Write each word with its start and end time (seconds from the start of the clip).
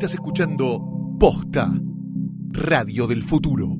Estás 0.00 0.14
escuchando 0.14 0.80
Posta, 1.18 1.70
Radio 2.52 3.06
del 3.06 3.22
Futuro. 3.22 3.76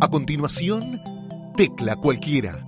A 0.00 0.08
continuación, 0.08 1.02
Tecla 1.56 1.96
Cualquiera. 1.96 2.64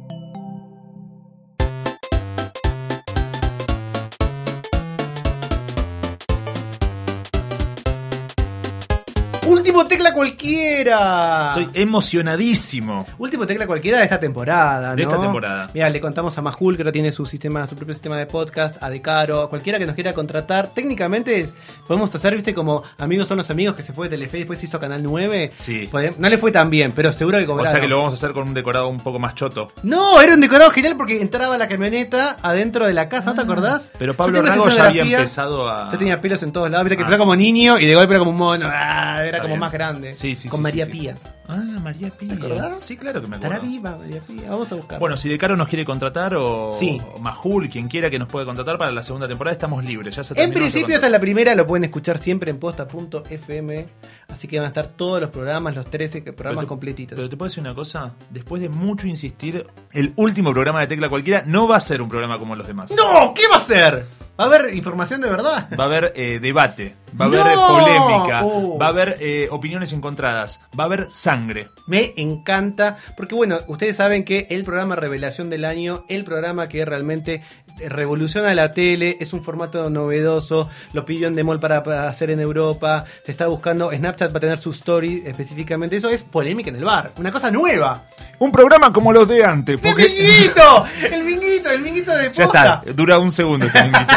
Cualquiera. 10.16 11.52
Estoy 11.56 11.82
emocionadísimo. 11.82 13.06
Último 13.18 13.46
tecla 13.46 13.66
cualquiera 13.66 13.98
de 13.98 14.04
esta 14.04 14.18
temporada, 14.18 14.90
¿no? 14.90 14.96
De 14.96 15.02
esta 15.02 15.20
temporada. 15.20 15.68
Mira, 15.74 15.88
le 15.90 16.00
contamos 16.00 16.36
a 16.38 16.42
Majul 16.42 16.76
que 16.76 16.82
ahora 16.82 16.92
tiene 16.92 17.12
su 17.12 17.26
sistema, 17.26 17.66
su 17.66 17.76
propio 17.76 17.94
sistema 17.94 18.16
de 18.16 18.26
podcast, 18.26 18.82
a 18.82 18.88
Decaro, 18.90 19.42
a 19.42 19.50
cualquiera 19.50 19.78
que 19.78 19.86
nos 19.86 19.94
quiera 19.94 20.12
contratar. 20.12 20.68
Técnicamente 20.74 21.48
podemos 21.86 22.14
hacer, 22.14 22.34
viste, 22.34 22.54
como 22.54 22.82
amigos 22.98 23.28
son 23.28 23.38
los 23.38 23.50
amigos 23.50 23.76
que 23.76 23.82
se 23.82 23.92
fue 23.92 24.06
de 24.08 24.16
Telefe 24.16 24.38
y 24.38 24.40
después 24.40 24.62
hizo 24.62 24.80
Canal 24.80 25.02
9. 25.02 25.52
Sí. 25.54 25.88
Podem- 25.92 26.16
No 26.18 26.28
le 26.28 26.38
fue 26.38 26.50
tan 26.50 26.70
bien, 26.70 26.92
pero 26.92 27.12
seguro 27.12 27.38
que 27.38 27.44
O 27.44 27.48
cobraron. 27.48 27.70
sea 27.72 27.80
que 27.80 27.88
lo 27.88 27.98
vamos 27.98 28.14
a 28.14 28.16
hacer 28.16 28.32
con 28.32 28.48
un 28.48 28.54
decorado 28.54 28.88
un 28.88 29.00
poco 29.00 29.18
más 29.18 29.34
choto. 29.34 29.70
No, 29.82 30.20
era 30.20 30.34
un 30.34 30.40
decorado 30.40 30.70
genial 30.70 30.96
porque 30.96 31.20
entraba 31.20 31.58
la 31.58 31.68
camioneta 31.68 32.36
adentro 32.42 32.86
de 32.86 32.94
la 32.94 33.08
casa, 33.08 33.30
¿no 33.30 33.34
te 33.36 33.42
acordás? 33.42 33.90
Pero 33.98 34.14
Pablo 34.14 34.40
Rago 34.42 34.68
ya 34.68 34.86
había 34.86 35.02
empezado 35.02 35.68
a. 35.68 35.90
Yo 35.90 35.98
tenía 35.98 36.20
pelos 36.20 36.42
en 36.42 36.52
todos 36.52 36.70
lados, 36.70 36.84
viste 36.84 36.96
que 36.96 37.02
Ah. 37.02 37.06
empezó 37.06 37.18
como 37.18 37.36
niño 37.36 37.78
y 37.78 37.86
de 37.86 37.94
golpe 37.94 38.12
era 38.14 38.18
como 38.20 38.30
un 38.30 38.36
mono. 38.36 38.66
Ah, 38.70 39.22
era 39.24 39.38
como 39.38 39.48
bien. 39.54 39.60
más 39.60 39.72
grande. 39.72 40.05
Sí, 40.14 40.34
sí, 40.36 40.48
Con 40.48 40.58
sí, 40.58 40.62
María. 40.62 40.86
Pía. 40.86 41.16
Ah, 41.48 41.56
María 41.82 42.10
Pía. 42.10 42.28
¿Te 42.30 42.34
acordás? 42.46 42.82
Sí, 42.82 42.96
claro 42.96 43.20
que 43.20 43.28
me 43.28 43.36
Estará 43.36 43.56
acuerdo. 43.56 43.72
viva 43.72 43.96
María 43.96 44.20
Pía. 44.20 44.50
Vamos 44.50 44.70
a 44.72 44.74
buscar. 44.74 44.98
Bueno, 44.98 45.16
si 45.16 45.28
Decaro 45.28 45.56
nos 45.56 45.68
quiere 45.68 45.84
contratar 45.84 46.34
o, 46.34 46.70
o 46.70 47.18
Majul, 47.20 47.68
quien 47.70 47.88
quiera 47.88 48.10
que 48.10 48.18
nos 48.18 48.28
puede 48.28 48.46
contratar 48.46 48.78
para 48.78 48.90
la 48.90 49.02
segunda 49.02 49.28
temporada, 49.28 49.52
estamos 49.52 49.84
libres. 49.84 50.16
Ya 50.16 50.24
se 50.24 50.40
En 50.42 50.52
principio, 50.52 50.94
esta 50.96 51.06
es 51.06 51.12
la 51.12 51.20
primera, 51.20 51.54
lo 51.54 51.66
pueden 51.66 51.84
escuchar 51.84 52.18
siempre 52.18 52.50
en 52.50 52.58
posta.fm. 52.58 53.86
Así 54.28 54.48
que 54.48 54.56
van 54.58 54.64
a 54.66 54.68
estar 54.68 54.88
todos 54.88 55.20
los 55.20 55.30
programas, 55.30 55.74
los 55.74 55.88
13 55.88 56.22
que- 56.24 56.32
programas 56.32 56.62
Pero 56.62 56.66
te- 56.66 56.68
completitos. 56.68 57.16
Pero 57.16 57.28
te 57.28 57.36
puedo 57.36 57.48
decir 57.48 57.60
una 57.62 57.74
cosa, 57.74 58.12
después 58.30 58.60
de 58.60 58.68
mucho 58.68 59.06
insistir, 59.06 59.66
el 59.92 60.12
último 60.16 60.52
programa 60.52 60.80
de 60.80 60.88
Tecla 60.88 61.08
Cualquiera 61.08 61.44
no 61.46 61.68
va 61.68 61.76
a 61.76 61.80
ser 61.80 62.02
un 62.02 62.08
programa 62.08 62.38
como 62.38 62.56
los 62.56 62.66
demás. 62.66 62.92
¡No! 62.96 63.32
¿Qué 63.34 63.42
va 63.50 63.56
a 63.56 63.60
ser? 63.60 64.04
¿Va 64.38 64.44
a 64.44 64.46
haber 64.48 64.74
información 64.74 65.20
de 65.22 65.30
verdad? 65.30 65.68
Va 65.78 65.84
a 65.84 65.86
haber 65.86 66.12
eh, 66.14 66.38
debate, 66.40 66.94
va 67.18 67.24
a 67.24 67.28
haber 67.28 67.40
¡No! 67.56 67.68
polémica, 67.68 68.44
Oh. 68.44 68.78
va 68.78 68.86
a 68.86 68.88
haber 68.90 69.16
eh, 69.20 69.48
opiniones 69.50 69.92
encontradas, 69.94 70.60
va 70.78 70.84
a 70.84 70.86
haber 70.86 71.10
sangre. 71.10 71.68
Me 71.86 72.12
encanta, 72.18 72.98
porque 73.16 73.34
bueno, 73.34 73.60
ustedes 73.66 73.96
saben 73.96 74.24
que 74.24 74.46
el 74.50 74.62
programa 74.64 74.94
Revelación 74.94 75.48
del 75.48 75.64
Año, 75.64 76.04
el 76.08 76.24
programa 76.24 76.68
que 76.68 76.84
realmente 76.84 77.42
revoluciona 77.78 78.54
la 78.54 78.72
tele, 78.72 79.16
es 79.20 79.32
un 79.32 79.42
formato 79.42 79.88
novedoso, 79.90 80.68
lo 80.92 81.04
pidió 81.04 81.28
Endemol 81.28 81.60
para, 81.60 81.82
para 81.82 82.08
hacer 82.08 82.30
en 82.30 82.40
Europa, 82.40 83.04
se 83.24 83.32
está 83.32 83.46
buscando 83.46 83.90
Snapchat 83.92 84.32
para 84.32 84.40
tener 84.40 84.58
su 84.58 84.70
story 84.70 85.22
específicamente, 85.26 85.96
eso 85.96 86.08
es 86.10 86.24
polémica 86.24 86.70
en 86.70 86.76
el 86.76 86.84
bar, 86.84 87.12
una 87.18 87.30
cosa 87.30 87.50
nueva. 87.50 88.04
Un 88.38 88.52
programa 88.52 88.92
como 88.92 89.12
los 89.12 89.28
de 89.28 89.44
antes, 89.44 89.74
¡El 89.76 89.80
porque 89.80 90.08
minguito! 90.08 90.86
¡El 91.12 91.24
minguito! 91.24 91.70
¡El 91.70 91.82
minguito 91.82 92.12
de 92.12 92.32
ya 92.32 92.44
posta! 92.44 92.80
está, 92.84 92.92
dura 92.92 93.18
un 93.18 93.30
segundo 93.30 93.66
este 93.66 93.82
minguito. 93.82 94.14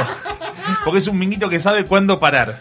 Porque 0.83 0.99
es 0.99 1.07
un 1.07 1.17
minguito 1.17 1.49
que 1.49 1.59
sabe 1.59 1.85
cuándo 1.85 2.19
parar. 2.19 2.59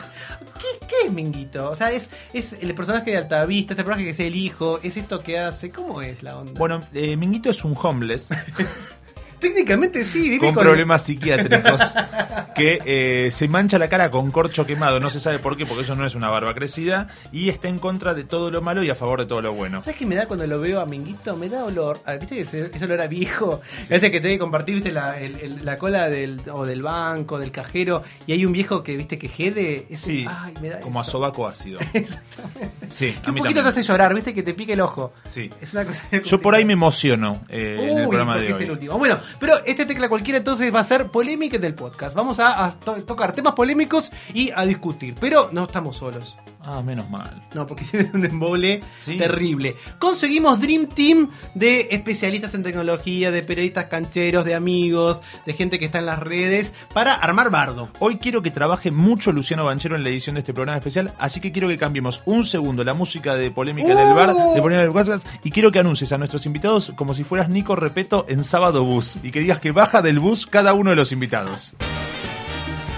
¿Qué, 0.58 0.86
qué 0.86 1.06
es 1.06 1.12
Minguito? 1.12 1.70
O 1.70 1.76
sea, 1.76 1.91
es, 1.91 2.08
es 2.32 2.54
el 2.60 2.74
personaje 2.74 3.12
de 3.12 3.19
Altavista, 3.19 3.74
es 3.74 3.78
el 3.78 3.84
personaje 3.84 4.04
que 4.04 4.10
es 4.10 4.20
el 4.20 4.34
hijo, 4.34 4.80
es 4.82 4.96
esto 4.96 5.20
que 5.22 5.38
hace, 5.38 5.70
¿cómo 5.70 6.02
es 6.02 6.22
la 6.22 6.36
onda? 6.36 6.52
Bueno, 6.56 6.80
eh, 6.94 7.16
Minguito 7.16 7.50
es 7.50 7.64
un 7.64 7.76
homeless 7.80 8.30
técnicamente 9.41 10.05
sí, 10.05 10.28
vive 10.28 10.39
con 10.47 10.55
problemas 10.55 11.03
psiquiátricos 11.03 11.81
que 12.55 12.81
eh, 12.84 13.31
se 13.31 13.49
mancha 13.49 13.78
la 13.78 13.88
cara 13.88 14.10
con 14.10 14.31
corcho 14.31 14.65
quemado, 14.66 15.00
no 15.00 15.10
se 15.10 15.21
sabe 15.21 15.38
por 15.38 15.56
qué, 15.56 15.66
porque 15.66 15.82
eso 15.82 15.94
no 15.94 16.04
es 16.06 16.15
una 16.15 16.28
barba 16.28 16.54
crecida, 16.54 17.09
y 17.32 17.49
está 17.49 17.69
en 17.69 17.78
contra 17.78 18.15
de 18.15 18.25
todo 18.25 18.50
lo 18.50 18.62
malo 18.62 18.82
y 18.82 18.91
a 18.91 18.94
favor 18.94 19.21
de 19.21 19.26
todo 19.26 19.41
lo 19.43 19.53
bueno. 19.54 19.81
¿Sabes 19.82 19.97
qué 19.97 20.06
me 20.06 20.15
da 20.15 20.26
cuando 20.26 20.47
lo 20.47 20.60
veo 20.60 20.81
a 20.81 20.87
Minguito? 20.87 21.37
Me 21.37 21.49
da 21.49 21.65
olor. 21.65 22.00
ah, 22.06 22.15
¿Viste 22.16 22.34
que 22.37 22.41
ese, 22.43 22.62
ese 22.65 22.84
olor 22.84 23.00
a 23.00 23.06
viejo? 23.06 23.60
Ese 23.88 24.10
que 24.10 24.21
te 24.21 24.28
que 24.28 24.38
compartir, 24.38 24.76
¿viste? 24.76 24.93
La, 24.93 25.19
el- 25.21 25.37
el- 25.38 25.65
la 25.65 25.76
cola 25.76 26.09
del, 26.09 26.41
o 26.53 26.65
del 26.66 26.82
banco, 26.82 27.38
del 27.38 27.50
cajero, 27.50 28.03
y 28.26 28.32
hay 28.32 28.44
un 28.44 28.53
viejo 28.53 28.82
que, 28.82 28.97
¿viste? 28.97 29.19
Que 29.19 29.28
jede. 29.28 29.87
Ese- 29.91 30.09
Sí, 30.09 30.26
ay, 30.28 30.55
me 30.62 30.70
da 30.70 30.81
como 30.81 31.00
a 31.00 31.05
sobaco 31.05 31.47
ácido. 31.47 31.78
Sí, 32.88 33.12
Que 33.12 33.26
a 33.26 33.28
un 33.28 33.34
mí 33.34 33.41
poquito 33.43 33.62
te 33.62 33.69
hace 33.69 33.82
llorar, 33.82 34.15
¿viste? 34.15 34.32
Que 34.34 34.43
te 34.43 34.55
pique 34.55 34.72
el 34.72 34.81
ojo. 34.81 35.12
Sí. 35.25 35.50
Es 35.60 35.75
una 35.75 35.84
cosa 35.84 36.05
Yo 36.25 36.41
por 36.41 36.55
ahí 36.55 36.65
me 36.65 36.72
emociono 36.72 37.43
eh, 37.50 37.76
en 37.93 37.99
el 37.99 38.09
programa 38.09 38.38
de 38.38 38.49
es 38.49 38.56
el 38.56 38.62
hoy. 38.65 38.70
último. 38.70 38.99
Bueno, 38.99 39.19
pero 39.39 39.55
este 39.65 39.87
tecla 39.87 40.09
cualquiera 40.09 40.39
entonces 40.39 40.75
va 40.75 40.81
a 40.81 40.84
ser 40.84 41.09
polémica 41.09 41.59
del 41.59 41.75
podcast. 41.75 42.15
Vamos 42.15 42.41
a, 42.41 42.65
a 42.66 42.71
to- 42.72 43.03
tocar 43.05 43.33
temas 43.33 43.55
polémicos 43.55 44.11
y 44.34 44.50
a 44.55 44.65
discutir. 44.65 45.15
Pero 45.21 45.49
no 45.53 45.65
estamos 45.65 45.97
solos. 45.97 46.37
Ah, 46.64 46.82
menos 46.82 47.08
mal. 47.08 47.41
No, 47.54 47.66
porque 47.66 47.84
si 47.86 47.96
es 47.98 48.12
un 48.12 48.24
embole 48.24 48.80
Sí. 48.96 49.16
terrible. 49.16 49.76
Conseguimos 49.98 50.60
Dream 50.60 50.86
Team 50.86 51.30
de 51.54 51.88
especialistas 51.92 52.52
en 52.54 52.62
tecnología, 52.62 53.30
de 53.30 53.42
periodistas 53.42 53.86
cancheros, 53.86 54.44
de 54.44 54.54
amigos, 54.54 55.22
de 55.46 55.52
gente 55.52 55.78
que 55.78 55.84
está 55.86 55.98
en 55.98 56.06
las 56.06 56.19
redes, 56.19 56.72
para 56.92 57.14
armar 57.14 57.50
bardo. 57.50 57.88
Hoy 58.00 58.16
quiero 58.19 58.42
que 58.42 58.50
trabaje 58.50 58.91
mucho 58.91 59.32
Luciano 59.32 59.64
Banchero 59.64 59.96
en 59.96 60.02
la 60.02 60.08
edición 60.08 60.34
de 60.34 60.41
este 60.41 60.52
programa 60.52 60.78
especial, 60.78 61.12
así 61.19 61.41
que 61.41 61.52
quiero 61.52 61.69
que 61.69 61.78
cambiemos 61.78 62.22
un 62.24 62.44
segundo 62.44 62.84
la 62.84 62.94
música 62.94 63.34
de 63.34 63.50
Polémica 63.50 63.94
del 63.94 64.14
Bar, 64.14 64.34
de 64.34 64.60
Polémica 64.60 64.82
del 64.82 64.92
Podcast, 64.92 65.26
y 65.44 65.50
quiero 65.50 65.70
que 65.72 65.78
anuncies 65.78 66.12
a 66.12 66.19
nuestros 66.19 66.44
invitados 66.44 66.92
como 66.96 67.14
si 67.14 67.25
fueras 67.25 67.48
Nico 67.48 67.76
Repeto 67.76 68.26
en 68.28 68.42
Sábado 68.44 68.84
Bus, 68.84 69.16
y 69.22 69.30
que 69.30 69.40
digas 69.40 69.58
que 69.60 69.72
baja 69.72 70.02
del 70.02 70.19
bus 70.19 70.46
cada 70.46 70.75
uno 70.75 70.90
de 70.90 70.96
los 70.96 71.12
invitados. 71.12 71.75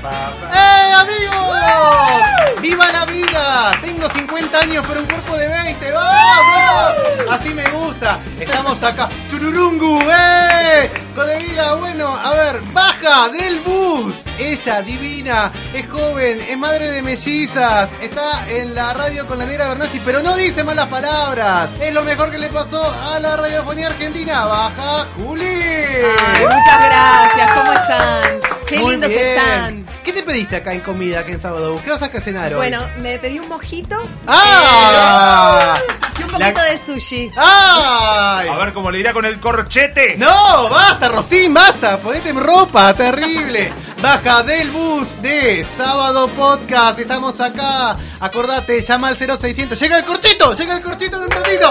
¡Eh, 0.03 0.93
amigos! 0.97 2.61
¡Viva 2.62 2.91
la 2.91 3.05
vida! 3.05 3.71
Tengo 3.83 4.09
50 4.09 4.59
años 4.59 4.84
pero 4.88 5.00
un 5.00 5.06
cuerpo 5.06 5.37
de 5.37 5.49
20. 5.49 5.93
¡Vamos! 5.93 6.94
Así 7.31 7.53
me 7.53 7.65
gusta. 7.71 8.19
Estamos 8.39 8.83
acá. 8.83 9.10
¡Chururungu! 9.31 10.00
¡Eh! 10.10 10.91
Con 11.15 11.27
de 11.27 11.39
vida, 11.39 11.75
bueno, 11.75 12.16
a 12.16 12.33
ver, 12.33 12.60
baja 12.72 13.28
del 13.28 13.60
bus. 13.60 14.15
Ella, 14.39 14.81
divina, 14.81 15.53
es 15.75 15.91
joven, 15.91 16.41
es 16.49 16.56
madre 16.56 16.91
de 16.91 17.03
mellizas, 17.03 17.91
está 18.00 18.49
en 18.49 18.75
la 18.75 18.94
radio 18.94 19.27
con 19.27 19.39
la 19.39 19.44
negra 19.44 19.69
Bernasi, 19.69 20.00
pero 20.05 20.22
no 20.22 20.34
dice 20.37 20.65
malas 20.65 20.89
palabras. 20.89 21.69
Es 21.81 21.93
lo 21.93 22.03
mejor 22.05 22.31
que 22.31 22.39
le 22.39 22.49
pasó 22.49 22.94
a 23.12 23.19
la 23.19 23.37
radiofonía 23.37 23.89
argentina. 23.89 24.47
Baja, 24.47 25.06
Juli. 25.16 25.44
Ay, 25.44 26.43
muchas 26.44 26.84
gracias, 26.84 27.53
¿cómo 27.53 27.72
están? 27.72 28.59
Qué 28.71 28.79
Muy 28.79 28.93
lindos 28.93 29.11
bien. 29.11 29.27
están. 29.27 29.87
¿Qué 30.05 30.13
te 30.13 30.23
pediste 30.23 30.57
acá 30.57 30.73
en 30.73 30.81
comida, 30.81 31.21
acá 31.21 31.33
en 31.33 31.41
Sábado 31.41 31.73
Bus? 31.73 31.81
¿Qué 31.83 31.91
vas 31.91 32.03
a 32.03 32.09
cenar 32.21 32.53
hoy? 32.53 32.57
Bueno, 32.59 32.81
me 33.01 33.19
pedí 33.19 33.39
un 33.41 33.49
mojito 33.49 33.97
¡Ah! 34.27 35.77
y 36.19 36.23
un 36.23 36.31
poquito 36.31 36.51
La- 36.55 36.65
de 36.65 36.79
sushi. 36.79 37.31
¡Ay! 37.37 38.49
A 38.49 38.57
ver 38.59 38.73
cómo 38.73 38.91
le 38.91 39.01
irá 39.01 39.13
con 39.13 39.25
el 39.25 39.41
corchete. 39.41 40.17
¡No! 40.17 40.69
¡Basta, 40.71 41.09
Rosín! 41.09 41.53
¡Basta! 41.53 41.99
¡Ponete 41.99 42.33
ropa! 42.33 42.95
¡Terrible! 42.95 43.73
Baja 44.03 44.43
del 44.43 44.71
bus 44.71 45.21
de 45.21 45.62
Sábado 45.65 46.27
Podcast. 46.28 46.99
Estamos 46.99 47.38
acá. 47.38 47.97
Acordate, 48.21 48.81
llama 48.81 49.09
al 49.09 49.16
0600. 49.19 49.78
¡Llega 49.78 49.99
el 49.99 50.05
cortito! 50.05 50.55
¡Llega 50.55 50.75
el 50.78 50.83
cortito 50.83 51.16
en 51.19 51.22
un 51.25 51.31
ratito! 51.31 51.69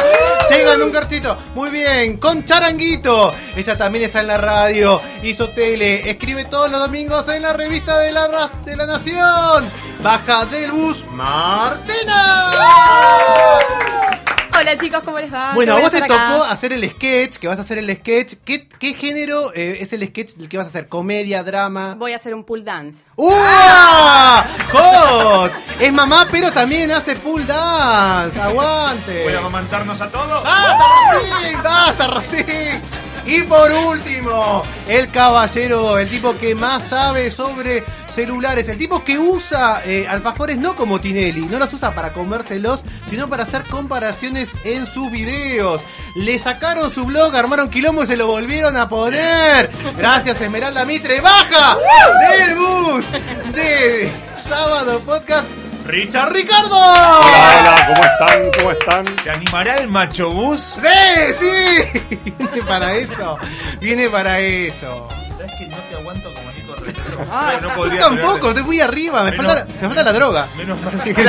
¡Llega 0.50 0.73
en 0.73 0.84
un 0.84 0.91
cortito! 0.91 1.35
Muy 1.56 1.72
bien, 1.72 2.18
con 2.18 2.45
Charanguito. 2.45 3.31
Ella 3.56 3.75
también 3.75 4.06
está 4.06 4.22
en 4.22 4.28
la 4.28 4.38
radio. 4.38 5.01
Hizo 5.23 5.50
tele. 5.50 6.07
Escribe 6.09 6.45
todos 6.45 6.69
los 6.69 6.79
domingos 6.79 7.28
en 7.29 7.41
la 7.41 7.53
revista 7.53 7.97
de 8.00 8.12
la, 8.12 8.28
Raz- 8.28 8.63
de 8.63 8.75
la 8.75 8.85
Nación. 8.85 9.66
Baja 10.03 10.45
del 10.45 10.72
bus, 10.72 11.03
Martina. 11.12 12.51
Hola 14.58 14.76
chicos, 14.78 15.02
¿cómo 15.06 15.20
les 15.20 15.34
va? 15.34 15.54
Bueno, 15.54 15.76
a 15.76 15.80
vos 15.80 15.92
te 15.92 15.98
acá. 15.98 16.08
tocó 16.08 16.44
hacer 16.44 16.74
el 16.74 16.90
sketch, 16.90 17.38
que 17.38 17.48
vas 17.48 17.60
a 17.60 17.62
hacer 17.62 17.78
el 17.78 17.96
sketch. 17.96 18.34
¿Qué, 18.44 18.68
qué 18.68 18.94
género 18.94 19.54
eh, 19.54 19.78
es 19.80 19.94
el 19.94 20.06
sketch 20.07 20.34
del 20.34 20.50
que 20.50 20.57
vas 20.57 20.66
a 20.66 20.69
hacer? 20.69 20.88
¿Comedia, 20.90 21.44
drama? 21.44 21.96
Voy 21.96 22.12
a 22.13 22.18
hacer 22.18 22.34
un 22.34 22.44
pool 22.44 22.66
dance. 22.66 23.06
¡Uah! 23.16 24.44
¡Hot! 24.74 25.51
Es 25.80 25.94
mamá, 25.94 26.28
pero 26.30 26.51
también 26.51 26.92
hace 26.92 27.16
pool 27.16 27.46
dance. 27.48 28.40
¡Aguante! 28.40 29.24
Voy 29.24 29.34
a 29.34 29.40
amamantarnos 29.40 30.01
a 30.01 30.10
todos. 30.10 30.44
¡Basta, 30.44 30.86
Racing! 31.13 31.63
¡Basta, 31.63 32.07
Racing! 32.07 32.80
Y 33.25 33.42
por 33.44 33.71
último, 33.71 34.63
el 34.88 35.10
caballero, 35.12 35.98
el 35.98 36.10
tipo 36.10 36.38
que 36.38 36.56
más 36.56 36.83
sabe 36.89 37.31
sobre 37.31 37.83
celulares, 38.13 38.68
el 38.69 38.77
tipo 38.77 39.04
que 39.04 39.18
usa 39.18 39.81
eh, 39.86 40.07
alfajores 40.07 40.57
no 40.57 40.75
como 40.75 41.00
Tinelli, 41.00 41.45
no 41.45 41.60
los 41.60 41.74
usa 41.74 41.94
para 41.94 42.12
comérselos, 42.12 42.83
sino 43.10 43.30
para 43.30 43.44
hacer 43.44 43.63
comparaciones 43.63 44.50
en 44.63 44.86
sus 44.86 45.12
videos. 45.12 45.81
Le 46.16 46.39
sacaron 46.39 46.92
su 46.94 47.06
blog, 47.06 47.36
armaron 47.36 47.69
quilombo 47.69 48.04
y 48.04 48.07
se 48.07 48.18
lo 48.18 48.27
volvieron 48.27 48.75
a 48.77 48.89
poner. 48.89 49.69
Gracias, 49.98 50.42
Esmeralda 50.42 50.86
Mitre. 50.86 51.21
¡Baja! 51.21 51.77
Del 52.30 52.56
bus 52.56 53.06
de 53.54 54.12
Sábado 54.38 55.00
Podcast. 55.01 55.48
Richard 55.89 56.31
Ricardo. 56.33 56.75
Hola, 56.75 57.59
hola, 57.62 57.88
¿cómo 57.88 58.06
están? 58.06 58.51
¿Cómo 58.59 58.71
están? 58.71 59.18
¿Se 59.24 59.30
animará 59.31 59.75
el 59.75 59.88
macho 59.88 60.31
bus? 60.31 60.75
¡Sí! 60.80 61.33
¡Sí! 61.39 62.00
Viene 62.38 62.62
para 62.68 62.95
eso. 62.95 63.38
Viene 63.81 64.09
para 64.09 64.39
eso. 64.39 65.09
¿Sabes 65.36 65.51
que 65.57 65.68
no 65.68 65.77
te 65.77 65.95
aguanto 65.95 66.31
como 66.33 66.51
Nico 66.51 66.75
Repeto? 66.75 67.27
Ay, 67.31 67.57
no 67.62 67.69
Yo 67.69 67.75
podría 67.75 68.01
tampoco, 68.01 68.27
pegarte. 68.33 68.47
estoy 68.50 68.63
muy 68.63 68.81
arriba, 68.81 69.24
me, 69.24 69.31
Menos- 69.31 69.45
falta, 69.47 69.74
me 69.74 69.88
falta 69.88 70.03
la 70.03 70.13
droga. 70.13 70.47
Menos 70.57 70.81
mal 70.81 71.03
que 71.03 71.24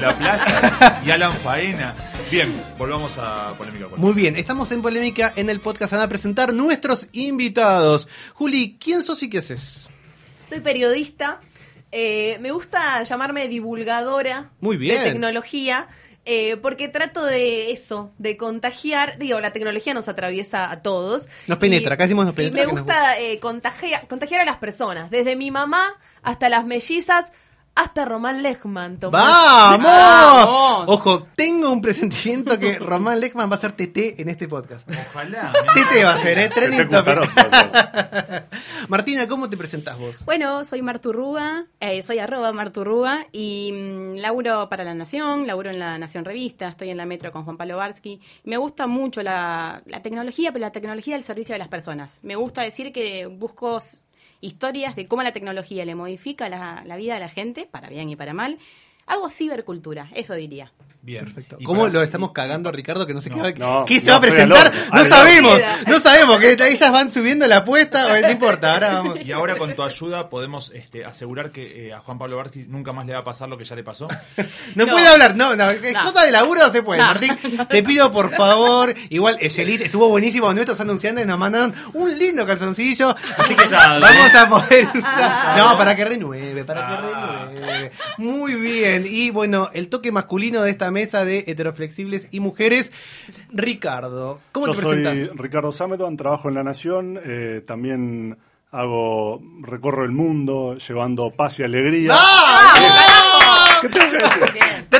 la 0.00 0.14
plata 0.16 1.02
y 1.04 1.10
Alan 1.10 1.36
Faena. 1.44 1.94
Bien, 2.30 2.62
volvamos 2.78 3.18
a 3.18 3.52
polémica. 3.58 3.86
con- 3.88 4.00
Muy 4.00 4.14
bien, 4.14 4.36
estamos 4.36 4.72
en 4.72 4.80
polémica 4.80 5.32
en 5.36 5.50
el 5.50 5.60
podcast. 5.60 5.90
Se 5.90 5.96
van 5.96 6.04
a 6.06 6.08
presentar 6.08 6.54
nuestros 6.54 7.08
invitados. 7.12 8.08
Juli, 8.34 8.78
¿quién 8.82 9.02
sos 9.02 9.22
y 9.22 9.28
qué 9.28 9.38
haces? 9.38 9.88
Soy 10.48 10.60
periodista. 10.60 11.40
Eh, 11.92 12.38
me 12.40 12.50
gusta 12.52 13.02
llamarme 13.02 13.48
divulgadora 13.48 14.50
Muy 14.60 14.76
bien. 14.76 15.02
de 15.02 15.10
tecnología. 15.10 15.88
eh, 16.26 16.56
porque 16.58 16.86
trato 16.88 17.24
de 17.24 17.72
eso, 17.72 18.12
de 18.18 18.36
contagiar. 18.36 19.16
Digo, 19.18 19.40
la 19.40 19.52
tecnología 19.52 19.94
nos 19.94 20.06
atraviesa 20.08 20.70
a 20.70 20.82
todos. 20.82 21.28
Nos 21.46 21.58
penetra, 21.58 21.94
acá 21.94 22.04
decimos 22.04 22.26
nos 22.26 22.34
y 22.34 22.36
penetra, 22.36 22.60
me 22.60 22.64
nos 22.66 22.72
gusta 22.82 23.18
eh, 23.18 23.40
contagia- 23.40 24.06
contagiar 24.06 24.42
a 24.42 24.44
las 24.44 24.56
personas, 24.58 25.10
desde 25.10 25.34
mi 25.34 25.50
mamá 25.50 25.94
hasta 26.22 26.48
las 26.50 26.66
mellizas, 26.66 27.32
hasta 27.80 28.04
Román 28.04 28.42
Lechman. 28.42 28.98
Tomás. 28.98 29.24
¡Vamos! 29.24 29.84
¡Vamos! 29.84 30.84
Ojo, 30.88 31.26
tengo 31.34 31.72
un 31.72 31.80
presentimiento 31.80 32.58
que 32.58 32.78
Román 32.78 33.20
Lechman 33.20 33.50
va 33.50 33.56
a 33.56 33.60
ser 33.60 33.72
TT 33.72 34.20
en 34.20 34.28
este 34.28 34.48
podcast. 34.48 34.88
Ojalá. 34.88 35.52
TT 35.52 36.04
va 36.04 36.14
a 36.14 36.18
ser, 36.18 36.38
¿eh? 36.38 36.50
Trending. 36.50 36.88
Martina, 38.88 39.26
¿cómo 39.26 39.48
te 39.48 39.56
presentás 39.56 39.98
vos? 39.98 40.24
Bueno, 40.24 40.64
soy 40.64 40.82
Marturruga, 40.82 41.66
eh, 41.80 42.02
soy 42.02 42.18
arroba 42.18 42.52
Marturruga 42.52 43.26
y 43.32 43.72
mm, 43.72 44.16
laburo 44.18 44.68
para 44.68 44.84
La 44.84 44.94
Nación, 44.94 45.46
laburo 45.46 45.70
en 45.70 45.78
La 45.78 45.96
Nación 45.98 46.24
Revista, 46.24 46.68
estoy 46.68 46.90
en 46.90 46.98
la 46.98 47.06
metro 47.06 47.32
con 47.32 47.44
Juan 47.44 47.56
Pablo 47.56 47.78
Barsky. 47.78 48.20
Me 48.44 48.58
gusta 48.58 48.86
mucho 48.86 49.22
la, 49.22 49.82
la 49.86 50.02
tecnología, 50.02 50.52
pero 50.52 50.66
la 50.66 50.72
tecnología 50.72 51.16
al 51.16 51.22
servicio 51.22 51.54
de 51.54 51.58
las 51.60 51.68
personas. 51.68 52.18
Me 52.22 52.36
gusta 52.36 52.62
decir 52.62 52.92
que 52.92 53.26
busco 53.26 53.80
historias 54.40 54.96
de 54.96 55.06
cómo 55.06 55.22
la 55.22 55.32
tecnología 55.32 55.84
le 55.84 55.94
modifica 55.94 56.48
la, 56.48 56.96
vida 56.96 57.16
a 57.16 57.20
la 57.20 57.28
gente, 57.28 57.66
para 57.66 57.88
bien 57.88 58.08
y 58.08 58.16
para 58.16 58.34
mal. 58.34 58.58
Hago 59.06 59.30
cibercultura, 59.30 60.10
eso 60.14 60.34
diría. 60.34 60.72
Bien. 61.02 61.24
Perfecto. 61.24 61.56
Y 61.58 61.64
¿Cómo 61.64 61.82
para- 61.82 61.92
lo 61.94 62.02
estamos 62.02 62.32
cagando 62.32 62.68
a 62.68 62.72
Ricardo 62.72 63.06
que 63.06 63.14
no 63.14 63.22
se 63.22 63.30
No, 63.30 63.36
queda? 63.42 63.52
no, 63.58 63.84
¿Qué 63.86 64.00
se 64.00 64.06
no, 64.06 64.12
va 64.12 64.18
a 64.18 64.20
presentar? 64.20 64.72
No 64.92 65.00
al 65.00 65.06
sabemos, 65.06 65.58
no 65.86 65.98
sabemos, 65.98 66.38
que 66.38 66.52
ellas 66.52 66.92
van 66.92 67.10
subiendo 67.10 67.46
la 67.46 67.56
apuesta, 67.58 68.06
o 68.06 68.20
no 68.20 68.30
importa, 68.30 68.74
ahora 68.74 68.92
vamos. 68.94 69.18
Y 69.24 69.32
ahora 69.32 69.56
con 69.56 69.74
tu 69.74 69.82
ayuda 69.82 70.28
podemos 70.28 70.70
este, 70.74 71.06
asegurar 71.06 71.50
que 71.52 71.88
eh, 71.88 71.92
a 71.94 72.00
Juan 72.00 72.18
Pablo 72.18 72.36
Barsky 72.36 72.66
nunca 72.68 72.92
más 72.92 73.06
le 73.06 73.14
va 73.14 73.20
a 73.20 73.24
pasar 73.24 73.48
lo 73.48 73.56
que 73.56 73.64
ya 73.64 73.74
le 73.76 73.82
pasó. 73.82 74.08
No, 74.74 74.84
No. 74.86 74.92
puede 74.92 75.08
hablar, 75.08 75.34
no, 75.36 75.56
no, 75.56 75.70
es 75.70 75.92
No. 75.92 76.04
cosa 76.04 76.24
de 76.24 76.30
laburo 76.32 76.60
no 76.60 76.70
se 76.70 76.82
puede, 76.82 77.00
No. 77.00 77.06
Martín. 77.06 77.36
Te 77.68 77.82
pido 77.82 78.12
por 78.12 78.30
favor, 78.30 78.94
igual 79.08 79.36
Echelit 79.40 79.80
estuvo 79.82 80.08
buenísimo 80.08 80.52
nuestros 80.52 80.78
anunciantes, 80.80 81.26
nos 81.26 81.38
mandaron 81.38 81.74
un 81.94 82.16
lindo 82.18 82.46
calzoncillo, 82.46 83.16
así 83.38 83.54
que 83.54 83.62
Usado. 83.66 84.00
vamos 84.00 84.34
a 84.34 84.48
poder 84.48 84.86
usar. 84.94 85.56
No, 85.56 85.76
para 85.78 85.96
que 85.96 86.04
renueve, 86.04 86.62
para 86.64 86.86
que 86.86 86.92
Ah. 86.92 87.46
renueve. 87.50 87.90
Muy 88.18 88.54
bien, 88.54 89.06
y 89.08 89.30
bueno, 89.30 89.70
el 89.72 89.88
toque 89.88 90.12
masculino 90.12 90.62
de 90.62 90.70
esta 90.70 90.89
mesa 90.90 91.24
de 91.24 91.44
heteroflexibles 91.46 92.28
y 92.30 92.40
mujeres, 92.40 92.92
Ricardo, 93.50 94.40
¿cómo 94.52 94.66
Yo 94.66 94.72
te 94.72 94.80
soy 94.80 95.02
presentas? 95.02 95.36
Ricardo 95.36 95.72
Sameton, 95.72 96.16
trabajo 96.16 96.48
en 96.48 96.54
La 96.54 96.62
Nación, 96.62 97.18
eh, 97.24 97.62
también 97.66 98.38
hago, 98.70 99.42
recorro 99.62 100.04
el 100.04 100.12
mundo 100.12 100.76
llevando 100.76 101.30
paz 101.30 101.58
y 101.58 101.64
alegría. 101.64 102.14
¡Ah! 102.14 103.78
¿Qué 103.80 103.88
tengo 103.88 104.10
que 104.10 104.18
decir? 104.18 104.52
Bien. 104.52 104.86
Te 104.88 104.98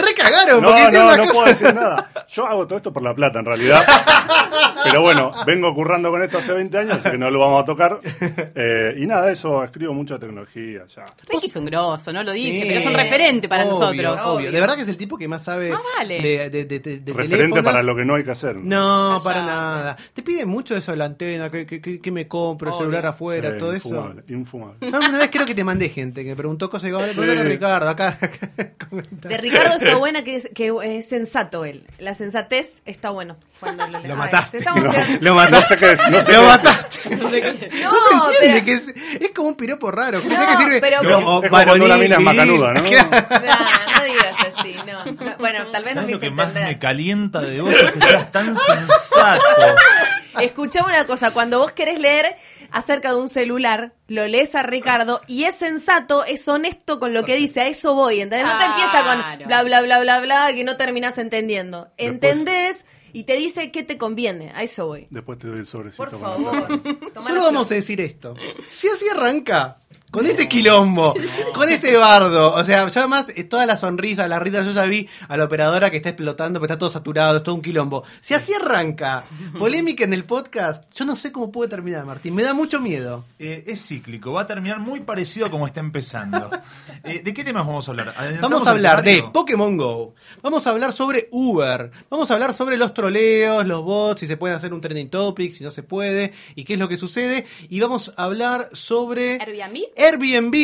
No, 0.60 0.60
no, 0.60 0.68
una 0.70 1.16
no 1.16 1.22
cosa- 1.22 1.32
puedo 1.32 1.46
decir 1.46 1.74
nada. 1.74 2.10
Yo 2.28 2.46
hago 2.46 2.66
todo 2.66 2.76
esto 2.76 2.92
por 2.92 3.02
la 3.02 3.14
plata, 3.14 3.38
en 3.40 3.44
realidad. 3.44 3.84
Pero 4.84 5.02
bueno, 5.02 5.32
vengo 5.46 5.74
currando 5.74 6.10
con 6.10 6.22
esto 6.22 6.38
hace 6.38 6.52
20 6.52 6.78
años, 6.78 6.92
así 6.96 7.10
que 7.10 7.18
no 7.18 7.30
lo 7.30 7.38
vamos 7.40 7.62
a 7.62 7.66
tocar. 7.66 8.00
Eh, 8.54 8.94
y 8.98 9.06
nada, 9.06 9.30
eso, 9.30 9.62
escribo 9.62 9.92
mucha 9.92 10.18
tecnología 10.18 10.82
ya. 10.94 11.04
Ricky 11.28 11.46
es 11.46 11.56
un 11.56 11.66
grosso, 11.66 12.12
no 12.12 12.22
lo 12.22 12.32
dice, 12.32 12.62
Sí, 12.62 12.64
pero 12.68 12.80
es 12.80 12.86
un 12.86 12.94
referente 12.94 13.48
para 13.48 13.64
obvio, 13.66 13.72
nosotros. 14.02 14.20
Obvio. 14.26 14.52
De 14.52 14.60
verdad 14.60 14.76
que 14.76 14.82
es 14.82 14.88
el 14.88 14.96
tipo 14.96 15.16
que 15.18 15.28
más 15.28 15.42
sabe 15.42 15.70
vale. 15.98 16.20
de, 16.22 16.50
de, 16.50 16.64
de- 16.64 16.78
de- 16.80 16.98
de 17.00 17.12
Referente 17.12 17.36
teléfonos. 17.36 17.64
para 17.64 17.82
lo 17.82 17.94
que 17.96 18.04
no 18.04 18.14
hay 18.14 18.24
que 18.24 18.30
hacer. 18.30 18.56
No, 18.56 19.20
para 19.22 19.42
nada. 19.42 19.96
Te 20.14 20.22
piden 20.22 20.48
mucho 20.48 20.74
eso 20.76 20.92
de 20.92 20.96
la 20.98 21.04
antena, 21.06 21.50
que, 21.50 21.66
que, 21.66 21.80
que- 21.80 22.00
que 22.00 22.10
me 22.10 22.26
compro, 22.26 22.70
Obvio. 22.70 22.78
celular 22.78 23.06
afuera, 23.06 23.52
Sí, 23.52 23.58
todo 23.58 23.72
eso. 23.74 23.88
infumable, 23.88 24.22
infumable. 24.28 24.76
Yo 24.90 24.96
alguna 24.96 25.18
vez 25.18 25.30
creo 25.30 25.44
que 25.46 25.54
te 25.54 25.64
mandé 25.64 25.88
gente 25.90 26.22
que 26.24 26.30
me 26.30 26.36
preguntó 26.36 26.70
cosas 26.70 26.84
y 26.84 26.86
digo, 26.86 26.98
a 27.00 27.08
Sí. 27.08 27.20
Ricardo, 27.42 27.88
acá. 27.90 28.18
De 28.90 29.38
Ricardo 29.38 29.74
está 29.78 29.96
buena 30.10 30.24
que 30.24 30.36
es, 30.36 30.50
que 30.54 30.72
es 30.98 31.08
sensato 31.08 31.64
él. 31.64 31.84
La 31.98 32.14
sensatez 32.14 32.82
está 32.84 33.10
bueno. 33.10 33.36
Cuando 33.60 33.86
lo, 33.86 34.00
Lo 34.08 34.16
mataste. 34.16 34.60
No, 34.60 34.74
Lo 34.76 34.82
no 35.20 35.34
mataste. 35.34 35.68
sé 35.68 35.76
qué 35.86 35.92
es, 35.92 36.10
no 36.10 36.20
sé 36.22 36.32
Lo 36.32 36.40
es. 36.42 36.46
mataste. 36.48 36.90
No 37.16 37.30
sé 37.30 37.40
qué. 37.40 37.70
No, 37.82 37.92
No, 37.92 38.32
se 38.32 38.44
entiende 38.46 38.62
pero- 38.62 38.64
que 38.64 38.72
es, 39.16 39.22
es 39.22 39.30
como 39.34 39.48
un 39.48 39.54
piropo 39.56 39.90
raro. 39.90 40.20
No, 40.24 40.28
que 40.46 40.56
sirve. 40.64 40.80
pero- 40.80 41.02
No, 41.02 41.08
Es 41.10 41.14
o 41.24 41.26
como 41.42 41.48
cuando 41.48 41.84
una 41.84 41.96
mina 41.96 42.16
es 42.16 42.20
macanuda, 42.22 42.72
¿no? 42.74 42.82
Claro. 42.90 43.10
Nah, 43.10 43.98
no 43.98 44.04
digas 44.04 44.36
así, 44.46 44.76
no. 44.86 45.04
No, 45.24 45.36
Bueno, 45.38 45.66
tal 45.70 45.84
vez 45.84 45.94
no 45.94 46.02
¿Sabes 46.02 46.06
me 46.06 46.12
lo 46.12 46.20
que 46.20 46.30
más 46.30 46.46
me 46.52 46.60
entender. 46.60 46.78
calienta 46.78 47.40
de 47.40 47.60
vos? 47.60 47.72
Es 47.72 47.92
que 47.92 48.00
seas 48.00 48.32
tan 48.32 48.54
sensato. 48.56 49.42
Escuchame 50.38 50.88
una 50.88 51.06
cosa, 51.06 51.32
cuando 51.32 51.58
vos 51.58 51.72
querés 51.72 51.98
leer 51.98 52.36
acerca 52.70 53.10
de 53.10 53.16
un 53.16 53.28
celular, 53.28 53.94
lo 54.06 54.26
lees 54.28 54.54
a 54.54 54.62
Ricardo 54.62 55.20
y 55.26 55.44
es 55.44 55.54
sensato, 55.54 56.24
es 56.24 56.46
honesto 56.48 57.00
con 57.00 57.12
lo 57.12 57.24
que 57.24 57.36
dice, 57.36 57.60
a 57.60 57.66
eso 57.66 57.94
voy, 57.94 58.20
¿entendés? 58.20 58.46
No 58.46 58.58
te 58.58 58.64
empieza 58.64 59.04
con 59.04 59.46
bla, 59.46 59.62
bla, 59.62 59.82
bla, 59.82 60.00
bla, 60.00 60.20
bla, 60.20 60.52
que 60.54 60.64
no 60.64 60.76
terminás 60.76 61.18
entendiendo. 61.18 61.88
Entendés 61.96 62.84
y 63.12 63.24
te 63.24 63.34
dice 63.34 63.72
qué 63.72 63.82
te 63.82 63.98
conviene, 63.98 64.52
a 64.54 64.62
eso 64.62 64.86
voy. 64.86 65.08
Después 65.10 65.38
te 65.38 65.48
doy 65.48 65.58
el 65.60 65.66
sobrecito. 65.66 66.04
Por 66.04 66.18
favor. 66.18 66.82
Solo 67.22 67.42
vamos 67.42 67.70
a 67.70 67.74
decir 67.74 68.00
esto. 68.00 68.34
Si 68.72 68.88
así 68.88 69.08
arranca, 69.08 69.78
con 70.10 70.26
este 70.26 70.48
quilombo, 70.48 71.14
con 71.54 71.68
este 71.68 71.96
bardo, 71.96 72.54
o 72.54 72.64
sea, 72.64 72.88
yo 72.88 73.00
además, 73.00 73.26
eh, 73.36 73.44
toda 73.44 73.64
la 73.64 73.76
sonrisa, 73.76 74.26
la 74.26 74.40
rita, 74.40 74.62
yo 74.64 74.72
ya 74.72 74.84
vi 74.84 75.08
a 75.28 75.36
la 75.36 75.44
operadora 75.44 75.90
que 75.90 75.98
está 75.98 76.08
explotando, 76.08 76.60
pero 76.60 76.72
está 76.72 76.78
todo 76.78 76.90
saturado, 76.90 77.36
es 77.36 77.42
todo 77.42 77.54
un 77.54 77.62
quilombo. 77.62 78.02
Si 78.18 78.34
así 78.34 78.52
arranca, 78.52 79.24
polémica 79.58 80.04
en 80.04 80.12
el 80.12 80.24
podcast, 80.24 80.84
yo 80.94 81.04
no 81.04 81.14
sé 81.14 81.30
cómo 81.30 81.52
puede 81.52 81.70
terminar, 81.70 82.04
Martín. 82.04 82.34
Me 82.34 82.42
da 82.42 82.54
mucho 82.54 82.80
miedo. 82.80 83.24
Eh, 83.38 83.64
es 83.66 83.86
cíclico, 83.86 84.32
va 84.32 84.42
a 84.42 84.46
terminar 84.46 84.80
muy 84.80 85.00
parecido 85.00 85.46
a 85.46 85.50
como 85.50 85.66
está 85.66 85.80
empezando. 85.80 86.50
Eh, 87.02 87.22
¿De 87.24 87.32
qué 87.32 87.44
temas 87.44 87.66
vamos 87.66 87.88
a 87.88 87.92
hablar? 87.92 88.12
¿Adelantamos 88.16 88.50
Vamos 88.50 88.68
a 88.68 88.70
hablar 88.72 89.02
de? 89.02 89.24
Pokémon 89.32 89.76
Go. 89.76 90.14
Vamos 90.42 90.66
a 90.66 90.70
hablar 90.70 90.92
sobre 90.92 91.28
Uber. 91.30 91.90
Vamos 92.10 92.30
a 92.30 92.34
hablar 92.34 92.52
sobre 92.52 92.76
los 92.76 92.92
troleos, 92.92 93.66
los 93.66 93.82
bots, 93.82 94.20
si 94.20 94.26
se 94.26 94.36
puede 94.36 94.54
hacer 94.54 94.74
un 94.74 94.82
trending 94.82 95.08
topic, 95.08 95.52
si 95.52 95.64
no 95.64 95.70
se 95.70 95.82
puede, 95.82 96.32
y 96.54 96.64
qué 96.64 96.74
es 96.74 96.78
lo 96.78 96.88
que 96.88 96.98
sucede. 96.98 97.46
Y 97.70 97.80
vamos 97.80 98.12
a 98.16 98.24
hablar 98.24 98.68
sobre 98.72 99.40
Airbnb. 99.40 99.99
Airbnb. 100.00 100.54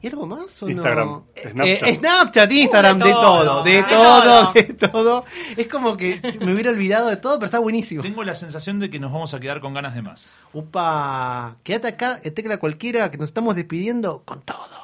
¿Y 0.00 0.08
algo 0.08 0.26
más 0.26 0.62
o 0.62 0.68
Instagram, 0.68 1.08
no? 1.08 1.26
Snapchat. 1.34 1.88
Eh, 1.88 1.94
Snapchat, 1.94 2.52
Instagram, 2.52 2.96
Uh, 3.00 3.04
de 3.04 3.08
de 3.08 3.12
todo, 3.14 3.44
todo, 3.44 3.62
de 3.62 3.82
todo, 3.82 4.22
todo. 4.22 4.52
de 4.54 4.62
todo. 4.74 5.24
Es 5.56 5.66
como 5.68 5.96
que 5.96 6.20
me 6.40 6.52
hubiera 6.52 6.70
olvidado 6.70 7.08
de 7.08 7.16
todo, 7.16 7.36
pero 7.36 7.46
está 7.46 7.58
buenísimo. 7.58 8.02
Tengo 8.02 8.22
la 8.22 8.34
sensación 8.34 8.80
de 8.80 8.90
que 8.90 9.00
nos 9.00 9.10
vamos 9.12 9.32
a 9.32 9.40
quedar 9.40 9.60
con 9.60 9.72
ganas 9.72 9.94
de 9.94 10.02
más. 10.02 10.34
Upa, 10.52 11.56
quédate 11.62 11.88
acá, 11.88 12.20
en 12.22 12.34
tecla 12.34 12.58
cualquiera, 12.58 13.10
que 13.10 13.16
nos 13.16 13.28
estamos 13.28 13.56
despidiendo 13.56 14.22
con 14.26 14.42
todo. 14.42 14.83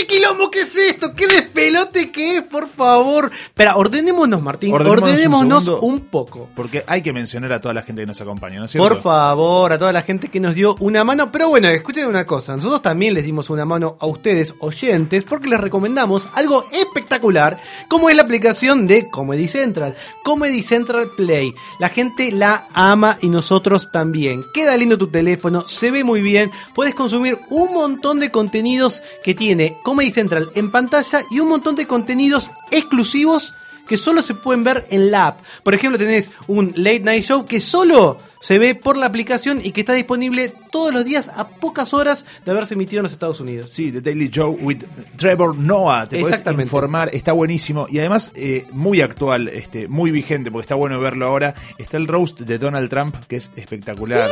¿Qué 0.00 0.06
quilombo 0.06 0.50
que 0.50 0.60
es 0.60 0.74
esto? 0.78 1.14
¿Qué 1.14 1.26
despelote 1.26 2.10
que 2.10 2.38
es, 2.38 2.42
por 2.44 2.70
favor? 2.70 3.30
Espera, 3.48 3.76
ordenémonos, 3.76 4.40
Martín. 4.40 4.72
Ordenémonos 4.72 5.02
un 5.02 5.08
Ordenémonos, 5.10 5.64
segundo. 5.64 5.86
un, 5.86 6.00
poco. 6.00 6.48
Porque 6.56 6.82
hay 6.86 7.02
que 7.02 7.12
mencionar 7.12 7.52
a 7.52 7.60
toda 7.60 7.74
la 7.74 7.82
gente 7.82 8.00
que 8.00 8.06
nos 8.06 8.18
acompaña, 8.18 8.58
¿no 8.60 8.64
es 8.64 8.70
cierto? 8.70 8.88
Por 8.88 9.02
favor, 9.02 9.74
a 9.74 9.78
toda 9.78 9.92
la 9.92 10.00
gente 10.00 10.28
que 10.28 10.40
nos 10.40 10.54
dio 10.54 10.74
una 10.80 11.04
mano. 11.04 11.30
Pero 11.30 11.50
bueno, 11.50 11.68
escuchen 11.68 12.08
una 12.08 12.24
cosa. 12.24 12.56
Nosotros 12.56 12.80
también 12.80 13.12
les 13.12 13.24
dimos 13.24 13.50
una 13.50 13.66
mano 13.66 13.98
a 14.00 14.06
ustedes, 14.06 14.54
oyentes, 14.60 15.24
porque 15.24 15.48
les 15.48 15.60
recomendamos 15.60 16.30
algo 16.32 16.64
espectacular, 16.72 17.60
como 17.90 18.08
es 18.08 18.16
la 18.16 18.22
aplicación 18.22 18.86
de 18.86 19.10
Comedy 19.10 19.48
Central. 19.48 19.96
Comedy 20.24 20.62
Central 20.62 21.10
Play. 21.14 21.54
La 21.78 21.90
gente 21.90 22.32
la 22.32 22.68
ama 22.72 23.18
y 23.20 23.28
nosotros 23.28 23.92
también. 23.92 24.44
Queda 24.54 24.78
lindo 24.78 24.96
tu 24.96 25.08
teléfono, 25.08 25.68
se 25.68 25.90
ve 25.90 26.04
muy 26.04 26.22
bien. 26.22 26.50
Puedes 26.74 26.94
consumir 26.94 27.38
un 27.50 27.74
montón 27.74 28.18
de 28.18 28.30
contenidos 28.30 29.02
que 29.22 29.34
tiene 29.34 29.76
Comedy 29.90 30.12
Central 30.12 30.52
en 30.54 30.70
pantalla 30.70 31.24
y 31.32 31.40
un 31.40 31.48
montón 31.48 31.74
de 31.74 31.88
contenidos 31.88 32.52
exclusivos 32.70 33.54
que 33.88 33.96
solo 33.96 34.22
se 34.22 34.34
pueden 34.34 34.62
ver 34.62 34.86
en 34.90 35.10
la 35.10 35.26
app. 35.26 35.40
Por 35.64 35.74
ejemplo, 35.74 35.98
tenés 35.98 36.30
un 36.46 36.72
late 36.76 37.00
night 37.00 37.24
show 37.24 37.44
que 37.44 37.60
solo 37.60 38.20
se 38.40 38.58
ve 38.58 38.74
por 38.74 38.96
la 38.96 39.06
aplicación 39.06 39.60
y 39.62 39.72
que 39.72 39.80
está 39.80 39.92
disponible 39.92 40.52
todos 40.72 40.92
los 40.94 41.04
días 41.04 41.28
a 41.34 41.48
pocas 41.48 41.92
horas 41.94 42.24
de 42.44 42.50
haberse 42.50 42.74
emitido 42.74 43.00
en 43.00 43.04
los 43.04 43.12
Estados 43.12 43.38
Unidos. 43.40 43.70
Sí, 43.70 43.92
The 43.92 44.00
Daily 44.00 44.28
Show 44.30 44.56
with 44.60 44.78
Trevor 45.16 45.54
Noah. 45.56 46.08
Te 46.08 46.18
puedes 46.20 46.42
informar, 46.62 47.10
está 47.12 47.32
buenísimo. 47.32 47.86
Y 47.90 47.98
además, 47.98 48.30
eh, 48.34 48.66
muy 48.72 49.00
actual, 49.02 49.48
este, 49.48 49.88
muy 49.88 50.10
vigente, 50.10 50.50
porque 50.50 50.64
está 50.64 50.74
bueno 50.74 50.98
verlo 51.00 51.26
ahora. 51.26 51.54
Está 51.78 51.96
el 51.98 52.06
roast 52.06 52.40
de 52.40 52.58
Donald 52.58 52.88
Trump, 52.88 53.14
que 53.28 53.36
es 53.36 53.50
espectacular. 53.56 54.30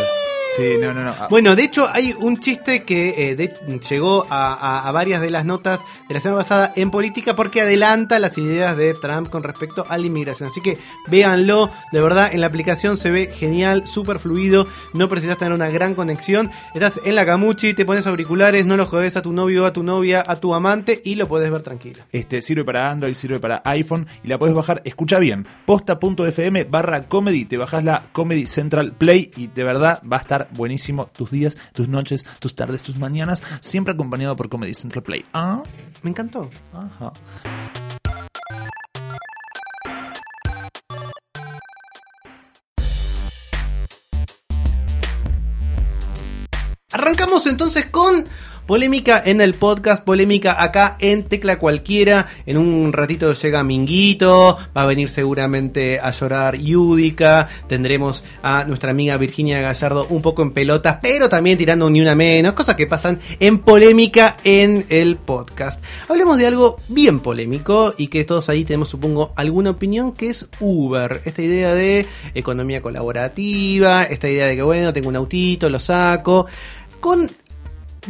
Sí, 0.56 0.76
no, 0.80 0.94
no, 0.94 1.04
no. 1.04 1.10
Ah, 1.10 1.26
Bueno, 1.28 1.54
de 1.54 1.64
hecho 1.64 1.86
hay 1.92 2.14
un 2.18 2.40
chiste 2.40 2.82
que 2.84 3.32
eh, 3.32 3.36
de- 3.36 3.52
llegó 3.90 4.26
a, 4.30 4.54
a- 4.54 4.88
a 4.88 4.92
varias 4.92 5.20
de 5.20 5.30
las 5.30 5.44
notas 5.44 5.80
de 6.08 6.14
la 6.14 6.20
semana 6.20 6.40
pasada 6.40 6.72
en 6.74 6.90
política 6.90 7.36
porque 7.36 7.60
adelanta 7.60 8.18
las 8.18 8.38
ideas 8.38 8.74
de 8.74 8.94
Trump 8.94 9.28
con 9.28 9.42
respecto 9.42 9.84
a 9.86 9.98
la 9.98 10.06
inmigración. 10.06 10.48
Así 10.48 10.62
que 10.62 10.78
véanlo, 11.08 11.70
de 11.92 12.00
verdad 12.00 12.30
en 12.32 12.40
la 12.40 12.46
aplicación 12.46 12.96
se 12.96 13.10
ve 13.10 13.26
genial, 13.26 13.86
súper 13.98 14.20
fluido, 14.20 14.68
no 14.94 15.08
precisas 15.08 15.38
tener 15.38 15.52
una 15.52 15.68
gran 15.70 15.94
conexión. 15.96 16.50
Estás 16.72 17.00
en 17.04 17.16
la 17.16 17.26
camuchi, 17.26 17.74
te 17.74 17.84
pones 17.84 18.06
auriculares, 18.06 18.64
no 18.64 18.76
los 18.76 18.86
jodes 18.86 19.16
a 19.16 19.22
tu 19.22 19.32
novio, 19.32 19.66
a 19.66 19.72
tu 19.72 19.82
novia, 19.82 20.22
a 20.24 20.36
tu 20.36 20.54
amante 20.54 21.00
y 21.04 21.16
lo 21.16 21.26
puedes 21.26 21.50
ver 21.50 21.62
tranquilo. 21.62 22.04
Este 22.12 22.40
sirve 22.42 22.64
para 22.64 22.90
Android, 22.92 23.14
sirve 23.14 23.40
para 23.40 23.60
iPhone 23.64 24.06
y 24.22 24.28
la 24.28 24.38
podés 24.38 24.54
bajar, 24.54 24.82
escucha 24.84 25.18
bien, 25.18 25.46
posta.fm 25.66 26.64
barra 26.64 27.08
comedy, 27.08 27.44
te 27.44 27.56
bajás 27.56 27.82
la 27.82 28.04
Comedy 28.12 28.46
Central 28.46 28.92
Play 28.92 29.32
y 29.36 29.48
de 29.48 29.64
verdad 29.64 30.00
va 30.10 30.18
a 30.18 30.20
estar 30.20 30.48
buenísimo 30.52 31.06
tus 31.06 31.30
días, 31.32 31.56
tus 31.72 31.88
noches, 31.88 32.24
tus 32.38 32.54
tardes, 32.54 32.82
tus 32.84 32.98
mañanas, 32.98 33.42
siempre 33.60 33.94
acompañado 33.94 34.36
por 34.36 34.48
Comedy 34.48 34.74
Central 34.74 35.02
Play. 35.02 35.24
Ah, 35.32 35.62
Me 36.02 36.10
encantó. 36.10 36.48
ajá. 36.72 37.12
Arrancamos 46.98 47.46
entonces 47.46 47.86
con 47.86 48.24
polémica 48.66 49.22
en 49.24 49.40
el 49.40 49.54
podcast, 49.54 50.04
polémica 50.04 50.62
acá 50.62 50.96
en 50.98 51.22
Tecla 51.22 51.58
Cualquiera. 51.58 52.26
En 52.44 52.58
un 52.58 52.92
ratito 52.92 53.32
llega 53.32 53.62
Minguito, 53.62 54.58
va 54.76 54.82
a 54.82 54.86
venir 54.86 55.08
seguramente 55.08 56.00
a 56.00 56.10
llorar 56.10 56.56
Yudica. 56.56 57.48
Tendremos 57.68 58.24
a 58.42 58.64
nuestra 58.64 58.90
amiga 58.90 59.16
Virginia 59.16 59.60
Gallardo 59.60 60.08
un 60.10 60.20
poco 60.20 60.42
en 60.42 60.50
pelotas, 60.50 60.98
pero 61.00 61.28
también 61.28 61.56
tirando 61.56 61.88
ni 61.88 62.00
una 62.00 62.16
menos, 62.16 62.52
cosas 62.54 62.74
que 62.74 62.88
pasan 62.88 63.20
en 63.38 63.60
polémica 63.60 64.36
en 64.42 64.84
el 64.88 65.16
podcast. 65.16 65.82
Hablemos 66.08 66.36
de 66.36 66.48
algo 66.48 66.78
bien 66.88 67.20
polémico 67.20 67.94
y 67.96 68.08
que 68.08 68.24
todos 68.24 68.48
ahí 68.48 68.64
tenemos, 68.64 68.88
supongo, 68.88 69.32
alguna 69.36 69.70
opinión, 69.70 70.12
que 70.12 70.30
es 70.30 70.46
Uber. 70.58 71.22
Esta 71.24 71.42
idea 71.42 71.74
de 71.74 72.06
economía 72.34 72.82
colaborativa, 72.82 74.02
esta 74.02 74.28
idea 74.28 74.46
de 74.46 74.56
que, 74.56 74.62
bueno, 74.62 74.92
tengo 74.92 75.08
un 75.08 75.16
autito, 75.16 75.70
lo 75.70 75.78
saco 75.78 76.48
con 77.00 77.30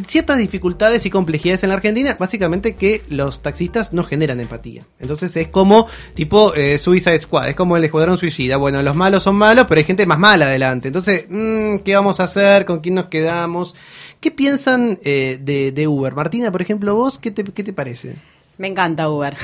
ciertas 0.06 0.38
dificultades 0.38 1.04
y 1.06 1.10
complejidades 1.10 1.62
en 1.62 1.70
la 1.70 1.76
Argentina, 1.76 2.16
básicamente 2.18 2.76
que 2.76 3.02
los 3.08 3.42
taxistas 3.42 3.92
no 3.92 4.04
generan 4.04 4.40
empatía. 4.40 4.82
Entonces 5.00 5.36
es 5.36 5.48
como 5.48 5.88
tipo 6.14 6.54
eh, 6.54 6.78
Suicide 6.78 7.18
Squad, 7.18 7.48
es 7.48 7.56
como 7.56 7.76
el 7.76 7.84
escuadrón 7.84 8.18
suicida. 8.18 8.56
Bueno, 8.56 8.82
los 8.82 8.94
malos 8.94 9.22
son 9.22 9.36
malos, 9.36 9.66
pero 9.68 9.78
hay 9.78 9.84
gente 9.84 10.06
más 10.06 10.18
mala 10.18 10.46
adelante. 10.46 10.88
Entonces, 10.88 11.26
mm, 11.28 11.78
¿qué 11.78 11.94
vamos 11.94 12.20
a 12.20 12.24
hacer? 12.24 12.64
¿Con 12.64 12.80
quién 12.80 12.94
nos 12.94 13.06
quedamos? 13.06 13.74
¿Qué 14.20 14.30
piensan 14.30 14.98
eh, 15.04 15.38
de, 15.40 15.72
de 15.72 15.88
Uber? 15.88 16.14
Martina, 16.14 16.52
por 16.52 16.62
ejemplo, 16.62 16.94
vos, 16.94 17.18
¿qué 17.18 17.30
te, 17.30 17.44
qué 17.44 17.64
te 17.64 17.72
parece? 17.72 18.16
Me 18.56 18.66
encanta 18.66 19.08
Uber. 19.08 19.36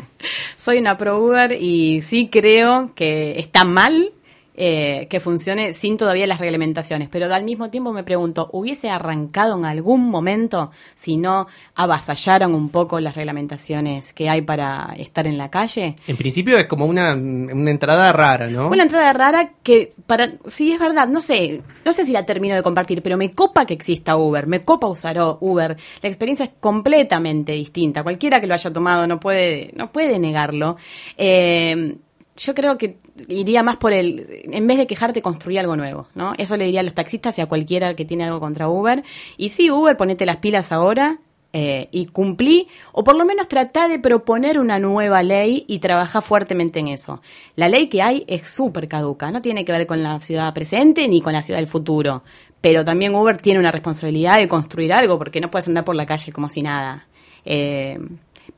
Soy 0.56 0.78
una 0.78 0.98
pro 0.98 1.18
Uber 1.24 1.52
y 1.52 2.02
sí 2.02 2.28
creo 2.30 2.92
que 2.94 3.38
está 3.38 3.64
mal 3.64 4.12
eh, 4.56 5.06
que 5.10 5.20
funcione 5.20 5.72
sin 5.72 5.96
todavía 5.96 6.26
las 6.26 6.40
reglamentaciones. 6.40 7.08
Pero 7.10 7.32
al 7.32 7.44
mismo 7.44 7.70
tiempo 7.70 7.92
me 7.92 8.04
pregunto, 8.04 8.48
¿hubiese 8.52 8.90
arrancado 8.90 9.58
en 9.58 9.64
algún 9.64 10.08
momento 10.08 10.70
si 10.94 11.16
no 11.16 11.46
avasallaron 11.74 12.54
un 12.54 12.70
poco 12.70 13.00
las 13.00 13.14
reglamentaciones 13.14 14.12
que 14.12 14.28
hay 14.28 14.42
para 14.42 14.94
estar 14.96 15.26
en 15.26 15.38
la 15.38 15.50
calle? 15.50 15.96
En 16.06 16.16
principio 16.16 16.56
es 16.58 16.66
como 16.66 16.86
una, 16.86 17.14
una 17.14 17.70
entrada 17.70 18.12
rara, 18.12 18.48
¿no? 18.48 18.68
Una 18.68 18.82
entrada 18.82 19.12
rara 19.12 19.50
que 19.62 19.92
para 20.06 20.32
sí 20.46 20.72
es 20.72 20.78
verdad, 20.78 21.08
no 21.08 21.20
sé, 21.20 21.62
no 21.84 21.92
sé 21.92 22.06
si 22.06 22.12
la 22.12 22.24
termino 22.24 22.54
de 22.54 22.62
compartir, 22.62 23.02
pero 23.02 23.16
me 23.16 23.32
copa 23.32 23.66
que 23.66 23.74
exista 23.74 24.16
Uber, 24.16 24.46
me 24.46 24.62
copa 24.62 24.86
usar 24.86 25.18
Uber. 25.40 25.76
La 26.02 26.08
experiencia 26.08 26.44
es 26.44 26.52
completamente 26.60 27.52
distinta. 27.52 28.02
Cualquiera 28.02 28.40
que 28.40 28.46
lo 28.46 28.54
haya 28.54 28.72
tomado 28.72 29.06
no 29.06 29.20
puede 29.20 29.70
no 29.74 29.92
puede 29.92 30.18
negarlo. 30.18 30.76
Eh, 31.16 31.96
yo 32.36 32.54
creo 32.54 32.78
que 32.78 32.98
iría 33.28 33.62
más 33.62 33.76
por 33.76 33.92
el, 33.92 34.26
en 34.44 34.66
vez 34.66 34.78
de 34.78 34.86
quejarte, 34.86 35.22
construir 35.22 35.60
algo 35.60 35.76
nuevo, 35.76 36.08
¿no? 36.14 36.34
Eso 36.38 36.56
le 36.56 36.64
diría 36.66 36.80
a 36.80 36.82
los 36.82 36.94
taxistas 36.94 37.38
y 37.38 37.40
a 37.40 37.46
cualquiera 37.46 37.94
que 37.94 38.04
tiene 38.04 38.24
algo 38.24 38.40
contra 38.40 38.68
Uber. 38.68 39.02
Y 39.36 39.50
sí, 39.50 39.70
Uber, 39.70 39.96
ponete 39.96 40.26
las 40.26 40.36
pilas 40.36 40.72
ahora, 40.72 41.18
eh, 41.58 41.88
y 41.90 42.04
cumplí, 42.06 42.68
o 42.92 43.02
por 43.02 43.16
lo 43.16 43.24
menos 43.24 43.48
trata 43.48 43.88
de 43.88 43.98
proponer 43.98 44.58
una 44.58 44.78
nueva 44.78 45.22
ley 45.22 45.64
y 45.66 45.78
trabaja 45.78 46.20
fuertemente 46.20 46.80
en 46.80 46.88
eso. 46.88 47.22
La 47.54 47.70
ley 47.70 47.88
que 47.88 48.02
hay 48.02 48.24
es 48.26 48.50
súper 48.50 48.88
caduca, 48.88 49.30
no 49.30 49.40
tiene 49.40 49.64
que 49.64 49.72
ver 49.72 49.86
con 49.86 50.02
la 50.02 50.20
ciudad 50.20 50.52
presente 50.52 51.08
ni 51.08 51.22
con 51.22 51.32
la 51.32 51.42
ciudad 51.42 51.58
del 51.58 51.66
futuro, 51.66 52.24
pero 52.60 52.84
también 52.84 53.14
Uber 53.14 53.38
tiene 53.38 53.58
una 53.58 53.72
responsabilidad 53.72 54.36
de 54.36 54.48
construir 54.48 54.92
algo 54.92 55.16
porque 55.16 55.40
no 55.40 55.50
puedes 55.50 55.66
andar 55.66 55.84
por 55.84 55.96
la 55.96 56.04
calle 56.04 56.30
como 56.30 56.50
si 56.50 56.60
nada. 56.60 57.06
Eh, 57.46 57.98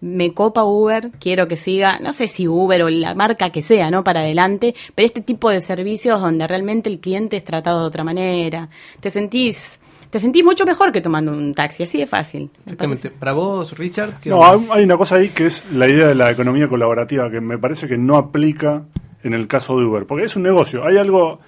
me 0.01 0.33
copa 0.33 0.65
Uber, 0.65 1.11
quiero 1.21 1.49
que 1.49 1.57
siga, 1.57 1.99
no 2.01 2.13
sé 2.13 2.29
si 2.29 2.47
Uber 2.47 2.83
o 2.83 2.89
la 2.91 3.15
marca 3.15 3.51
que 3.51 3.63
sea, 3.63 3.91
¿no? 3.91 4.05
Para 4.05 4.21
adelante, 4.21 4.75
pero 4.95 5.07
este 5.07 5.21
tipo 5.23 5.51
de 5.51 5.61
servicios 5.61 6.21
donde 6.21 6.47
realmente 6.47 6.89
el 6.89 7.01
cliente 7.01 7.37
es 7.37 7.45
tratado 7.45 7.81
de 7.81 7.87
otra 7.87 8.05
manera, 8.05 8.69
te 9.01 9.11
sentís, 9.11 9.81
te 10.11 10.21
sentís 10.21 10.45
mucho 10.45 10.65
mejor 10.65 10.93
que 10.93 11.01
tomando 11.01 11.33
un 11.33 11.53
taxi, 11.53 11.83
así 11.83 11.99
de 11.99 12.07
fácil. 12.07 12.43
me 12.43 12.73
Exactamente. 12.73 13.03
parece. 13.03 13.11
Para 13.19 13.33
vos, 13.33 13.77
Richard, 13.77 14.21
¿qué 14.21 14.31
No, 14.31 14.39
onda? 14.41 14.75
hay 14.75 14.85
una 14.85 14.97
cosa 14.97 15.17
ahí 15.17 15.31
que 15.31 15.47
es 15.47 15.67
la 15.73 15.89
idea 15.89 16.07
de 16.07 16.15
la 16.15 16.31
economía 16.31 16.69
colaborativa 16.69 17.31
que 17.31 17.41
me 17.41 17.59
parece 17.59 17.89
que 17.89 17.99
no 17.99 18.17
aplica 18.17 18.85
en 19.25 19.35
el 19.35 19.49
caso 19.49 19.77
de 19.79 19.85
Uber, 19.85 20.07
porque 20.07 20.25
es 20.27 20.37
un 20.37 20.45
negocio. 20.45 20.87
Hay 20.87 20.97
algo 20.97 21.41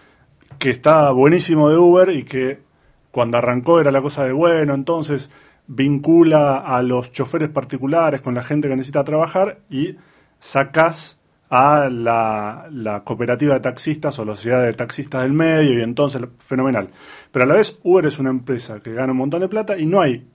que 0.58 0.70
está 0.70 1.10
buenísimo 1.12 1.70
de 1.70 1.78
Uber 1.78 2.10
y 2.10 2.24
que 2.24 2.58
cuando 3.12 3.38
arrancó 3.38 3.80
era 3.80 3.90
la 3.92 4.02
cosa 4.02 4.24
de 4.24 4.32
bueno, 4.32 4.74
entonces 4.74 5.30
vincula 5.72 6.56
a 6.56 6.82
los 6.82 7.12
choferes 7.12 7.48
particulares 7.48 8.20
con 8.20 8.34
la 8.34 8.42
gente 8.42 8.68
que 8.68 8.74
necesita 8.74 9.04
trabajar 9.04 9.60
y 9.70 9.96
sacás 10.40 11.20
a 11.48 11.88
la, 11.88 12.66
la 12.72 13.04
cooperativa 13.04 13.54
de 13.54 13.60
taxistas 13.60 14.18
o 14.18 14.24
la 14.24 14.34
sociedad 14.34 14.64
de 14.64 14.72
taxistas 14.72 15.22
del 15.22 15.32
medio 15.32 15.78
y 15.78 15.82
entonces 15.82 16.22
fenomenal. 16.38 16.90
Pero 17.30 17.44
a 17.44 17.48
la 17.48 17.54
vez 17.54 17.78
Uber 17.84 18.04
es 18.06 18.18
una 18.18 18.30
empresa 18.30 18.80
que 18.80 18.94
gana 18.94 19.12
un 19.12 19.18
montón 19.18 19.42
de 19.42 19.48
plata 19.48 19.78
y 19.78 19.86
no 19.86 20.00
hay 20.00 20.26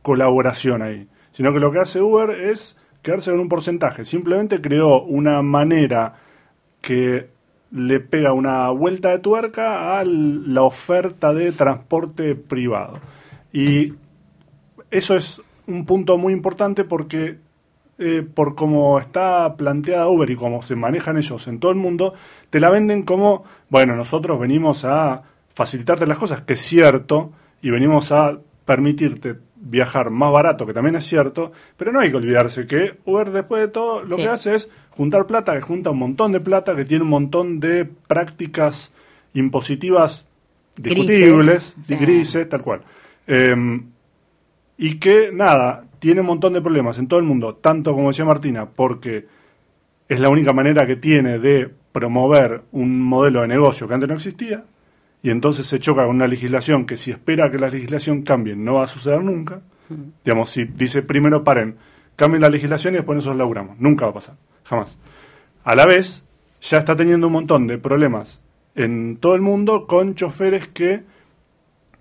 colaboración 0.00 0.80
ahí, 0.80 1.08
sino 1.30 1.52
que 1.52 1.60
lo 1.60 1.70
que 1.70 1.80
hace 1.80 2.00
Uber 2.00 2.30
es 2.30 2.78
quedarse 3.02 3.30
con 3.30 3.40
un 3.40 3.50
porcentaje. 3.50 4.06
Simplemente 4.06 4.62
creó 4.62 5.02
una 5.02 5.42
manera 5.42 6.14
que 6.80 7.28
le 7.70 8.00
pega 8.00 8.32
una 8.32 8.70
vuelta 8.70 9.10
de 9.10 9.18
tuerca 9.18 9.98
a 9.98 10.04
la 10.04 10.62
oferta 10.62 11.34
de 11.34 11.52
transporte 11.52 12.34
privado. 12.34 12.98
Y 13.52 13.92
eso 14.90 15.16
es 15.16 15.42
un 15.66 15.86
punto 15.86 16.18
muy 16.18 16.32
importante 16.32 16.84
porque 16.84 17.38
eh, 17.98 18.22
por 18.22 18.54
cómo 18.54 18.98
está 18.98 19.56
planteada 19.56 20.08
Uber 20.08 20.30
y 20.30 20.36
cómo 20.36 20.62
se 20.62 20.74
manejan 20.74 21.16
ellos 21.18 21.46
en 21.48 21.60
todo 21.60 21.70
el 21.70 21.76
mundo, 21.76 22.14
te 22.48 22.58
la 22.60 22.70
venden 22.70 23.02
como, 23.02 23.44
bueno, 23.68 23.94
nosotros 23.94 24.40
venimos 24.40 24.84
a 24.84 25.22
facilitarte 25.48 26.06
las 26.06 26.16
cosas, 26.18 26.42
que 26.42 26.54
es 26.54 26.60
cierto, 26.60 27.30
y 27.60 27.70
venimos 27.70 28.10
a 28.10 28.38
permitirte 28.64 29.36
viajar 29.62 30.08
más 30.08 30.32
barato, 30.32 30.64
que 30.66 30.72
también 30.72 30.96
es 30.96 31.04
cierto, 31.04 31.52
pero 31.76 31.92
no 31.92 32.00
hay 32.00 32.10
que 32.10 32.16
olvidarse 32.16 32.66
que 32.66 32.98
Uber 33.04 33.30
después 33.30 33.60
de 33.60 33.68
todo 33.68 34.02
lo 34.02 34.16
Sí. 34.16 34.22
que 34.22 34.28
hace 34.28 34.54
es 34.54 34.70
juntar 34.88 35.26
plata, 35.26 35.52
que 35.54 35.60
junta 35.60 35.90
un 35.90 35.98
montón 35.98 36.32
de 36.32 36.40
plata, 36.40 36.74
que 36.74 36.86
tiene 36.86 37.04
un 37.04 37.10
montón 37.10 37.60
de 37.60 37.84
prácticas 37.84 38.94
impositivas 39.34 40.26
discutibles, 40.78 41.74
Grises, 41.76 42.00
grises, 42.00 42.48
tal 42.48 42.62
cual. 42.62 42.80
Eh, 43.26 43.54
y 44.82 44.94
que, 44.94 45.30
nada, 45.30 45.84
tiene 45.98 46.22
un 46.22 46.26
montón 46.26 46.54
de 46.54 46.62
problemas 46.62 46.96
en 46.96 47.06
todo 47.06 47.20
el 47.20 47.26
mundo, 47.26 47.54
tanto 47.56 47.92
como 47.92 48.08
decía 48.08 48.24
Martina, 48.24 48.64
porque 48.64 49.26
es 50.08 50.20
la 50.20 50.30
única 50.30 50.54
manera 50.54 50.86
que 50.86 50.96
tiene 50.96 51.38
de 51.38 51.70
promover 51.92 52.62
un 52.72 53.02
modelo 53.02 53.42
de 53.42 53.48
negocio 53.48 53.86
que 53.86 53.92
antes 53.92 54.08
no 54.08 54.14
existía, 54.14 54.64
y 55.22 55.28
entonces 55.28 55.66
se 55.66 55.80
choca 55.80 56.06
con 56.06 56.16
una 56.16 56.26
legislación 56.26 56.86
que 56.86 56.96
si 56.96 57.10
espera 57.10 57.50
que 57.50 57.58
la 57.58 57.68
legislación 57.68 58.22
cambie 58.22 58.56
no 58.56 58.76
va 58.76 58.84
a 58.84 58.86
suceder 58.86 59.22
nunca. 59.22 59.60
Digamos, 60.24 60.48
si 60.48 60.64
dice 60.64 61.02
primero 61.02 61.44
paren, 61.44 61.76
cambien 62.16 62.40
la 62.40 62.48
legislación 62.48 62.94
y 62.94 62.96
después 62.96 63.16
nosotros 63.16 63.36
laburamos. 63.36 63.78
Nunca 63.78 64.06
va 64.06 64.12
a 64.12 64.14
pasar, 64.14 64.36
jamás. 64.64 64.96
A 65.62 65.74
la 65.74 65.84
vez, 65.84 66.24
ya 66.62 66.78
está 66.78 66.96
teniendo 66.96 67.26
un 67.26 67.34
montón 67.34 67.66
de 67.66 67.76
problemas 67.76 68.40
en 68.74 69.18
todo 69.18 69.34
el 69.34 69.42
mundo 69.42 69.86
con 69.86 70.14
choferes 70.14 70.68
que 70.68 71.02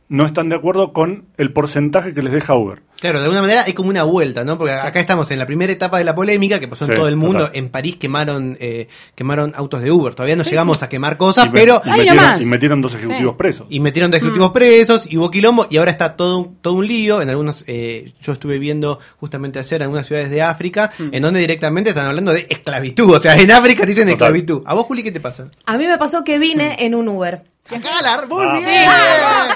no 0.09 0.25
están 0.25 0.49
de 0.49 0.55
acuerdo 0.55 0.91
con 0.91 1.25
el 1.37 1.53
porcentaje 1.53 2.13
que 2.13 2.21
les 2.21 2.33
deja 2.33 2.55
Uber. 2.55 2.81
Claro, 2.99 3.19
de 3.19 3.25
alguna 3.25 3.41
manera 3.41 3.63
hay 3.65 3.71
como 3.73 3.89
una 3.89 4.03
vuelta, 4.03 4.43
¿no? 4.43 4.57
Porque 4.57 4.73
acá 4.73 4.99
estamos 4.99 5.31
en 5.31 5.39
la 5.39 5.45
primera 5.45 5.71
etapa 5.71 5.99
de 5.99 6.03
la 6.03 6.13
polémica 6.13 6.59
que 6.59 6.67
pasó 6.67 6.83
en 6.85 6.91
Sí, 6.91 6.97
todo 6.97 7.07
el 7.07 7.15
mundo. 7.15 7.39
total. 7.45 7.55
En 7.55 7.69
París 7.69 7.95
quemaron 7.95 8.57
eh, 8.59 8.89
quemaron 9.15 9.53
autos 9.55 9.81
de 9.81 9.89
Uber. 9.91 10.13
Todavía 10.15 10.35
no 10.35 10.43
llegamos 10.43 10.83
a 10.83 10.89
quemar 10.89 11.15
cosas, 11.15 11.45
y, 11.45 11.49
me- 11.49 11.53
pero 11.59 11.81
y 11.85 11.89
Ay, 11.91 11.99
metieron, 11.99 12.41
y 12.41 12.45
metieron 12.45 12.81
dos 12.81 12.95
ejecutivos 12.95 13.33
Sí. 13.33 13.37
presos. 13.37 13.67
y 13.69 13.79
metieron 13.79 14.11
de 14.11 14.17
ejecutivos 14.17 14.51
presos 14.51 15.09
y 15.09 15.17
hubo 15.17 15.31
quilombo 15.31 15.67
y 15.69 15.77
ahora 15.77 15.91
está 15.91 16.17
todo 16.17 16.39
un, 16.39 16.55
todo 16.55 16.73
un 16.73 16.87
lío 16.87 17.21
en 17.21 17.29
algunos 17.29 17.63
eh, 17.67 18.11
yo 18.21 18.33
estuve 18.33 18.59
viendo 18.59 18.99
justamente 19.19 19.59
ayer 19.59 19.75
en 19.79 19.83
algunas 19.83 20.05
ciudades 20.07 20.29
de 20.29 20.41
África 20.41 20.91
en 20.99 21.21
donde 21.21 21.39
directamente 21.39 21.91
están 21.91 22.07
hablando 22.07 22.33
de 22.33 22.47
esclavitud 22.49 23.15
o 23.15 23.19
sea 23.19 23.37
en 23.37 23.51
África 23.51 23.85
dicen 23.85 24.07
Total. 24.09 24.13
esclavitud 24.27 24.63
a 24.65 24.73
vos 24.73 24.85
Juli 24.87 25.03
qué 25.03 25.11
te 25.13 25.19
pasa 25.21 25.49
A 25.67 25.77
mí 25.77 25.87
me 25.87 25.97
pasó 25.97 26.23
que 26.25 26.37
vine 26.39 26.75
en 26.79 26.95
un 26.95 27.07
Uber. 27.07 27.43
Acá 27.71 27.89
la 28.01 28.25
muy 28.27 28.45
Bravo. 28.45 28.59
bien. 28.59 28.89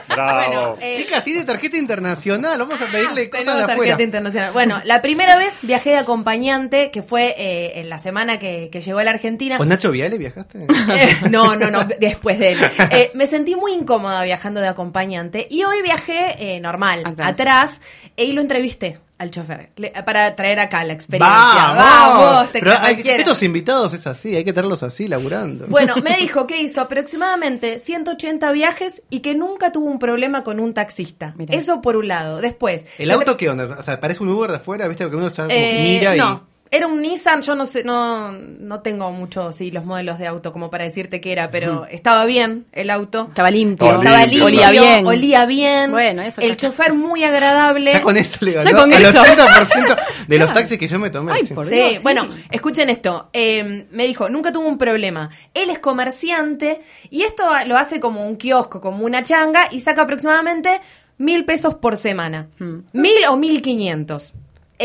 Bravo. 0.07 0.33
Bueno, 0.33 0.77
eh, 0.81 0.95
Chicas, 0.97 1.23
tiene 1.23 1.43
tarjeta 1.43 1.77
internacional. 1.77 2.57
Vamos 2.59 2.81
a 2.81 2.85
pedirle 2.85 3.29
cosas 3.29 3.45
de 3.45 3.51
afuera. 3.63 3.75
tarjeta 3.75 4.03
internacional. 4.03 4.51
Bueno, 4.53 4.81
la 4.83 5.01
primera 5.01 5.35
vez 5.37 5.59
viajé 5.63 5.91
de 5.91 5.97
acompañante, 5.97 6.91
que 6.91 7.01
fue 7.01 7.33
eh, 7.37 7.79
en 7.79 7.89
la 7.89 7.99
semana 7.99 8.39
que, 8.39 8.69
que 8.71 8.81
llegó 8.81 8.99
a 8.99 9.03
la 9.03 9.11
Argentina. 9.11 9.57
¿Con 9.57 9.69
Nacho 9.69 9.91
Viale 9.91 10.17
viajaste? 10.17 10.67
Eh, 10.93 11.17
no, 11.31 11.55
no, 11.55 11.71
no, 11.71 11.85
después 11.99 12.37
de 12.37 12.51
él. 12.53 12.59
Eh, 12.91 13.11
me 13.15 13.25
sentí 13.25 13.55
muy 13.55 13.73
incómoda 13.73 14.21
viajando 14.23 14.59
de 14.59 14.67
acompañante 14.67 15.47
y 15.49 15.63
hoy 15.63 15.81
viajé 15.81 16.35
eh, 16.55 16.59
normal, 16.59 17.03
atrás, 17.05 17.29
Atrás. 17.29 17.81
y 18.15 18.33
lo 18.33 18.41
entrevisté 18.41 18.99
al 19.23 19.31
chofer 19.31 19.71
le- 19.77 19.91
para 20.05 20.35
traer 20.35 20.59
acá 20.59 20.83
la 20.83 20.93
experiencia. 20.93 21.73
Vamos, 21.73 22.51
te 22.51 22.59
Pero 22.59 22.71
creas 22.75 22.83
hay- 22.83 23.01
estos 23.19 23.41
invitados 23.43 23.93
es 23.93 24.05
así, 24.07 24.35
hay 24.35 24.43
que 24.45 24.53
tenerlos 24.53 24.83
así, 24.83 25.07
laburando. 25.07 25.65
Bueno, 25.67 25.95
me 26.03 26.15
dijo 26.17 26.45
que 26.47 26.61
hizo 26.61 26.81
aproximadamente 26.81 27.79
180 27.79 28.51
viajes 28.51 29.01
y 29.09 29.19
que 29.21 29.35
nunca 29.35 29.71
tuvo 29.71 29.85
un 29.85 29.99
problema 29.99 30.43
con 30.43 30.59
un 30.59 30.73
taxista. 30.73 31.33
Mirá. 31.37 31.55
Eso 31.57 31.81
por 31.81 31.95
un 31.95 32.07
lado. 32.07 32.41
Después. 32.41 32.85
¿El 32.99 33.11
auto 33.11 33.37
qué 33.37 33.49
onda? 33.49 33.77
O 33.79 33.83
sea, 33.83 33.99
parece 33.99 34.21
un 34.23 34.29
Uber 34.29 34.51
de 34.51 34.57
afuera, 34.57 34.87
¿viste? 34.87 35.03
Porque 35.03 35.17
uno 35.17 35.31
que 35.31 35.41
Eh, 35.49 35.83
mira 35.99 36.15
no, 36.15 36.45
y... 36.49 36.52
era 36.73 36.87
un 36.87 37.01
Nissan, 37.03 37.41
yo 37.41 37.55
no 37.55 37.67
sé, 37.67 37.83
no, 37.83 38.31
no 38.31 38.79
tengo 38.81 39.11
mucho, 39.11 39.51
sí, 39.51 39.69
los 39.69 39.85
modelos 39.85 40.17
de 40.17 40.25
auto 40.25 40.51
como 40.51 40.71
para 40.71 40.85
decirte 40.85 41.21
que 41.21 41.31
era, 41.31 41.51
pero 41.51 41.85
estaba 41.85 42.25
bien 42.25 42.65
el 42.71 42.89
auto. 42.89 43.27
Estaba 43.29 43.51
limpio. 43.51 43.85
Estaba 43.85 44.03
Estaba 44.03 44.25
limpio, 44.25 44.45
Olía 44.45 44.71
bien. 44.71 45.05
olía 45.05 45.45
bien. 45.45 45.91
Bueno, 45.91 46.23
eso 46.23 46.41
El 46.41 46.47
ya 46.47 46.53
está. 46.53 46.67
chofer 46.69 46.93
muy 46.95 47.23
agradable. 47.23 47.91
Ya 47.91 48.01
con 48.01 48.17
eso 48.17 48.43
le 48.43 48.53
Ya 48.53 48.63
ganó 48.63 48.79
con 48.79 48.93
al 48.93 49.05
eso. 49.05 49.19
80% 49.19 49.97
de 50.27 50.37
los 50.39 50.51
taxis 50.53 50.79
que 50.79 50.87
yo 50.87 50.97
me 50.97 51.11
tomé. 51.11 51.33
Ay, 51.33 51.45
sí. 51.45 51.53
por 51.53 51.67
Dios, 51.67 51.97
sí. 51.97 51.99
bueno, 52.01 52.27
escuchen 52.49 52.89
esto. 52.89 53.29
Eh, 53.33 53.85
me 53.91 54.07
dijo, 54.07 54.27
nunca 54.29 54.51
tuvo 54.51 54.67
un 54.67 54.79
problema. 54.79 55.29
Él 55.53 55.69
es 55.69 55.77
comerciante 55.77 56.81
y 57.11 57.21
esto 57.21 57.43
lo 57.67 57.77
hace 57.77 57.99
como 57.99 58.25
un 58.27 58.35
kiosco, 58.37 58.81
como 58.81 59.05
una 59.05 59.23
changa 59.23 59.67
y 59.69 59.79
saca 59.81 60.01
aproximadamente 60.01 60.81
mil 61.19 61.45
pesos 61.45 61.75
por 61.75 61.97
semana. 61.97 62.47
Hmm. 62.57 62.79
Mil 62.93 63.25
o 63.29 63.37
mil 63.37 63.61
quinientos. 63.61 64.33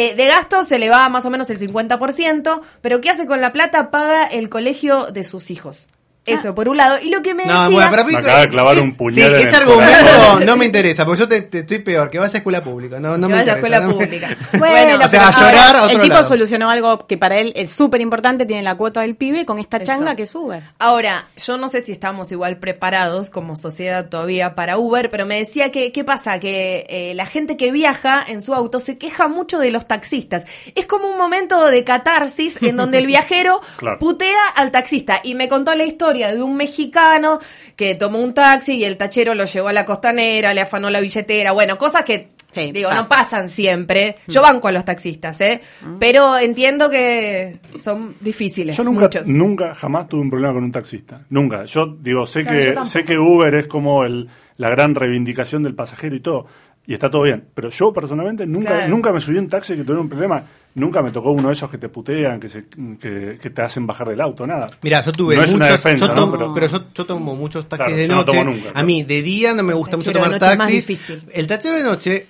Eh, 0.00 0.14
de 0.14 0.26
gasto 0.26 0.62
se 0.62 0.78
le 0.78 0.90
va 0.90 1.08
más 1.08 1.26
o 1.26 1.30
menos 1.30 1.50
el 1.50 1.58
50%, 1.58 2.60
pero 2.82 3.00
¿qué 3.00 3.10
hace 3.10 3.26
con 3.26 3.40
la 3.40 3.52
plata? 3.52 3.90
Paga 3.90 4.26
el 4.26 4.48
colegio 4.48 5.10
de 5.10 5.24
sus 5.24 5.50
hijos. 5.50 5.88
Eso, 6.34 6.54
por 6.54 6.68
un 6.68 6.76
lado. 6.76 6.96
Y 7.02 7.10
lo 7.10 7.22
que 7.22 7.34
me 7.34 7.44
No, 7.46 7.52
decía... 7.62 7.68
bueno, 7.74 7.90
para 7.90 8.04
mí- 8.04 8.12
Me 8.12 8.18
acaba 8.18 8.40
de 8.40 8.48
clavar 8.50 8.76
es- 8.76 8.82
un 8.82 8.94
puñal 8.96 9.34
en 9.34 9.40
Sí, 9.42 9.46
ese 9.48 9.56
el 9.56 9.62
argumento 9.62 10.40
no 10.46 10.56
me 10.56 10.64
interesa, 10.66 11.04
porque 11.04 11.20
yo 11.20 11.28
te, 11.28 11.40
te- 11.42 11.58
estoy 11.60 11.78
peor, 11.80 12.10
que 12.10 12.18
vaya 12.18 12.32
a 12.34 12.36
escuela 12.38 12.62
pública. 12.62 12.98
No, 13.00 13.16
no 13.18 13.26
Que 13.28 13.32
me 13.34 13.38
vaya 13.40 13.52
a 13.52 13.56
escuela 13.56 13.80
no 13.80 13.88
me- 13.88 13.94
pública. 13.94 14.36
Bueno, 14.58 15.04
o 15.04 15.08
sea, 15.08 15.28
a 15.28 15.30
pero 15.32 15.40
llorar 15.46 15.66
ahora 15.66 15.78
a 15.80 15.82
otro 15.84 15.96
El 15.96 16.02
tipo 16.02 16.14
lado. 16.14 16.28
solucionó 16.28 16.70
algo 16.70 17.06
que 17.06 17.18
para 17.18 17.38
él 17.38 17.52
es 17.56 17.70
súper 17.72 18.00
importante, 18.00 18.46
tiene 18.46 18.62
la 18.62 18.76
cuota 18.76 19.00
del 19.02 19.16
pibe 19.16 19.44
con 19.46 19.58
esta 19.58 19.76
Eso. 19.78 19.86
changa 19.86 20.16
que 20.16 20.26
sube. 20.26 20.60
Ahora, 20.78 21.28
yo 21.36 21.56
no 21.58 21.68
sé 21.68 21.80
si 21.82 21.92
estamos 21.92 22.30
igual 22.32 22.58
preparados 22.58 23.30
como 23.30 23.56
sociedad 23.56 24.08
todavía 24.08 24.54
para 24.54 24.78
Uber, 24.78 25.10
pero 25.10 25.26
me 25.26 25.36
decía 25.38 25.70
que, 25.70 25.92
¿qué 25.92 26.04
pasa? 26.04 26.38
Que 26.40 26.86
eh, 26.88 27.14
la 27.14 27.26
gente 27.26 27.56
que 27.56 27.70
viaja 27.72 28.24
en 28.26 28.42
su 28.42 28.54
auto 28.54 28.80
se 28.80 28.98
queja 28.98 29.28
mucho 29.28 29.58
de 29.58 29.70
los 29.70 29.86
taxistas. 29.86 30.44
Es 30.74 30.86
como 30.86 31.08
un 31.10 31.18
momento 31.18 31.66
de 31.66 31.84
catarsis 31.84 32.60
en 32.62 32.76
donde 32.76 32.98
el 32.98 33.06
viajero 33.18 33.60
Claro. 33.76 33.98
putea 33.98 34.48
al 34.54 34.70
taxista. 34.70 35.20
Y 35.22 35.34
me 35.34 35.48
contó 35.48 35.74
la 35.74 35.84
historia 35.84 36.17
de 36.26 36.42
un 36.42 36.56
mexicano 36.56 37.38
que 37.76 37.94
tomó 37.94 38.18
un 38.20 38.34
taxi 38.34 38.74
y 38.76 38.84
el 38.84 38.96
tachero 38.96 39.34
lo 39.34 39.44
llevó 39.44 39.68
a 39.68 39.72
la 39.72 39.84
costanera, 39.84 40.52
le 40.54 40.60
afanó 40.60 40.90
la 40.90 41.00
billetera. 41.00 41.52
Bueno, 41.52 41.78
cosas 41.78 42.04
que... 42.04 42.28
Sí, 42.50 42.72
digo, 42.72 42.88
no 42.90 43.06
pasa. 43.06 43.08
pasan 43.08 43.48
siempre. 43.50 44.16
Yo 44.26 44.40
banco 44.40 44.68
a 44.68 44.72
los 44.72 44.82
taxistas, 44.84 45.38
¿eh? 45.42 45.60
Pero 46.00 46.38
entiendo 46.38 46.88
que 46.88 47.58
son 47.78 48.14
difíciles. 48.20 48.74
Yo 48.74 48.84
nunca, 48.84 49.02
muchos. 49.02 49.26
nunca, 49.28 49.74
jamás 49.74 50.08
tuve 50.08 50.22
un 50.22 50.30
problema 50.30 50.54
con 50.54 50.64
un 50.64 50.72
taxista. 50.72 51.20
Nunca. 51.28 51.64
Yo 51.66 51.94
digo, 52.00 52.24
sé 52.24 52.44
Claro, 52.44 52.80
que 52.82 52.86
sé 52.88 53.04
que 53.04 53.18
Uber 53.18 53.54
es 53.54 53.66
como 53.66 54.02
el, 54.04 54.28
la 54.56 54.70
gran 54.70 54.94
reivindicación 54.94 55.62
del 55.62 55.74
pasajero 55.74 56.16
y 56.16 56.20
todo. 56.20 56.46
Y 56.86 56.94
está 56.94 57.10
todo 57.10 57.22
bien. 57.24 57.44
Pero 57.52 57.68
yo 57.68 57.92
personalmente 57.92 58.46
nunca, 58.46 58.70
Claro. 58.76 58.88
nunca 58.88 59.12
me 59.12 59.20
subí 59.20 59.36
a 59.36 59.40
un 59.40 59.48
taxi 59.50 59.76
que 59.76 59.82
tuviera 59.82 60.00
un 60.00 60.08
problema. 60.08 60.42
Nunca 60.78 61.02
me 61.02 61.10
tocó 61.10 61.32
uno 61.32 61.48
de 61.48 61.54
esos 61.54 61.70
que 61.70 61.78
te 61.78 61.88
putean, 61.88 62.40
que, 62.40 62.48
se, 62.48 62.64
que, 63.00 63.38
que 63.40 63.50
te 63.50 63.62
hacen 63.62 63.86
bajar 63.86 64.08
del 64.08 64.20
auto, 64.20 64.46
nada. 64.46 64.68
Mira, 64.82 65.04
yo 65.04 65.12
tuve 65.12 65.36
No 65.36 65.42
es 65.42 65.50
muchos, 65.50 65.60
una 65.66 65.70
defensa, 65.72 66.06
yo 66.06 66.14
¿no? 66.14 66.20
tomo- 66.20 66.32
Pero- 66.32 66.54
pero, 66.54 66.66
yo, 66.68 66.84
yo 66.94 67.04
tomo 67.04 67.34
muchos 67.34 67.68
taxis 67.68 67.86
Claro, 67.86 67.96
de 67.96 68.06
yo 68.08 68.14
no 68.14 68.20
noche. 68.24 68.38
tomo 68.38 68.44
nunca, 68.52 68.70
A 68.74 68.82
mí 68.82 69.02
de 69.02 69.22
día 69.22 69.54
no 69.54 69.62
me 69.62 69.74
gusta 69.74 69.96
mucho 69.96 70.12
tomar 70.12 70.30
noche 70.30 70.44
es 70.52 70.58
más 70.58 70.68
taxis. 70.68 70.86
difícil. 70.88 71.22
El 71.32 71.46
tachero 71.46 71.76
de 71.76 71.82
noche, 71.84 72.26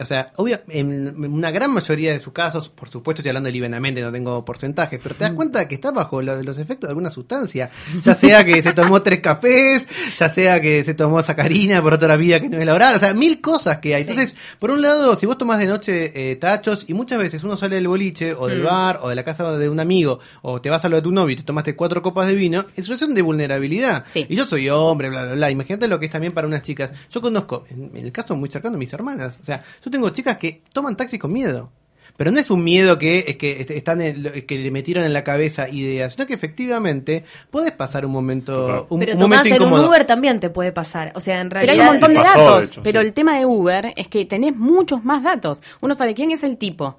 o 0.00 0.04
sea, 0.04 0.32
obvio, 0.36 0.58
en 0.68 1.24
una 1.32 1.50
gran 1.50 1.70
mayoría 1.72 2.12
de 2.12 2.18
sus 2.18 2.32
casos, 2.32 2.68
por 2.68 2.88
supuesto 2.88 3.20
estoy 3.20 3.30
hablando 3.30 3.50
livianamente, 3.50 4.00
no 4.00 4.10
tengo 4.12 4.44
porcentajes, 4.44 4.98
pero 5.02 5.14
te 5.14 5.24
das 5.24 5.32
cuenta 5.32 5.68
que 5.68 5.74
está 5.76 5.90
bajo 5.90 6.22
lo- 6.22 6.42
los 6.42 6.58
efectos 6.58 6.88
de 6.88 6.92
alguna 6.92 7.10
sustancia. 7.10 7.70
Ya 8.02 8.14
sea 8.14 8.44
que 8.44 8.62
se 8.62 8.72
tomó 8.72 9.02
tres 9.02 9.20
cafés, 9.20 9.86
ya 10.18 10.28
sea 10.28 10.60
que 10.60 10.84
se 10.84 10.94
tomó 10.94 11.22
sacarina 11.22 11.82
por 11.82 11.94
otra 11.94 12.16
vía 12.16 12.40
que 12.40 12.48
no 12.48 12.58
es 12.58 12.66
la 12.66 12.74
oral, 12.74 12.96
o 12.96 12.98
sea, 12.98 13.14
mil 13.14 13.40
cosas 13.40 13.78
que 13.78 13.94
hay. 13.94 14.02
Entonces, 14.02 14.36
por 14.58 14.70
un 14.70 14.82
lado, 14.82 15.14
si 15.16 15.26
vos 15.26 15.38
tomás 15.38 15.58
de 15.58 15.66
noche 15.66 16.30
eh, 16.30 16.36
tachos 16.36 16.84
y 16.88 16.94
muchas 16.94 17.18
veces 17.18 17.42
uno 17.44 17.56
sale 17.56 17.73
del 17.74 17.88
boliche 17.88 18.32
o 18.34 18.46
del 18.46 18.62
bar 18.62 19.00
o 19.02 19.08
de 19.10 19.14
la 19.14 19.24
casa 19.24 19.56
de 19.58 19.68
un 19.68 19.80
amigo 19.80 20.20
o 20.42 20.60
te 20.60 20.70
vas 20.70 20.84
a 20.84 20.88
lo 20.88 20.96
de 20.96 21.02
tu 21.02 21.12
novio 21.12 21.34
y 21.34 21.36
te 21.36 21.42
tomaste 21.42 21.76
cuatro 21.76 22.00
copas 22.02 22.26
de 22.28 22.34
vino, 22.34 22.64
es 22.76 22.84
situación 22.84 23.14
de 23.14 23.22
vulnerabilidad. 23.22 24.04
Sí. 24.06 24.26
Y 24.28 24.36
yo 24.36 24.46
soy 24.46 24.68
hombre, 24.70 25.08
bla, 25.10 25.24
bla, 25.24 25.34
bla. 25.34 25.50
Imagínate 25.50 25.88
lo 25.88 25.98
que 26.00 26.06
es 26.06 26.12
también 26.12 26.32
para 26.32 26.46
unas 26.46 26.62
chicas. 26.62 26.92
Yo 27.10 27.20
conozco, 27.20 27.64
en 27.70 27.90
el 27.96 28.12
caso 28.12 28.34
muy 28.36 28.50
cercano, 28.50 28.78
mis 28.78 28.92
hermanas. 28.92 29.38
O 29.40 29.44
sea, 29.44 29.62
yo 29.84 29.90
tengo 29.90 30.10
chicas 30.10 30.38
que 30.38 30.62
toman 30.72 30.96
taxi 30.96 31.18
con 31.18 31.32
miedo. 31.32 31.70
Pero 32.16 32.30
no 32.30 32.38
es 32.38 32.48
un 32.48 32.62
miedo 32.62 32.96
que 32.96 33.24
es 33.26 33.36
que 33.38 33.60
est- 33.60 33.72
están 33.72 34.00
en- 34.00 34.44
que 34.46 34.56
le 34.58 34.70
metieron 34.70 35.02
en 35.02 35.12
la 35.12 35.24
cabeza 35.24 35.68
ideas, 35.68 36.12
sino 36.12 36.28
que 36.28 36.34
efectivamente 36.34 37.24
puedes 37.50 37.72
pasar 37.72 38.06
un 38.06 38.12
momento, 38.12 38.86
un, 38.88 39.00
Pero 39.00 39.14
un 39.14 39.18
tomás 39.18 39.38
momento 39.40 39.56
en 39.56 39.62
un 39.62 39.68
incómodo. 39.68 39.88
Uber 39.88 40.04
también 40.04 40.38
te 40.38 40.48
puede 40.48 40.70
pasar. 40.70 41.10
O 41.16 41.20
sea, 41.20 41.40
en 41.40 41.48
Pero 41.48 41.60
hay 41.62 41.66
realidad. 41.66 41.86
un 41.86 41.92
montón 41.94 42.14
de 42.14 42.20
datos. 42.20 42.70
hecho, 42.70 42.82
pero 42.84 43.00
sí. 43.00 43.06
el 43.08 43.12
tema 43.14 43.36
de 43.36 43.46
Uber 43.46 43.92
es 43.96 44.06
que 44.06 44.24
tenés 44.26 44.54
muchos 44.56 45.04
más 45.04 45.24
datos. 45.24 45.60
Uno 45.80 45.94
sabe 45.94 46.14
quién 46.14 46.30
es 46.30 46.44
el 46.44 46.56
tipo. 46.56 46.96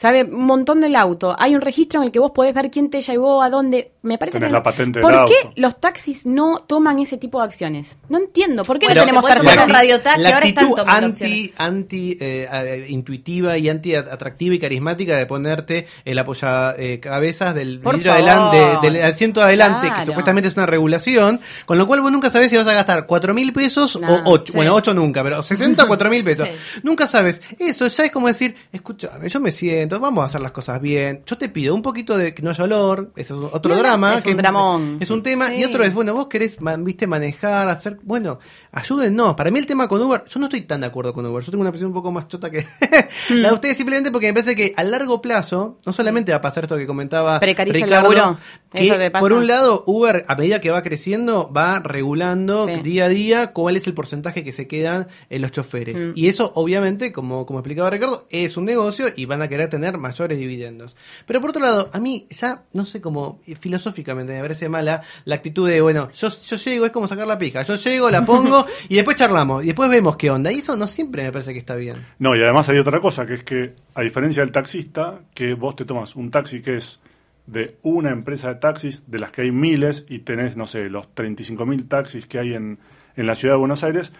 Sabe 0.00 0.24
un 0.24 0.46
montón 0.46 0.80
del 0.80 0.96
auto. 0.96 1.36
Hay 1.38 1.54
un 1.54 1.60
registro 1.60 2.00
en 2.00 2.06
el 2.06 2.10
que 2.10 2.18
vos 2.18 2.30
podés 2.30 2.54
ver 2.54 2.70
quién 2.70 2.88
te 2.88 3.02
llevó, 3.02 3.42
a 3.42 3.50
dónde. 3.50 3.92
Me 4.00 4.16
parece 4.16 4.38
Tenés 4.38 4.48
que. 4.48 4.52
la 4.54 4.62
patente 4.62 4.98
del 4.98 5.02
¿Por 5.02 5.26
qué 5.26 5.34
auto. 5.44 5.52
los 5.56 5.78
taxis 5.78 6.24
no 6.24 6.60
toman 6.66 7.00
ese 7.00 7.18
tipo 7.18 7.38
de 7.38 7.44
acciones? 7.44 7.98
No 8.08 8.16
entiendo. 8.16 8.62
¿Por 8.64 8.78
qué 8.78 8.86
Bueno, 8.86 9.02
no 9.02 9.06
tenemos 9.06 9.26
te 9.26 9.62
un 9.62 9.68
radiotaxi, 9.68 10.22
la 10.22 10.28
ahora 10.30 10.46
están 10.46 10.64
actitud 10.64 10.76
tomando 10.82 11.06
anti, 11.06 11.52
anti 11.58 12.16
eh, 12.18 12.86
intuitiva 12.88 13.58
y 13.58 13.68
anti 13.68 13.94
atractiva 13.94 14.54
y 14.54 14.58
carismática 14.58 15.18
de 15.18 15.26
ponerte 15.26 15.86
el 16.06 16.18
apoya 16.18 16.74
eh, 16.78 16.98
cabezas 16.98 17.54
del 17.54 17.80
vidrio 17.80 18.12
adelante, 18.14 18.78
del 18.80 19.02
asiento 19.02 19.42
adelante, 19.42 19.92
que 19.98 20.06
supuestamente 20.06 20.48
es 20.48 20.56
una 20.56 20.64
regulación, 20.64 21.40
con 21.66 21.76
lo 21.76 21.86
cual 21.86 22.00
vos 22.00 22.10
nunca 22.10 22.30
sabés 22.30 22.48
si 22.48 22.56
vas 22.56 22.66
a 22.66 22.72
gastar 22.72 23.04
cuatro 23.04 23.34
mil 23.34 23.52
pesos 23.52 23.96
o 23.96 24.22
ocho, 24.24 24.52
sí. 24.52 24.56
bueno, 24.56 24.74
ocho 24.74 24.94
nunca, 24.94 25.22
pero 25.22 25.42
60 25.42 25.84
o 25.84 25.86
cuatro 25.88 26.08
mil 26.08 26.24
pesos. 26.24 26.48
Sí. 26.48 26.80
Nunca 26.84 27.06
sabes. 27.06 27.42
Eso 27.58 27.86
ya 27.86 28.04
es 28.06 28.10
como 28.10 28.28
decir, 28.28 28.56
escúchame, 28.72 29.28
yo 29.28 29.40
me 29.40 29.52
siento, 29.52 29.89
vamos 29.98 30.22
a 30.22 30.26
hacer 30.26 30.40
las 30.42 30.52
cosas 30.52 30.80
bien. 30.80 31.22
Yo 31.26 31.36
te 31.38 31.48
pido 31.48 31.74
un 31.74 31.82
poquito 31.82 32.16
de 32.16 32.34
que 32.34 32.42
no 32.42 32.50
haya 32.50 32.64
olor, 32.64 33.10
eso 33.16 33.48
es 33.48 33.54
otro 33.54 33.74
No, 33.74 33.80
drama. 33.80 34.14
es 34.16 34.22
que 34.24 34.30
un 34.32 34.36
dramón. 34.36 34.98
Es 35.00 35.10
un 35.10 35.22
tema. 35.22 35.48
Sí. 35.48 35.54
Y 35.56 35.64
otro 35.64 35.82
es, 35.82 35.92
bueno, 35.94 36.14
vos 36.14 36.28
querés, 36.28 36.58
viste, 36.80 37.06
manejar, 37.06 37.66
hacer, 37.68 37.98
bueno, 38.02 38.38
ayúdennos. 38.72 39.34
Para 39.34 39.50
mí 39.50 39.58
el 39.58 39.66
tema 39.66 39.88
con 39.88 40.00
Uber, 40.02 40.22
yo 40.28 40.38
no 40.38 40.46
estoy 40.46 40.60
tan 40.62 40.80
de 40.82 40.86
acuerdo 40.86 41.12
con 41.12 41.24
Uber. 41.26 41.42
Yo 41.42 41.50
tengo 41.50 41.62
una 41.62 41.70
posición 41.70 41.88
un 41.88 41.94
poco 41.94 42.12
más 42.12 42.28
chota 42.28 42.50
que 42.50 42.66
la 43.30 43.48
de 43.48 43.54
ustedes 43.54 43.76
simplemente 43.76 44.10
porque 44.10 44.26
me 44.28 44.34
parece 44.34 44.54
que 44.54 44.72
a 44.76 44.84
largo 44.84 45.20
plazo 45.22 45.78
no 45.86 45.92
solamente 45.92 46.32
va 46.32 46.38
a 46.38 46.40
pasar 46.42 46.64
esto 46.64 46.76
que 46.76 46.86
comentaba 46.86 47.40
Precariza 47.40 47.78
el 47.78 47.84
Ricardo, 47.84 48.12
laburo. 48.12 48.38
que 48.72 48.86
Eso 48.86 48.96
te 48.96 49.10
pasa. 49.10 49.20
por 49.20 49.32
un 49.32 49.46
lado 49.46 49.82
Uber 49.86 50.24
a 50.28 50.34
medida 50.36 50.60
que 50.60 50.70
va 50.70 50.82
creciendo 50.82 51.50
va 51.52 51.80
regulando 51.80 52.66
Sí. 52.66 52.74
día 52.82 53.06
a 53.06 53.08
día 53.08 53.52
cuál 53.52 53.76
es 53.76 53.86
el 53.86 53.94
porcentaje 53.94 54.44
que 54.44 54.52
se 54.52 54.68
quedan 54.68 55.08
en 55.30 55.42
los 55.42 55.52
choferes. 55.52 56.08
Mm. 56.08 56.12
Y 56.14 56.28
eso 56.28 56.52
obviamente, 56.54 57.12
como, 57.12 57.46
como 57.46 57.58
explicaba 57.60 57.88
Ricardo, 57.90 58.26
es 58.30 58.56
un 58.56 58.64
negocio 58.66 59.06
y 59.16 59.24
van 59.24 59.40
a 59.42 59.48
querer 59.48 59.68
tener 59.70 59.79
mayores 59.98 60.38
dividendos. 60.38 60.96
Pero 61.26 61.40
por 61.40 61.50
otro 61.50 61.62
lado, 61.62 61.90
a 61.92 61.98
mí 61.98 62.26
ya, 62.30 62.62
no 62.72 62.84
sé 62.84 63.00
cómo, 63.00 63.40
eh, 63.46 63.56
filosóficamente 63.56 64.32
me 64.32 64.40
parece 64.40 64.68
mala 64.68 65.02
la 65.24 65.34
actitud 65.34 65.68
de, 65.68 65.80
bueno, 65.80 66.10
yo, 66.12 66.28
yo 66.28 66.56
llego, 66.56 66.86
es 66.86 66.92
como 66.92 67.06
sacar 67.06 67.26
la 67.26 67.38
pija, 67.38 67.62
yo 67.62 67.76
llego, 67.76 68.10
la 68.10 68.24
pongo 68.24 68.66
y 68.88 68.96
después 68.96 69.16
charlamos 69.16 69.64
y 69.64 69.68
después 69.68 69.90
vemos 69.90 70.16
qué 70.16 70.30
onda. 70.30 70.52
Y 70.52 70.58
eso 70.58 70.76
no 70.76 70.86
siempre 70.86 71.22
me 71.22 71.32
parece 71.32 71.52
que 71.52 71.58
está 71.58 71.74
bien. 71.74 71.96
No, 72.18 72.36
y 72.36 72.42
además 72.42 72.68
hay 72.68 72.78
otra 72.78 73.00
cosa, 73.00 73.26
que 73.26 73.34
es 73.34 73.44
que, 73.44 73.74
a 73.94 74.02
diferencia 74.02 74.42
del 74.42 74.52
taxista, 74.52 75.20
que 75.34 75.54
vos 75.54 75.76
te 75.76 75.84
tomas 75.84 76.16
un 76.16 76.30
taxi 76.30 76.62
que 76.62 76.76
es 76.76 77.00
de 77.46 77.76
una 77.82 78.10
empresa 78.10 78.48
de 78.48 78.54
taxis, 78.56 79.10
de 79.10 79.18
las 79.18 79.32
que 79.32 79.42
hay 79.42 79.50
miles, 79.50 80.06
y 80.08 80.20
tenés, 80.20 80.56
no 80.56 80.66
sé, 80.66 80.88
los 80.88 81.06
35.000 81.14 81.88
taxis 81.88 82.26
que 82.26 82.38
hay 82.38 82.54
en, 82.54 82.78
en 83.16 83.26
la 83.26 83.34
ciudad 83.34 83.54
de 83.54 83.58
Buenos 83.58 83.82
Aires, 83.82 84.12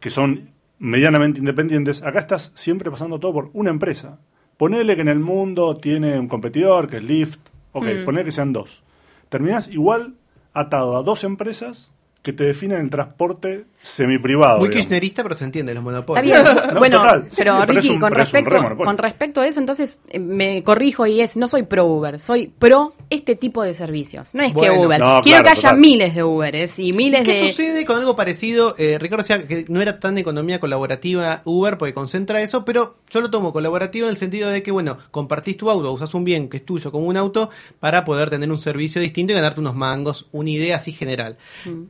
que 0.00 0.10
son 0.10 0.50
medianamente 0.82 1.38
independientes, 1.38 2.02
acá 2.02 2.18
estás 2.18 2.50
siempre 2.56 2.90
pasando 2.90 3.20
todo 3.20 3.32
por 3.32 3.50
una 3.52 3.70
empresa. 3.70 4.18
Ponele 4.62 4.94
que 4.94 5.02
en 5.02 5.08
el 5.08 5.18
mundo 5.18 5.76
tiene 5.78 6.20
un 6.20 6.28
competidor, 6.28 6.88
que 6.88 6.98
es 6.98 7.02
Lyft, 7.02 7.40
ok, 7.72 7.84
ponele 8.04 8.26
que 8.26 8.30
sean 8.30 8.52
dos. 8.52 8.84
Terminás 9.28 9.66
igual 9.66 10.14
atado 10.52 10.96
a 10.96 11.02
dos 11.02 11.24
empresas 11.24 11.90
que 12.22 12.32
te 12.32 12.44
definen 12.44 12.78
el 12.80 12.88
transporte 12.90 13.64
semiprivado. 13.82 14.58
Muy 14.58 14.68
digamos. 14.68 14.86
kirchnerista, 14.86 15.24
pero 15.24 15.34
se 15.34 15.42
entiende 15.42 15.74
los 15.74 15.80
Está 15.80 15.90
monopolios. 15.90 16.24
bien. 16.24 16.44
No, 16.72 16.78
bueno, 16.78 16.98
total. 16.98 17.20
Pero 17.20 17.30
sí, 17.30 17.34
pero 17.36 17.66
Ricky, 17.66 17.88
un- 17.90 17.98
con, 18.00 18.12
respecto, 18.12 18.76
con 18.76 18.98
respecto 18.98 19.40
a 19.40 19.46
eso, 19.48 19.58
entonces 19.58 20.02
eh, 20.08 20.20
me 20.20 20.62
corrijo 20.62 21.04
y 21.06 21.20
es, 21.20 21.36
no 21.36 21.48
soy 21.48 21.64
pro 21.64 21.84
Uber, 21.86 22.20
soy 22.20 22.46
pro 22.46 22.94
este 23.10 23.34
tipo 23.34 23.64
de 23.64 23.74
servicios. 23.74 24.36
No 24.36 24.42
es 24.44 24.54
Bueno. 24.54 24.74
que 24.74 24.86
Uber. 24.86 25.00
No, 25.00 25.20
Quiero 25.22 25.42
claro, 25.42 25.44
que 25.44 25.50
haya 25.50 25.62
total. 25.70 25.78
miles 25.80 26.14
de 26.14 26.22
Uberes 26.22 26.78
y 26.78 26.92
miles 26.92 27.22
¿Qué 27.24 27.42
de. 27.42 27.48
sucede 27.50 27.84
con 27.84 27.96
algo 27.96 28.14
parecido? 28.14 28.76
Eh, 28.78 28.98
Ricardo 29.00 29.24
decía 29.24 29.44
que 29.48 29.64
no 29.68 29.80
era 29.82 29.98
tan 29.98 30.14
de 30.14 30.20
economía 30.20 30.60
colaborativa 30.60 31.42
Uber 31.44 31.76
porque 31.76 31.92
concentra 31.92 32.40
eso, 32.40 32.64
pero 32.64 32.98
yo 33.10 33.20
lo 33.20 33.30
tomo 33.32 33.52
colaborativo 33.52 34.06
en 34.06 34.12
el 34.12 34.16
sentido 34.16 34.48
de 34.48 34.62
que, 34.62 34.70
bueno, 34.70 34.96
compartís 35.10 35.56
tu 35.56 35.68
auto, 35.68 35.90
usás 35.92 36.14
un 36.14 36.22
bien 36.22 36.48
que 36.48 36.58
es 36.58 36.64
tuyo 36.64 36.92
como 36.92 37.06
un 37.08 37.16
auto 37.16 37.50
para 37.80 38.04
poder 38.04 38.30
tener 38.30 38.48
un 38.50 38.58
servicio 38.58 39.00
distinto 39.00 39.32
y 39.32 39.36
ganarte 39.36 39.58
unos 39.58 39.74
mangos, 39.74 40.28
una 40.30 40.50
idea 40.50 40.76
así 40.76 40.92
general. 40.92 41.36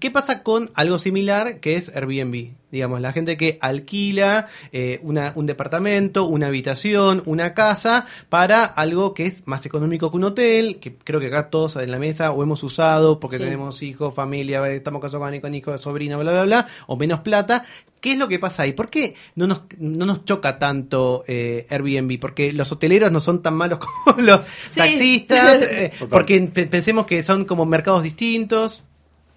¿Qué 0.00 0.10
pasa 0.10 0.21
con 0.42 0.70
algo 0.74 0.98
similar 0.98 1.60
que 1.60 1.74
es 1.74 1.88
Airbnb? 1.94 2.50
Digamos, 2.70 3.02
la 3.02 3.12
gente 3.12 3.36
que 3.36 3.58
alquila 3.60 4.46
eh, 4.72 4.98
una- 5.02 5.32
un 5.34 5.44
departamento, 5.44 6.24
una 6.24 6.46
habitación, 6.46 7.22
una 7.26 7.52
casa 7.52 8.06
para 8.30 8.64
algo 8.64 9.12
que 9.12 9.26
es 9.26 9.46
más 9.46 9.66
económico 9.66 10.10
que 10.10 10.16
un 10.16 10.24
hotel, 10.24 10.78
que 10.80 10.94
creo 10.94 11.20
que 11.20 11.26
acá 11.26 11.50
todos 11.50 11.76
en 11.76 11.90
la 11.90 11.98
mesa 11.98 12.32
o 12.32 12.42
hemos 12.42 12.62
usado 12.62 13.20
porque 13.20 13.36
Sí. 13.36 13.42
tenemos 13.42 13.82
hijos, 13.82 14.14
familia, 14.14 14.66
estamos 14.70 15.02
casados 15.02 15.28
con- 15.28 15.40
con 15.40 15.54
hijos, 15.54 15.80
sobrino, 15.82 16.18
bla, 16.18 16.32
bla, 16.32 16.44
bla, 16.44 16.66
o 16.86 16.96
menos 16.96 17.20
plata. 17.20 17.64
¿Qué 18.00 18.12
es 18.12 18.18
lo 18.18 18.26
que 18.26 18.38
pasa 18.40 18.62
ahí? 18.64 18.72
¿Por 18.72 18.88
qué 18.88 19.14
no 19.36 19.46
nos, 19.46 19.62
no 19.78 20.06
nos 20.06 20.24
choca 20.24 20.58
tanto 20.58 21.22
eh, 21.28 21.66
Airbnb? 21.68 22.18
Porque 22.18 22.52
los 22.54 22.72
hoteleros 22.72 23.12
no 23.12 23.20
son 23.20 23.42
tan 23.42 23.54
malos 23.54 23.78
como 24.04 24.20
los 24.22 24.40
Sí. 24.70 24.80
taxistas, 24.80 25.62
eh, 25.70 25.92
porque 26.10 26.40
pe- 26.52 26.66
pensemos 26.66 27.06
que 27.06 27.22
son 27.22 27.44
como 27.44 27.66
mercados 27.66 28.02
distintos. 28.02 28.82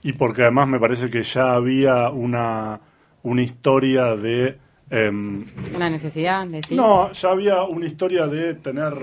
Y 0.06 0.14
porque 0.14 0.44
además 0.44 0.68
me 0.68 0.80
parece 0.80 1.10
que 1.10 1.24
ya 1.24 1.54
había 1.54 2.10
una, 2.10 2.80
una 3.24 3.42
historia 3.42 4.16
de... 4.16 4.56
em, 4.92 5.44
Una 5.76 5.90
necesidad, 5.90 6.46
decís. 6.46 6.78
No, 6.78 7.12
ya 7.12 7.32
había 7.32 7.64
una 7.64 7.88
historia 7.88 8.28
de 8.28 8.54
tener, 8.54 8.94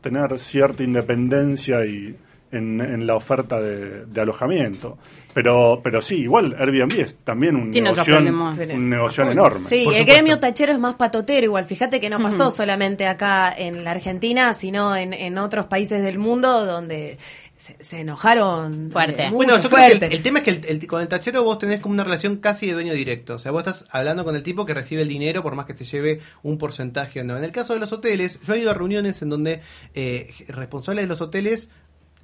tener 0.00 0.38
cierta 0.38 0.84
independencia 0.84 1.84
y 1.84 2.16
en, 2.52 2.80
en 2.80 3.06
la 3.06 3.14
oferta 3.16 3.60
de, 3.60 4.06
de 4.06 4.20
alojamiento. 4.20 4.98
Pero, 5.34 5.80
pero 5.82 6.00
sí, 6.00 6.20
igual 6.22 6.56
Airbnb 6.58 6.98
es 7.00 7.16
también 7.16 7.56
un 7.56 7.70
Tiene 7.70 7.90
negocio, 7.90 8.18
un 8.18 8.88
negocio 8.88 9.30
enorme. 9.30 9.66
Sí, 9.66 9.80
el 9.80 9.84
supuesto. 9.86 10.12
gremio 10.12 10.38
tachero 10.40 10.72
es 10.72 10.78
más 10.78 10.94
patotero 10.94 11.44
igual. 11.44 11.64
Fíjate 11.64 12.00
que 12.00 12.08
no 12.08 12.18
pasó 12.20 12.50
solamente 12.50 13.06
acá 13.06 13.52
en 13.56 13.84
la 13.84 13.90
Argentina, 13.90 14.54
sino 14.54 14.96
en, 14.96 15.12
en 15.12 15.36
otros 15.38 15.66
países 15.66 16.02
del 16.02 16.18
mundo 16.18 16.64
donde 16.64 17.18
se, 17.58 17.76
se 17.84 18.00
enojaron 18.00 18.90
Fuerte. 18.90 19.24
eh, 19.26 19.30
Bueno, 19.30 19.54
mucho, 19.54 19.64
yo 19.64 19.68
creo 19.74 19.84
que 19.84 19.88
fuerte. 19.98 20.06
el, 20.06 20.12
el 20.14 20.22
tema 20.22 20.38
es 20.38 20.44
que 20.44 20.50
el- 20.52 20.64
el- 20.66 20.86
con 20.86 21.02
el 21.02 21.08
tachero 21.08 21.42
vos 21.44 21.58
tenés 21.58 21.80
como 21.80 21.92
una 21.94 22.04
relación 22.04 22.36
casi 22.36 22.66
de 22.66 22.72
dueño 22.72 22.94
directo. 22.94 23.34
O 23.34 23.38
sea, 23.38 23.52
vos 23.52 23.60
estás 23.66 23.84
hablando 23.90 24.24
con 24.24 24.36
el 24.36 24.42
tipo 24.42 24.64
que 24.64 24.72
recibe 24.72 25.02
el 25.02 25.08
dinero 25.08 25.42
por 25.42 25.54
más 25.54 25.66
que 25.66 25.76
se 25.76 25.84
lleve 25.84 26.20
un 26.42 26.56
porcentaje 26.56 27.20
o 27.20 27.24
no. 27.24 27.36
En 27.36 27.44
el 27.44 27.52
caso 27.52 27.74
de 27.74 27.80
los 27.80 27.92
hoteles, 27.92 28.38
yo 28.42 28.54
he 28.54 28.58
ido 28.60 28.70
a 28.70 28.74
reuniones 28.74 29.20
en 29.20 29.28
donde 29.28 29.60
eh, 29.94 30.32
responsables 30.48 31.04
de 31.04 31.08
los 31.08 31.20
hoteles. 31.20 31.68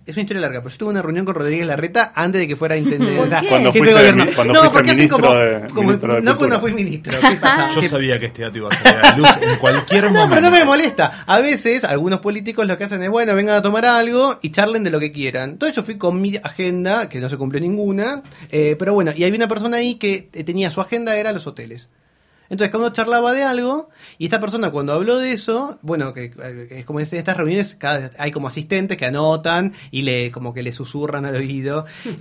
Es 0.04 0.16
una 0.16 0.22
historia 0.22 0.40
larga, 0.40 0.60
pero 0.62 0.72
yo 0.72 0.78
tuve 0.78 0.90
una 0.90 1.00
reunión 1.02 1.24
con 1.24 1.34
Rodríguez 1.36 1.64
Larreta 1.64 2.12
antes 2.16 2.40
de 2.40 2.48
que 2.48 2.56
fuera 2.56 2.76
intendente. 2.76 3.14
Cuando 3.48 3.72
jefe 3.72 3.78
fuiste 3.84 3.86
de 3.86 3.92
gobierno. 4.12 4.26
cuando 4.34 4.52
no, 4.54 4.58
fuiste 4.60 4.72
porque 4.74 4.90
así 4.90 4.96
ministro 4.96 5.18
como, 5.20 5.34
de- 5.34 5.66
como- 5.68 5.82
ministro 5.82 6.14
de 6.14 6.22
no 6.22 6.38
cuando 6.38 6.60
fui 6.60 6.72
ministro. 6.72 7.12
¿qué 7.20 7.36
pasa? 7.36 7.68
Yo 7.80 7.82
sabía 7.88 8.18
que 8.18 8.26
este 8.26 8.42
dato 8.42 8.58
iba 8.58 8.68
a 8.68 8.74
salir 8.76 8.98
a 8.98 9.10
la 9.10 9.16
luz 9.16 9.28
en 9.40 9.56
cualquier 9.58 10.04
no, 10.04 10.10
momento. 10.10 10.28
pero 10.34 10.40
no 10.42 10.50
me 10.50 10.64
molesta. 10.64 11.24
A 11.26 11.38
veces 11.40 11.84
algunos 11.84 12.18
políticos 12.20 12.66
lo 12.66 12.76
que 12.76 12.84
hacen 12.84 13.00
es, 13.02 13.10
bueno, 13.10 13.34
vengan 13.36 13.54
a 13.56 13.62
tomar 13.62 13.86
algo 13.86 14.38
y 14.42 14.50
charlen 14.50 14.82
de 14.82 14.90
lo 14.90 14.98
que 14.98 15.12
quieran. 15.12 15.50
Entonces 15.50 15.76
yo 15.76 15.84
fui 15.84 15.98
con 15.98 16.20
mi 16.20 16.36
agenda, 16.42 17.08
que 17.08 17.20
no 17.20 17.28
se 17.28 17.36
cumplió 17.36 17.60
ninguna, 17.60 18.22
eh, 18.50 18.74
pero 18.78 18.94
bueno, 18.94 19.12
y 19.16 19.22
había 19.22 19.36
una 19.36 19.48
persona 19.48 19.76
ahí 19.76 19.94
que 19.94 20.28
eh, 20.32 20.42
tenía 20.42 20.72
su 20.72 20.80
agenda, 20.80 21.16
era 21.16 21.30
los 21.30 21.46
hoteles. 21.46 21.88
Entonces 22.52 22.70
cada 22.70 22.84
uno 22.84 22.92
charlaba 22.92 23.32
de 23.32 23.42
algo 23.42 23.88
y 24.18 24.26
esta 24.26 24.38
persona 24.38 24.70
cuando 24.70 24.92
habló 24.92 25.18
de 25.18 25.32
eso, 25.32 25.78
bueno, 25.82 26.12
que 26.12 26.32
eh, 26.40 26.66
es 26.70 26.84
como 26.84 27.00
en 27.00 27.08
estas 27.10 27.36
reuniones 27.36 27.74
cada, 27.76 28.10
hay 28.18 28.30
como 28.30 28.46
asistentes 28.46 28.98
que 28.98 29.06
anotan 29.06 29.72
y 29.90 30.02
le 30.02 30.30
como 30.30 30.52
que 30.52 30.62
le 30.62 30.72
susurran 30.72 31.24
al 31.24 31.34
oído. 31.36 31.86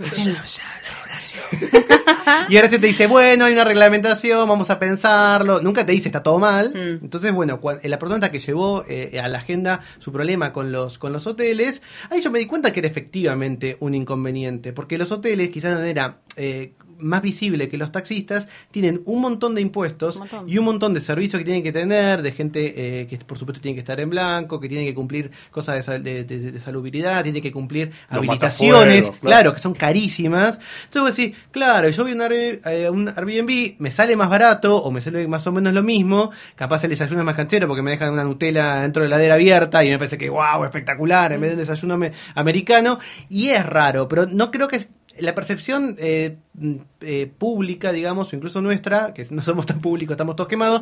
Y 2.49 2.55
ahora 2.55 2.69
se 2.69 2.79
te 2.79 2.87
dice, 2.87 3.07
bueno, 3.07 3.45
hay 3.45 3.53
una 3.53 3.63
reglamentación, 3.63 4.47
vamos 4.47 4.69
a 4.69 4.79
pensarlo. 4.79 5.61
Nunca 5.61 5.85
te 5.85 5.91
dice, 5.91 6.07
está 6.09 6.23
todo 6.23 6.39
mal. 6.39 6.71
Mm. 6.73 7.03
Entonces, 7.03 7.31
bueno, 7.33 7.59
cua- 7.61 7.79
la 7.83 7.99
persona 7.99 8.31
que 8.31 8.39
llevó 8.39 8.83
eh, 8.87 9.19
a 9.21 9.27
la 9.27 9.39
agenda 9.39 9.81
su 9.99 10.11
problema 10.11 10.53
con 10.53 10.71
los, 10.71 10.97
con 10.97 11.11
los 11.13 11.27
hoteles, 11.27 11.81
ahí 12.09 12.21
yo 12.21 12.31
me 12.31 12.39
di 12.39 12.45
cuenta 12.45 12.71
que 12.71 12.79
era 12.79 12.87
efectivamente 12.87 13.77
un 13.81 13.93
inconveniente. 13.93 14.71
Porque 14.73 14.97
los 14.97 15.11
hoteles, 15.11 15.49
quizás 15.49 15.77
manera 15.77 16.17
eh, 16.37 16.73
más 17.01 17.21
visible 17.21 17.67
que 17.69 17.77
los 17.77 17.91
taxistas, 17.91 18.47
tienen 18.71 19.01
un 19.05 19.21
montón 19.21 19.55
de 19.55 19.61
impuestos 19.61 20.15
Un 20.15 20.21
montón. 20.21 20.49
y 20.49 20.57
un 20.57 20.65
montón 20.65 20.93
de 20.93 21.01
servicios 21.01 21.39
que 21.39 21.45
tienen 21.45 21.63
que 21.63 21.71
tener, 21.71 22.21
de 22.21 22.31
gente 22.31 23.01
eh, 23.01 23.07
que 23.07 23.17
por 23.17 23.37
supuesto 23.37 23.61
tiene 23.61 23.75
que 23.75 23.81
estar 23.81 23.99
en 23.99 24.09
blanco, 24.09 24.59
que 24.59 24.69
tiene 24.69 24.85
que 24.85 24.93
cumplir 24.93 25.31
cosas 25.51 25.75
de, 25.75 25.83
sal- 25.83 26.03
de, 26.03 26.23
de- 26.23 26.51
de 26.51 26.59
salubridad, 26.59 27.23
tiene 27.23 27.41
que 27.41 27.51
cumplir 27.51 27.91
Los 28.09 28.19
habilitaciones, 28.19 29.01
claro. 29.03 29.17
claro. 29.21 29.53
que 29.53 29.59
son 29.59 29.73
carísimas. 29.73 30.59
Entonces 30.85 31.01
vos 31.01 31.15
decís, 31.15 31.37
claro, 31.51 31.89
yo 31.89 32.03
voy 32.03 32.11
a 32.13 32.71
eh, 32.71 32.89
un 32.89 33.09
Airbnb, 33.09 33.75
me 33.79 33.91
sale 33.91 34.15
más 34.15 34.29
barato 34.29 34.77
o 34.77 34.91
me 34.91 35.01
sale 35.01 35.27
más 35.27 35.45
o 35.47 35.51
menos 35.51 35.73
lo 35.73 35.83
mismo, 35.83 36.31
capaz 36.55 36.83
el 36.83 36.91
desayuno 36.91 37.21
es 37.21 37.25
más 37.25 37.35
canchero 37.35 37.67
porque 37.67 37.81
me 37.81 37.91
dejan 37.91 38.13
una 38.13 38.23
Nutella 38.23 38.81
dentro 38.81 39.03
de 39.03 39.09
la 39.09 39.15
heladera 39.15 39.35
abierta 39.35 39.83
y 39.83 39.89
me 39.89 39.97
parece 39.97 40.17
que 40.17 40.29
wow, 40.29 40.63
espectacular, 40.63 41.31
en 41.33 41.41
vez 41.41 41.51
de 41.51 41.55
un 41.55 41.59
desayuno 41.61 41.97
me- 41.97 42.11
americano, 42.35 42.99
y 43.29 43.49
es 43.49 43.65
raro, 43.65 44.07
pero 44.07 44.25
no 44.27 44.51
creo 44.51 44.67
que 44.67 44.79
la 45.19 45.35
percepción 45.35 45.95
eh, 45.99 46.37
mm, 46.53 46.75
eh, 47.01 47.31
pública, 47.37 47.91
digamos, 47.91 48.31
o 48.31 48.35
incluso 48.35 48.61
nuestra, 48.61 49.13
que 49.13 49.25
no 49.31 49.41
somos 49.41 49.65
tan 49.65 49.81
públicos, 49.81 50.13
estamos 50.13 50.35
todos 50.35 50.47
quemados, 50.47 50.81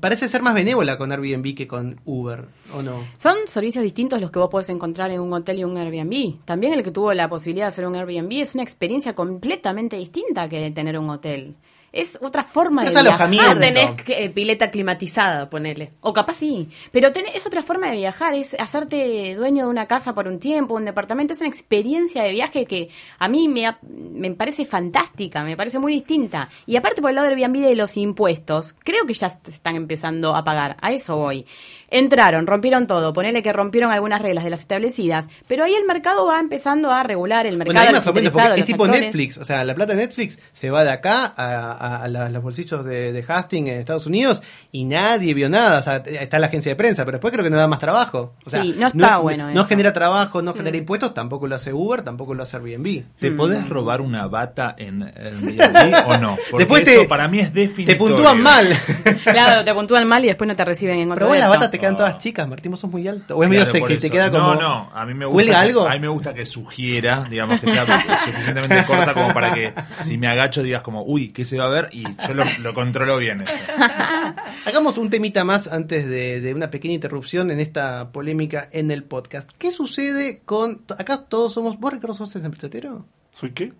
parece 0.00 0.28
ser 0.28 0.42
más 0.42 0.54
benévola 0.54 0.98
con 0.98 1.12
Airbnb 1.12 1.54
que 1.54 1.66
con 1.66 2.00
Uber, 2.04 2.46
¿o 2.74 2.82
no? 2.82 3.04
Son 3.18 3.36
servicios 3.46 3.84
distintos 3.84 4.20
los 4.20 4.30
que 4.30 4.38
vos 4.38 4.50
podés 4.50 4.68
encontrar 4.68 5.10
en 5.10 5.20
un 5.20 5.32
hotel 5.32 5.60
y 5.60 5.64
un 5.64 5.76
Airbnb. 5.76 6.44
También 6.44 6.74
el 6.74 6.84
que 6.84 6.90
tuvo 6.90 7.12
la 7.14 7.28
posibilidad 7.28 7.66
de 7.66 7.68
hacer 7.68 7.86
un 7.86 7.96
Airbnb 7.96 8.32
es 8.32 8.54
una 8.54 8.62
experiencia 8.62 9.14
completamente 9.14 9.96
distinta 9.96 10.48
que 10.48 10.70
tener 10.70 10.98
un 10.98 11.10
hotel. 11.10 11.54
Es 11.92 12.18
otra 12.22 12.44
forma 12.44 12.84
Es 12.86 12.94
de 12.94 13.02
viajar. 13.02 13.22
alojamiento. 13.22 13.54
No 13.54 13.60
tenés 13.60 13.90
eh, 14.08 14.30
pileta 14.30 14.70
climatizada, 14.70 15.50
ponele. 15.50 15.92
O 16.00 16.12
capaz 16.12 16.34
sí, 16.34 16.68
pero 16.92 17.12
tenés- 17.12 17.34
es 17.34 17.46
otra 17.46 17.62
forma 17.62 17.88
de 17.88 17.96
viajar, 17.96 18.34
es 18.34 18.54
hacerte 18.54 19.34
dueño 19.36 19.64
de 19.64 19.70
una 19.70 19.86
casa 19.86 20.14
por 20.14 20.28
un 20.28 20.38
tiempo, 20.38 20.74
un 20.74 20.84
departamento, 20.84 21.32
es 21.32 21.40
una 21.40 21.48
experiencia 21.48 22.22
de 22.22 22.30
viaje 22.30 22.64
que 22.66 22.90
a 23.18 23.28
mí 23.28 23.48
me, 23.48 23.66
ha- 23.66 23.78
me 23.82 24.30
parece 24.32 24.64
fantástica, 24.64 25.42
me 25.42 25.56
parece 25.56 25.78
muy 25.80 25.92
distinta. 25.92 26.48
Y 26.66 26.76
aparte 26.76 27.00
por 27.00 27.10
el 27.10 27.16
lado 27.16 27.28
del 27.28 27.36
Airbnb 27.38 27.60
de 27.60 27.74
los 27.74 27.96
impuestos, 27.96 28.74
creo 28.84 29.04
que 29.06 29.14
ya 29.14 29.28
se 29.30 29.38
están 29.50 29.74
empezando 29.76 30.36
a 30.36 30.44
pagar, 30.44 30.76
a 30.80 30.92
eso 30.92 31.16
voy. 31.16 31.44
Entraron, 31.92 32.46
rompieron 32.46 32.86
todo, 32.86 33.12
ponele 33.12 33.42
que 33.42 33.52
rompieron 33.52 33.90
algunas 33.90 34.22
reglas 34.22 34.44
de 34.44 34.50
las 34.50 34.60
establecidas, 34.60 35.28
pero 35.48 35.64
ahí 35.64 35.74
el 35.74 35.84
mercado 35.86 36.24
va 36.26 36.38
empezando 36.38 36.92
a 36.92 37.02
regular 37.02 37.46
el 37.46 37.56
mercado. 37.56 37.74
Bueno, 37.74 37.80
ahí 37.80 37.86
los 37.92 38.00
más 38.00 38.06
o 38.06 38.12
menos, 38.12 38.32
interesados, 38.32 38.48
porque 38.50 38.60
es 38.60 38.66
tipo 38.66 38.84
actores. 38.84 39.02
Netflix. 39.06 39.38
O 39.38 39.44
sea, 39.44 39.64
la 39.64 39.74
plata 39.74 39.94
de 39.94 40.02
Netflix 40.06 40.38
se 40.52 40.70
va 40.70 40.84
de 40.84 40.90
acá 40.90 41.34
a, 41.36 41.79
a- 41.80 42.02
a 42.04 42.08
la- 42.08 42.28
los 42.28 42.42
bolsillos 42.42 42.84
de, 42.84 43.12
de 43.12 43.24
Hastings 43.26 43.68
en 43.68 43.78
Estados 43.78 44.06
Unidos 44.06 44.42
y 44.72 44.84
nadie 44.84 45.34
vio 45.34 45.48
nada. 45.48 45.80
O 45.80 45.82
sea, 45.82 45.96
está 45.96 46.38
la 46.38 46.46
agencia 46.48 46.70
de 46.72 46.76
prensa, 46.76 47.04
pero 47.04 47.16
después 47.16 47.32
creo 47.32 47.42
que 47.44 47.50
no 47.50 47.56
da 47.56 47.66
más 47.66 47.78
trabajo. 47.78 48.34
O 48.44 48.50
sea, 48.50 48.62
Sí, 48.62 48.74
no 48.78 48.86
está 48.88 49.18
bueno 49.18 49.46
No 49.46 49.60
eso. 49.60 49.64
genera 49.64 49.92
trabajo, 49.92 50.42
no 50.42 50.54
genera 50.54 50.76
impuestos, 50.76 51.14
tampoco 51.14 51.46
lo 51.46 51.54
hace 51.56 51.72
Uber, 51.72 52.02
tampoco 52.02 52.34
lo 52.34 52.42
hace 52.42 52.56
Airbnb. 52.56 53.04
¿Te 53.18 53.30
podés 53.30 53.68
robar 53.68 54.00
una 54.00 54.26
bata 54.26 54.74
en 54.78 55.02
Airbnb 55.02 55.94
o 56.06 56.18
no? 56.18 56.36
Porque 56.50 56.64
Después 56.64 56.88
eso 56.88 57.02
te- 57.02 57.08
para 57.08 57.28
mí 57.28 57.40
es 57.40 57.52
Te 57.52 57.60
definitorio. 57.60 57.98
puntúan 58.16 58.40
mal. 58.42 58.66
Claro, 59.24 59.64
te 59.64 59.74
puntúan 59.74 60.06
mal 60.06 60.24
y 60.24 60.28
después 60.28 60.46
no 60.48 60.56
te 60.56 60.64
reciben 60.64 60.98
en 60.98 61.08
otro 61.10 61.16
Pero 61.20 61.28
vos 61.28 61.38
las 61.38 61.48
batas 61.48 61.70
te 61.70 61.78
quedan 61.78 61.96
todas 61.96 62.18
chicas, 62.18 62.46
Martín, 62.48 62.70
vos 62.72 62.80
sos 62.80 62.90
muy 62.90 63.06
alto. 63.06 63.36
O 63.36 63.42
es 63.44 63.48
medio 63.50 63.64
Claro, 63.64 63.86
sexy, 63.86 63.98
te 64.00 64.10
queda 64.10 64.30
como. 64.30 64.54
No, 64.54 64.60
no, 64.60 64.90
a 64.92 65.04
mí 65.06 65.14
me 65.14 65.24
gusta. 65.26 65.34
¿Cuelga 65.34 65.52
que- 65.62 65.68
algo? 65.68 65.86
A 65.88 65.92
mí 65.92 66.00
me 66.00 66.08
gusta 66.08 66.34
que 66.34 66.46
sugiera, 66.46 67.24
digamos, 67.28 67.60
que 67.60 67.68
sea 67.68 67.84
suficientemente 68.24 68.84
corta 68.84 69.14
como 69.14 69.32
para 69.32 69.52
que 69.54 69.72
si 70.02 70.18
me 70.18 70.28
agacho 70.28 70.62
digas 70.62 70.82
como, 70.82 71.02
uy, 71.04 71.28
¿qué 71.32 71.44
se 71.44 71.58
va 71.58 71.64
a 71.66 71.69
ver? 71.70 71.88
Y 71.92 72.04
yo 72.04 72.34
lo, 72.34 72.44
lo 72.60 72.74
controlo 72.74 73.16
bien 73.16 73.42
eso. 73.42 73.54
Hagamos 74.64 74.98
un 74.98 75.10
temita 75.10 75.44
más 75.44 75.68
antes 75.68 76.06
de, 76.06 76.52
una 76.54 76.70
pequeña 76.70 76.94
interrupción 76.94 77.50
en 77.50 77.60
esta 77.60 78.12
polémica 78.12 78.68
en 78.72 78.90
el 78.90 79.04
podcast. 79.04 79.50
¿Qué 79.58 79.72
sucede 79.72 80.42
con. 80.44 80.82
Acá 80.98 81.24
todos 81.24 81.52
somos. 81.54 81.78
¿Vos, 81.78 81.92
Ricardo, 81.92 82.14
sos 82.14 82.30
snapchatero? 82.32 83.06
¿Soy 83.40 83.52
qué? 83.52 83.72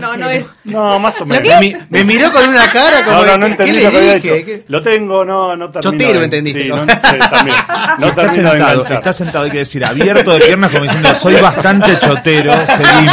No, 0.00 0.16
no 0.16 0.30
es. 0.30 0.46
No, 0.64 0.98
más 0.98 1.20
o 1.20 1.26
menos. 1.26 1.46
Me, 1.46 1.60
mi- 1.60 1.76
me 1.90 2.04
miró 2.04 2.32
con 2.32 2.48
una 2.48 2.70
cara 2.72 3.04
como. 3.04 3.18
No, 3.18 3.26
no, 3.26 3.36
no 3.36 3.44
¿qué 3.46 3.52
entendí 3.52 3.80
lo 3.82 3.90
que 3.90 3.96
había. 3.98 4.20
¿Qué- 4.20 4.64
Lo 4.68 4.80
tengo, 4.82 5.24
no, 5.26 5.54
no 5.56 5.68
termino. 5.68 5.90
Chotero, 5.92 6.18
de- 6.20 6.24
entendiste, 6.24 6.62
Sí, 6.62 6.68
¿no? 6.70 6.86
no, 6.86 6.92
sí, 6.94 7.18
también. 7.30 7.56
No 7.98 8.06
está 8.06 8.22
termino 8.26 8.44
de 8.52 8.58
sentado, 8.58 8.82
está 8.82 9.12
sentado, 9.12 9.44
hay 9.44 9.50
que 9.50 9.58
decir, 9.58 9.84
abierto 9.84 10.32
de 10.32 10.40
piernas 10.40 10.70
como 10.70 10.84
diciendo, 10.84 11.14
soy 11.14 11.34
bastante 11.34 11.98
chotero, 11.98 12.52
seguime. 12.66 13.12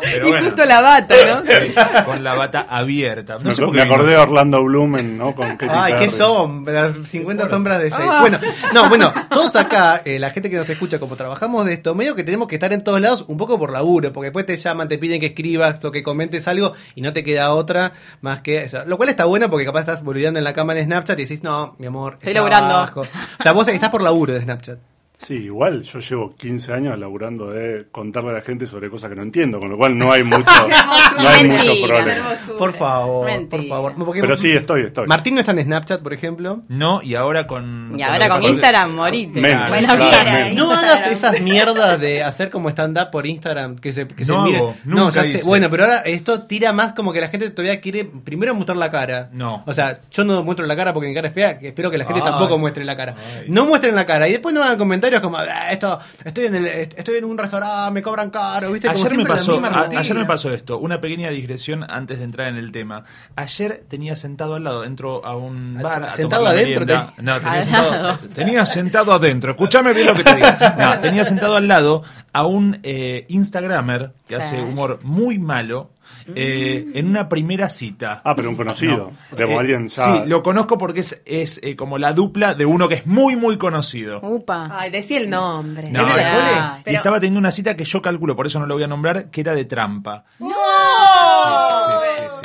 Pero 0.00 0.26
Y 0.26 0.30
bueno, 0.30 0.46
justo 0.48 0.64
la 0.66 0.80
bata, 0.80 1.14
¿no? 1.28 1.42
sí, 1.44 1.74
con 2.04 2.22
la 2.24 2.34
bata 2.34 2.66
abierta. 2.68 3.34
No 3.38 3.40
Me, 3.50 3.54
sé 3.54 3.62
qué 3.72 3.80
acordé 3.82 4.10
de. 4.12 4.16
Orlando 4.18 4.62
Bloom 4.62 5.16
¿no? 5.16 5.34
con 5.34 5.56
Katy 5.56 5.72
Ay, 5.74 5.92
qué 5.94 5.98
Perry. 6.06 6.10
sombras, 6.10 6.96
50 7.04 7.48
sombras 7.48 7.80
de 7.80 7.90
Jay. 7.90 8.06
Ah. 8.10 8.18
Bueno, 8.20 8.38
no, 8.74 8.88
bueno, 8.88 9.12
todos 9.30 9.56
acá, 9.56 10.02
eh, 10.04 10.18
la 10.18 10.30
gente 10.30 10.50
que 10.50 10.56
nos 10.56 10.68
escucha, 10.68 10.98
como 10.98 11.16
trabajamos 11.16 11.64
de 11.64 11.74
esto, 11.74 11.94
medio 11.94 12.14
que 12.14 12.24
tenemos 12.24 12.48
que 12.48 12.56
estar 12.56 12.72
en 12.72 12.84
todos 12.84 13.00
lados 13.00 13.24
un 13.28 13.36
poco 13.38 13.58
por 13.58 13.72
laburo, 13.72 14.12
porque 14.12 14.26
después 14.26 14.46
te 14.56 14.62
llaman, 14.62 14.88
te 14.88 14.98
piden 14.98 15.20
que 15.20 15.26
escribas 15.26 15.84
o 15.84 15.90
que 15.90 16.02
comentes 16.02 16.46
algo 16.48 16.74
y 16.94 17.00
no 17.00 17.12
te 17.12 17.22
queda 17.24 17.52
otra 17.54 17.92
más 18.20 18.40
que 18.40 18.62
eso. 18.64 18.84
Lo 18.86 18.96
cual 18.96 19.08
está 19.08 19.24
bueno 19.24 19.48
porque 19.50 19.64
capaz 19.64 19.80
estás 19.80 20.02
boludeando 20.02 20.38
en 20.38 20.44
la 20.44 20.52
cama 20.52 20.76
en 20.76 20.84
Snapchat 20.86 21.18
y 21.18 21.22
decís, 21.22 21.42
no, 21.42 21.74
mi 21.78 21.86
amor, 21.86 22.14
Estoy 22.14 22.30
es 22.30 22.34
laburando. 22.34 22.68
trabajo". 22.68 23.00
O 23.38 23.42
sea, 23.42 23.52
vos 23.52 23.68
estás 23.68 23.90
por 23.90 24.02
laburo 24.02 24.32
de 24.34 24.42
Snapchat. 24.42 24.78
Sí, 25.22 25.34
igual 25.34 25.82
yo 25.82 25.98
llevo 26.00 26.34
15 26.34 26.72
años 26.72 26.98
laburando 26.98 27.50
de 27.50 27.84
contarle 27.92 28.30
a 28.30 28.32
la 28.32 28.40
gente 28.40 28.66
sobre 28.66 28.88
cosas 28.88 29.10
que 29.10 29.16
no 29.16 29.22
entiendo, 29.22 29.60
con 29.60 29.68
lo 29.68 29.76
cual 29.76 29.98
no 29.98 30.10
hay 30.10 30.24
mucho, 30.24 30.44
no 31.20 31.28
hay 31.28 31.44
mucho 31.46 31.72
problema. 31.86 32.30
Por 32.56 32.72
favor, 32.72 33.26
Mentira. 33.26 33.62
por 33.62 33.68
favor. 33.68 33.94
Porque 34.06 34.22
Pero 34.22 34.36
sí, 34.38 34.50
estoy, 34.52 34.84
estoy. 34.86 35.06
Martín 35.06 35.34
no 35.34 35.40
está 35.40 35.52
en 35.52 35.62
Snapchat, 35.62 36.00
por 36.00 36.14
ejemplo. 36.14 36.62
No, 36.68 37.02
y 37.02 37.16
ahora 37.16 37.46
con. 37.46 37.98
Y 37.98 38.02
ahora 38.02 38.30
con 38.30 38.42
Instagram, 38.42 38.94
morite. 38.94 39.40
Menos. 39.42 39.68
Bueno, 39.68 39.88
menos. 39.88 39.98
No 39.98 40.04
Instagram. 40.06 40.72
hagas 40.78 41.06
esas 41.08 41.40
mierdas 41.42 42.00
de 42.00 42.22
hacer 42.22 42.48
como 42.48 42.70
stand-up 42.70 43.10
por 43.12 43.26
Instagram 43.26 43.76
que 43.76 43.92
se, 43.92 44.08
que 44.08 44.24
se 44.24 44.32
No 44.32 44.44
mire. 44.44 44.56
hago, 44.56 44.74
no, 44.84 45.04
nunca 45.04 45.22
sé. 45.22 45.28
hice. 45.28 45.44
Bueno, 45.46 45.68
pero 45.68 45.84
ahora 45.84 45.98
esto 45.98 46.44
tira 46.44 46.72
más 46.72 46.94
como 46.94 47.12
que 47.12 47.20
la 47.20 47.28
gente 47.28 47.50
todavía 47.50 47.78
quiere 47.82 48.06
primero 48.06 48.54
mostrar 48.54 48.78
la 48.78 48.90
cara. 48.90 49.28
No. 49.32 49.62
O 49.66 49.74
sea, 49.74 50.00
yo 50.10 50.24
no 50.24 50.42
muestro 50.42 50.64
la 50.64 50.76
cara 50.76 50.94
porque 50.94 51.08
mi 51.08 51.14
cara 51.14 51.28
es 51.28 51.34
fea, 51.34 51.58
que 51.58 51.68
espero 51.68 51.90
que 51.90 51.98
la 51.98 52.06
gente 52.06 52.22
Ay. 52.24 52.30
tampoco 52.30 52.56
muestre 52.56 52.84
la 52.84 52.96
cara. 52.96 53.14
Ay. 53.18 53.44
No 53.48 53.66
muestren 53.66 53.94
la 53.94 54.06
cara 54.06 54.26
y 54.26 54.32
después 54.32 54.54
no 54.54 54.62
hagan 54.64 54.78
comentarios 54.78 55.09
como, 55.20 55.38
"Ah, 55.38 55.70
esto, 55.70 55.98
estoy 56.24 56.44
en 56.46 56.54
el, 56.56 56.66
estoy 56.66 57.16
en 57.16 57.24
un 57.24 57.38
restaurante, 57.38 57.92
me 57.92 58.02
cobran 58.02 58.30
caro, 58.30 58.70
¿viste? 58.72 58.88
Como 58.88 59.04
Ayer 59.04 59.16
me, 59.18 59.24
pasó, 59.26 59.60
a- 59.64 59.88
ayer 59.98 60.16
me 60.16 60.24
pasó 60.26 60.50
esto, 60.52 60.78
una 60.78 61.00
pequeña 61.00 61.30
digresión 61.30 61.84
antes 61.88 62.18
de 62.18 62.24
entrar 62.24 62.48
en 62.48 62.56
el 62.56 62.70
tema. 62.70 63.04
Ayer 63.36 63.84
tenía 63.88 64.14
sentado 64.16 64.54
al 64.56 64.64
lado, 64.64 64.84
entro 64.84 65.24
a 65.24 65.36
un 65.36 65.78
bar 65.82 66.04
a 66.04 66.14
¿sentado 66.14 66.42
tomar 66.44 66.54
la 66.54 66.60
adentro 66.60 66.86
te- 66.86 67.22
No, 67.22 67.40
tenía 67.40 67.62
sentado, 67.62 67.90
lado. 67.92 68.18
tenía 68.34 68.66
sentado 68.66 69.12
adentro. 69.12 69.50
Escúchame 69.52 69.92
bien 69.94 70.06
lo 70.06 70.14
que 70.14 70.24
te 70.24 70.34
digo. 70.36 70.48
No, 70.78 71.00
tenía 71.00 71.24
sentado 71.24 71.56
al 71.56 71.66
lado 71.68 72.02
a 72.32 72.46
un 72.46 72.78
eh, 72.82 73.24
Instagramer 73.28 74.12
que 74.26 74.34
Sí. 74.34 74.40
hace 74.40 74.60
humor 74.62 75.00
muy 75.02 75.38
malo 75.38 75.90
eh, 76.36 76.84
en 76.94 77.08
una 77.08 77.28
primera 77.28 77.68
cita. 77.68 78.20
Ah, 78.24 78.34
pero 78.34 78.50
un 78.50 78.56
conocido. 78.56 79.12
No. 79.30 79.36
Digamos, 79.36 79.56
Eh, 79.56 79.58
alguien 79.58 79.88
ya. 79.88 80.04
Sí, 80.04 80.22
lo 80.26 80.42
conozco 80.42 80.78
porque 80.78 81.00
es, 81.00 81.22
es 81.24 81.60
eh, 81.62 81.76
como 81.76 81.98
la 81.98 82.12
dupla 82.12 82.54
de 82.54 82.66
uno 82.66 82.88
que 82.88 82.94
es 82.96 83.06
muy, 83.06 83.36
muy 83.36 83.56
conocido. 83.58 84.20
Upa. 84.22 84.68
Ay, 84.72 84.90
decí 84.90 85.16
el 85.16 85.28
nombre. 85.30 85.90
No, 85.90 86.00
¿Es 86.06 86.14
de 86.14 86.20
la? 86.22 86.80
Y 86.86 86.94
estaba 86.94 87.16
teniendo 87.20 87.38
una 87.40 87.50
cita 87.50 87.76
que 87.76 87.84
yo 87.84 88.00
calculo, 88.02 88.36
por 88.36 88.46
eso 88.46 88.58
no 88.60 88.66
lo 88.66 88.74
voy 88.74 88.82
a 88.84 88.88
nombrar, 88.88 89.30
que 89.30 89.40
era 89.40 89.54
de 89.54 89.64
trampa. 89.64 90.24
¡No! 90.38 90.48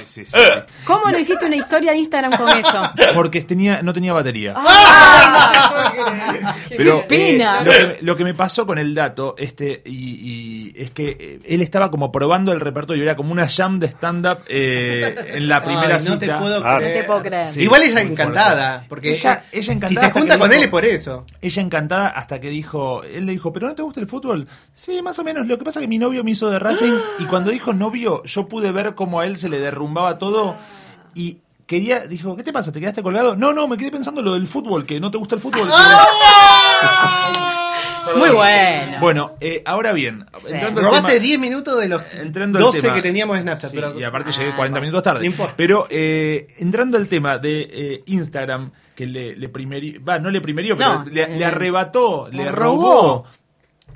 Sí, 0.06 0.26
sí, 0.26 0.32
sí. 0.34 0.39
¿Cómo 0.86 1.10
no 1.12 1.18
hiciste 1.18 1.46
una 1.46 1.56
historia 1.58 1.91
de 1.91 1.98
Instagram 1.98 2.38
con 2.38 2.50
eso? 2.58 2.82
Porque 3.13 3.41
tenía, 3.41 3.82
no 3.82 3.94
tenía 3.94 4.13
batería. 4.13 4.54
Ah. 4.56 6.54
Pero 6.70 7.02
¡Qué 7.02 7.06
pena! 7.08 7.62
eh, 7.62 7.65
lo, 7.65 7.72
que, 7.72 7.98
lo 8.02 8.15
que 8.18 8.24
me 8.24 8.34
pasó 8.34 8.65
con 8.65 8.78
el 8.78 8.94
dato, 8.96 9.36
este, 9.38 9.82
y, 9.86 10.72
y 10.74 10.82
es 10.82 10.91
que 10.91 11.18
eh, 11.20 11.39
él 11.46 11.62
estaba 11.62 11.91
como 11.91 12.12
probando 12.12 12.52
el 12.52 12.60
repertorio, 12.60 13.04
era 13.04 13.15
como 13.15 13.32
una 13.32 13.48
jam 13.48 13.80
de 13.80 13.88
stand-up 13.88 14.39
eh, 14.48 15.15
en 15.36 15.48
la 15.48 15.63
primera 15.63 15.98
Ay, 15.98 16.06
no 16.08 16.10
cita. 16.13 16.20
te 16.20 16.34
puedo 16.34 16.65
Ah. 16.65 16.78
creer. 16.78 16.96
No 16.96 17.02
te 17.02 17.08
puedo 17.08 17.22
creer. 17.22 17.48
Sí, 17.48 17.62
Igual 17.62 17.84
ella 17.84 18.02
encantada, 18.02 18.70
fuerte. 18.72 18.89
porque 18.89 19.12
Ella- 19.12 19.46
ella 19.52 19.74
encantada 19.74 20.08
Si 20.08 20.13
se 20.13 20.20
junta 20.20 20.39
con 20.39 20.50
dijo- 20.50 20.58
él 20.60 20.63
es 20.65 20.70
por 20.70 20.86
eso. 20.86 21.26
Ella 21.41 21.62
encantada 21.62 22.08
hasta 22.10 22.39
que 22.39 22.50
dijo, 22.50 23.04
él 23.04 23.26
le 23.26 23.32
dijo, 23.34 23.54
¿pero 23.54 23.68
no 23.68 23.76
te 23.76 23.82
gusta 23.82 24.00
el 24.00 24.08
fútbol? 24.08 24.48
Sí, 24.74 25.02
más 25.02 25.18
o 25.20 25.24
menos. 25.24 25.48
Lo 25.48 25.58
que 25.58 25.65
pasa 25.65 25.80
es 25.80 25.84
que 25.84 25.88
mi 25.88 25.98
novio 25.98 26.24
me 26.24 26.32
hizo 26.32 26.50
de 26.50 26.60
Racing 26.60 26.94
y 27.20 27.26
cuando 27.26 27.52
dijo 27.52 27.74
novio, 27.74 28.24
yo 28.24 28.48
pude 28.48 28.72
ver 28.72 28.96
cómo 28.96 29.20
a 29.20 29.26
él 29.26 29.38
se 29.38 29.50
le 29.50 29.60
derrumbaba 29.95 30.19
todo 30.19 30.55
y 31.13 31.38
quería, 31.65 32.01
dijo, 32.01 32.36
¿qué 32.36 32.43
te 32.43 32.51
pasa? 32.53 32.71
¿Te 32.71 32.79
quedaste 32.79 33.01
colgado? 33.01 33.36
No, 33.36 33.53
no, 33.53 33.67
me 33.67 33.77
quedé 33.77 33.91
pensando 33.91 34.21
lo 34.21 34.34
del 34.34 34.47
fútbol, 34.47 34.86
que 34.86 34.99
no 34.99 35.10
te 35.10 35.17
gusta 35.17 35.36
el 35.36 35.41
fútbol. 35.41 35.67
Muy 38.17 38.29
bueno. 38.29 38.97
Bueno, 38.99 39.31
eh, 39.41 39.63
ahora 39.65 39.91
bien, 39.93 40.25
entrando 40.47 40.79
al 40.81 40.86
Robaste 40.88 41.13
tema- 41.13 41.19
10 41.23 41.39
minutos 41.39 41.79
de 41.79 41.88
los 41.89 42.01
entrando 42.13 42.60
al 42.60 42.65
12 42.65 42.81
tema- 42.81 42.93
que 42.93 43.01
teníamos 43.01 43.38
en 43.38 43.43
Snapchat. 43.43 43.71
Sí, 43.71 43.75
pero- 43.77 43.99
y 43.99 44.03
aparte 44.03 44.31
llegué 44.31 44.51
Ah, 44.51 44.55
40 44.55 44.79
bueno. 44.79 44.81
minutos 44.91 45.03
tarde. 45.03 45.29
No. 45.29 45.49
Pero 45.55 45.88
eh, 45.89 46.45
entrando 46.60 46.97
al 46.97 47.08
tema 47.08 47.38
de 47.39 47.67
eh, 47.71 48.03
Instagram, 48.05 48.71
que 48.95 49.05
le, 49.08 49.36
le 49.36 49.49
primerió, 49.49 49.99
va, 50.08 50.19
no 50.19 50.29
le 50.29 50.39
primerió, 50.39 50.77
pero 50.77 51.03
le, 51.12 51.27
le 51.38 51.45
arrebató, 51.45 52.27
le 52.31 52.43
le 52.45 52.51
robó. 52.51 53.25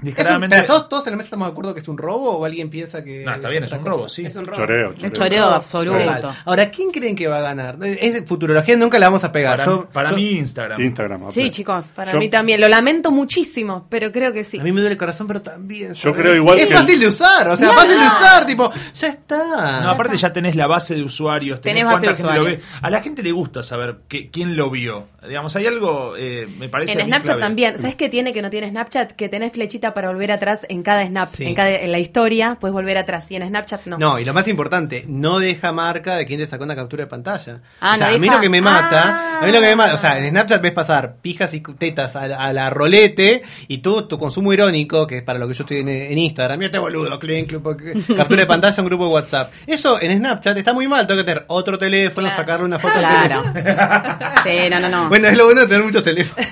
¿Es 0.02 0.30
un- 0.30 0.48
pero 0.50 0.66
¿todos, 0.66 0.88
todos 0.88 1.08
en 1.08 1.12
la 1.12 1.18
mesa 1.18 1.26
estamos 1.26 1.48
de 1.48 1.52
acuerdo 1.52 1.74
que 1.74 1.82
es 1.82 1.88
un 1.90 1.98
robo 1.98 2.38
o 2.38 2.46
alguien 2.46 2.70
piensa 2.70 3.04
que.? 3.04 3.26
No, 3.26 3.34
está 3.34 3.50
bien, 3.50 3.66
es 3.66 3.72
un 3.74 3.80
cosa? 3.80 3.90
robo, 3.92 4.08
sí. 4.08 4.26
Es 4.26 4.34
un 4.38 4.46
robo. 4.46 4.56
Choreo, 4.58 4.92
Es 4.92 4.98
choreo. 4.98 5.12
choreo 5.18 5.46
absoluto. 5.48 6.34
Ahora, 6.46 6.70
¿quién 6.72 6.90
creen 6.92 7.18
que 7.18 7.28
va 7.28 7.40
a 7.40 7.42
ganar? 7.42 7.78
Es 7.84 8.24
futurología, 8.26 8.78
nunca 8.78 8.98
la 8.98 9.08
vamos 9.08 9.26
a 9.26 9.32
pegar. 9.34 9.58
Para, 9.60 9.66
Yo- 9.70 9.90
para 9.92 10.10
yo- 10.12 10.16
mí, 10.16 10.30
Instagram. 10.38 10.80
Instagram. 10.82 11.32
Sí, 11.34 11.52
chicos. 11.52 11.88
Para 11.94 12.14
Yo- 12.14 12.18
mí 12.20 12.30
también. 12.30 12.62
Lo 12.62 12.70
lamento 12.70 13.12
muchísimo, 13.12 13.88
pero 13.90 14.10
creo 14.14 14.32
que 14.32 14.46
sí. 14.46 14.58
A 14.58 14.64
mí 14.64 14.72
me 14.72 14.80
duele 14.80 14.94
el 14.94 14.98
corazón, 14.98 15.28
pero 15.28 15.42
también. 15.42 15.94
Yo 15.94 16.14
creo 16.14 16.34
igual 16.34 16.58
Es 16.60 16.68
que 16.68 16.74
fácil 16.76 16.94
el- 16.96 17.02
de 17.02 17.08
usar, 17.10 17.50
o 17.50 17.58
sea, 17.58 17.74
fácil 17.74 18.00
de 18.00 18.06
usar, 18.08 18.46
tipo, 18.46 18.72
ya 18.94 19.08
está. 19.10 19.82
No, 19.82 19.90
aparte 19.90 20.16
ya 20.16 20.32
tenés 20.32 20.56
la 20.56 20.68
base 20.68 20.96
de 20.96 21.04
usuarios, 21.04 21.60
tenés, 21.60 21.82
Tenés 21.82 21.92
base 21.94 22.06
cuánta 22.06 22.12
de 22.12 22.16
gente 22.30 22.40
lo 22.40 22.46
ve. 22.46 22.54
usuarios. 22.54 22.84
A 22.84 22.90
la 22.90 23.02
gente 23.02 23.22
le 23.22 23.32
gusta 23.34 23.64
saber 23.64 23.98
que, 24.08 24.30
quién 24.30 24.56
lo 24.56 24.70
vio. 24.70 25.08
Digamos, 25.28 25.54
hay 25.58 25.68
algo, 25.68 26.14
eh, 26.18 26.48
me 26.58 26.70
parece. 26.70 26.94
En 26.94 27.02
Snapchat 27.08 27.26
clave. 27.26 27.42
también. 27.42 27.78
¿Sabes 27.78 27.98
qué 27.98 28.08
tiene 28.08 28.32
que 28.32 28.42
no 28.42 28.50
tiene 28.50 28.70
Snapchat? 28.70 29.12
Que 29.12 29.28
tenés 29.28 29.52
flechita 29.52 29.79
para 29.80 30.10
volver 30.10 30.32
atrás 30.32 30.66
en 30.70 30.84
cada 30.84 31.06
snap. 31.06 31.30
Sí. 31.34 31.46
En, 31.46 31.56
cada, 31.56 31.70
en 31.72 31.92
la 31.92 32.00
historia 32.00 32.58
puedes 32.60 32.74
volver 32.74 32.98
atrás. 32.98 33.30
Y 33.32 33.36
en 33.36 33.48
Snapchat 33.48 33.86
no. 33.86 33.98
No, 33.98 34.20
y 34.20 34.26
lo 34.26 34.34
más 34.34 34.48
importante, 34.48 35.06
no 35.08 35.40
deja 35.40 35.72
marca 35.72 36.16
de 36.16 36.26
quién 36.26 36.40
te 36.40 36.46
sacó 36.46 36.64
una 36.66 36.76
captura 36.76 37.04
de 37.06 37.08
pantalla. 37.08 37.62
Ah, 37.80 37.94
o 37.96 37.98
sea, 37.98 38.08
no 38.10 38.16
a 38.16 38.18
mí 38.18 38.26
deja. 38.28 38.36
lo 38.36 38.42
que 38.42 38.50
me 38.50 38.62
mata, 38.62 39.02
Ah. 39.04 39.40
a 39.42 39.46
mí 39.46 39.52
lo 39.52 39.60
que 39.62 39.68
me 39.68 39.76
mata, 39.76 39.96
o 39.96 39.98
sea, 39.98 40.18
en 40.20 40.30
Snapchat 40.30 40.62
ves 40.62 40.72
pasar 40.74 41.16
pijas 41.22 41.54
y 41.54 41.62
tetas 41.62 42.16
a, 42.16 42.28
la- 42.28 42.38
a 42.38 42.54
la 42.54 42.70
rolete 42.70 43.44
y 43.68 43.80
tú, 43.80 44.08
tu 44.08 44.18
consumo 44.18 44.52
irónico, 44.54 45.08
que 45.08 45.18
es 45.18 45.24
para 45.24 45.40
lo 45.40 45.48
que 45.48 45.54
yo 45.54 45.64
estoy 45.64 45.78
en, 45.80 45.90
en 45.90 46.18
Instagram, 46.18 46.60
mira 46.60 46.68
este 46.68 46.80
boludo, 46.80 47.18
porque- 47.64 47.94
captura 48.16 48.42
de 48.42 48.46
pantalla 48.48 48.76
a 48.78 48.82
un 48.82 48.88
grupo 48.88 49.06
de 49.08 49.14
WhatsApp. 49.14 49.52
Eso 49.66 50.02
en 50.02 50.18
Snapchat 50.18 50.58
está 50.58 50.74
muy 50.74 50.88
mal, 50.88 51.08
tengo 51.08 51.22
que 51.22 51.26
tener 51.26 51.46
otro 51.48 51.78
teléfono, 51.80 52.28
Claro. 52.28 52.42
sacarle 52.42 52.66
una 52.66 52.80
foto 52.80 52.96
al 52.98 53.02
Claro. 53.02 53.42
teléfono. 53.54 54.30
Sí, 54.44 54.70
no, 54.70 54.80
no, 54.80 54.90
no. 54.90 55.10
Bueno, 55.10 55.28
es 55.28 55.38
lo 55.38 55.46
bueno 55.46 55.62
de 55.62 55.68
tener 55.68 55.84
muchos 55.84 56.04
teléfonos. 56.04 56.48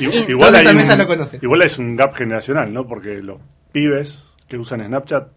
Igual, 0.00 0.26
Todos 0.52 0.54
hay 0.54 0.66
un, 1.34 1.38
igual 1.42 1.62
es 1.62 1.78
un 1.78 1.96
gap 1.96 2.14
generacional, 2.14 2.69
¿no? 2.72 2.86
Porque 2.86 3.22
los 3.22 3.38
pibes 3.72 4.34
que 4.48 4.56
usan 4.56 4.84
Snapchat 4.84 5.28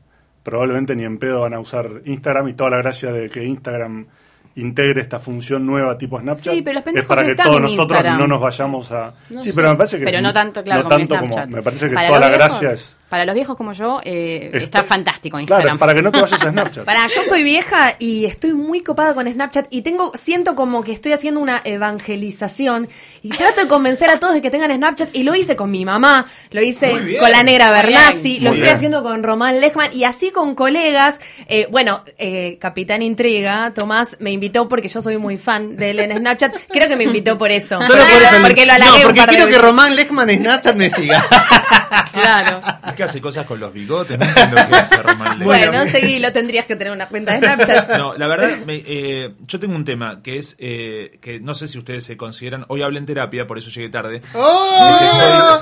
probablemente 0.43 0.95
ni 0.95 1.03
en 1.03 1.17
pedo 1.17 1.41
van 1.41 1.53
a 1.53 1.59
usar 1.59 2.01
Instagram 2.05 2.49
y 2.49 2.53
toda 2.53 2.71
la 2.71 2.77
gracia 2.77 3.11
de 3.11 3.29
que 3.29 3.45
Instagram 3.45 4.07
integre 4.55 5.01
esta 5.01 5.19
función 5.19 5.65
nueva 5.65 5.97
tipo 5.97 6.19
Snapchat 6.19 6.53
Sí, 6.53 6.61
pero 6.61 6.79
los 6.79 6.95
es 6.95 7.05
para 7.05 7.25
que 7.25 7.35
todos 7.35 7.61
nosotros 7.61 7.97
Instagram. 7.97 8.19
no 8.19 8.27
nos 8.27 8.41
vayamos 8.41 8.91
a... 8.91 9.13
No 9.29 9.41
sí, 9.41 9.49
sé. 9.49 9.55
pero 9.55 9.69
me 9.69 9.75
parece 9.75 9.99
que... 9.99 10.05
Pero 10.05 10.21
no 10.21 10.33
tanto, 10.33 10.63
claro, 10.63 10.83
no 10.83 10.89
como 10.89 10.99
tanto 10.99 11.15
Snapchat. 11.17 11.49
Me 11.49 11.63
parece 11.63 11.87
que 11.87 11.95
Para 11.95 12.07
toda 12.07 12.19
la 12.19 12.29
gracia 12.29 12.71
es... 12.73 12.97
Para 13.13 13.25
los 13.25 13.35
viejos 13.35 13.55
como 13.55 13.73
yo, 13.73 14.01
eh, 14.03 14.49
está, 14.53 14.79
Está- 14.79 14.83
fantástico 14.85 15.39
Instagram. 15.39 15.63
Claro, 15.65 15.77
para 15.77 15.93
que 15.93 16.01
no 16.01 16.11
te 16.11 16.19
vayas 16.19 16.41
a 16.41 16.49
Snapchat. 16.51 16.83
Para, 16.83 17.05
yo 17.05 17.21
soy 17.29 17.43
vieja 17.43 17.95
y 17.99 18.25
estoy 18.25 18.53
muy 18.55 18.81
copada 18.81 19.13
con 19.13 19.31
Snapchat 19.31 19.67
y 19.69 19.83
tengo, 19.83 20.11
siento 20.15 20.55
como 20.55 20.83
que 20.83 20.93
estoy 20.93 21.11
haciendo 21.11 21.39
una 21.39 21.61
evangelización 21.63 22.89
y 23.21 23.29
trato 23.29 23.61
de 23.61 23.67
convencer 23.67 24.09
a 24.09 24.19
todos 24.19 24.33
de 24.33 24.41
que 24.41 24.49
tengan 24.49 24.73
Snapchat 24.75 25.15
y 25.15 25.21
lo 25.21 25.35
hice 25.35 25.55
con 25.55 25.69
mi 25.69 25.85
mamá, 25.85 26.25
lo 26.49 26.63
hice 26.63 27.17
con 27.19 27.29
la 27.31 27.43
negra 27.43 27.69
Bernasi, 27.69 28.39
lo 28.39 28.49
estoy 28.49 28.63
bien. 28.63 28.75
haciendo 28.75 29.03
con 29.03 29.21
Román 29.21 29.61
Lechman 29.61 29.93
y 29.93 30.05
así 30.05 30.31
con 30.31 30.55
colegas. 30.55 31.19
Eh, 31.47 31.67
bueno, 31.69 32.03
eh, 32.17 32.57
Capitán 32.59 33.03
Intriga, 33.03 33.71
Tomás, 33.75 34.17
me 34.21 34.31
invitó 34.31 34.67
porque 34.67 34.87
yo 34.87 35.03
soy 35.03 35.17
muy 35.17 35.37
fan 35.37 35.77
de 35.77 35.91
él 35.91 35.99
en 35.99 36.17
Snapchat. 36.17 36.51
Creo 36.67 36.87
que 36.87 36.95
me 36.95 37.03
invitó 37.03 37.37
por 37.37 37.51
eso. 37.51 37.79
Solo 37.83 38.01
por 38.07 38.21
eso. 38.23 38.41
Porque 38.41 38.65
lo 38.65 38.71
no, 38.71 38.83
halagué 38.85 39.05
un 39.05 39.13
porque 39.13 39.21
de 39.21 39.27
quiero 39.27 39.47
que. 39.47 39.57
Román 39.59 39.95
Lechman 39.95 40.27
en 40.31 40.39
Snapchat 40.41 40.75
me 40.75 40.89
siga. 40.89 41.23
Claro. 42.11 42.61
Que 43.03 43.09
hace 43.09 43.21
cosas 43.21 43.45
con 43.45 43.59
los 43.59 43.73
bigotes, 43.73 44.17
no 44.17 44.25
entiendo 44.25 44.55
qué 44.69 44.75
hace 44.75 44.97
Román 44.97 45.39
Lechman. 45.39 45.45
Bueno, 45.45 45.71
Bueno. 45.71 45.85
seguilo, 45.91 46.31
tendrías 46.31 46.65
que 46.65 46.75
tener 46.75 46.93
una 46.93 47.09
cuenta 47.09 47.33
de 47.33 47.39
Snapchat. 47.39 47.97
No, 47.97 48.15
la 48.15 48.27
verdad, 48.27 48.57
me- 48.65 48.83
eh, 48.85 49.33
yo 49.41 49.59
tengo 49.59 49.75
un 49.75 49.85
tema 49.85 50.21
que 50.23 50.37
es 50.37 50.55
eh, 50.59 51.17
que 51.21 51.39
no 51.39 51.53
sé 51.53 51.67
si 51.67 51.77
ustedes 51.77 52.05
se 52.05 52.15
consideran. 52.17 52.65
Hoy 52.69 52.81
hablé 52.81 52.99
en 52.99 53.05
terapia, 53.05 53.45
por 53.47 53.57
eso 53.57 53.69
llegué 53.69 53.89
tarde. 53.89 54.21
¡Oh! 54.33 54.99
De 54.99 55.05
que, 55.05 55.11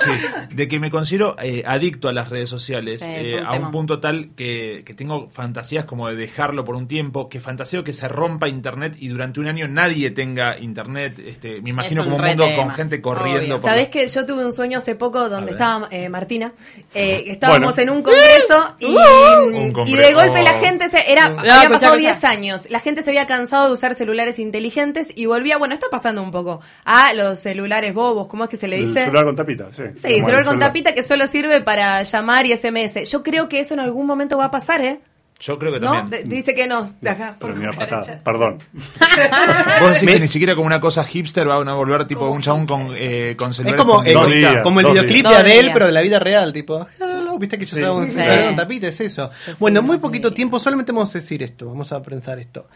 soy- 0.06 0.16
sí, 0.48 0.54
de 0.54 0.68
que 0.68 0.78
me 0.80 0.90
considero 0.90 1.36
eh, 1.42 1.62
adicto 1.66 2.08
a 2.08 2.12
las 2.12 2.30
redes 2.30 2.48
sociales 2.48 3.02
Sí, 3.02 3.10
eh, 3.10 3.38
un 3.40 3.46
a 3.46 3.52
tema. 3.52 3.66
un 3.66 3.72
punto 3.72 3.98
tal 4.00 4.30
que, 4.36 4.82
que 4.86 4.94
tengo 4.94 5.28
fantasías 5.28 5.84
como 5.84 6.08
de 6.08 6.16
dejarlo 6.16 6.64
por 6.64 6.74
un 6.76 6.86
tiempo, 6.88 7.28
que 7.28 7.40
fantaseo 7.40 7.82
que 7.84 7.92
se 7.92 8.08
rompa 8.08 8.48
internet 8.48 8.96
y 8.98 9.08
durante 9.08 9.40
un 9.40 9.46
año 9.48 9.66
nadie 9.68 10.10
tenga 10.10 10.58
internet. 10.58 11.18
Este, 11.18 11.60
me 11.62 11.70
imagino 11.70 12.02
un 12.02 12.10
como 12.10 12.22
un 12.22 12.28
mundo 12.28 12.44
tema. 12.46 12.56
con 12.62 12.70
gente 12.72 13.00
corriendo. 13.00 13.56
Por 13.60 13.70
Sabés 13.70 13.84
los- 13.86 13.88
que 13.88 14.08
yo 14.08 14.26
tuve 14.26 14.44
un 14.46 14.52
sueño 14.52 14.78
hace 14.78 14.94
poco 14.94 15.28
donde 15.28 15.52
estaba 15.52 15.88
eh, 15.90 16.08
Martina. 16.08 16.52
eh, 16.94 17.24
estábamos 17.32 17.74
Bueno. 17.74 17.92
en 17.92 17.96
un 17.98 18.02
congreso 18.02 18.76
y, 18.78 18.86
Un 18.94 19.68
y 19.68 19.72
congreso. 19.72 20.02
de 20.08 20.14
golpe 20.14 20.42
la 20.42 20.54
gente 20.54 20.88
se. 20.88 21.10
Era, 21.10 21.28
No, 21.30 21.40
había 21.40 21.52
escuchá, 21.54 21.70
pasado 21.70 21.94
escuchá. 21.94 22.12
10 22.12 22.24
años. 22.24 22.70
La 22.70 22.78
gente 22.78 23.02
se 23.02 23.10
había 23.10 23.26
cansado 23.26 23.66
de 23.68 23.72
usar 23.74 23.94
celulares 23.94 24.38
inteligentes 24.38 25.08
y 25.14 25.26
volvía, 25.26 25.58
bueno, 25.58 25.74
está 25.74 25.86
pasando 25.90 26.22
un 26.22 26.30
poco 26.30 26.60
a 26.84 27.12
los 27.14 27.38
celulares 27.38 27.94
bobos, 27.94 28.28
¿cómo 28.28 28.44
es 28.44 28.50
que 28.50 28.56
se 28.56 28.68
le 28.68 28.76
El 28.76 28.86
dice? 28.86 29.00
celular 29.00 29.24
con 29.24 29.36
tapita, 29.36 29.66
sí. 29.72 29.82
Sí, 29.96 30.08
el 30.14 30.20
celular 30.24 30.44
con 30.44 30.58
tapita 30.58 30.94
que 30.94 31.02
solo 31.02 31.26
sirve 31.26 31.60
para 31.60 32.02
llamar 32.02 32.46
y 32.46 32.56
SMS. 32.56 33.04
Yo 33.10 33.22
creo 33.22 33.48
que 33.48 33.60
eso 33.60 33.74
en 33.74 33.80
algún 33.80 34.06
momento 34.06 34.36
va 34.38 34.46
a 34.46 34.50
pasar, 34.50 34.80
¿eh? 34.82 35.00
Yo 35.44 35.58
creo 35.58 35.72
que 35.72 35.80
¿No? 35.80 35.90
también. 35.92 36.28
De- 36.28 36.36
dice 36.36 36.54
que 36.54 36.68
no. 36.68 36.88
De 37.00 37.10
acá, 37.10 37.34
por 37.36 37.52
Pero 37.52 37.72
patada, 37.72 38.18
perdón. 38.22 38.58
Vos 39.80 39.94
decís 39.94 40.08
que 40.08 40.20
ni 40.20 40.28
siquiera 40.28 40.54
como 40.54 40.66
una 40.68 40.80
cosa 40.80 41.02
hipster 41.04 41.46
van 41.48 41.68
a 41.68 41.74
volver 41.74 42.04
tipo 42.06 42.28
un 42.30 42.40
chabón 42.40 42.64
con, 42.64 42.90
eh, 42.94 43.34
con 43.36 43.50
Es 43.50 43.56
celulares 43.56 43.80
como, 43.84 43.96
con 43.96 44.06
el, 44.06 44.62
como 44.62 44.78
el 44.80 44.86
videoclip 44.86 45.26
días. 45.26 45.44
de 45.44 45.50
Adele, 45.52 45.70
pero 45.72 45.86
de 45.86 45.92
la 45.92 46.00
vida 46.00 46.20
real, 46.20 46.52
tipo, 46.52 46.86
hello, 47.00 47.38
viste 47.40 47.58
que 47.58 47.66
yo 47.66 47.76
Sí. 47.76 47.82
un 47.82 48.04
Sí. 48.06 48.12
celular 48.12 48.44
con 48.46 48.56
tapita, 48.56 48.86
es 48.86 49.00
eso. 49.00 49.30
Bueno, 49.58 49.82
muy 49.82 49.98
poquito 49.98 50.32
tiempo, 50.32 50.60
solamente 50.60 50.92
vamos 50.92 51.10
a 51.10 51.18
decir 51.18 51.42
esto, 51.42 51.66
vamos 51.66 51.90
a 51.92 52.00
pensar 52.02 52.38
esto. 52.38 52.68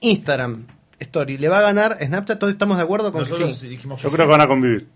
Instagram, 0.00 0.66
Story, 0.98 1.38
¿le 1.38 1.48
va 1.48 1.58
a 1.58 1.62
ganar 1.62 1.98
Snapchat? 2.00 2.38
¿Todos 2.38 2.52
estamos 2.52 2.76
de 2.78 2.82
acuerdo 2.82 3.12
con 3.12 3.22
que 3.22 3.30
Nosotros 3.30 3.58
sí? 3.58 3.68
dijimos 3.68 3.98
que 3.98 4.02
Yo 4.04 4.08
sí. 4.08 4.14
creo 4.16 4.26
que 4.26 4.32
van 4.32 4.40
a 4.40 4.48
convivir. 4.48 4.88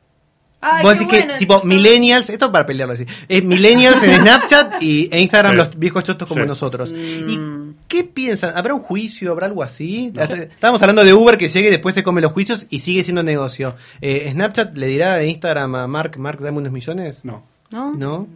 Ay, 0.60 0.82
Vos 0.82 0.94
qué 0.94 0.98
decís 1.00 1.12
que, 1.12 1.18
bueno 1.26 1.38
tipo, 1.38 1.62
millennials, 1.64 2.30
esto 2.30 2.50
para 2.50 2.64
pelearlo 2.66 2.94
así, 2.94 3.04
es 3.28 3.44
millennials 3.44 4.02
en 4.02 4.16
Snapchat 4.22 4.82
y 4.82 5.08
e 5.12 5.20
Instagram 5.20 5.52
Sí. 5.52 5.56
los 5.58 5.78
viejos 5.78 6.02
chotos 6.04 6.26
como 6.26 6.42
Sí. 6.42 6.48
nosotros. 6.48 6.92
Mm. 6.92 7.28
¿Y 7.28 7.74
qué 7.88 8.04
piensan? 8.04 8.56
¿Habrá 8.56 8.74
un 8.74 8.80
juicio? 8.80 9.30
¿Habrá 9.32 9.46
algo 9.46 9.62
así? 9.62 10.12
Estábamos 10.16 10.80
hablando 10.82 11.04
de 11.04 11.12
Uber 11.14 11.36
que 11.38 11.48
llegue 11.48 11.68
y 11.68 11.70
después 11.70 11.94
se 11.94 12.02
come 12.02 12.20
los 12.20 12.32
juicios 12.32 12.66
y 12.70 12.80
sigue 12.80 13.04
siendo 13.04 13.22
negocio. 13.22 13.76
Eh, 14.00 14.28
¿Snapchat 14.32 14.76
le 14.76 14.86
dirá 14.86 15.16
de 15.16 15.28
Instagram 15.28 15.74
a 15.74 15.86
Mark, 15.86 16.18
Mark, 16.18 16.40
dame 16.40 16.58
unos 16.58 16.72
millones? 16.72 17.24
No. 17.24 17.42
¿No? 17.70 17.92
¿No? 17.92 18.26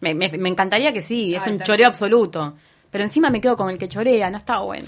Me, 0.00 0.14
me- 0.14 0.28
me 0.38 0.48
encantaría 0.48 0.92
que 0.92 1.02
sí, 1.02 1.34
es 1.34 1.42
Ay, 1.46 1.52
un 1.54 1.60
choreo 1.60 1.86
absoluto. 1.88 2.54
Pero 2.90 3.02
encima 3.04 3.28
me 3.30 3.40
quedo 3.40 3.56
con 3.56 3.68
el 3.70 3.78
que 3.78 3.88
chorea, 3.88 4.30
no 4.30 4.36
está 4.38 4.58
bueno. 4.60 4.86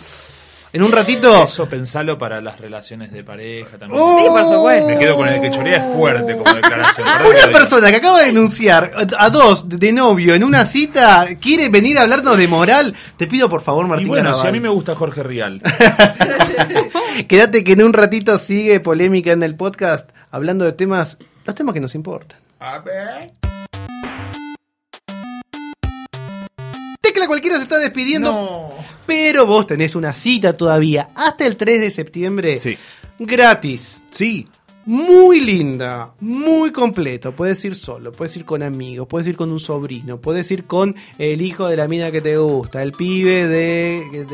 En 0.72 0.82
un 0.82 0.92
ratito... 0.92 1.44
Eso 1.44 1.68
pensalo 1.68 2.18
para 2.18 2.40
las 2.40 2.60
relaciones 2.60 3.10
de 3.12 3.24
pareja 3.24 3.78
también. 3.78 4.00
¡Oh! 4.02 4.18
Sí, 4.20 4.26
por 4.28 4.44
supuesto. 4.44 4.88
Me 4.88 4.98
quedo 4.98 5.16
con 5.16 5.28
el 5.28 5.40
que 5.40 5.50
chorea 5.50 5.78
es 5.78 5.94
fuerte 5.96 6.36
como 6.36 6.52
declaración. 6.54 7.06
Una 7.20 7.52
persona 7.58 7.90
que 7.90 7.96
acaba 7.96 8.20
de 8.20 8.26
denunciar 8.26 8.92
a 9.18 9.30
dos 9.30 9.68
de 9.68 9.92
novio 9.92 10.34
en 10.34 10.44
una 10.44 10.66
cita 10.66 11.26
quiere 11.40 11.68
venir 11.68 11.98
a 11.98 12.02
hablarnos 12.02 12.36
de 12.36 12.48
moral. 12.48 12.94
Te 13.16 13.26
pido 13.26 13.48
por 13.48 13.62
favor, 13.62 13.86
Y 13.86 13.88
Martín. 13.88 14.08
bueno, 14.08 14.34
si 14.34 14.46
a 14.46 14.52
mí 14.52 14.60
me 14.60 14.68
gusta 14.68 14.94
Jorge 14.94 15.22
Rial. 15.22 15.62
Quédate 17.28 17.64
que 17.64 17.72
en 17.72 17.82
un 17.82 17.92
ratito 17.92 18.36
sigue 18.38 18.80
polémica 18.80 19.32
en 19.32 19.42
el 19.42 19.56
podcast 19.56 20.10
hablando 20.30 20.64
de 20.64 20.72
temas, 20.72 21.18
los 21.44 21.54
temas 21.54 21.72
que 21.72 21.80
nos 21.80 21.94
importan. 21.94 22.38
A 22.60 22.78
ver. 22.80 23.30
Tecla 27.16 27.28
cualquiera 27.28 27.56
se 27.56 27.62
está 27.62 27.78
despidiendo, 27.78 28.30
No. 28.30 28.70
pero 29.06 29.46
vos 29.46 29.66
tenés 29.66 29.94
una 29.94 30.12
cita 30.12 30.54
todavía 30.54 31.08
hasta 31.14 31.46
el 31.46 31.56
3 31.56 31.80
de 31.80 31.90
septiembre. 31.90 32.58
Sí. 32.58 32.76
Gratis. 33.18 34.02
Sí. 34.10 34.46
Muy 34.88 35.40
linda, 35.40 36.12
muy 36.20 36.70
completo. 36.70 37.32
Puedes 37.32 37.64
ir 37.64 37.74
solo, 37.74 38.12
puedes 38.12 38.36
ir 38.36 38.44
con 38.44 38.62
amigos, 38.62 39.08
puedes 39.08 39.26
ir 39.26 39.34
con 39.34 39.50
un 39.50 39.58
sobrino, 39.58 40.20
puedes 40.20 40.48
ir 40.52 40.64
con 40.64 40.94
el 41.18 41.42
hijo 41.42 41.66
de 41.66 41.76
la 41.76 41.88
mina 41.88 42.12
que 42.12 42.20
te 42.20 42.36
gusta, 42.36 42.84
el 42.84 42.92
pibe 42.92 43.48
de, 43.48 44.28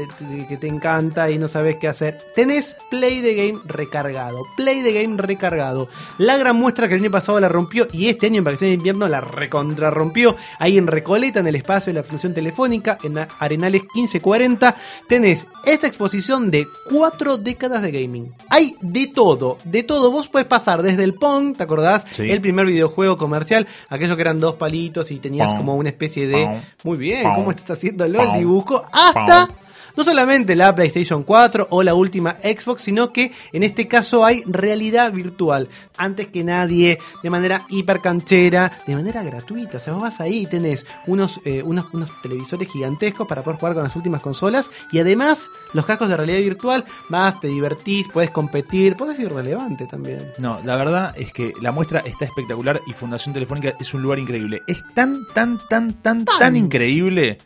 que 0.47 0.59
te 0.59 0.67
encanta 0.67 1.31
y 1.31 1.39
no 1.39 1.49
sabes 1.49 1.77
qué 1.81 1.89
hacer. 1.89 2.19
Tenés 2.35 2.77
Play 2.91 3.23
the 3.23 3.35
Game 3.35 3.61
recargado, 3.65 4.43
Play 4.55 4.83
the 4.83 4.93
Game 4.93 5.17
recargado. 5.17 5.89
La 6.19 6.37
gran 6.37 6.57
muestra 6.57 6.87
que 6.87 6.97
el 6.97 7.01
año 7.01 7.11
pasado 7.11 7.41
la 7.41 7.49
rompió 7.49 7.89
y 7.91 8.09
este 8.09 8.27
año 8.27 8.37
en 8.37 8.45
vacaciones 8.45 8.73
de 8.73 8.77
invierno 8.77 9.09
la 9.09 9.23
recontra 9.23 9.91
rompió. 9.91 10.37
Ahí 10.59 10.77
en 10.77 10.87
Recoleta, 10.87 11.41
en 11.41 11.47
el 11.47 11.57
espacio 11.57 11.95
de 11.95 12.01
la 12.01 12.05
función 12.05 12.35
telefónica, 12.35 12.99
en 13.03 13.17
Arenales 13.39 13.85
1540, 13.95 14.77
tenés 15.09 15.47
esta 15.65 15.87
exposición 15.87 16.51
de 16.51 16.67
cuatro 16.91 17.39
décadas 17.39 17.81
de 17.81 17.93
gaming. 17.93 18.35
Hay 18.51 18.77
de 18.83 19.07
todo, 19.07 19.57
de 19.65 19.83
todo. 19.83 20.11
Vos 20.11 20.29
puedes 20.29 20.42
pasar 20.45 20.83
desde 20.83 21.05
el 21.05 21.15
Pong, 21.15 21.57
¿te 21.57 21.63
acordás? 21.63 22.05
Sí. 22.11 22.31
El 22.31 22.41
primer 22.41 22.67
videojuego 22.67 23.19
comercial, 23.19 23.67
aquello 23.89 24.17
que 24.17 24.23
eran 24.23 24.41
dos 24.41 24.55
palitos 24.55 25.11
y 25.11 25.19
tenías 25.19 25.49
Pong. 25.51 25.59
como 25.59 25.77
una 25.77 25.89
especie 25.89 26.27
de... 26.27 26.45
Pong. 26.45 26.61
Muy 26.85 26.99
bien, 26.99 27.23
Pong. 27.25 27.35
¿cómo 27.37 27.51
estás 27.51 27.71
haciéndolo 27.73 28.23
el 28.23 28.39
dibujo? 28.39 28.85
Hasta... 28.93 29.49
No 29.97 30.05
solamente 30.05 30.57
la 30.57 30.75
PlayStation 30.75 31.23
4 31.23 31.69
o 31.71 31.83
la 31.83 31.95
última 31.95 32.37
Xbox, 32.43 32.83
sino 32.83 33.13
que 33.13 33.33
en 33.53 33.63
este 33.63 33.89
caso 33.89 34.25
hay 34.25 34.43
realidad 34.47 35.13
virtual. 35.13 35.69
Antes 35.97 36.29
que 36.29 36.45
nadie, 36.45 36.99
de 37.23 37.31
manera 37.31 37.67
hiper 37.69 38.01
canchera, 38.01 38.73
de 38.87 38.95
manera 38.95 39.23
gratuita. 39.23 39.79
O 39.79 39.81
sea, 39.81 39.93
vos 39.93 40.03
vas 40.03 40.21
ahí 40.21 40.43
y 40.43 40.47
tenés 40.47 40.87
unos, 41.07 41.41
eh, 41.45 41.63
unos, 41.63 41.87
unos 41.93 42.11
televisores 42.23 42.69
gigantescos 42.69 43.27
para 43.27 43.43
poder 43.43 43.59
jugar 43.59 43.75
con 43.75 43.83
las 43.83 43.97
últimas 43.97 44.23
consolas. 44.23 44.71
Y 44.93 44.99
además, 44.99 45.51
los 45.73 45.87
cascos 45.87 46.09
de 46.09 46.17
realidad 46.17 46.41
virtual, 46.41 46.85
vas, 47.09 47.41
te 47.41 47.49
divertís, 47.49 48.09
puedes 48.09 48.31
competir, 48.31 48.97
podés 48.97 49.19
ir 49.19 49.33
relevante 49.33 49.87
también. 49.87 50.33
No, 50.39 50.61
la 50.65 50.77
verdad 50.77 51.15
es 51.17 51.33
que 51.33 51.53
la 51.61 51.73
muestra 51.73 52.01
está 52.01 52.25
espectacular 52.25 52.81
y 52.87 52.93
Fundación 52.93 53.35
Telefónica 53.35 53.75
es 53.79 53.95
un 53.95 54.03
lugar 54.03 54.19
increíble. 54.19 54.63
Es 54.67 54.83
tan, 54.95 55.27
tan, 55.35 55.59
tan, 55.69 55.95
tan, 55.95 56.25
tan 56.25 56.57
increíble 56.57 57.39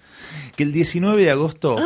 que 0.54 0.62
el 0.62 0.72
19 0.72 1.22
de 1.22 1.30
agosto 1.30 1.76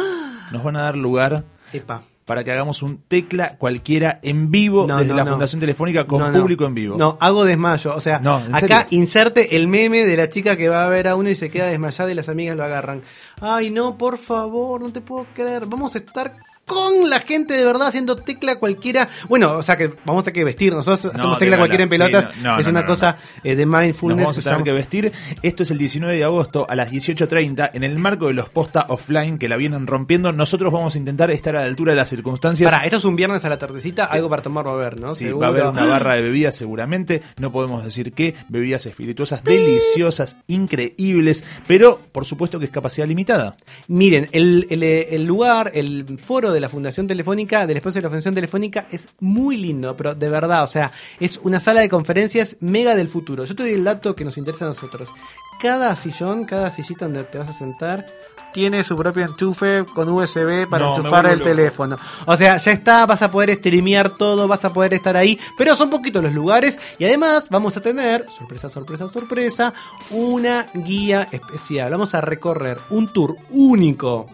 nos 0.50 0.62
van 0.64 0.76
a 0.76 0.82
dar 0.82 0.96
lugar 0.96 1.44
Epa. 1.72 2.02
para 2.24 2.44
que 2.44 2.52
hagamos 2.52 2.82
un 2.82 2.98
tecla 3.08 3.56
cualquiera 3.58 4.20
en 4.22 4.50
vivo 4.50 4.86
No, 4.86 4.98
desde 4.98 5.10
no, 5.10 5.16
la 5.16 5.24
no. 5.24 5.30
Fundación 5.32 5.60
Telefónica 5.60 6.06
con 6.06 6.32
público 6.32 6.64
en 6.64 6.74
vivo. 6.74 6.96
No, 6.96 7.16
hago 7.20 7.44
desmayo. 7.44 7.94
O 7.96 8.00
sea, 8.00 8.18
No, 8.20 8.38
¿en 8.40 8.54
acá 8.54 8.82
serio? 8.82 8.98
inserte 9.02 9.56
el 9.56 9.66
meme 9.68 10.04
de 10.04 10.16
la 10.16 10.28
chica 10.28 10.56
que 10.56 10.68
va 10.68 10.84
a 10.84 10.88
ver 10.88 11.08
a 11.08 11.16
uno 11.16 11.28
y 11.30 11.36
se 11.36 11.50
queda 11.50 11.66
desmayada 11.66 12.10
y 12.10 12.14
las 12.14 12.28
amigas 12.28 12.56
lo 12.56 12.64
agarran. 12.64 13.02
Ay, 13.40 13.70
no, 13.70 13.96
por 13.98 14.18
favor, 14.18 14.80
no 14.80 14.92
te 14.92 15.00
puedo 15.00 15.26
creer. 15.34 15.66
Vamos 15.66 15.94
a 15.94 15.98
estar 15.98 16.34
con 16.70 17.10
la 17.10 17.18
gente 17.18 17.54
de 17.54 17.64
verdad 17.64 17.88
haciendo 17.88 18.14
tecla 18.14 18.60
cualquiera. 18.60 19.08
Bueno, 19.28 19.56
o 19.56 19.62
sea 19.62 19.76
que 19.76 19.88
vamos 20.04 20.20
a 20.20 20.24
tener 20.26 20.34
que 20.34 20.44
vestir. 20.44 20.72
Nosotros 20.72 21.12
hacemos 21.12 21.36
tecla 21.38 21.58
cualquiera 21.58 21.82
en 21.82 21.90
Sí, 21.90 21.98
pelotas. 21.98 22.36
no, 22.36 22.54
no, 22.54 22.60
es 22.60 22.66
una 22.68 22.86
cosa 22.86 23.18
eh, 23.42 23.56
de 23.56 23.66
Nos 23.66 23.80
mindfulness. 23.80 24.22
vamos 24.24 24.38
a 24.38 24.42
tener 24.42 24.62
que 24.62 24.72
vestir. 24.72 25.12
Esto 25.42 25.64
es 25.64 25.72
el 25.72 25.78
19 25.78 26.14
de 26.16 26.22
agosto 26.22 26.66
a 26.68 26.76
las 26.76 26.92
18.30 26.92 27.70
en 27.74 27.82
el 27.82 27.98
marco 27.98 28.28
de 28.28 28.34
los 28.34 28.48
posta 28.50 28.86
offline 28.88 29.36
que 29.38 29.48
la 29.48 29.56
vienen 29.56 29.88
rompiendo. 29.88 30.32
Nosotros 30.32 30.72
vamos 30.72 30.94
a 30.94 30.98
intentar 30.98 31.30
estar 31.32 31.56
a 31.56 31.60
la 31.62 31.66
altura 31.66 31.90
de 31.92 31.96
las 31.96 32.08
circunstancias. 32.08 32.70
Pará, 32.70 32.84
esto 32.84 32.98
es 32.98 33.04
un 33.04 33.16
viernes 33.16 33.44
a 33.44 33.48
la 33.48 33.58
tardecita, 33.58 34.04
algo 34.04 34.30
para 34.30 34.42
tomar 34.42 34.64
va 34.64 34.70
a 34.70 34.74
haber, 34.74 35.00
¿no? 35.00 35.10
Sí, 35.10 35.24
Seguro. 35.24 35.40
va 35.40 35.46
a 35.46 35.50
haber 35.50 35.66
una 35.66 35.84
barra 35.86 36.14
de 36.14 36.22
bebidas 36.22 36.54
seguramente, 36.54 37.20
no 37.38 37.50
podemos 37.50 37.82
decir 37.82 38.12
qué, 38.12 38.36
bebidas 38.48 38.86
espirituosas 38.86 39.42
deliciosas, 39.42 40.36
increíbles, 40.46 41.42
pero 41.66 42.00
por 42.12 42.24
supuesto 42.24 42.58
que 42.58 42.66
es 42.66 42.70
capacidad 42.70 43.06
limitada. 43.08 43.56
Miren, 43.88 44.28
el, 44.32 44.66
el, 44.70 44.82
el 44.82 45.24
lugar, 45.24 45.72
el 45.74 46.18
foro 46.22 46.52
de 46.52 46.59
la 46.60 46.68
Fundación 46.68 47.06
Telefónica, 47.06 47.66
del 47.66 47.78
espacio 47.78 48.00
de 48.00 48.04
la 48.04 48.08
Fundación 48.10 48.34
Telefónica, 48.34 48.86
es 48.90 49.08
muy 49.20 49.56
lindo, 49.56 49.96
pero 49.96 50.14
de 50.14 50.28
verdad, 50.28 50.62
o 50.64 50.66
sea, 50.68 50.92
es 51.18 51.38
una 51.42 51.60
sala 51.60 51.80
de 51.80 51.88
conferencias 51.88 52.56
mega 52.60 52.94
del 52.94 53.08
futuro. 53.08 53.44
Yo 53.44 53.54
te 53.56 53.62
doy 53.64 53.72
el 53.72 53.84
dato 53.84 54.14
que 54.14 54.24
nos 54.24 54.38
interesa 54.38 54.64
a 54.66 54.68
nosotros. 54.68 55.12
Cada 55.60 55.94
sillón, 55.96 56.44
cada 56.44 56.70
sillita 56.70 57.04
donde 57.06 57.24
te 57.24 57.38
vas 57.38 57.48
a 57.48 57.52
sentar, 57.52 58.06
tiene 58.52 58.82
su 58.82 58.96
propio 58.96 59.24
enchufe 59.24 59.84
con 59.94 60.08
USB 60.08 60.68
para 60.68 60.86
No, 60.86 60.96
enchufar 60.96 61.26
el 61.26 61.38
loco. 61.38 61.44
teléfono. 61.50 61.96
O 62.26 62.34
sea, 62.36 62.56
ya 62.56 62.72
está, 62.72 63.06
vas 63.06 63.22
a 63.22 63.30
poder 63.30 63.54
streamear 63.54 64.16
todo, 64.16 64.48
vas 64.48 64.64
a 64.64 64.72
poder 64.72 64.92
estar 64.94 65.16
ahí, 65.16 65.38
pero 65.56 65.76
son 65.76 65.88
poquitos 65.88 66.20
los 66.22 66.32
lugares 66.32 66.80
y 66.98 67.04
además 67.04 67.46
vamos 67.48 67.76
a 67.76 67.80
tener, 67.80 68.26
sorpresa, 68.28 68.68
sorpresa, 68.68 69.08
sorpresa, 69.12 69.72
una 70.10 70.66
guía 70.74 71.28
especial. 71.30 71.92
Vamos 71.92 72.12
a 72.16 72.20
recorrer 72.22 72.78
un 72.90 73.06
tour 73.12 73.36
único, 73.50 74.26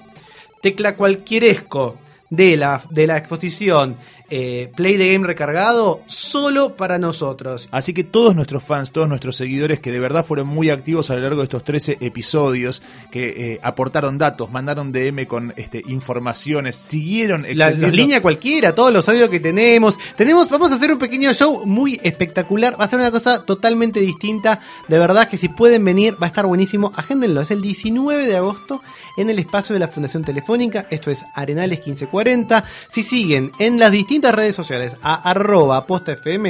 tecla 0.62 0.96
cualquieresco 0.96 1.96
de 2.30 2.56
la, 2.56 2.82
de 2.90 3.06
la 3.06 3.16
exposición 3.16 3.96
eh, 4.28 4.70
Play 4.74 4.96
the 4.98 5.12
Game 5.12 5.26
recargado 5.26 6.02
solo 6.06 6.76
para 6.76 6.98
nosotros. 6.98 7.68
Así 7.70 7.94
que 7.94 8.04
todos 8.04 8.34
nuestros 8.34 8.62
fans, 8.64 8.92
todos 8.92 9.08
nuestros 9.08 9.36
seguidores 9.36 9.80
que 9.80 9.92
de 9.92 10.00
verdad 10.00 10.24
fueron 10.24 10.48
muy 10.48 10.70
activos 10.70 11.10
a 11.10 11.14
lo 11.14 11.20
largo 11.20 11.38
de 11.38 11.44
estos 11.44 11.62
13 11.62 11.98
episodios, 12.00 12.82
que 13.10 13.52
eh, 13.52 13.60
aportaron 13.62 14.18
datos, 14.18 14.50
mandaron 14.50 14.90
DM 14.90 15.26
con 15.26 15.54
este, 15.56 15.82
informaciones, 15.86 16.76
siguieron 16.76 17.46
La, 17.54 17.70
la 17.70 17.88
línea 17.88 18.20
cualquiera, 18.20 18.74
todos 18.74 18.92
los 18.92 19.08
audios 19.08 19.30
que 19.30 19.40
tenemos. 19.40 19.98
Tenemos, 20.16 20.50
vamos 20.50 20.72
a 20.72 20.74
hacer 20.74 20.92
un 20.92 20.98
pequeño 20.98 21.32
show 21.32 21.64
muy 21.64 22.00
espectacular. 22.02 22.78
Va 22.78 22.84
a 22.84 22.88
ser 22.88 22.98
una 22.98 23.10
cosa 23.10 23.44
totalmente 23.44 24.00
distinta. 24.00 24.60
De 24.88 24.98
verdad 24.98 25.28
que 25.28 25.36
si 25.36 25.48
pueden 25.48 25.84
venir, 25.84 26.14
va 26.20 26.26
a 26.26 26.28
estar 26.28 26.46
buenísimo. 26.46 26.92
Agéndenlo, 26.96 27.40
es 27.40 27.50
el 27.50 27.62
19 27.62 28.26
de 28.26 28.36
agosto 28.36 28.82
en 29.16 29.30
el 29.30 29.38
espacio 29.38 29.74
de 29.74 29.80
la 29.80 29.88
Fundación 29.88 30.24
Telefónica. 30.24 30.86
Esto 30.90 31.10
es 31.10 31.24
Arenales 31.34 31.78
1540. 31.78 32.64
Si 32.90 33.02
siguen 33.02 33.52
en 33.58 33.78
las 33.78 33.92
distintas 33.92 34.15
redes 34.22 34.56
sociales, 34.56 34.96
a 35.02 35.30
arroba 35.30 35.86
postafm, 35.86 36.46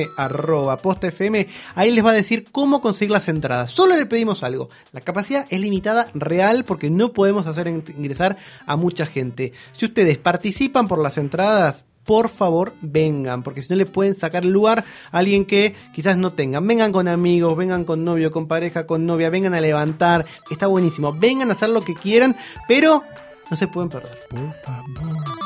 ahí 1.75 1.91
les 1.91 2.05
va 2.05 2.11
a 2.11 2.15
decir 2.15 2.47
cómo 2.51 2.81
conseguir 2.81 3.13
las 3.13 3.29
entradas. 3.29 3.71
Solo 3.71 3.97
le 3.97 4.07
pedimos 4.07 4.43
algo. 4.43 4.69
La 4.93 5.01
capacidad 5.01 5.47
es 5.51 5.61
limitada 5.61 6.09
real 6.15 6.65
porque 6.65 6.91
no 6.91 7.13
podemos 7.13 7.47
hacer 7.47 7.69
ingresar 7.69 8.37
a 8.67 8.77
mucha 8.77 9.07
gente. 9.07 9.53
Si 9.73 9.87
ustedes 9.87 10.19
participan 10.19 10.89
por 10.89 10.99
las 10.99 11.19
entradas, 11.19 11.85
por 12.05 12.29
favor 12.29 12.75
vengan, 12.81 13.43
porque 13.43 13.61
si 13.63 13.69
no 13.71 13.77
le 13.77 13.85
pueden 13.85 14.17
sacar 14.17 14.45
el 14.45 14.53
lugar 14.53 14.85
a 15.11 15.19
alguien 15.19 15.45
que 15.45 15.75
quizás 15.93 16.17
no 16.17 16.33
tengan. 16.33 16.67
Vengan 16.67 16.93
con 16.93 17.09
amigos, 17.09 17.57
vengan 17.57 17.85
con 17.85 18.05
novio, 18.05 18.31
con 18.31 18.47
pareja, 18.47 18.87
con 18.87 19.05
novia, 19.05 19.29
vengan 19.29 19.55
a 19.55 19.61
levantar, 19.61 20.25
está 20.51 20.69
buenísimo. 20.69 21.13
Vengan 21.13 21.51
a 21.51 21.55
hacer 21.55 21.69
lo 21.69 21.83
que 21.83 21.95
quieran, 21.95 22.37
pero 22.69 23.03
no 23.51 23.57
se 23.57 23.67
pueden 23.67 23.91
perder. 23.91 24.19
Por 24.31 24.55
favor. 24.63 25.46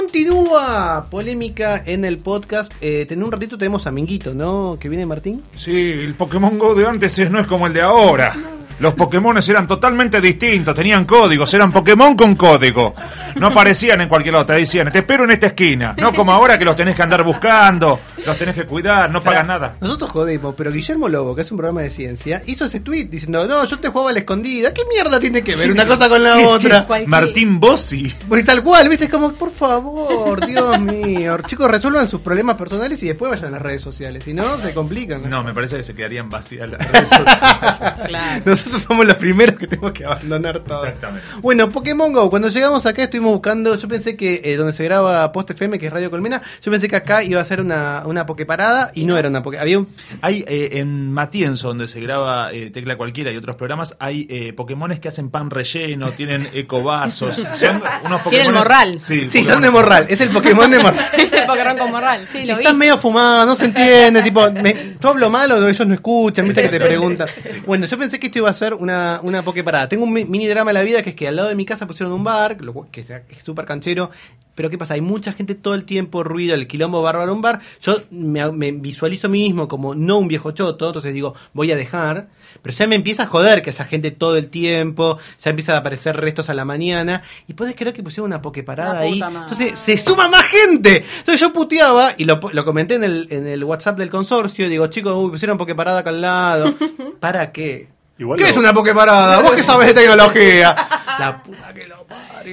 Continúa 0.00 1.06
polémica 1.10 1.82
en 1.86 2.04
el 2.04 2.18
podcast. 2.18 2.70
Eh, 2.82 3.06
en 3.08 3.22
un 3.22 3.32
ratito 3.32 3.56
tenemos 3.56 3.86
a 3.86 3.90
Minguito, 3.90 4.34
¿no? 4.34 4.76
Que 4.78 4.90
viene 4.90 5.06
Martín. 5.06 5.42
Sí, 5.54 5.74
el 5.74 6.12
Pokémon 6.14 6.58
Go 6.58 6.74
de 6.74 6.86
antes 6.86 7.18
es- 7.18 7.30
no 7.30 7.40
es 7.40 7.46
como 7.46 7.66
el 7.66 7.72
de 7.72 7.80
ahora. 7.80 8.34
Los 8.78 8.92
Pokémon 8.92 9.38
eran 9.38 9.66
totalmente 9.66 10.20
distintos, 10.20 10.74
tenían 10.74 11.06
códigos, 11.06 11.52
eran 11.54 11.72
Pokémon 11.72 12.14
con 12.14 12.34
código. 12.34 12.94
No 13.36 13.46
aparecían 13.46 14.02
en 14.02 14.08
cualquier 14.10 14.34
lado, 14.34 14.44
te 14.44 14.52
decían, 14.52 14.92
te 14.92 14.98
espero 14.98 15.24
en 15.24 15.30
esta 15.30 15.46
esquina. 15.46 15.94
No 15.96 16.12
como 16.12 16.30
ahora 16.30 16.58
que 16.58 16.66
los 16.66 16.76
tenés 16.76 16.94
que 16.94 17.02
andar 17.02 17.24
buscando. 17.24 17.98
Los 18.24 18.38
tenés 18.38 18.54
que 18.54 18.66
cuidar, 18.66 19.10
no 19.10 19.20
pagas 19.22 19.46
nada. 19.46 19.76
Nosotros 19.80 20.10
jodemos, 20.10 20.54
pero 20.56 20.72
Guillermo 20.72 21.08
Lobo, 21.08 21.34
que 21.34 21.42
es 21.42 21.50
un 21.50 21.58
programa 21.58 21.82
de 21.82 21.90
ciencia, 21.90 22.42
hizo 22.46 22.64
ese 22.64 22.80
tweet 22.80 23.06
diciendo, 23.06 23.46
no, 23.46 23.64
yo 23.64 23.78
te 23.78 23.88
jugaba 23.88 24.10
a 24.10 24.12
la 24.12 24.20
escondida. 24.20 24.72
¿Qué 24.72 24.82
mierda 24.84 25.20
tiene 25.20 25.42
que 25.42 25.56
ver 25.56 25.70
una 25.70 25.86
cosa 25.86 26.08
con 26.08 26.22
la 26.22 26.38
otra? 26.38 26.86
Martín 27.06 27.60
Bossi. 27.60 28.12
Pues 28.28 28.44
tal 28.44 28.62
cual, 28.62 28.88
viste, 28.88 29.04
es 29.04 29.10
como, 29.10 29.32
por 29.32 29.50
favor, 29.50 30.46
Dios 30.46 30.80
mío. 30.80 31.36
Chicos, 31.46 31.70
resuelvan 31.70 32.08
sus 32.08 32.20
problemas 32.20 32.56
personales 32.56 33.02
y 33.02 33.06
después 33.06 33.30
vayan 33.30 33.48
a 33.48 33.50
las 33.52 33.62
redes 33.62 33.82
sociales. 33.82 34.24
Si 34.24 34.32
no, 34.32 34.58
se 34.58 34.72
complican. 34.74 35.28
No, 35.28 35.42
me 35.42 35.52
parece 35.52 35.76
que 35.76 35.82
se 35.82 35.94
quedarían 35.94 36.28
vacías 36.28 36.70
las 36.70 36.92
redes 36.92 37.08
sociales. 37.08 38.06
Claro. 38.06 38.42
Nosotros 38.44 38.82
somos 38.82 39.06
los 39.06 39.16
primeros 39.16 39.56
que 39.56 39.66
tenemos 39.66 39.92
que 39.92 40.04
abandonar 40.04 40.60
todo. 40.60 40.84
Exactamente. 40.84 41.26
Bueno, 41.40 41.68
Pokémon 41.70 42.12
Go, 42.12 42.30
cuando 42.30 42.48
llegamos 42.48 42.86
acá 42.86 43.04
estuvimos 43.04 43.32
buscando, 43.32 43.76
yo 43.76 43.88
pensé 43.88 44.16
que 44.16 44.40
eh, 44.44 44.56
donde 44.56 44.72
se 44.72 44.84
graba 44.84 45.30
Post 45.32 45.50
FM, 45.50 45.78
que 45.78 45.86
es 45.86 45.92
Radio 45.92 46.10
Colmena, 46.10 46.42
yo 46.62 46.70
pensé 46.70 46.88
que 46.88 46.96
acá 46.96 47.22
iba 47.22 47.40
a 47.40 47.44
ser 47.44 47.60
una, 47.60 48.02
una 48.06 48.15
Pokeparada 48.24 48.90
y 48.94 49.04
no 49.04 49.18
era 49.18 49.28
una 49.28 49.42
Poké. 49.42 49.58
Había 49.58 49.78
un, 49.80 49.88
Hay 50.22 50.44
eh, 50.48 50.70
en 50.78 51.12
Matienzo, 51.12 51.68
donde 51.68 51.88
se 51.88 52.00
graba 52.00 52.52
eh, 52.52 52.70
Tecla 52.70 52.96
Cualquiera 52.96 53.30
y 53.32 53.36
otros 53.36 53.56
programas, 53.56 53.96
hay 53.98 54.26
eh, 54.30 54.52
Pokémones 54.54 55.00
que 55.00 55.08
hacen 55.08 55.28
pan 55.28 55.50
relleno, 55.50 56.10
tienen 56.12 56.48
ecovasos. 56.54 57.36
Son 57.54 57.82
unos 58.04 58.22
Tienen 58.30 58.54
morral. 58.54 59.00
Sí, 59.00 59.28
Sí, 59.30 59.44
son 59.44 59.60
de 59.60 59.70
Morral, 59.70 60.06
es 60.08 60.20
el 60.20 60.28
Pokémon 60.30 60.70
de 60.70 60.78
Morral. 60.78 61.04
Es 61.18 61.32
el 61.32 61.44
Pokémon 61.46 61.76
con 61.76 61.90
morral, 61.90 62.26
sí, 62.28 62.44
lo 62.44 62.54
vi. 62.54 62.62
Están 62.62 62.78
medio 62.78 62.96
fumados, 62.98 63.46
no 63.46 63.56
se 63.56 63.64
entiende, 63.66 64.22
tipo, 64.22 64.48
me, 64.52 64.96
yo 65.00 65.08
hablo 65.08 65.28
mal 65.28 65.50
o 65.52 65.68
ellos 65.68 65.86
no 65.86 65.94
escuchan, 65.94 66.44
viste 66.46 66.62
que 66.62 66.68
te 66.68 66.78
preguntan. 66.80 67.26
Bueno, 67.66 67.86
yo 67.86 67.98
pensé 67.98 68.20
que 68.20 68.26
esto 68.26 68.38
iba 68.38 68.48
a 68.50 68.52
ser 68.52 68.74
una, 68.74 69.18
una 69.22 69.42
Poképarada. 69.42 69.88
Tengo 69.88 70.04
un 70.04 70.12
mi- 70.12 70.24
mini 70.24 70.46
drama 70.46 70.70
de 70.70 70.74
la 70.74 70.82
vida 70.82 71.02
que 71.02 71.10
es 71.10 71.16
que 71.16 71.26
al 71.26 71.34
lado 71.36 71.48
de 71.48 71.54
mi 71.56 71.64
casa 71.64 71.86
pusieron 71.86 72.12
un 72.12 72.22
bar, 72.22 72.56
que 72.92 73.00
es 73.00 73.10
es 73.10 73.42
súper 73.42 73.64
canchero, 73.64 74.10
pero 74.56 74.68
¿qué 74.70 74.76
pasa? 74.78 74.94
Hay 74.94 75.00
mucha 75.00 75.32
gente 75.32 75.54
todo 75.54 75.74
el 75.74 75.84
tiempo, 75.84 76.24
ruido, 76.24 76.54
el 76.56 76.66
quilombo 76.66 77.00
bárbaro 77.02 77.32
un 77.32 77.42
bar. 77.42 77.60
Yo 77.80 77.98
me, 78.10 78.50
me 78.50 78.72
visualizo 78.72 79.28
a 79.28 79.30
mí 79.30 79.44
mismo 79.44 79.68
como 79.68 79.94
no 79.94 80.18
un 80.18 80.26
viejo 80.26 80.50
choto, 80.50 80.88
entonces 80.88 81.14
digo, 81.14 81.34
voy 81.52 81.70
a 81.70 81.76
dejar. 81.76 82.26
Pero 82.62 82.74
ya 82.74 82.86
me 82.88 82.96
empieza 82.96 83.24
a 83.24 83.26
joder 83.26 83.62
que 83.62 83.70
haya 83.70 83.84
gente 83.84 84.10
todo 84.10 84.36
el 84.36 84.48
tiempo, 84.48 85.18
ya 85.40 85.50
empiezan 85.50 85.76
a 85.76 85.78
aparecer 85.78 86.16
restos 86.16 86.48
a 86.48 86.54
la 86.54 86.64
mañana. 86.64 87.22
Y 87.46 87.52
puedes 87.54 87.76
creer 87.76 87.94
que 87.94 88.02
pusieron 88.02 88.26
una 88.30 88.42
Poképarada 88.42 88.94
La 88.94 89.00
ahí. 89.00 89.20
madre. 89.20 89.36
Entonces 89.40 89.78
se 89.78 89.96
suma 89.98 90.26
más 90.28 90.46
gente. 90.46 91.04
Entonces 91.18 91.38
yo 91.40 91.52
puteaba 91.52 92.14
y 92.16 92.24
lo, 92.24 92.40
lo 92.52 92.64
comenté 92.64 92.94
en 92.96 93.04
el, 93.04 93.26
en 93.30 93.46
el 93.46 93.62
WhatsApp 93.62 93.98
del 93.98 94.10
consorcio. 94.10 94.68
Digo, 94.68 94.86
chicos, 94.88 95.14
uy, 95.16 95.30
pusieron 95.30 95.58
Poképarada 95.58 96.00
acá 96.00 96.10
al 96.10 96.20
lado. 96.22 96.74
¿Para 97.20 97.52
qué? 97.52 97.88
Igual 98.18 98.38
¿Qué 98.38 98.44
lo- 98.44 98.50
es 98.50 98.56
una 98.56 98.72
Poképarada? 98.72 99.40
¿Vos 99.42 99.52
qué 99.52 99.62
sabes 99.62 99.88
de 99.88 99.94
tecnología? 99.94 100.74
La 101.18 101.42
puta 101.42 101.72
que 101.74 101.86
lo. 101.86 101.95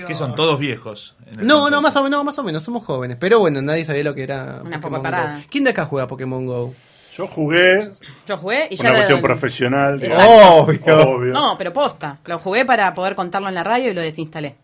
Que 0.07 0.15
son 0.15 0.35
todos 0.35 0.57
viejos. 0.59 1.15
en 1.31 1.41
el 1.41 1.47
No, 1.47 1.69
no, 1.69 1.81
más 1.81 1.95
o 1.95 2.03
menos, 2.03 2.19
no, 2.19 2.23
más 2.23 2.37
o 2.39 2.43
menos, 2.43 2.63
somos 2.63 2.83
jóvenes. 2.83 3.17
Pero 3.19 3.39
bueno, 3.39 3.61
nadie 3.61 3.85
sabía 3.85 4.03
lo 4.03 4.13
que 4.15 4.23
era 4.23 4.59
Una 4.63 4.81
Poképarada. 4.81 5.37
Go. 5.37 5.43
¿Quién 5.49 5.63
de 5.63 5.69
acá 5.71 5.85
juega 5.85 6.07
Pokémon 6.07 6.45
Go? 6.45 6.73
Yo 7.15 7.27
jugué 7.27 7.91
Yo 8.27 8.37
jugué 8.37 8.67
y 8.71 8.75
ya 8.75 8.85
una 8.89 8.93
cuestión 8.95 9.21
profesional. 9.21 10.01
Obvio. 10.03 10.81
Obvio. 10.85 11.33
No, 11.33 11.55
pero 11.57 11.71
posta. 11.71 12.17
Lo 12.25 12.39
jugué 12.39 12.65
para 12.65 12.93
poder 12.93 13.15
contarlo 13.15 13.49
en 13.49 13.55
la 13.55 13.63
radio 13.63 13.91
y 13.91 13.93
lo 13.93 14.01
desinstalé. 14.01 14.55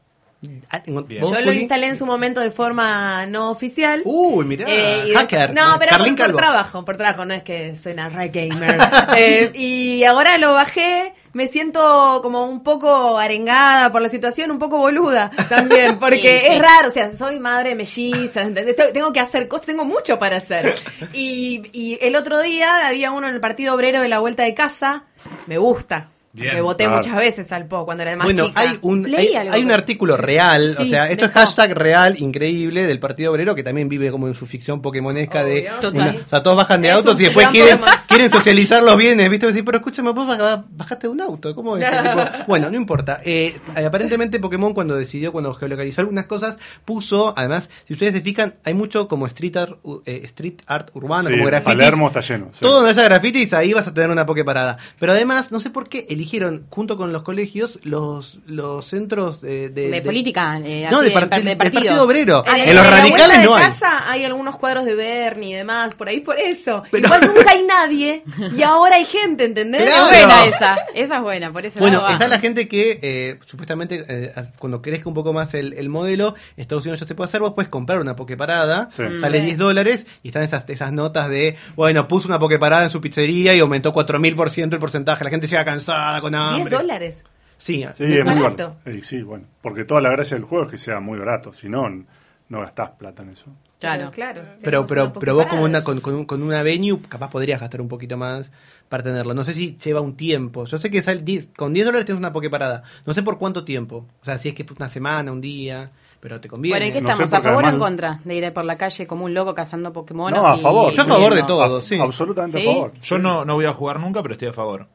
Ah, 0.70 0.82
tengo- 0.82 1.04
Bien. 1.04 1.22
¿vos, 1.22 1.32
Yo 1.34 1.42
lo 1.42 1.52
instalé 1.52 1.88
en 1.88 1.98
su 1.98 2.06
momento 2.06 2.40
de 2.40 2.50
forma 2.50 3.26
no 3.26 3.52
oficial. 3.52 4.02
Uy, 4.06 4.46
mirá, 4.46 4.66
Eh, 4.70 5.12
hacker. 5.14 5.54
No, 5.54 5.76
pero 5.78 5.98
por, 5.98 6.36
trabajo, 6.36 6.86
por 6.86 6.96
trabajo, 6.98 7.26
no 7.26 7.34
es 7.34 7.44
que 7.44 7.76
soy 7.76 7.92
una 7.94 8.08
re 8.10 8.30
gamer. 8.30 8.78
Eh, 9.18 9.52
y 9.54 10.04
ahora 10.06 10.38
lo 10.38 10.54
bajé, 10.54 11.14
me 11.34 11.48
siento 11.48 12.20
como 12.22 12.46
un 12.46 12.64
poco 12.64 13.18
arengada 13.18 13.92
por 13.92 14.02
la 14.02 14.10
situación, 14.10 14.52
un 14.52 14.60
poco 14.60 14.78
boluda 14.78 15.30
también, 15.50 16.00
porque 16.00 16.40
Sí, 16.40 16.46
sí. 16.48 16.54
es 16.54 16.60
raro, 16.62 16.88
o 16.88 16.92
sea, 16.92 17.10
soy 17.10 17.40
madre 17.40 17.76
melliza, 17.76 18.46
tengo 18.94 19.14
que 19.14 19.20
hacer 19.20 19.48
cosas, 19.48 19.68
tengo 19.68 19.86
mucho 19.86 20.18
para 20.20 20.38
hacer. 20.38 20.76
Y, 21.14 21.64
y 21.74 22.00
el 22.02 22.16
otro 22.16 22.42
día 22.42 22.88
había 22.88 23.12
uno 23.12 23.28
en 23.28 23.36
el 23.36 23.40
Partido 23.42 23.76
Obrero 23.76 24.02
de 24.02 24.10
la 24.10 24.20
Vuelta 24.20 24.44
de 24.44 24.54
Casa, 24.54 25.04
me 25.48 25.58
gusta. 25.58 26.10
Bien, 26.32 26.54
que 26.54 26.62
voté 26.62 26.84
claro. 26.84 26.98
muchas 26.98 27.16
veces 27.16 27.52
al 27.52 27.66
PO 27.66 27.86
cuando 27.86 28.04
era 28.04 28.16
más 28.16 28.26
Bueno, 28.26 28.46
chica. 28.46 28.60
hay 28.62 28.78
un, 28.82 29.02
Leí 29.10 29.30
hay, 29.30 29.36
algo 29.36 29.54
hay 29.56 29.62
un 29.62 29.68
que- 29.70 29.74
artículo 29.74 30.16
real, 30.16 30.76
o 30.78 30.84
Sí, 30.84 30.90
sea, 30.92 31.10
esto 31.10 31.26
es 31.26 31.32
hashtag 31.32 31.72
real 31.74 32.20
increíble 32.20 32.86
del 32.86 33.00
Partido 33.00 33.32
Obrero 33.32 33.56
que 33.56 33.64
también 33.64 33.90
vive 33.90 34.12
como 34.12 34.28
en 34.28 34.36
su 34.36 34.46
ficción 34.46 34.80
pokémonesca 34.82 35.44
de... 35.44 35.62
Obvio. 35.62 35.72
Total. 35.82 36.10
una- 36.10 36.22
o 36.26 36.30
sea, 36.30 36.44
todos 36.44 36.56
bajan 36.58 36.82
de 36.84 36.90
Es 36.90 36.94
autos 36.96 37.20
y 37.20 37.24
después 37.24 37.48
quieren, 37.50 38.30
socializar 38.30 38.84
los 38.84 38.96
bienes, 38.96 39.28
¿viste? 39.30 39.48
Decís, 39.48 39.64
pero 39.66 39.78
escúchame, 39.78 40.12
vos 40.12 40.28
baj- 40.28 40.66
bajaste 40.70 41.08
de 41.08 41.12
un 41.14 41.22
auto, 41.22 41.56
¿cómo 41.56 41.78
es? 41.78 41.86
Tipo, 41.90 42.46
bueno, 42.48 42.70
no 42.70 42.76
importa. 42.76 43.22
Eh, 43.26 43.58
aparentemente 43.86 44.40
Pokémon 44.40 44.74
cuando 44.76 44.96
decidió, 44.96 45.32
cuando 45.32 45.54
geolocalizó 45.54 46.02
algunas 46.02 46.26
cosas, 46.26 46.58
puso, 46.86 47.34
además, 47.36 47.70
si 47.86 47.94
ustedes 47.94 48.14
se 48.14 48.22
fijan, 48.22 48.54
hay 48.64 48.74
mucho 48.76 49.08
como 49.08 49.26
street 49.28 49.58
art, 49.58 49.78
eh, 50.06 50.22
street 50.26 50.60
art 50.68 50.90
urbano, 50.94 51.30
Sí, 51.30 51.36
como 51.36 51.46
grafitis. 51.46 51.76
Palermo 51.76 52.08
está 52.08 52.22
lleno. 52.22 52.50
sí. 52.52 52.60
Todo 52.62 52.76
donde 52.76 52.92
haya 52.92 53.04
grafitis, 53.04 53.54
ahí 53.54 53.74
vas 53.74 53.88
a 53.88 53.94
tener 53.94 54.10
una 54.12 54.26
Poképarada. 54.26 54.78
Pero 55.00 55.14
además, 55.14 55.52
no 55.52 55.60
sé 55.60 55.70
por 55.72 55.90
qué 55.90 56.06
eligieron, 56.20 56.66
junto 56.70 56.98
con 56.98 57.12
los 57.14 57.24
colegios, 57.24 57.80
los, 57.84 58.40
los 58.46 58.86
centros 58.86 59.42
de, 59.42 59.70
de, 59.70 59.90
De 59.90 60.02
política, 60.02 60.60
eh, 60.64 60.88
no, 60.92 61.02
de. 61.02 61.12
Partido 61.12 62.04
Obrero. 62.04 62.44
En, 62.46 62.76
los 62.76 62.86
en 62.86 62.92
radicales 62.92 63.38
no 63.44 63.56
de 63.56 63.58
hay. 63.58 63.64
casa 63.64 64.10
hay 64.12 64.26
algunos 64.26 64.58
cuadros 64.58 64.86
de 64.86 64.96
Bernie 64.96 65.52
y 65.52 65.54
demás, 65.54 65.96
por 65.96 66.10
ahí 66.10 66.20
por 66.20 66.38
eso. 66.40 66.84
Igual 66.92 67.22
nunca 67.36 67.52
hay 67.52 67.64
nadie 67.64 68.24
y 68.58 68.62
ahora 68.62 68.96
hay 68.98 69.06
gente, 69.06 69.46
¿entendés? 69.46 69.84
Claro. 69.84 70.10
Es 70.12 70.26
buena 70.26 70.46
esa. 70.46 70.76
Esa 70.94 71.16
es 71.18 71.22
buena, 71.22 71.52
por 71.52 71.66
eso 71.66 71.80
Bueno, 71.80 71.98
lado 71.98 72.08
va. 72.10 72.14
está 72.14 72.28
la 72.28 72.40
gente 72.40 72.68
que 72.68 73.00
eh, 73.02 73.40
supuestamente 73.46 74.06
eh, 74.08 74.32
cuando 74.60 74.82
crezca 74.82 75.08
un 75.10 75.16
poco 75.16 75.34
más 75.34 75.54
el, 75.54 75.74
el 75.74 75.90
modelo, 75.90 76.36
Estados 76.58 76.84
Unidos 76.86 77.00
ya 77.00 77.06
se 77.06 77.16
puede 77.16 77.28
hacer, 77.30 77.40
vos 77.42 77.54
puedes 77.54 77.70
comprar 77.70 78.00
una 78.02 78.16
Pokeparada, 78.16 78.90
Sí. 78.92 79.04
sale 79.20 79.42
Mm. 79.42 79.46
10 79.46 79.58
dólares 79.58 80.08
y 80.24 80.30
están 80.30 80.44
esas, 80.44 80.68
esas 80.70 80.92
notas 80.92 81.30
de, 81.30 81.56
bueno, 81.76 82.08
puso 82.08 82.28
una 82.28 82.40
Pokeparada 82.40 82.84
en 82.84 82.90
su 82.90 83.00
pizzería 83.02 83.54
y 83.56 83.60
aumentó 83.60 83.94
4000% 83.94 84.74
el 84.74 84.80
porcentaje, 84.80 85.24
la 85.24 85.30
gente 85.30 85.48
llega 85.48 85.64
cansada 85.64 86.09
con 86.22 86.36
hambre. 86.36 86.70
10 86.70 86.82
dólares. 86.82 87.26
Sí, 87.58 87.86
Sí, 87.94 88.04
es 88.06 88.26
muy 88.26 88.36
barato. 88.42 88.78
barato. 88.86 89.04
Sí, 89.04 89.22
bueno. 89.22 89.46
Porque 89.62 89.84
toda 89.84 90.00
la 90.02 90.12
gracia 90.12 90.36
del 90.38 90.46
juego 90.46 90.66
es 90.66 90.72
que 90.72 90.78
sea 90.78 91.00
muy 91.00 91.20
barato. 91.20 91.52
Si 91.54 91.68
no, 91.70 91.90
no 91.90 92.60
gastás 92.62 92.92
plata 92.92 93.24
en 93.24 93.30
eso. 93.30 93.48
Claro. 93.80 94.12
claro. 94.12 94.42
Pero, 94.62 94.86
pero, 94.86 95.14
pero 95.14 95.36
vos 95.36 95.46
como 95.46 95.64
una, 95.64 95.84
con, 95.84 96.02
con, 96.02 96.14
un- 96.14 96.26
con 96.26 96.42
una 96.44 96.64
venue, 96.64 97.00
capaz 97.08 97.30
podrías 97.30 97.62
gastar 97.62 97.80
un 97.82 97.88
poquito 97.88 98.18
más 98.18 98.52
para 98.90 99.04
tenerlo. 99.04 99.34
No 99.34 99.44
sé 99.46 99.54
si 99.54 99.78
lleva 99.78 100.02
un 100.02 100.16
tiempo. 100.18 100.66
Yo 100.66 100.78
sé 100.78 100.90
que 100.92 101.02
sale 101.02 101.22
10 101.22 101.52
con 101.56 101.74
10 101.74 101.86
dólares 101.86 102.06
tienes 102.06 102.20
una 102.20 102.34
Pokeparada. 102.34 102.84
No 103.06 103.14
sé 103.14 103.24
por 103.24 103.38
cuánto 103.38 103.64
tiempo. 103.64 104.06
O 104.22 104.26
sea, 104.26 104.38
si 104.38 104.50
es 104.50 104.56
que 104.56 104.64
es 104.64 104.72
una 104.72 104.90
semana, 104.90 105.32
un 105.32 105.40
día, 105.40 105.92
pero 106.20 106.42
te 106.42 106.50
conviene. 106.50 106.78
Bueno, 106.78 106.90
¿y 106.90 106.92
qué 106.94 107.02
No 107.02 107.08
sé, 107.16 107.24
estamos? 107.24 107.34
¿A 107.34 107.42
favor 107.42 107.64
o 107.66 107.70
en 107.70 107.80
contra 107.80 108.20
de 108.26 108.36
ir 108.36 108.52
por 108.54 108.66
la 108.66 108.78
calle 108.78 109.08
como 109.08 109.24
un 109.26 109.34
loco 109.34 109.54
cazando 109.56 109.94
Pokémon? 109.94 110.34
No, 110.34 110.46
a 110.46 110.58
favor. 110.58 110.94
Yo 110.94 111.02
a 111.04 111.06
favor 111.06 111.34
de 111.36 111.44
todo. 111.44 111.78
A- 111.78 111.82
sí. 111.82 111.98
Absolutamente 112.00 112.60
¿Sí? 112.60 112.68
a 112.68 112.74
favor. 112.74 112.94
Yo 113.02 113.18
no, 113.18 113.46
no 113.46 113.54
voy 113.54 113.66
a 113.66 113.74
jugar 113.74 114.00
nunca, 114.02 114.22
pero 114.22 114.34
estoy 114.34 114.48
a 114.50 114.54
favor. 114.54 114.88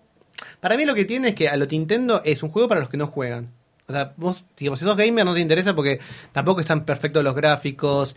Para 0.61 0.77
mí 0.77 0.85
lo 0.85 0.95
que 0.95 1.05
tiene 1.05 1.29
es 1.29 1.35
que 1.35 1.49
a 1.49 1.57
lo 1.57 1.67
Nintendo 1.67 2.23
es 2.25 2.43
un 2.43 2.51
juego 2.51 2.69
para 2.69 2.81
los 2.81 2.91
que 2.91 2.97
no 2.97 3.07
juegan. 3.07 3.51
O 3.87 3.93
sea, 3.93 4.15
vos, 4.17 4.45
digamos, 4.57 4.79
si 4.79 4.85
sos 4.85 4.97
gamer 4.97 5.27
no 5.27 5.35
te 5.35 5.41
interesa 5.41 5.75
porque 5.75 6.01
tampoco 6.33 6.61
están 6.61 6.85
perfectos 6.85 7.23
los 7.23 7.35
gráficos. 7.35 8.17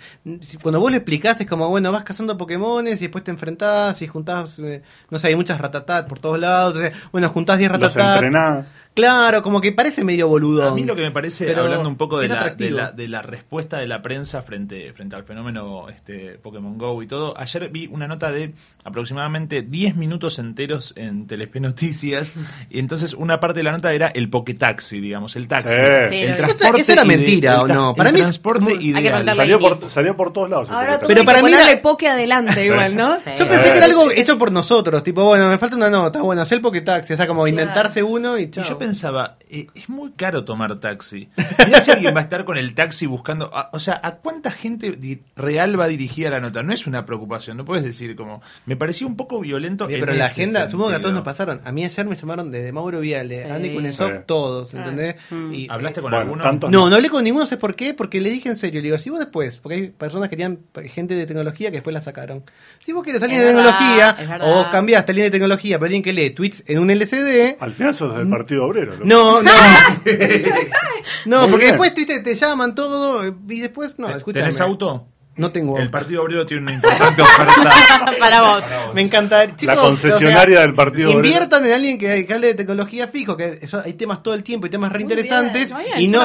Cuando 0.62 0.80
vos 0.80 0.92
lo 0.92 0.98
explicás 0.98 1.42
es 1.42 1.48
como, 1.48 1.68
bueno, 1.70 1.92
vas 1.92 2.04
cazando 2.04 2.38
Pokémones 2.38 2.96
y 3.00 3.06
después 3.06 3.24
te 3.24 3.32
enfrentás 3.32 4.02
y 4.02 4.08
juntás, 4.08 4.60
eh, 4.60 4.82
no 5.10 5.20
sé, 5.20 5.28
hay 5.28 5.36
muchas 5.36 5.60
ratatat 5.60 6.08
por 6.08 6.20
todos 6.20 6.40
lados. 6.40 6.76
Entonces, 6.76 7.02
bueno, 7.12 7.28
juntás 7.30 7.58
10 7.58 7.72
Los 7.72 7.82
ratatat. 7.82 8.16
entrenás. 8.16 8.68
Claro, 8.98 9.44
como 9.44 9.62
que 9.62 9.72
parece 9.72 10.04
medio 10.04 10.28
boludo. 10.28 10.68
A 10.68 10.74
mí 10.74 10.84
lo 10.84 10.96
que 10.96 11.04
me 11.04 11.12
parece, 11.12 11.46
Pero 11.46 11.62
hablando 11.62 11.88
un 11.88 11.98
poco 11.98 12.18
de 12.18 12.28
la, 12.30 12.34
de, 12.34 12.40
atractivo. 12.40 12.78
la, 12.78 12.92
de 12.92 13.08
la 13.08 13.22
respuesta 13.22 13.78
de 13.78 13.86
la 13.86 14.02
prensa 14.02 14.42
frente, 14.42 14.92
frente 14.92 15.16
al 15.16 15.24
fenómeno 15.24 15.88
este, 15.90 16.40
Pokémon 16.40 16.80
Go 16.80 17.04
y 17.04 17.08
todo, 17.08 17.38
ayer 17.38 17.70
vi 17.70 17.86
una 17.86 18.08
nota 18.08 18.32
de 18.32 18.56
aproximadamente 18.84 19.62
10 19.62 19.98
minutos 19.98 20.40
enteros 20.40 20.94
en 20.98 21.28
Telefe 21.28 21.60
Noticias, 21.60 22.34
y 22.72 22.80
entonces 22.80 23.14
una 23.14 23.40
parte 23.40 23.60
de 23.60 23.66
la 23.66 23.72
nota 23.72 23.94
era 23.94 24.08
el 24.08 24.32
Poketaxi, 24.32 25.00
digamos, 25.00 25.36
el 25.36 25.48
taxi. 25.48 25.57
Sí. 25.66 25.76
Sí, 26.10 26.22
el 26.24 26.38
transporte 26.38 26.82
Eso 26.82 26.92
era 26.94 27.04
mentira, 27.04 27.62
¿o 27.62 27.68
no? 27.68 27.90
el 27.92 27.96
Para 27.96 28.12
mí 28.12 28.20
es 28.20 28.26
transporte 28.26 28.60
como- 28.66 28.72
Hay 28.72 28.78
que 28.80 28.86
ideal. 28.86 29.04
preguntarle 29.04 29.36
Salió 29.42 29.60
por, 29.60 29.92
salió 29.92 30.18
por 30.18 30.34
todos 30.34 30.50
lados. 30.50 30.70
el 30.70 30.76
Ahora 30.76 31.00
todo 31.00 31.00
Pokétag. 31.02 31.08
Pero 31.08 31.20
hay 31.22 31.26
para 31.26 31.40
que 31.40 31.46
mí 31.46 31.52
ponerle 31.52 31.78
poke 31.78 32.08
adelante 32.08 32.66
igual, 32.66 32.96
¿no? 32.96 33.16
Sí. 33.24 33.32
Yo 33.38 33.48
pensé 33.48 33.72
que 33.72 33.78
era 33.78 33.86
algo 33.86 34.12
hecho 34.12 34.38
por 34.38 34.52
nosotros, 34.52 35.04
tipo, 35.04 35.24
bueno, 35.24 35.50
me 35.50 35.58
falta 35.58 35.76
una 35.76 35.90
nota, 35.90 36.22
bueno, 36.22 36.42
hacer 36.42 36.58
el 36.58 36.62
Poketaxi, 36.62 37.14
o 37.14 37.16
sea, 37.16 37.28
como 37.28 37.48
inventarse 37.48 38.04
uno 38.04 38.38
y 38.38 38.44
Y 38.44 38.52
chao. 38.52 38.64
yo 38.66 38.78
pensaba, 38.78 39.38
eh, 39.50 39.68
es 39.76 39.90
muy 39.90 40.12
caro 40.12 40.44
tomar 40.46 40.80
taxi. 40.80 41.30
Mirá 41.66 41.82
si 41.82 41.92
alguien 41.92 42.16
va 42.16 42.20
a 42.20 42.24
estar 42.24 42.46
con 42.46 42.58
el 42.58 42.74
taxi 42.76 43.06
buscando. 43.06 43.52
a- 43.54 43.70
o 43.74 43.80
sea, 43.80 44.00
¿a 44.04 44.16
cuánta 44.16 44.52
gente 44.52 44.92
di- 44.92 45.22
real 45.36 45.80
va 45.80 45.88
dirigida 45.88 46.30
la 46.30 46.40
nota? 46.40 46.64
No 46.64 46.74
es 46.74 46.88
una 46.88 47.06
preocupación, 47.06 47.58
no 47.58 47.66
puedes 47.66 47.84
decir 47.84 48.16
como. 48.16 48.42
Me 48.66 48.76
pareció 48.76 49.08
un 49.08 49.16
poco 49.16 49.40
violento. 49.40 49.86
En 49.90 50.00
pero 50.00 50.14
la 50.14 50.28
ese 50.28 50.42
agenda, 50.44 50.70
supongo 50.70 50.90
que 50.92 50.96
a 50.96 51.00
todos 51.02 51.14
nos 51.14 51.24
pasaron. 51.24 51.62
A 51.66 51.72
mí 51.72 51.84
ayer 51.86 52.06
me 52.06 52.16
llamaron 52.16 52.52
de 52.52 52.72
Mauro 52.72 53.00
Viale, 53.00 53.44
Sí. 53.44 53.50
Andy 53.50 53.74
Kunesov, 53.74 54.12
Sí. 54.12 54.18
todos, 54.26 54.74
¿entendés? 54.74 55.16
Mm. 55.50 55.54
Y, 55.54 55.68
¿Hablaste 55.70 56.00
eh, 56.00 56.04
con 56.04 56.12
Bueno, 56.12 56.22
alguno? 56.24 56.44
tantos 56.44 56.70
No, 56.72 56.90
no 56.90 56.96
hablé 56.96 57.10
con 57.10 57.24
ninguno, 57.24 57.44
no 57.44 57.48
sé 57.48 57.58
por 57.58 57.76
qué, 57.76 57.94
porque 57.94 58.22
le 58.22 58.30
dije 58.30 58.50
en 58.50 58.58
serio, 58.58 58.82
le 58.82 58.86
digo, 58.86 58.98
si 58.98 59.10
vos 59.10 59.20
después, 59.20 59.60
porque 59.60 59.76
hay 59.76 59.88
personas 59.90 60.30
que 60.30 60.36
tenían 60.36 60.60
gente 60.94 61.16
de 61.16 61.26
tecnología 61.26 61.70
que 61.70 61.78
después 61.78 61.94
la 61.94 62.02
sacaron. 62.02 62.44
Si 62.80 62.92
vos 62.94 63.04
querés 63.04 63.22
alguien 63.24 63.40
de 63.42 63.48
verdad, 63.54 63.78
tecnología, 64.18 64.48
o 64.48 64.70
cambiaste 64.70 65.12
a 65.12 65.14
alguien 65.14 65.26
de 65.28 65.32
tecnología, 65.32 65.78
pero 65.78 65.86
alguien 65.88 66.04
que 66.04 66.14
lee 66.14 66.30
tweets 66.32 66.64
en 66.68 66.80
un 66.80 66.90
LCD, 66.90 67.58
Al 67.60 67.74
final 67.74 67.94
sos 67.96 68.18
del 68.18 68.30
Partido 68.30 68.66
Obrero. 68.66 68.94
loco. 68.94 69.06
no, 69.06 69.42
no. 69.42 69.52
no, 71.26 71.42
Muy 71.42 71.50
porque 71.52 71.66
bien. 71.66 71.78
después 71.80 71.94
te, 71.94 72.20
te 72.20 72.34
llaman 72.36 72.76
todo 72.76 73.26
y 73.50 73.60
después, 73.60 73.98
no, 73.98 74.08
¿Te- 74.08 74.18
escúchame. 74.18 74.44
¿Tenés 74.46 74.62
auto? 74.62 75.08
No 75.38 75.52
tengo. 75.52 75.78
El 75.78 75.90
Partido 75.90 76.24
Obrero 76.24 76.46
tiene 76.46 76.64
una 76.64 76.74
importante 76.74 77.22
oferta. 77.22 77.74
Para 78.20 78.42
vos. 78.42 78.64
Me 78.94 79.02
encanta. 79.02 79.46
Chicos, 79.56 79.76
La 79.76 79.82
concesionaria 79.82 80.44
o 80.44 80.58
sea, 80.58 80.62
del 80.62 80.74
Partido 80.76 81.10
Obrero. 81.12 81.26
Inviertan 81.26 81.66
en 81.66 81.72
alguien 81.74 81.98
que, 81.98 82.26
que 82.26 82.34
hable 82.34 82.48
de 82.48 82.54
tecnología 82.56 83.08
fijo, 83.08 83.38
que 83.38 83.60
eso, 83.62 83.82
hay 83.84 83.94
temas 83.94 84.24
todo 84.24 84.34
el 84.34 84.44
tiempo 84.44 84.66
y 84.68 84.70
temas 84.70 84.92
reinteresantes. 84.92 85.72
Y 85.98 86.08
no, 86.08 86.24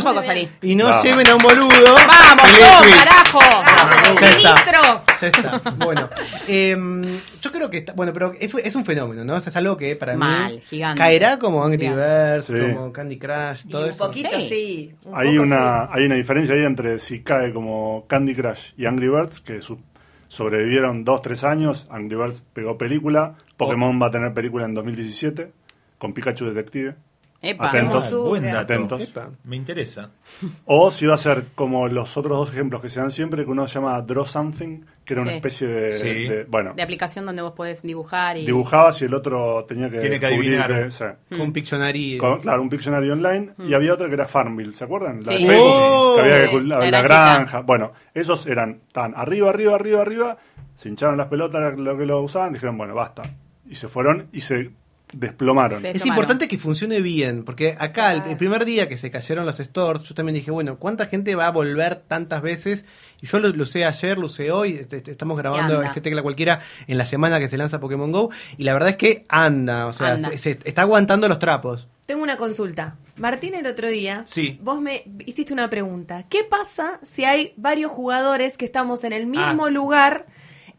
y 0.63 0.75
no 0.75 0.85
Vamos. 0.87 1.03
lleven 1.05 1.27
a 1.29 1.35
un 1.37 1.43
boludo. 1.43 1.69
¡Vamos, 1.95 2.51
y 2.51 2.63
vos, 2.63 2.83
tweet. 2.83 2.95
carajo! 2.97 3.41
Ya 4.21 4.29
está. 4.29 4.37
¡Ministro! 4.37 5.05
Ya 5.21 5.29
está. 5.29 5.61
Bueno, 5.77 6.09
em, 6.49 7.21
yo 7.41 7.53
creo 7.53 7.71
que 7.71 7.79
está, 7.79 7.93
bueno, 7.93 8.13
pero 8.13 8.33
es, 8.39 8.55
es 8.55 8.75
un 8.75 8.85
fenómeno, 8.85 9.25
¿no? 9.25 9.35
O 9.35 9.41
sea, 9.41 9.51
es 9.51 9.57
algo 9.57 9.77
que 9.77 9.95
para 9.97 10.17
Mal, 10.17 10.55
mí 10.55 10.61
gigante. 10.69 10.99
caerá 10.99 11.39
como 11.39 11.65
Angry. 11.65 11.89
Birds, 11.89 12.47
Sí. 12.47 12.55
como 12.75 12.93
Candy 12.93 13.19
Crush, 13.19 13.67
Y 13.67 13.69
todo 13.71 13.85
un 13.85 13.91
eso. 13.91 14.07
poquito, 14.07 14.29
Sí. 14.41 14.49
sí. 14.49 14.95
un 15.05 15.17
Hay 15.19 15.29
poco 15.37 15.43
una, 15.43 15.87
sí. 15.87 15.91
hay 15.93 16.05
una 16.07 16.15
diferencia 16.17 16.55
ahí 16.55 16.65
entre 16.65 16.99
si 16.99 17.21
cae 17.23 17.53
como 17.53 18.05
Candy 18.09 18.35
Crush 18.35 18.73
y 18.77 18.87
Angry 18.87 19.02
Birds, 19.09 19.41
que 19.41 19.61
su- 19.63 19.81
sobrevivieron 20.29 21.05
dos, 21.05 21.23
tres 21.23 21.45
años. 21.45 21.87
Angry 21.91 22.17
Birds 22.17 22.43
pegó 22.53 22.79
película. 22.79 23.37
Pokémon 23.57 24.01
va 24.01 24.07
a 24.07 24.11
tener 24.11 24.33
película 24.35 24.65
en 24.65 24.75
2017 24.75 25.53
con 25.99 26.13
Pikachu 26.15 26.47
Detective. 26.47 26.97
Epa. 27.45 27.69
Atentos. 27.69 28.13
Buen 28.23 28.45
dato. 28.45 28.59
Atentos. 28.61 29.03
Epa. 29.03 29.29
Me 29.45 29.57
interesa. 29.57 30.11
O 30.65 30.93
si 30.93 31.07
va 31.07 31.15
a 31.15 31.19
ser 31.19 31.47
como 31.57 31.89
los 31.89 32.17
otros 32.17 32.37
dos 32.39 32.51
ejemplos 32.51 32.81
que 32.81 32.89
se 32.89 33.01
dan 33.01 33.11
siempre, 33.11 33.45
que 33.45 33.51
uno 33.51 33.67
se 33.67 33.75
llama 33.75 34.01
Draw 34.01 34.25
Something, 34.25 34.83
que 35.05 35.15
era 35.15 35.23
una 35.23 35.33
Sí. 35.33 35.37
especie 35.39 35.67
de, 35.67 35.93
Sí. 35.93 36.29
de- 36.29 36.45
bueno, 36.45 36.73
De 36.75 36.83
aplicación 36.83 37.27
donde 37.27 37.43
vos 37.43 37.53
podés 37.55 37.83
dibujar 37.83 38.37
y... 38.37 38.47
dibujabas 38.47 39.03
y 39.03 39.07
el 39.07 39.15
otro 39.15 39.65
tenía 39.69 39.91
que 39.91 39.99
Tiene 39.99 40.21
que 40.21 40.27
descubrir 40.27 40.61
adivinar. 40.61 40.85
que- 40.85 40.91
sí. 40.93 41.05
Con 41.31 41.41
un 41.41 41.53
Pictionary. 41.53 42.19
Con- 42.19 42.41
claro, 42.41 42.63
un 42.63 42.71
Pictionary 42.71 43.11
online. 43.11 43.51
Y 43.59 43.75
había 43.75 43.93
otro 43.95 44.07
que 44.07 44.15
era 44.15 44.29
Farmville, 44.29 44.73
¿se 44.75 44.85
acuerdan? 44.85 45.23
La 45.25 45.33
de 45.33 45.39
Sí. 45.39 45.47
Facebook, 45.47 45.67
Oh. 45.75 46.13
que 46.15 46.21
había 46.23 46.49
que 46.49 46.61
la, 46.61 46.79
la 46.79 46.91
la 46.91 47.03
granjita. 47.03 47.35
granja. 47.35 47.61
Bueno, 47.63 47.93
esos 48.15 48.47
eran, 48.47 48.83
estaban 48.87 49.15
arriba, 49.17 49.51
arriba, 49.51 49.75
arriba, 49.75 50.01
arriba, 50.01 50.37
se 50.77 50.89
hincharon 50.89 51.17
las 51.19 51.27
pelotas 51.27 51.77
lo 51.77 51.99
que 51.99 52.07
lo 52.07 52.21
usaban, 52.23 52.53
dijeron, 52.53 52.79
bueno, 52.79 52.95
basta. 52.95 53.23
Y 53.69 53.75
se 53.75 53.89
fueron 53.89 54.29
y 54.33 54.43
se 54.43 54.71
desplomaron. 55.13 55.85
Es 55.85 56.05
importante 56.07 56.49
que 56.49 56.59
funcione 56.59 57.01
bien, 57.01 57.45
porque 57.45 57.77
acá 57.79 58.13
el, 58.13 58.23
el 58.31 58.37
primer 58.37 58.65
día 58.65 58.89
que 58.89 58.97
se 58.97 59.11
cayeron 59.11 59.47
los 59.47 59.59
stores, 59.59 60.03
yo 60.03 60.15
también 60.15 60.35
dije, 60.35 60.51
bueno, 60.51 60.77
¿cuánta 60.79 61.07
gente 61.07 61.35
va 61.35 61.47
a 61.47 61.51
volver 61.51 61.97
tantas 61.97 62.43
veces? 62.43 62.85
Y 63.21 63.27
yo 63.27 63.39
lo, 63.39 63.49
lo 63.51 63.63
usé 63.63 63.85
ayer, 63.85 64.19
lo 64.19 64.27
usé 64.27 64.51
hoy, 64.51 64.75
este- 64.75 64.97
este- 64.97 65.11
estamos 65.13 65.37
grabando 65.39 65.83
este 65.83 66.01
tecla 66.01 66.23
cualquiera 66.23 66.61
en 66.87 66.99
la 66.99 67.07
semana 67.07 67.39
que 67.39 67.49
se 67.49 67.57
lanza 67.57 67.79
Pokémon 67.81 68.11
Go, 68.11 68.31
y 68.57 68.65
la 68.65 68.73
verdad 68.73 68.89
es 68.91 68.97
que 68.97 69.25
anda, 69.29 69.87
o 69.87 69.93
sea, 69.93 70.15
Anda. 70.15 70.31
se, 70.31 70.39
se 70.39 70.59
está 70.65 70.83
aguantando 70.83 71.29
los 71.29 71.39
trapos. 71.39 71.87
Tengo 72.07 72.23
una 72.25 72.37
consulta. 72.37 72.97
Martín, 73.17 73.55
el 73.55 73.67
otro 73.67 73.89
día, 73.89 74.23
Sí. 74.27 74.59
vos 74.63 74.81
me 74.81 75.05
hiciste 75.25 75.53
una 75.53 75.71
pregunta. 75.71 76.25
¿Qué 76.29 76.43
pasa 76.45 76.99
si 77.03 77.25
hay 77.25 77.53
varios 77.57 77.93
jugadores 77.93 78.57
que 78.59 78.65
estamos 78.65 79.05
en 79.05 79.13
el 79.13 79.27
mismo 79.27 79.67
Ah. 79.67 79.71
lugar 79.71 80.27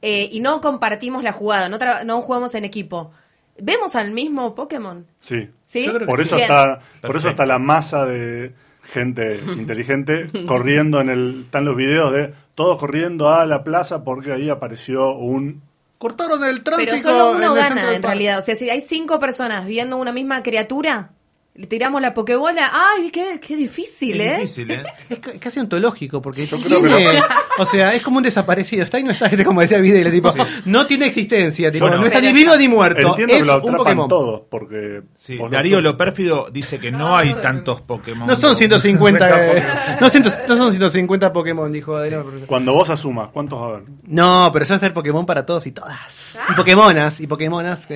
eh, 0.02 0.28
y 0.32 0.42
no 0.42 0.60
compartimos 0.60 1.24
la 1.24 1.32
jugada, 1.32 1.70
no, 1.70 1.80
tra- 1.80 2.04
no 2.04 2.22
jugamos 2.22 2.54
en 2.56 2.66
equipo? 2.66 3.12
¿Vemos 3.60 3.95
al 3.95 4.12
mismo 4.12 4.56
Pokémon? 4.56 5.06
Sí. 5.20 5.49
¿Sí? 5.66 5.88
Por 6.06 6.18
sí. 6.18 6.24
eso 6.24 6.36
Bien. 6.36 6.49
está, 6.49 6.80
por 7.01 7.18
eso 7.18 7.30
está 7.30 7.45
la 7.45 7.60
masa 7.60 8.06
de 8.06 8.54
gente 8.84 9.39
inteligente 9.58 10.30
corriendo 10.45 11.01
en 11.01 11.10
el, 11.10 11.41
están 11.45 11.66
los 11.66 11.76
videos 11.76 12.12
de 12.14 12.34
todos 12.56 12.78
corriendo 12.78 13.30
a 13.30 13.45
la 13.45 13.64
plaza 13.64 14.04
porque 14.04 14.32
ahí 14.32 14.49
apareció 14.49 15.14
un 15.14 15.62
Cortaron 16.04 16.43
el 16.43 16.64
tráfico. 16.64 16.91
Pero 16.91 17.01
solo 17.01 17.32
en 17.32 17.38
uno 17.38 17.56
centro 17.56 17.76
gana 17.76 17.95
en 17.95 18.04
realidad. 18.04 18.38
O 18.38 18.41
sea, 18.41 18.58
si 18.58 18.70
hay 18.70 18.82
cinco 18.82 19.20
personas 19.20 19.66
viendo 19.66 19.95
una 19.95 20.12
misma 20.12 20.43
criatura, 20.43 21.12
le 21.56 21.68
tiramos 21.68 22.01
la 22.01 22.14
pokebola. 22.16 22.72
¡Ay, 22.74 23.12
qué, 23.12 23.39
qué 23.39 23.56
difícil, 23.56 24.20
Es 24.20 24.28
eh! 24.28 24.36
difícil, 24.38 24.72
¿eh? 24.72 24.84
Es 25.10 25.20
ca- 25.20 25.34
casi 25.39 25.60
ontológico, 25.60 26.20
porque 26.22 26.45
Yo 26.47 26.58
creo 26.58 26.82
que 26.82 26.88
tiene- 26.89 27.22
o 27.60 27.66
sea, 27.68 27.93
es 27.93 28.01
como 28.01 28.18
un 28.18 28.24
desaparecido. 28.24 28.84
Está 28.84 28.99
y 28.99 29.04
no 29.04 29.12
está, 29.12 29.28
este 29.28 29.45
como 29.45 29.62
decía 29.62 29.78
Videla, 29.78 30.10
tipo, 30.10 30.34
no 30.66 30.88
tiene 30.88 31.06
existencia, 31.06 31.72
tipo, 31.72 31.86
Bueno, 31.86 32.01
no 32.01 32.08
está 32.08 32.20
ni 32.22 32.32
vivo 32.34 32.56
ni 32.58 32.68
muerto. 32.68 33.08
entiendo 33.10 33.34
Es 33.36 33.39
que 33.41 33.45
lo 33.45 33.62
un 33.64 33.76
Pokémon. 33.76 34.10
todos 34.10 34.41
porque 34.49 35.04
Sí, 35.16 35.38
Darío 35.51 35.80
lo 35.82 35.95
pérfido 35.95 36.47
dice 36.51 36.80
que 36.80 36.91
no 36.91 37.16
hay 37.16 37.36
tantos 37.36 37.82
Pokémon. 37.82 38.28
No 38.28 38.36
son 38.36 38.49
Go. 38.51 38.56
150, 38.56 39.54
eh, 39.56 39.64
no, 40.01 40.10
ciento- 40.10 40.32
no 40.47 40.56
son 40.56 40.72
150 40.72 41.32
Pokémon, 41.32 41.72
dijo 41.72 41.95
Adriano. 41.95 42.26
cuando 42.47 42.74
vos 42.74 42.89
asumas 42.89 43.30
cuántos 43.32 43.60
va 43.62 43.66
a 43.66 43.70
haber 43.76 43.84
No, 44.08 44.49
pero 44.51 44.64
eso 44.64 44.74
va 44.74 44.78
a 44.78 44.80
ser 44.80 44.93
Pokémon 44.93 45.26
para 45.28 45.45
todos 45.45 45.68
y 45.68 45.72
todas. 45.72 46.39
Y 46.49 46.54
Pokémonas, 46.54 47.20
y 47.22 47.28
Pokémonas. 47.28 47.88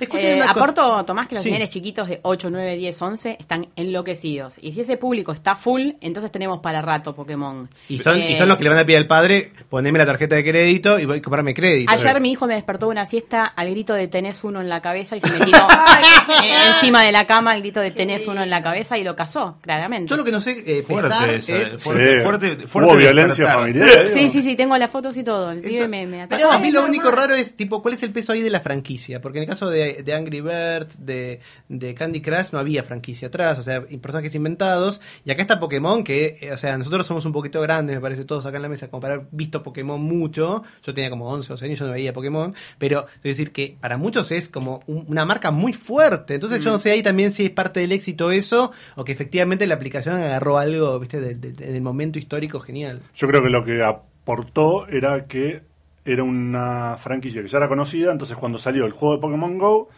Escuchen 0.00 0.38
Eh, 0.38 0.42
aporto, 0.42 1.04
Tomás, 1.04 1.28
que 1.28 1.34
los 1.34 1.44
Sí. 1.44 1.50
nenes 1.50 1.68
chiquitos 1.68 2.08
de 2.08 2.20
8, 2.22 2.48
9, 2.50 2.74
10, 2.76 2.85
11 3.00 3.36
están 3.40 3.68
enloquecidos. 3.76 4.56
Y 4.60 4.72
si 4.72 4.80
ese 4.82 4.96
público 4.96 5.32
está 5.32 5.56
full, 5.56 5.90
entonces 6.00 6.30
tenemos 6.32 6.60
para 6.60 6.80
rato 6.80 7.14
Pokémon. 7.14 7.68
Y 7.88 7.98
son, 7.98 8.18
y 8.20 8.34
Eh, 8.34 8.38
son 8.38 8.48
los 8.48 8.56
que 8.58 8.64
le 8.64 8.70
van 8.70 8.78
a 8.78 8.84
pedir 8.84 8.98
al 8.98 9.06
padre, 9.06 9.50
poneme 9.68 9.98
la 9.98 10.06
tarjeta 10.06 10.36
de 10.36 10.44
crédito 10.44 10.98
y 10.98 11.04
voy 11.04 11.18
a 11.18 11.22
comprarme 11.22 11.54
crédito. 11.54 11.92
Ayer 11.92 12.20
mi 12.20 12.32
hijo 12.32 12.46
me 12.46 12.54
despertó 12.54 12.86
de 12.86 12.92
una 12.92 13.06
siesta 13.06 13.44
al 13.46 13.70
grito 13.70 13.94
de 13.94 14.08
tenés 14.08 14.44
uno 14.44 14.60
en 14.60 14.68
la 14.68 14.80
cabeza 14.82 15.16
y 15.16 15.20
se 15.20 15.30
me 15.30 15.44
tiró 15.44 15.58
eh, 16.42 16.72
encima 16.74 17.02
de 17.04 17.12
la 17.12 17.26
cama 17.26 17.52
al 17.52 17.60
grito 17.60 17.80
de 17.80 17.90
tenés 17.90 18.26
uno 18.26 18.42
en 18.42 18.50
la 18.50 18.62
cabeza 18.62 18.98
y 18.98 19.04
lo 19.04 19.16
casó, 19.16 19.56
claramente. 19.62 20.10
Yo 20.10 20.16
lo 20.16 20.24
que 20.24 20.32
no 20.32 20.40
sé 20.40 20.52
eh, 20.66 20.82
pesar 20.86 21.08
Fuerte, 21.10 21.36
esa, 21.36 21.56
es... 21.56 21.82
fuerte, 21.82 22.16
Sí. 22.16 22.22
fuerte, 22.22 22.66
fuerte 22.68 22.90
hubo 22.92 22.96
violencia 22.98 23.44
despertar. 23.44 23.54
familiar 23.58 24.06
Sí, 24.12 24.28
sí, 24.28 24.42
sí, 24.42 24.56
tengo 24.56 24.76
las 24.76 24.90
fotos 24.90 25.16
y 25.16 25.24
todo. 25.24 25.50
El 25.50 25.64
Eso- 25.64 25.88
me, 25.88 26.06
me 26.06 26.26
Pero 26.28 26.50
a 26.50 26.58
mí 26.58 26.70
lo 26.70 26.84
único 26.84 27.10
raro 27.10 27.34
es, 27.34 27.56
tipo, 27.56 27.82
¿cuál 27.82 27.94
es 27.94 28.02
el 28.02 28.10
peso 28.12 28.32
ahí 28.32 28.42
de 28.42 28.50
la 28.50 28.60
franquicia? 28.60 29.20
Porque 29.20 29.38
en 29.38 29.44
el 29.44 29.48
caso 29.50 29.68
de, 29.70 30.02
de 30.02 30.14
Angry 30.14 30.40
Birds, 30.40 31.04
de, 31.04 31.40
de 31.68 31.94
Candy 31.94 32.20
Crush, 32.20 32.46
no 32.52 32.58
había 32.58 32.75
franquicia 32.84 33.28
atrás, 33.28 33.58
o 33.58 33.62
sea, 33.62 33.82
personajes 33.82 34.34
inventados. 34.34 35.00
Y 35.24 35.30
acá 35.30 35.42
está 35.42 35.60
Pokémon, 35.60 36.04
que, 36.04 36.36
eh, 36.40 36.52
o 36.52 36.56
sea, 36.56 36.76
nosotros 36.78 37.06
somos 37.06 37.24
un 37.24 37.32
poquito 37.32 37.60
grandes, 37.60 37.96
me 37.96 38.00
parece, 38.02 38.24
todos 38.24 38.46
acá 38.46 38.56
en 38.56 38.62
la 38.62 38.68
mesa, 38.68 38.88
como 38.88 39.00
para 39.00 39.14
haber 39.14 39.26
visto 39.30 39.62
Pokémon 39.62 40.00
mucho. 40.00 40.62
Yo 40.84 40.94
tenía 40.94 41.10
como 41.10 41.28
11 41.28 41.52
o 41.52 41.54
12 41.54 41.64
años, 41.66 41.78
yo 41.78 41.86
no 41.86 41.92
veía 41.92 42.12
Pokémon. 42.12 42.54
Pero, 42.78 43.06
quiero 43.22 43.36
decir 43.36 43.52
que 43.52 43.76
para 43.80 43.96
muchos 43.96 44.30
es 44.32 44.48
como 44.48 44.82
un- 44.86 45.04
una 45.08 45.24
marca 45.24 45.50
muy 45.50 45.72
fuerte. 45.72 46.34
Entonces, 46.34 46.60
yo 46.64 46.70
no 46.70 46.78
sé 46.78 46.90
ahí 46.90 47.02
también 47.02 47.32
si 47.32 47.44
es 47.46 47.50
parte 47.50 47.80
del 47.80 47.92
éxito 47.92 48.30
eso, 48.30 48.72
o 48.96 49.04
que 49.04 49.12
efectivamente 49.12 49.66
la 49.66 49.74
aplicación 49.74 50.16
agarró 50.16 50.58
algo, 50.58 50.98
viste, 50.98 51.20
de- 51.20 51.34
de- 51.34 51.68
en 51.68 51.74
el 51.76 51.82
momento 51.82 52.18
histórico 52.18 52.60
genial. 52.60 53.02
yo 53.14 53.28
creo 53.28 53.42
que 53.42 53.50
lo 53.50 53.64
que 53.64 53.82
aportó 53.82 54.86
era 54.88 55.26
que 55.26 55.62
era 56.04 56.22
una 56.22 56.96
franquicia 56.98 57.42
que 57.42 57.48
ya 57.48 57.58
era 57.58 57.68
conocida 57.68 58.12
entonces 58.12 58.36
cuando 58.36 58.58
salió 58.58 58.86
el 58.86 58.92
juego 58.92 59.14
de 59.16 59.20
Pokémon 59.20 59.58
Go 59.58 59.88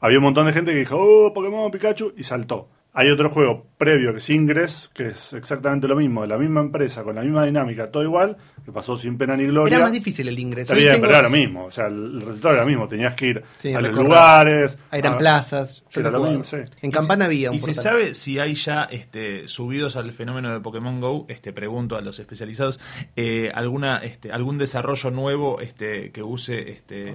había 0.00 0.18
un 0.18 0.24
montón 0.24 0.46
de 0.46 0.52
gente 0.52 0.72
que 0.72 0.78
dijo 0.78 0.96
oh 0.98 1.32
Pokémon 1.32 1.70
Pikachu 1.70 2.12
y 2.16 2.24
saltó 2.24 2.68
hay 2.98 3.10
otro 3.10 3.28
juego 3.30 3.66
previo 3.78 4.10
que 4.12 4.18
es 4.18 4.30
Ingress 4.30 4.90
que 4.94 5.08
es 5.08 5.34
exactamente 5.34 5.86
lo 5.86 5.96
mismo 5.96 6.22
de 6.22 6.28
la 6.28 6.38
misma 6.38 6.62
empresa 6.62 7.02
con 7.04 7.14
la 7.14 7.20
misma 7.22 7.44
dinámica 7.44 7.90
todo 7.90 8.02
igual 8.02 8.36
que 8.64 8.72
pasó 8.72 8.96
sin 8.96 9.16
pena 9.18 9.36
ni 9.36 9.44
gloria 9.46 9.76
Era 9.76 9.84
más 9.84 9.92
difícil 9.92 10.26
el 10.26 10.36
ingreso. 10.40 10.72
Está 10.72 10.74
bien, 10.74 11.00
pero 11.00 11.12
era 11.12 11.22
lo 11.22 11.30
mismo. 11.30 11.66
O 11.66 11.70
sea, 11.70 11.86
el, 11.86 12.20
resultado 12.20 12.54
era 12.54 12.62
lo 12.64 12.68
mismo. 12.68 12.88
Tenías 12.88 13.14
que 13.14 13.26
ir 13.28 13.44
Sí, 13.58 13.68
a 13.72 13.80
los 13.80 13.90
recorrer. 13.92 14.04
lugares. 14.08 14.78
Eran 14.90 15.12
a- 15.12 15.18
plazas. 15.18 15.84
yo 15.92 16.00
Era 16.00 16.10
lo 16.10 16.24
mismo, 16.24 16.42
sí. 16.42 16.56
En 16.82 16.90
Campana 16.90 17.26
había 17.26 17.50
un 17.50 17.54
¿Y 17.56 17.60
se 17.60 17.74
sabe 17.74 18.12
si 18.14 18.40
hay 18.40 18.54
ya 18.54 18.82
este, 18.90 19.46
subidos 19.46 19.94
al 19.94 20.10
fenómeno 20.10 20.52
de 20.52 20.58
Pokémon 20.58 21.00
Go? 21.00 21.26
Este, 21.28 21.52
pregunto 21.52 21.96
a 21.96 22.00
los 22.00 22.18
especializados, 22.18 22.80
eh, 23.14 23.52
alguna, 23.54 23.98
este, 23.98 24.32
algún 24.32 24.58
desarrollo 24.58 25.12
nuevo 25.12 25.60
este, 25.60 26.10
que 26.10 26.24
use 26.24 26.68
este, 26.68 27.14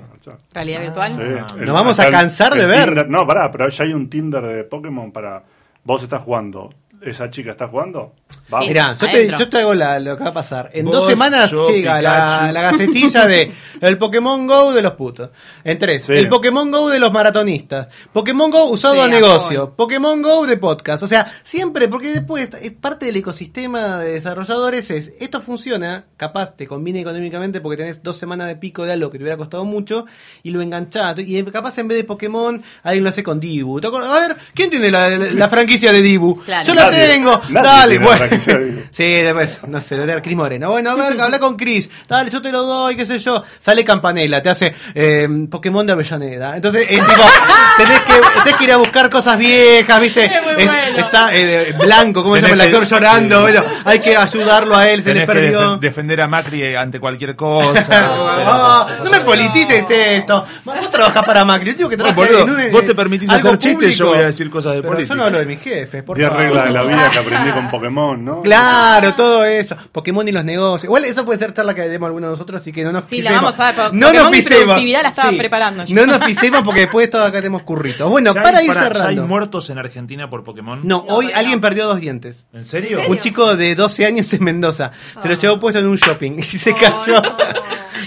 Realidad 0.53 0.81
virtual. 0.83 1.11
Sí, 1.11 1.21
Ah. 1.21 1.65
Nos 1.65 1.73
vamos 1.73 1.99
a 1.99 2.05
el- 2.05 2.11
cansar 2.13 2.53
de 2.53 2.61
el 2.61 2.67
ver. 2.67 2.89
Tinder- 2.91 3.07
no, 3.09 3.27
pará, 3.27 3.51
pero 3.51 3.67
ya 3.67 3.83
hay 3.83 3.93
un 3.93 4.09
Tinder 4.09 4.41
de 4.43 4.63
Pokémon 4.63 5.11
para. 5.11 5.43
Vos 5.83 6.03
estás 6.03 6.21
jugando. 6.21 6.69
¿Esa 7.01 7.29
chica 7.31 7.51
está 7.51 7.67
jugando? 7.67 8.13
Vamos. 8.47 8.67
Mirá, 8.67 8.93
yo 8.93 9.09
te, 9.09 9.27
yo 9.29 9.49
te 9.49 9.57
hago 9.57 9.73
la- 9.73 9.99
lo 9.99 10.15
que 10.17 10.23
va 10.23 10.29
a 10.29 10.33
pasar. 10.33 10.69
En 10.73 10.85
Vos, 10.85 10.95
dos 10.97 11.07
semanas 11.07 11.49
yo, 11.49 11.67
llega 11.67 11.99
la, 12.01 12.51
la 12.51 12.61
gacetilla 12.61 13.25
de 13.25 13.51
el 13.81 13.97
Pokémon 13.97 14.45
Go 14.45 14.71
de 14.71 14.83
los 14.83 14.93
putos. 14.93 15.31
En 15.63 15.79
tres, 15.79 16.03
Sí. 16.03 16.13
el 16.13 16.29
Pokémon 16.29 16.69
Go 16.69 16.89
de 16.89 16.99
los 16.99 17.11
maratonistas. 17.11 17.87
Pokémon 18.13 18.51
Go 18.51 18.65
usado 18.65 18.93
Sí, 18.95 18.99
a 18.99 19.07
negocio. 19.07 19.73
Pokémon 19.75 20.21
Go 20.21 20.45
de 20.45 20.57
podcast. 20.57 21.01
O 21.01 21.07
sea, 21.07 21.33
siempre, 21.43 21.87
porque 21.87 22.09
después 22.09 22.49
es 22.61 22.71
parte 22.73 23.07
del 23.07 23.15
ecosistema 23.15 23.97
de 23.99 24.11
desarrolladores 24.13 24.91
es, 24.91 25.11
esto 25.19 25.41
funciona, 25.41 26.05
capaz 26.17 26.55
te 26.55 26.67
conviene 26.67 27.01
económicamente 27.01 27.61
porque 27.61 27.77
tenés 27.77 28.03
dos 28.03 28.17
semanas 28.17 28.47
de 28.47 28.57
pico 28.57 28.85
de 28.85 28.91
algo 28.93 29.09
que 29.09 29.17
te 29.17 29.23
hubiera 29.23 29.37
costado 29.37 29.65
mucho 29.65 30.05
y 30.43 30.51
lo 30.51 30.61
enganchás. 30.61 31.17
Y 31.17 31.41
capaz 31.45 31.79
en 31.79 31.87
vez 31.87 31.97
de 31.97 32.03
Pokémon, 32.03 32.61
alguien 32.83 33.03
lo 33.03 33.09
hace 33.09 33.23
con 33.23 33.39
Dibu. 33.39 33.79
A 33.79 34.19
ver, 34.19 34.35
¿quién 34.53 34.69
tiene 34.69 34.91
la, 34.91 35.09
la- 35.09 35.31
la 35.31 35.49
franquicia 35.49 35.91
de 35.91 36.01
Dibu? 36.03 36.43
Claro. 36.43 36.67
Yo 36.67 36.73
la 36.75 36.90
Nadie. 36.91 37.07
tengo. 37.07 37.41
Nadie 37.49 37.67
Dale, 37.69 37.97
bueno. 37.99 38.25
de. 38.29 38.85
Sí, 38.91 39.03
después, 39.13 39.59
no 39.67 39.81
sé, 39.81 39.95
lo 39.97 40.05
de 40.05 40.21
Cris 40.21 40.35
Moreno. 40.37 40.69
Bueno, 40.71 40.91
a 40.91 40.95
ver, 40.95 41.19
habla 41.19 41.39
con 41.39 41.55
Cris. 41.57 41.89
Dale, 42.07 42.29
yo 42.29 42.41
te 42.41 42.51
lo 42.51 42.63
doy, 42.63 42.95
qué 42.95 43.05
sé 43.05 43.19
yo. 43.19 43.43
Sale 43.59 43.83
Campanella, 43.83 44.41
te 44.41 44.49
hace 44.49 44.73
eh, 44.93 45.27
Pokémon 45.49 45.85
de 45.85 45.93
Avellaneda. 45.93 46.55
Entonces, 46.55 46.83
es 46.89 46.99
tipo, 46.99 47.23
tenés 47.77 47.99
que, 48.01 48.13
tenés 48.43 48.55
que 48.57 48.63
ir 48.65 48.71
a 48.73 48.77
buscar 48.77 49.09
cosas 49.09 49.37
viejas, 49.37 49.99
¿viste? 50.01 50.25
Es 50.25 50.43
muy 50.43 50.65
bueno. 50.65 50.97
Está 50.97 51.29
eh, 51.33 51.73
Blanco, 51.79 52.23
¿cómo 52.23 52.35
se 52.35 52.41
llama? 52.41 52.53
El 52.53 52.61
actor 52.61 52.85
llorando. 52.85 53.35
sí. 53.37 53.41
Bueno, 53.41 53.63
hay 53.85 53.99
que 53.99 54.15
ayudarlo 54.17 54.75
a 54.75 54.89
él, 54.89 55.03
se 55.03 55.13
le 55.13 55.21
tenés 55.21 55.27
que 55.27 55.33
perdió. 55.33 55.61
defen- 55.75 55.79
defender 55.79 56.21
a 56.21 56.27
Macri 56.27 56.75
ante 56.75 56.99
cualquier 56.99 57.35
cosa. 57.35 58.11
Ah, 58.53 58.87
no 59.03 59.09
me 59.09 59.21
politices 59.21 59.85
esto. 59.89 60.45
Vos 60.65 60.91
trabajás 60.91 61.25
para 61.25 61.45
Macri, 61.45 61.71
yo 61.71 61.77
digo 61.77 61.89
que 61.89 61.95
Bueno, 61.97 62.43
un- 62.43 62.71
vos 62.71 62.85
te 62.85 62.95
permitís 62.95 63.29
hacer 63.29 63.57
chistes, 63.57 63.97
yo 63.97 64.07
voy 64.07 64.17
a 64.19 64.25
decir 64.25 64.49
cosas 64.49 64.75
de 64.75 64.81
política. 64.83 65.09
Yo 65.09 65.15
no 65.15 65.23
hablo 65.25 65.39
de 65.39 65.45
mis 65.45 65.59
jefes, 65.61 66.03
por 66.03 66.17
10 66.17 66.29
favor. 66.29 66.43
reglas 66.43 66.63
de 66.65 66.71
la 66.71 66.80
vida 66.83 67.09
que 67.11 67.19
aprendí 67.19 67.51
con 67.53 67.69
Pokémon, 67.69 68.23
¿no? 68.23 68.41
Claro, 68.41 69.13
todo 69.15 69.43
eso. 69.45 69.75
Pokémon 69.91 70.27
y 70.27 70.31
los 70.31 70.43
negocios. 70.43 70.85
Igual 70.85 71.05
eso 71.05 71.25
puede 71.25 71.39
ser 71.39 71.53
charla 71.53 71.73
que 71.73 71.81
demos 71.83 72.07
alguno 72.07 72.27
de 72.27 72.31
nosotros, 72.31 72.61
así 72.61 72.71
que 72.71 72.83
no 72.83 72.91
nos 72.91 73.05
Sí, 73.05 73.21
la 73.21 73.31
pisemos. 73.31 73.57
vamos 73.57 73.59
a 73.59 73.65
ver, 73.83 73.93
No 73.93 74.07
Pokémon 74.07 74.13
nos 74.15 74.31
pisemos. 74.31 74.63
productividad 74.63 75.01
la 75.03 75.09
estaba 75.09 75.31
preparando 75.31 75.85
yo. 75.85 75.95
No 75.95 76.05
nos 76.05 76.19
pisemos 76.25 76.61
porque 76.63 76.81
después 76.81 77.09
todos 77.09 77.27
acá 77.27 77.37
tenemos 77.37 77.63
curritos. 77.63 78.09
Bueno, 78.09 78.33
¿Ya 78.33 78.41
para 78.43 78.57
hay- 78.59 78.65
ir 78.65 78.73
pará, 78.73 78.81
¿ya 78.81 78.87
hay 78.87 78.93
cerrando. 78.99 79.27
muertos 79.27 79.69
en 79.69 79.77
Argentina 79.77 80.29
por 80.29 80.43
Pokémon? 80.43 80.81
No, 80.83 81.05
hoy 81.09 81.31
alguien 81.33 81.61
perdió 81.61 81.87
dos 81.87 81.99
dientes. 81.99 82.45
¿En 82.53 82.63
serio? 82.63 82.99
Un 83.07 83.17
chico 83.19 83.55
de 83.55 83.75
12 83.75 84.05
años 84.05 84.31
en 84.33 84.43
Mendoza. 84.43 84.91
Se 85.21 85.27
lo 85.29 85.35
llevó 85.35 85.59
puesto 85.59 85.79
en 85.79 85.87
un 85.87 85.97
shopping 85.97 86.37
y 86.39 86.43
se 86.43 86.71
Oh, 86.71 86.75
cayó. 86.75 87.21
no. 87.21 87.21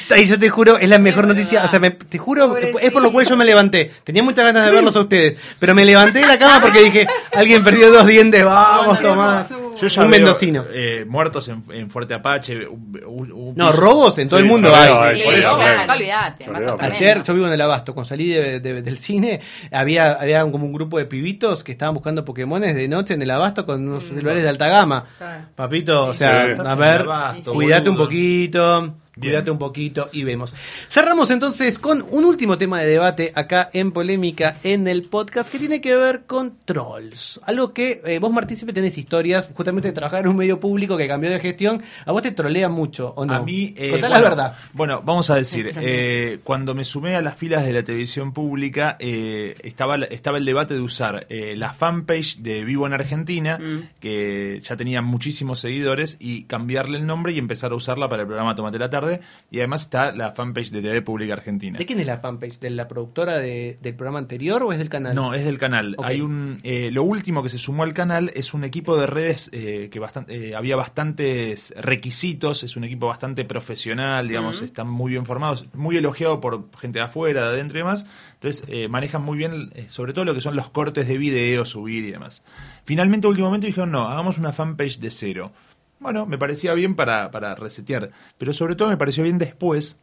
Y 0.17 0.25
yo 0.27 0.39
te 0.39 0.49
juro, 0.51 0.79
es 0.79 0.89
la 0.89 0.99
mejor 0.99 1.27
noticia. 1.27 1.65
O 1.65 1.69
sea, 1.69 1.79
me- 1.81 1.91
te 1.91 2.19
juro, 2.19 2.57
es 2.57 2.91
por 2.93 3.03
lo 3.03 3.13
cual 3.13 3.27
yo 3.27 3.37
me 3.37 3.45
levanté. 3.45 3.91
Tenía 4.05 4.23
muchas 4.23 4.45
ganas 4.45 4.65
de 4.67 4.71
verlos 4.73 4.95
a 4.97 5.01
ustedes. 5.01 5.39
Pero 5.59 5.75
me 5.75 5.85
levanté 5.85 6.21
de 6.21 6.27
la 6.27 6.39
cama 6.39 6.61
porque 6.61 6.83
dije, 6.85 7.07
alguien 7.35 7.63
perdió 7.65 7.91
dos 7.91 8.07
dientes, 8.07 8.45
vamos, 8.45 9.01
Tomás. 9.01 9.51
Yo 9.77 9.89
ya 9.89 10.03
un 10.03 10.11
veo, 10.11 10.21
mendocino. 10.21 10.65
eh, 10.73 11.05
muertos 11.09 11.49
en, 11.49 11.65
en 11.73 11.91
Fuerte 11.91 12.15
Apache. 12.15 12.67
un- 12.69 13.01
un- 13.07 13.33
un- 13.33 13.55
No, 13.57 13.73
robos 13.73 14.17
en 14.19 14.29
todo 14.29 14.39
Sí, 14.39 14.45
el 14.45 14.51
mundo 14.51 14.75
hay. 14.75 14.93
hay, 14.93 15.17
Sí, 15.17 15.23
por 15.25 15.35
eso, 15.35 15.57
claro, 15.57 16.35
tremendo. 16.39 16.79
Ayer 16.81 17.23
yo 17.25 17.35
vivo 17.35 17.47
en 17.49 17.53
el 17.55 17.61
Abasto, 17.61 17.93
cuando 17.93 18.09
salí 18.09 18.29
de- 18.29 18.61
de- 18.61 18.83
del 18.83 18.99
cine, 18.99 19.41
había, 19.73 20.13
había 20.13 20.43
como 20.51 20.65
un 20.67 20.73
grupo 20.73 20.99
de 20.99 21.07
pibitos 21.07 21.65
que 21.65 21.73
estaban 21.73 21.95
buscando 21.95 22.25
Pokémones 22.25 22.75
de 22.77 22.87
noche 22.87 23.15
en 23.15 23.23
el 23.23 23.31
Abasto 23.33 23.67
con 23.67 23.87
unos 23.89 24.05
celulares 24.05 24.43
de 24.45 24.49
alta 24.49 24.69
gama. 24.69 25.07
Claro. 25.19 25.45
Papito, 25.57 26.07
o 26.07 26.15
sea, 26.15 26.55
Sí. 26.55 26.63
a 26.65 26.75
ver, 26.77 27.05
cuídate 27.45 27.91
un 27.91 27.97
poquito. 27.97 28.95
Cuídate 29.19 29.51
un 29.51 29.59
poquito 29.59 30.09
y 30.13 30.25
vemos. 30.25 30.55
Cerramos 30.89 31.31
entonces 31.31 31.79
con 31.79 32.05
un 32.11 32.25
último 32.25 32.59
tema 32.59 32.81
de 32.81 32.89
debate 32.89 33.33
acá 33.35 33.71
en 33.73 33.93
Polémica 33.93 34.57
en 34.65 34.89
el 34.89 35.03
podcast 35.05 35.51
que 35.53 35.59
tiene 35.59 35.81
que 35.81 35.95
ver 35.97 36.25
con 36.27 36.57
trolls. 36.65 37.41
Algo 37.45 37.73
que 37.73 38.01
eh, 38.05 38.19
vos, 38.19 38.33
Martín, 38.33 38.57
siempre 38.57 38.73
tenés 38.75 38.99
historias, 38.99 39.51
justamente 39.55 39.89
de 39.89 39.95
trabajar 39.95 40.23
en 40.23 40.29
un 40.29 40.37
medio 40.37 40.59
público 40.59 40.97
que 40.97 41.07
cambió 41.07 41.31
de 41.31 41.39
gestión. 41.39 41.83
¿A 42.05 42.13
vos 42.13 42.23
te 42.23 42.33
trolean 42.33 42.73
mucho 42.73 43.13
o 43.17 43.25
no? 43.25 43.35
A 43.35 43.41
mí. 43.43 43.73
eh, 43.77 43.91
Contá 43.93 44.09
bueno, 44.09 44.23
la 44.25 44.29
verdad. 44.29 44.57
Bueno, 44.73 45.03
vamos 45.05 45.31
a 45.31 45.37
decir, 45.37 45.67
Extraño. 45.67 45.89
eh, 45.89 46.39
cuando 46.43 46.75
me 46.75 46.85
sumé 46.85 47.15
a 47.15 47.23
las 47.23 47.37
filas 47.37 47.65
de 47.65 47.73
la 47.73 47.83
televisión 47.85 48.33
pública, 48.33 48.97
eh, 48.99 49.55
estaba, 49.63 49.97
estaba 49.97 50.39
el 50.39 50.45
debate 50.45 50.75
de 50.75 50.81
usar 50.81 51.27
eh, 51.29 51.55
la 51.57 51.73
fanpage 51.73 52.39
de 52.39 52.65
Vivo 52.65 52.87
en 52.87 52.93
Argentina, 52.95 53.61
que 54.01 54.61
ya 54.63 54.77
tenía 54.77 55.03
muchísimos 55.03 55.61
seguidores, 55.61 56.17
y 56.19 56.45
cambiarle 56.45 56.99
el 56.99 57.07
nombre 57.07 57.33
y 57.33 57.39
empezar 57.39 57.73
a 57.73 57.75
usarla 57.77 58.09
para 58.09 58.23
el 58.23 58.27
programa 58.27 58.55
Tomate 58.57 58.79
la 58.79 58.91
Tarde. 58.91 59.04
Y 59.51 59.59
además 59.59 59.83
está 59.83 60.13
la 60.13 60.33
fanpage 60.33 60.71
de 60.71 60.83
TV 60.83 61.03
Pública 61.03 61.35
Argentina. 61.35 61.79
¿De 61.79 61.87
quién 61.87 62.01
es 62.01 62.07
la 62.07 62.19
fanpage? 62.19 62.59
¿De 62.61 62.71
la 62.71 62.89
productora 62.89 63.39
de- 63.39 63.79
del 63.81 63.95
programa 63.95 64.19
anterior 64.19 64.63
o 64.63 64.73
es 64.73 64.79
del 64.79 64.89
canal? 64.89 65.15
No, 65.15 65.35
es 65.35 65.45
del 65.45 65.59
canal. 65.59 65.97
Hay 66.03 66.21
un, 66.21 66.59
eh, 66.63 66.91
lo 66.93 67.03
último 67.03 67.43
que 67.43 67.49
se 67.51 67.59
sumó 67.59 67.83
al 67.83 67.93
canal 67.95 68.31
es 68.35 68.55
un 68.55 68.65
equipo 68.65 68.97
de 68.97 69.07
redes 69.07 69.51
eh, 69.53 69.89
que 69.93 69.99
bastante, 70.01 70.51
eh, 70.51 70.55
había 70.57 70.77
bastantes 70.77 71.75
requisitos, 71.77 72.63
es 72.65 72.77
un 72.77 72.85
equipo 72.85 73.07
bastante 73.07 73.45
profesional, 73.45 74.27
digamos, 74.29 74.63
están 74.63 74.89
muy 74.89 75.13
bien 75.13 75.27
formados, 75.27 75.67
muy 75.75 75.97
elogiado 75.97 76.41
por 76.41 76.69
gente 76.79 76.99
de 76.99 77.05
afuera, 77.05 77.43
de 77.43 77.49
adentro 77.49 77.79
y 77.79 77.81
demás. 77.83 78.07
Entonces 78.35 78.65
eh, 78.69 78.89
manejan 78.89 79.23
muy 79.23 79.39
bien, 79.39 79.71
eh, 79.75 79.87
sobre 79.89 80.13
todo 80.13 80.25
lo 80.25 80.35
que 80.35 80.41
son 80.41 80.57
los 80.57 80.69
cortes 80.71 81.07
de 81.09 81.19
video, 81.19 81.65
subir 81.65 82.05
y 82.05 82.11
demás. 82.11 82.45
Finalmente, 82.85 83.27
momento 83.45 83.67
dijeron, 83.67 83.91
no, 83.91 84.09
hagamos 84.09 84.39
una 84.39 84.53
fanpage 84.53 84.99
de 85.01 85.11
cero. 85.11 85.53
Bueno, 86.01 86.27
me 86.27 86.39
parecía 86.39 86.75
bien 86.75 86.95
para, 86.97 87.31
para 87.31 87.55
resetear, 87.55 88.11
pero 88.39 88.53
sobre 88.53 88.77
todo 88.77 88.89
me 88.89 88.97
pareció 88.97 89.25
bien 89.25 89.39
después 89.39 90.01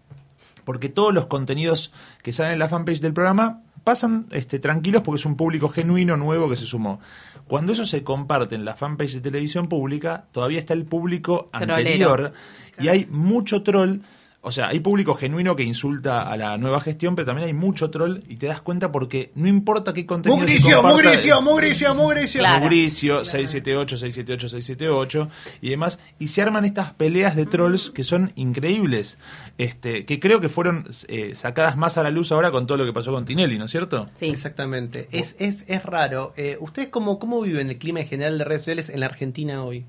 porque 0.64 0.90
todos 0.90 1.14
los 1.14 1.26
contenidos 1.28 1.94
que 2.24 2.34
salen 2.34 2.54
en 2.54 2.60
la 2.60 2.70
fanpage 2.70 3.02
del 3.02 3.14
programa 3.14 3.62
pasan 3.84 4.28
este, 4.32 4.60
tranquilos 4.60 5.02
porque 5.04 5.20
es 5.20 5.26
un 5.26 5.36
público 5.36 5.70
genuino, 5.70 6.18
nuevo 6.18 6.50
que 6.50 6.56
se 6.56 6.66
sumó. 6.66 7.00
Cuando 7.48 7.74
eso 7.74 7.86
se 7.86 8.04
comparte 8.04 8.56
en 8.56 8.66
la 8.66 8.76
fanpage 8.76 9.14
de 9.14 9.22
televisión 9.22 9.68
pública, 9.68 10.26
todavía 10.32 10.60
está 10.60 10.74
el 10.74 10.86
público 10.86 11.50
Trolero. 11.52 11.76
anterior 11.76 12.34
y 12.80 12.88
hay 12.88 13.08
mucho 13.10 13.64
troll. 13.64 14.00
O 14.44 14.52
sea, 14.52 14.70
hay 14.70 14.80
público 14.80 15.14
genuino 15.14 15.56
que 15.56 15.62
insulta 15.62 16.24
a 16.24 16.36
la 16.36 16.58
nueva 16.58 16.82
gestión, 16.82 17.16
pero 17.16 17.28
también 17.28 17.48
hay 17.48 17.54
mucho 17.54 17.92
troll 17.92 18.22
y 18.28 18.38
te 18.38 18.48
das 18.48 18.60
cuenta 18.60 18.92
porque 18.92 19.32
no 19.36 19.48
importa 19.48 19.94
qué 19.94 20.08
contenido 20.08 20.40
se 20.42 20.48
Mugricio, 20.48 20.76
comparta- 20.82 20.96
Mugricio, 21.04 21.42
Mugricio, 21.44 21.96
Mugricio. 21.96 22.40
Claro. 22.40 22.60
Mauricio, 22.62 23.24
678, 23.24 23.98
678, 23.98 24.50
678 24.50 25.30
y 25.62 25.70
demás. 25.70 26.00
Y 26.18 26.30
se 26.30 26.42
arman 26.42 26.66
estas 26.66 26.92
peleas 26.94 27.36
de 27.36 27.46
trolls 27.46 27.92
que 27.92 28.04
son 28.04 28.32
increíbles. 28.36 29.20
Este, 29.60 30.06
que 30.06 30.20
creo 30.20 30.42
que 30.42 30.50
fueron 30.50 30.88
eh, 31.08 31.36
sacadas 31.36 31.78
más 31.78 32.00
a 32.00 32.04
la 32.04 32.10
luz 32.10 32.32
ahora 32.32 32.50
con 32.50 32.66
todo 32.66 32.80
lo 32.80 32.86
que 32.86 32.94
pasó 32.94 33.12
con 33.12 33.26
Tinelli, 33.26 33.60
¿no 33.60 33.66
es 33.66 33.72
cierto? 33.72 34.10
Sí. 34.16 34.26
Exactamente. 34.26 35.08
Es, 35.12 35.36
es, 35.38 35.66
es 35.70 35.84
raro. 35.84 36.34
Eh, 36.36 36.58
¿Ustedes 36.60 36.88
cómo, 36.90 37.20
cómo 37.20 37.42
viven 37.42 37.70
el 37.70 37.78
clima 37.78 38.00
en 38.02 38.08
general 38.08 38.40
de 38.40 38.44
redes 38.46 38.62
sociales 38.64 38.90
en 38.90 39.02
la 39.02 39.06
Argentina 39.06 39.64
hoy? 39.64 39.86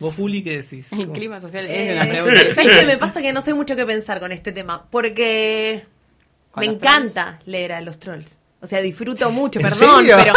¿Vos, 0.00 0.14
Juli, 0.14 0.42
qué 0.42 0.58
decís? 0.62 0.92
El 0.92 1.08
clima 1.10 1.40
social 1.40 1.66
Eh, 1.66 1.90
es 1.90 1.96
una 1.96 2.06
pregunta. 2.10 2.54
¿Sabes 2.54 2.76
qué 2.78 2.86
me 2.86 2.98
pasa? 2.98 3.20
Que 3.20 3.32
no 3.32 3.40
sé 3.40 3.54
mucho 3.54 3.74
qué 3.76 3.84
pensar 3.84 4.20
con 4.20 4.30
este 4.32 4.52
tema. 4.52 4.86
Porque 4.90 5.84
¿Con 6.52 6.60
me 6.64 6.72
encanta 6.72 7.40
leer 7.46 7.72
a 7.72 7.80
los 7.80 7.98
trolls. 7.98 8.38
O 8.60 8.66
sea, 8.66 8.80
disfruto 8.80 9.30
mucho, 9.32 9.58
¿En 9.60 9.66
perdón, 9.68 10.04
serio? 10.06 10.16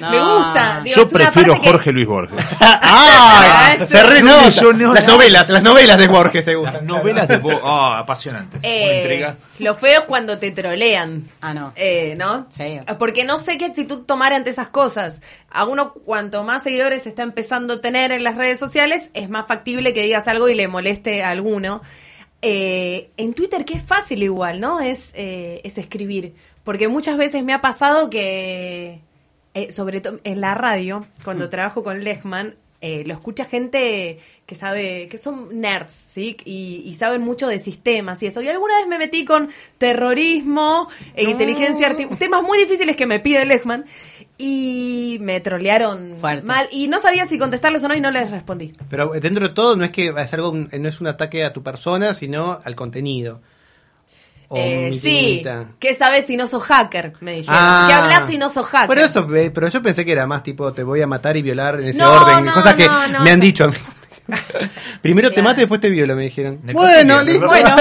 me 0.00 0.16
No. 0.16 0.36
gusta. 0.38 0.80
Digo, 0.82 0.96
Yo 0.96 1.08
prefiero 1.08 1.54
que- 1.60 1.68
Jorge 1.68 1.92
Luis 1.92 2.06
Borges. 2.06 2.56
¡Ah! 2.60 3.72
Eso. 3.74 3.86
Se 3.86 4.02
renota. 4.02 4.48
Yo 4.50 4.72
no- 4.72 4.94
las 4.94 5.06
novelas, 5.06 5.48
las 5.48 5.62
novelas 5.62 5.98
de 5.98 6.08
Borges 6.08 6.44
te 6.44 6.52
Las 6.54 6.60
gustan. 6.62 6.86
novelas 6.86 7.28
de 7.28 7.36
Bo- 7.38 7.60
ah, 7.64 7.98
apasionantes. 7.98 8.60
Eh, 8.64 8.82
Una 8.84 8.94
intriga. 9.00 9.36
Lo 9.58 9.74
feo 9.74 10.00
es 10.00 10.04
cuando 10.06 10.38
te 10.38 10.50
trolean. 10.50 11.24
Ah, 11.40 11.52
no. 11.54 11.72
Eh, 11.76 12.14
¿No? 12.16 12.46
Sí. 12.50 12.78
Porque 12.98 13.24
no 13.24 13.38
sé 13.38 13.58
qué 13.58 13.66
actitud 13.66 14.00
tomar 14.04 14.32
ante 14.32 14.50
esas 14.50 14.68
cosas. 14.68 15.22
A 15.50 15.64
uno, 15.64 15.92
cuanto 15.92 16.42
más 16.44 16.62
seguidores 16.62 17.06
está 17.06 17.22
empezando 17.22 17.74
a 17.74 17.80
tener 17.80 18.12
en 18.12 18.24
las 18.24 18.36
redes 18.36 18.58
sociales, 18.58 19.10
es 19.14 19.28
más 19.28 19.46
factible 19.46 19.92
que 19.92 20.02
digas 20.02 20.28
algo 20.28 20.48
y 20.48 20.54
le 20.54 20.68
moleste 20.68 21.22
a 21.22 21.30
alguno. 21.30 21.82
Eh, 22.42 23.10
en 23.18 23.34
Twitter, 23.34 23.64
que 23.64 23.74
es 23.74 23.82
fácil 23.82 24.22
igual, 24.22 24.60
¿no? 24.60 24.80
Es, 24.80 25.10
eh, 25.14 25.60
es 25.64 25.76
escribir. 25.78 26.34
Porque 26.64 26.88
muchas 26.88 27.16
veces 27.18 27.42
me 27.44 27.52
ha 27.52 27.60
pasado 27.60 28.08
que, 28.10 29.00
eh, 29.54 29.72
sobre 29.72 30.00
todo 30.00 30.20
en 30.24 30.40
la 30.40 30.54
radio, 30.54 31.06
cuando 31.24 31.48
trabajo 31.48 31.82
con 31.82 32.02
Lechman, 32.04 32.54
eh, 32.82 33.04
lo 33.04 33.12
escucha 33.12 33.44
gente 33.44 34.18
que 34.46 34.54
sabe, 34.54 35.08
que 35.08 35.18
son 35.18 35.60
nerds, 35.60 35.92
¿sí? 36.08 36.36
Y, 36.46 36.82
y 36.86 36.94
saben 36.94 37.20
mucho 37.20 37.46
de 37.46 37.58
sistemas 37.58 38.22
y 38.22 38.26
eso. 38.26 38.40
Y 38.40 38.48
alguna 38.48 38.76
vez 38.76 38.86
me 38.86 38.96
metí 38.96 39.26
con 39.26 39.50
terrorismo 39.76 40.88
e 41.14 41.24
inteligencia 41.24 41.88
artificial, 41.88 42.18
temas 42.18 42.42
muy 42.42 42.58
difíciles 42.58 42.96
que 42.96 43.06
me 43.06 43.20
pide 43.20 43.44
Lechman, 43.44 43.84
y 44.38 45.18
me 45.20 45.40
trolearon 45.40 46.16
Fuerte. 46.16 46.46
mal. 46.46 46.68
Y 46.72 46.88
no 46.88 46.98
sabía 47.00 47.26
si 47.26 47.36
contestarles 47.38 47.84
o 47.84 47.88
no 47.88 47.94
y 47.94 48.00
no 48.00 48.10
les 48.10 48.30
respondí. 48.30 48.72
Pero 48.88 49.14
eh, 49.14 49.20
dentro 49.20 49.48
de 49.48 49.54
todo 49.54 49.76
no 49.76 49.84
es 49.84 49.90
que 49.90 50.14
es 50.16 50.32
algo, 50.32 50.52
no 50.54 50.88
es 50.88 51.00
un 51.02 51.06
ataque 51.06 51.44
a 51.44 51.52
tu 51.52 51.62
persona, 51.62 52.14
sino 52.14 52.58
al 52.64 52.74
contenido. 52.76 53.42
O 54.52 54.56
Eh, 54.58 54.90
sí. 54.92 55.44
¿qué 55.78 55.94
sabes 55.94 56.26
si 56.26 56.36
no 56.36 56.48
sos 56.48 56.64
hacker? 56.64 57.12
Me 57.20 57.34
dijeron. 57.36 57.56
Ah. 57.56 57.84
¿Qué 57.88 57.94
hablas 57.94 58.28
si 58.28 58.36
no 58.36 58.50
sos 58.50 58.66
hacker? 58.66 58.88
Pero 58.88 59.02
eso, 59.06 59.34
eh, 59.36 59.50
pero 59.54 59.68
yo 59.68 59.80
pensé 59.80 60.04
que 60.04 60.10
era 60.10 60.26
más 60.26 60.42
tipo 60.42 60.72
te 60.72 60.82
voy 60.82 61.00
a 61.02 61.06
matar 61.06 61.36
y 61.36 61.42
violar 61.42 61.76
en 61.80 61.86
ese 61.88 61.98
No, 62.00 62.12
orden, 62.12 62.44
no, 62.46 62.52
cosas 62.54 62.74
que 62.74 62.86
no, 62.86 63.06
no, 63.06 63.20
me 63.20 63.30
han 63.30 63.38
o 63.38 63.42
sea- 63.42 63.46
dicho 63.46 63.64
a 63.64 63.68
mí. 63.68 63.74
Primero 65.02 65.30
te 65.32 65.40
mato 65.42 65.60
y 65.60 65.62
después 65.62 65.80
te 65.80 65.88
violo, 65.88 66.14
me 66.16 66.22
dijeron. 66.24 66.58
Bueno, 66.72 67.22
listo. 67.22 67.46
Bueno. 67.46 67.76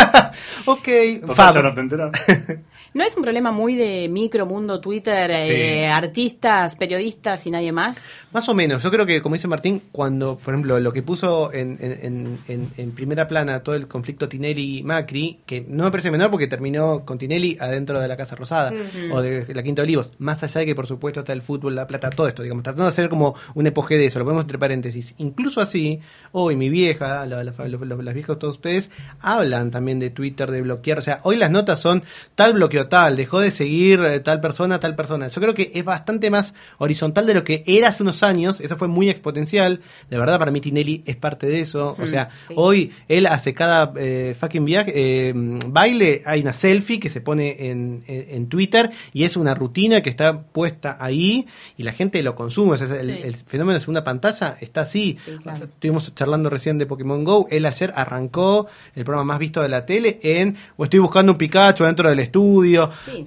Ok, 0.66 0.88
Total, 1.22 1.36
Fab. 1.36 1.54
ya 1.56 1.62
no 1.62 1.74
te 1.74 1.80
enteras. 1.82 2.12
¿No 2.92 3.04
es 3.04 3.16
un 3.16 3.22
problema 3.22 3.52
muy 3.52 3.76
de 3.76 4.10
micro, 4.10 4.48
mundo, 4.48 4.82
Twitter, 4.82 5.36
Sí. 5.38 5.52
eh, 5.52 5.88
artistas, 5.88 6.76
periodistas 6.76 7.46
y 7.46 7.52
nadie 7.52 7.72
más? 7.72 8.08
Más 8.32 8.50
o 8.50 8.56
menos, 8.56 8.82
yo 8.82 8.90
creo 8.90 9.06
que 9.06 9.22
como 9.22 9.36
dice 9.36 9.48
Martín, 9.48 9.84
cuando, 9.92 10.38
por 10.40 10.54
ejemplo, 10.56 10.80
lo 10.80 10.92
que 10.92 11.04
puso 11.04 11.54
en, 11.54 11.78
en- 11.80 12.00
en- 12.02 12.38
en- 12.48 12.70
en 12.78 12.92
primera 12.92 13.28
plana 13.28 13.62
todo 13.62 13.76
el 13.76 13.88
conflicto 13.88 14.28
Tinelli-Macri, 14.28 15.38
que 15.46 15.66
no 15.68 15.84
me 15.84 15.92
parece 15.92 16.10
menor 16.12 16.32
porque 16.32 16.48
terminó 16.48 17.06
con 17.06 17.18
Tinelli 17.20 17.58
adentro 17.60 18.00
de 18.00 18.08
la 18.08 18.18
Casa 18.18 18.36
Rosada 18.36 18.72
o 19.12 19.22
de 19.22 19.46
la 19.54 19.62
Quinta 19.64 19.82
de 19.82 19.86
Olivos, 19.86 20.12
más 20.18 20.42
allá 20.44 20.60
de 20.62 20.66
que 20.66 20.76
por 20.76 20.88
supuesto 20.88 21.20
está 21.22 21.34
el 21.34 21.42
fútbol, 21.44 21.76
la 21.76 21.86
plata, 21.88 22.10
todo 22.10 22.28
esto, 22.28 22.42
digamos, 22.44 22.64
tratando 22.64 22.84
de 22.86 22.90
hacer 22.90 23.10
como 23.10 23.36
un 23.54 23.68
epoge 23.68 23.98
de 23.98 24.08
eso, 24.08 24.18
lo 24.20 24.26
ponemos 24.26 24.44
entre 24.46 24.58
paréntesis. 24.58 25.14
Incluso 25.20 25.62
así, 25.62 26.00
hoy 26.32 26.56
mi 26.56 26.70
vieja, 26.70 27.26
la- 27.28 27.44
la- 27.44 27.54
los- 27.68 27.82
los- 27.82 28.04
las 28.04 28.14
viejas 28.14 28.36
de 28.36 28.40
todos 28.40 28.56
ustedes, 28.56 28.90
hablan 29.22 29.70
también 29.72 30.00
de 30.00 30.10
Twitter, 30.10 30.29
de 30.36 30.62
bloquear, 30.62 31.00
o 31.00 31.02
sea, 31.02 31.20
hoy 31.24 31.36
las 31.36 31.52
notas 31.52 31.80
son 31.80 32.04
tal 32.36 32.54
bloqueo 32.54 32.88
tal, 32.88 33.16
dejó 33.18 33.40
de 33.40 33.52
seguir 33.52 34.00
eh, 34.02 34.20
tal 34.20 34.40
persona, 34.40 34.80
tal 34.80 34.96
persona. 34.96 35.28
Yo 35.28 35.42
creo 35.42 35.54
que 35.54 35.72
es 35.74 35.84
bastante 35.84 36.30
más 36.30 36.54
horizontal 36.78 37.26
de 37.26 37.34
lo 37.34 37.44
que 37.44 37.64
era 37.68 37.90
hace 37.90 38.04
unos 38.04 38.24
años, 38.24 38.62
eso 38.62 38.78
fue 38.78 38.88
muy 38.88 39.10
exponencial, 39.10 39.82
de 40.10 40.18
verdad 40.18 40.40
para 40.40 40.52
mí 40.52 40.62
Tinelli 40.62 41.04
es 41.06 41.16
parte 41.16 41.48
de 41.48 41.62
eso, 41.62 41.96
o 42.00 42.08
sea, 42.08 42.30
sí. 42.48 42.54
hoy 42.58 42.92
él 43.08 43.26
hace 43.26 43.54
cada 43.54 43.92
eh, 43.98 44.36
fucking 44.40 44.66
viaje, 44.66 44.92
eh, 44.96 45.34
baile, 45.68 46.22
hay 46.26 46.42
una 46.42 46.54
selfie 46.54 47.00
que 47.00 47.10
se 47.10 47.22
pone 47.22 47.70
en, 47.70 48.04
en- 48.08 48.26
en 48.30 48.48
Twitter 48.50 48.90
y 49.14 49.24
es 49.24 49.36
una 49.38 49.56
rutina 49.56 50.02
que 50.02 50.10
está 50.10 50.42
puesta 50.44 50.98
ahí 51.00 51.48
y 51.78 51.84
la 51.84 51.92
gente 51.92 52.22
lo 52.24 52.36
consume, 52.36 52.74
o 52.74 52.78
sea, 52.78 52.88
el, 53.00 53.10
Sí. 53.18 53.22
el 53.24 53.36
fenómeno 53.36 53.74
de 53.74 53.80
segunda 53.80 54.04
pantalla 54.04 54.56
está 54.62 54.82
así. 54.82 55.18
Sí, 55.24 55.32
claro. 55.42 55.66
Estuvimos 55.66 56.14
charlando 56.14 56.50
recién 56.50 56.78
de 56.78 56.86
Pokémon 56.86 57.24
Go, 57.24 57.48
él 57.50 57.66
ayer 57.66 57.92
arrancó 57.96 58.68
el 58.96 59.04
programa 59.04 59.34
más 59.34 59.40
visto 59.40 59.62
de 59.62 59.70
la 59.70 59.86
tele 59.86 60.19
en 60.24 60.56
o 60.78 60.84
estoy 60.84 61.00
buscando 61.00 61.32
un 61.32 61.38
Pikachu 61.38 61.84
dentro 61.84 62.10
del 62.10 62.20
estudio. 62.20 62.92
Sí. 63.06 63.26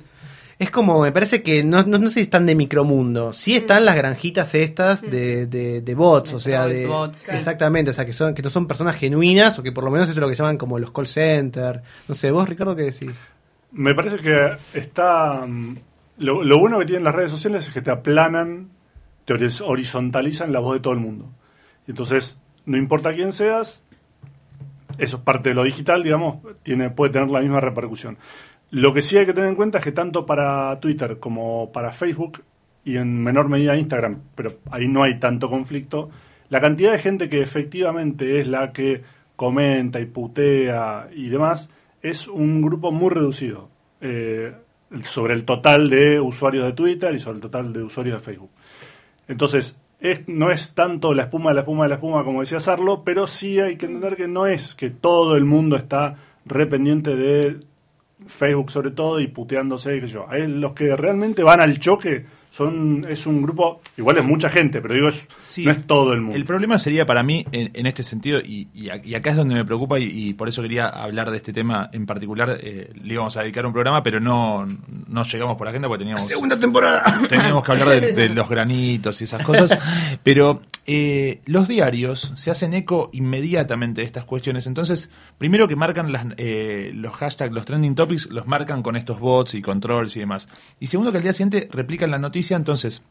Es 0.59 0.71
como, 0.71 1.01
me 1.03 1.11
parece 1.11 1.43
que 1.43 1.65
no, 1.65 1.83
no, 1.83 1.99
no 1.99 2.07
sé 2.09 2.15
si 2.15 2.21
están 2.21 2.47
de 2.47 2.55
micromundo. 2.55 3.33
Sí 3.33 3.57
están 3.57 3.85
las 3.85 3.97
granjitas 3.97 4.55
estas 4.55 5.03
de, 5.03 5.47
de, 5.47 5.81
de 5.81 5.95
bots, 5.97 6.35
o 6.35 6.39
sea, 6.41 6.69
de, 6.69 6.87
bots. 6.87 7.29
exactamente, 7.31 7.91
o 7.91 7.95
sea, 7.95 8.07
que 8.07 8.13
son 8.13 8.33
que 8.33 8.43
no 8.43 8.51
son 8.51 8.69
personas 8.69 8.95
genuinas 8.95 9.59
o 9.59 9.63
que 9.65 9.73
por 9.73 9.83
lo 9.83 9.91
menos 9.91 10.09
eso 10.09 10.13
es 10.19 10.23
lo 10.23 10.29
que 10.29 10.37
llaman 10.37 10.59
como 10.59 10.79
los 10.79 10.93
call 10.93 11.09
center. 11.09 11.83
No 12.07 12.15
sé, 12.15 12.31
vos 12.31 12.49
Ricardo 12.49 12.77
qué 12.77 12.83
decís? 12.83 13.11
Me 13.73 13.95
parece 13.95 14.19
que 14.19 14.51
está. 14.75 15.45
mm, 15.49 15.77
Lo, 16.19 16.45
lo 16.45 16.59
bueno 16.61 16.79
que 16.79 16.85
tienen 16.85 17.03
las 17.05 17.15
redes 17.15 17.31
sociales 17.33 17.67
es 17.67 17.75
que 17.75 17.83
te 17.83 17.91
aplanan, 17.91 18.69
te 19.25 19.35
horiz- 19.35 19.65
horizontalizan 19.67 20.53
la 20.53 20.61
voz 20.61 20.75
de 20.75 20.81
todo 20.81 20.93
el 20.93 21.01
mundo. 21.01 21.29
Y 21.89 21.91
Entonces, 21.91 22.37
no 22.67 22.77
importa 22.77 23.13
quién 23.15 23.33
seas, 23.33 23.83
eso 25.03 25.17
es 25.17 25.23
parte 25.23 25.49
de 25.49 25.57
lo 25.57 25.65
digital, 25.65 26.05
digamos, 26.05 26.37
tiene, 26.63 26.89
puede 26.91 27.13
tener 27.13 27.29
la 27.29 27.41
misma 27.41 27.61
repercusión. 27.61 28.19
Lo 28.71 28.95
que 28.95 29.03
sí 29.03 29.17
hay 29.17 29.27
que 29.27 29.33
tener 29.33 29.51
en 29.51 29.57
cuenta 29.57 29.79
es 29.79 29.85
que 29.85 29.91
tanto 29.91 30.25
para 30.25 30.79
Twitter 30.79 31.19
como 31.19 31.73
para 31.73 31.93
Facebook 31.93 32.45
y 32.85 32.97
en 32.97 33.21
menor 33.21 33.49
medida 33.49 33.77
Instagram, 33.77 34.21
pero 34.37 34.53
ahí 34.71 34.87
no 34.87 35.03
hay 35.03 35.19
tanto 35.19 35.51
conflicto, 35.51 36.11
la 36.51 36.61
cantidad 36.61 36.93
de 36.93 36.99
gente 36.99 37.29
que 37.29 37.41
efectivamente 37.41 38.41
es 38.41 38.47
la 38.47 38.73
que 38.73 39.03
comenta 39.35 39.99
y 39.99 40.07
putea 40.07 41.09
y 41.13 41.29
demás 41.31 41.69
es 42.01 42.29
un 42.29 42.63
grupo 42.63 42.93
muy 42.93 43.11
reducido 43.11 43.71
eh, 44.01 44.55
sobre 45.03 45.35
el 45.35 45.45
total 45.45 45.91
de 45.91 46.21
usuarios 46.21 46.65
de 46.65 46.73
Twitter 46.75 47.13
y 47.13 47.19
sobre 47.19 47.37
el 47.37 47.43
total 47.43 47.73
de 47.73 47.83
usuarios 47.83 48.19
de 48.19 48.25
Facebook. 48.25 48.51
Entonces, 49.27 49.77
es, 50.03 50.29
no 50.29 50.51
es 50.51 50.75
tanto 50.75 51.15
la 51.15 51.23
espuma 51.23 51.51
de 51.51 51.55
la 51.55 51.61
espuma 51.61 51.85
de 51.85 51.89
la 51.91 51.95
espuma 51.95 52.25
como 52.25 52.41
decía 52.41 52.61
Sarlo, 52.61 53.05
pero 53.05 53.27
sí 53.27 53.61
hay 53.61 53.77
que 53.77 53.87
entender 53.87 54.17
que 54.17 54.29
no 54.29 54.47
es 54.47 54.75
que 54.75 54.91
todo 54.91 55.37
el 55.37 55.45
mundo 55.45 55.77
está 55.77 56.17
re 56.45 56.67
pendiente 56.67 57.15
de 57.15 57.61
Facebook 58.27 58.71
sobre 58.71 58.91
todo 58.91 59.21
y 59.21 59.29
puteándose, 59.29 60.01
qué 60.01 60.09
sé 60.09 60.15
yo. 60.15 60.27
Los 60.49 60.73
que 60.73 60.95
realmente 60.97 61.45
van 61.45 61.61
al 61.61 61.79
choque 61.79 62.27
son 62.53 63.07
es 63.09 63.27
un 63.27 63.41
grupo, 63.43 63.81
igual 63.97 64.19
es 64.19 64.25
mucha 64.25 64.51
gente, 64.51 64.81
pero 64.83 64.93
digo, 64.95 65.09
es, 65.09 65.27
Sí. 65.39 65.65
no 65.65 65.71
es 65.71 65.87
todo 65.87 66.13
el 66.13 66.21
mundo. 66.21 66.37
El 66.37 66.45
problema 66.45 66.79
sería 66.79 67.07
para 67.07 67.23
mí 67.23 67.47
en, 67.51 67.71
en 67.73 67.87
este 67.87 68.03
sentido, 68.03 68.41
y, 68.41 68.69
y 68.75 69.15
acá 69.15 69.31
es 69.31 69.37
donde 69.37 69.55
me 69.55 69.65
preocupa, 69.65 69.99
y, 69.99 70.05
y 70.05 70.35
por 70.35 70.49
eso 70.49 70.61
quería 70.61 70.87
hablar 70.87 71.31
de 71.31 71.39
este 71.39 71.53
tema 71.53 71.89
en 71.93 72.05
particular. 72.05 72.59
eh, 72.63 72.93
le 73.03 73.15
íbamos 73.15 73.37
a 73.39 73.41
dedicar 73.43 73.65
un 73.65 73.73
programa, 73.73 74.03
pero 74.03 74.21
no, 74.21 74.67
no 75.09 75.23
llegamos 75.25 75.57
por 75.57 75.67
agenda 75.67 75.89
porque 75.89 76.05
teníamos. 76.05 76.27
Segunda 76.29 76.61
temporada. 76.61 77.21
Teníamos 77.29 77.65
que 77.65 77.73
hablar 77.73 77.89
de, 77.89 78.13
de 78.13 78.29
los 78.29 78.49
granitos 78.49 79.21
y 79.21 79.25
esas 79.25 79.43
cosas. 79.45 79.79
Pero 80.23 80.61
eh, 80.87 81.41
los 81.47 81.69
diarios 81.69 82.33
se 82.37 82.51
hacen 82.51 82.75
eco 82.75 83.09
inmediatamente 83.13 84.01
de 84.03 84.07
estas 84.07 84.25
cuestiones. 84.25 84.67
Entonces, 84.67 85.11
primero 85.39 85.69
que 85.69 85.77
marcan 85.77 86.13
las, 86.13 86.27
eh, 86.37 86.91
los 86.95 87.15
hashtags, 87.17 87.53
los 87.55 87.65
trending 87.65 87.95
topics, 87.95 88.27
los 88.31 88.47
marcan 88.47 88.83
con 88.83 88.97
estos 88.97 89.19
bots 89.21 89.55
y 89.55 89.63
controls 89.63 90.17
y 90.17 90.21
demás. 90.21 90.49
Y 90.81 90.89
segundo 90.89 91.11
que 91.13 91.19
al 91.19 91.23
día 91.23 91.33
siguiente 91.33 91.69
replican 91.73 92.11
la 92.11 92.19
noticia. 92.19 92.42
Entonces, 92.51 93.05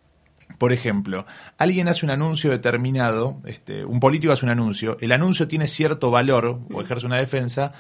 por 0.58 0.74
ejemplo, 0.74 1.26
alguien 1.58 1.88
hace 1.88 2.06
un 2.06 2.12
anuncio 2.12 2.52
determinado, 2.52 3.38
este, 3.46 3.86
un 3.86 4.00
político 4.00 4.34
hace 4.34 4.46
un 4.46 4.52
anuncio, 4.52 4.98
el 5.02 5.12
anuncio 5.12 5.48
tiene 5.48 5.68
cierto 5.68 6.12
valor 6.12 6.60
o 6.74 6.82
ejerce 6.82 7.06
una 7.06 7.18
defensa, 7.18 7.72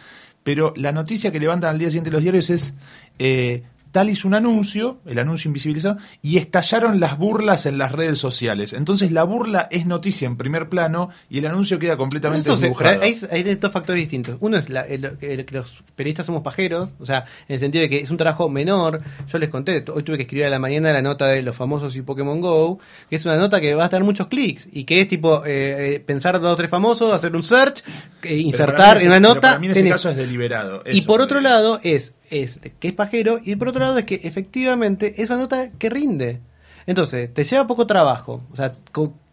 pero 0.43 0.73
la 0.75 0.91
noticia 0.91 1.31
que 1.31 1.39
levantan 1.39 1.71
al 1.71 1.79
día 1.79 1.89
siguiente 1.89 2.11
los 2.11 2.21
diarios 2.21 2.49
es 2.49 2.75
eh, 3.19 3.63
tal 3.91 4.09
hizo 4.09 4.27
un 4.27 4.33
anuncio, 4.33 4.99
el 5.05 5.19
anuncio 5.19 5.49
invisibilizado, 5.49 5.97
y 6.21 6.37
estallaron 6.37 6.99
las 6.99 7.17
burlas 7.17 7.65
en 7.65 7.77
las 7.77 7.91
redes 7.91 8.19
sociales. 8.19 8.73
Entonces 8.73 9.11
la 9.11 9.23
burla 9.23 9.67
es 9.71 9.85
noticia 9.85 10.25
en 10.27 10.37
primer 10.37 10.69
plano 10.69 11.09
y 11.29 11.39
el 11.39 11.45
anuncio 11.47 11.77
queda 11.79 11.97
completamente 11.97 12.49
Eso 12.51 12.87
hay, 13.01 13.17
hay 13.31 13.55
dos 13.55 13.71
factores 13.71 14.01
distintos. 14.01 14.37
Uno 14.39 14.57
es 14.57 14.69
la- 14.69 14.81
el- 14.81 15.17
el- 15.21 15.45
que 15.45 15.55
los 15.55 15.83
periodistas 15.95 16.25
somos 16.25 16.41
pajeros, 16.41 16.95
o 16.99 17.05
sea, 17.05 17.25
en 17.47 17.55
el 17.55 17.59
sentido 17.59 17.81
de 17.81 17.89
que 17.89 17.97
es 17.99 18.09
un 18.11 18.17
trabajo 18.17 18.49
menor. 18.49 19.01
Yo 19.31 19.37
les 19.39 19.49
conté, 19.49 19.83
hoy 19.93 20.03
tuve 20.03 20.17
que 20.17 20.23
escribir 20.23 20.45
a 20.45 20.49
la 20.49 20.59
mañana 20.59 20.91
la 20.93 21.01
nota 21.01 21.27
de 21.27 21.41
los 21.41 21.55
famosos 21.55 21.95
y 21.95 22.01
Pokémon 22.01 22.39
Go, 22.41 22.79
que 23.09 23.15
es 23.17 23.25
una 23.25 23.35
nota 23.37 23.59
que 23.61 23.75
va 23.75 23.85
a 23.85 23.89
tener 23.89 24.03
muchos 24.03 24.27
clics 24.27 24.67
y 24.71 24.83
que 24.85 25.01
es 25.01 25.07
tipo 25.07 25.45
eh, 25.45 25.95
eh, 25.95 25.99
pensar 25.99 26.39
dos 26.39 26.51
o 26.51 26.55
tres 26.55 26.69
famosos, 26.69 27.13
hacer 27.13 27.35
un 27.35 27.43
search, 27.43 27.79
eh, 27.79 27.83
Pero 28.21 28.35
insertar 28.37 28.97
en 29.01 29.07
una 29.07 29.17
pero 29.17 29.27
nota. 29.29 29.41
Para 29.41 29.59
mí 29.59 29.65
en 29.67 29.71
ese 29.71 29.81
tenés- 29.83 29.91
caso 29.91 30.09
es 30.11 30.15
deliberado. 30.17 30.83
y 30.89 31.01
por 31.01 31.21
otro 31.21 31.41
lado 31.41 31.79
es, 31.83 32.15
es 32.31 32.59
que 32.79 32.87
es 32.87 32.93
pajero 32.93 33.39
y 33.43 33.55
por 33.55 33.69
otro 33.69 33.81
lado 33.81 33.97
es 33.97 34.05
que 34.05 34.21
efectivamente 34.23 35.21
es 35.21 35.29
una 35.29 35.39
nota 35.39 35.71
que 35.71 35.89
rinde. 35.89 36.39
Entonces, 36.87 37.31
te 37.33 37.43
lleva 37.43 37.67
poco 37.67 37.85
trabajo. 37.85 38.41
O 38.51 38.55
sea, 38.55 38.71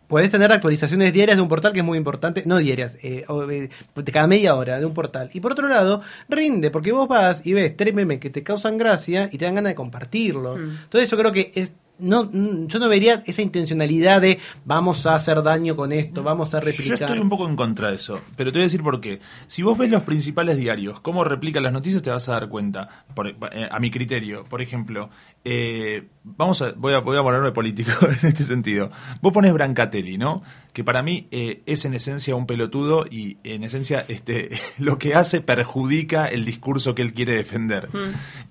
podés 0.08 0.30
tener 0.30 0.50
actualizaciones 0.50 1.12
diarias 1.12 1.36
de 1.36 1.42
un 1.42 1.48
portal 1.48 1.72
que 1.72 1.80
es 1.80 1.84
muy 1.84 1.98
importante, 1.98 2.42
no 2.46 2.58
diarias, 2.58 2.96
eh, 3.04 3.24
eh, 3.50 3.68
de 3.94 4.12
cada 4.12 4.26
media 4.26 4.54
hora 4.54 4.80
de 4.80 4.86
un 4.86 4.94
portal. 4.94 5.30
Y 5.32 5.40
por 5.40 5.52
otro 5.52 5.68
lado, 5.68 6.02
rinde, 6.28 6.70
porque 6.70 6.92
vos 6.92 7.06
vas 7.06 7.46
y 7.46 7.52
ves 7.52 7.76
tres 7.76 7.94
memes 7.94 8.18
que 8.18 8.30
te 8.30 8.42
causan 8.42 8.78
gracia 8.78 9.28
y 9.30 9.38
te 9.38 9.44
dan 9.44 9.54
ganas 9.54 9.70
de 9.70 9.76
compartirlo. 9.76 10.56
Entonces 10.58 11.10
yo 11.10 11.16
creo 11.16 11.32
que 11.32 11.50
es 11.54 11.72
no, 11.98 12.28
yo 12.66 12.78
no 12.78 12.88
vería 12.88 13.22
esa 13.26 13.42
intencionalidad 13.42 14.20
de 14.20 14.38
vamos 14.64 15.06
a 15.06 15.14
hacer 15.14 15.42
daño 15.42 15.76
con 15.76 15.92
esto, 15.92 16.22
vamos 16.22 16.54
a 16.54 16.60
Yo 16.60 16.66
replicar. 16.66 17.02
estoy 17.02 17.18
un 17.18 17.28
poco 17.28 17.48
en 17.48 17.56
contra 17.56 17.90
de 17.90 17.96
eso, 17.96 18.20
pero 18.36 18.52
te 18.52 18.58
voy 18.58 18.62
a 18.62 18.66
decir 18.66 18.82
por 18.82 19.00
qué. 19.00 19.20
Si 19.46 19.62
vos 19.62 19.76
ves 19.76 19.90
los 19.90 20.02
principales 20.02 20.56
diarios, 20.56 21.00
cómo 21.00 21.24
replican 21.24 21.62
las 21.62 21.72
noticias, 21.72 22.02
te 22.02 22.10
vas 22.10 22.28
a 22.28 22.32
dar 22.32 22.48
cuenta. 22.48 22.88
Por- 23.14 23.28
eh, 23.28 23.68
a 23.70 23.78
mi 23.80 23.90
criterio, 23.90 24.44
por 24.44 24.62
ejemplo, 24.62 25.10
eh, 25.50 26.06
vamos 26.24 26.60
a, 26.60 26.72
voy 26.72 26.92
a, 26.92 26.98
voy 26.98 27.16
a 27.16 27.22
ponerme 27.22 27.52
político 27.52 27.90
en 28.22 28.28
este 28.28 28.44
sentido. 28.44 28.90
Vos 29.22 29.32
pones 29.32 29.50
Brancatelli, 29.54 30.18
¿no? 30.18 30.42
Que 30.74 30.84
para 30.84 31.02
mí 31.02 31.26
eh, 31.30 31.62
es 31.64 31.86
en 31.86 31.94
esencia 31.94 32.36
un 32.36 32.46
pelotudo 32.46 33.06
y 33.10 33.38
en 33.44 33.64
esencia 33.64 34.04
este, 34.08 34.50
lo 34.78 34.98
que 34.98 35.14
hace 35.14 35.40
perjudica 35.40 36.26
el 36.26 36.44
discurso 36.44 36.94
que 36.94 37.00
él 37.00 37.14
quiere 37.14 37.32
defender. 37.32 37.88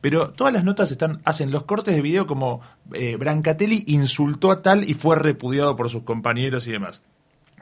Pero 0.01 0.31
todas 0.31 0.51
las 0.51 0.63
notas 0.63 0.89
están, 0.89 1.21
hacen 1.23 1.51
los 1.51 1.65
cortes 1.65 1.95
de 1.95 2.01
video 2.01 2.25
como 2.25 2.61
eh, 2.93 3.15
Brancatelli 3.15 3.83
insultó 3.85 4.49
a 4.49 4.63
tal 4.63 4.89
y 4.89 4.95
fue 4.95 5.15
repudiado 5.17 5.75
por 5.75 5.91
sus 5.91 6.01
compañeros 6.01 6.65
y 6.65 6.71
demás. 6.71 7.03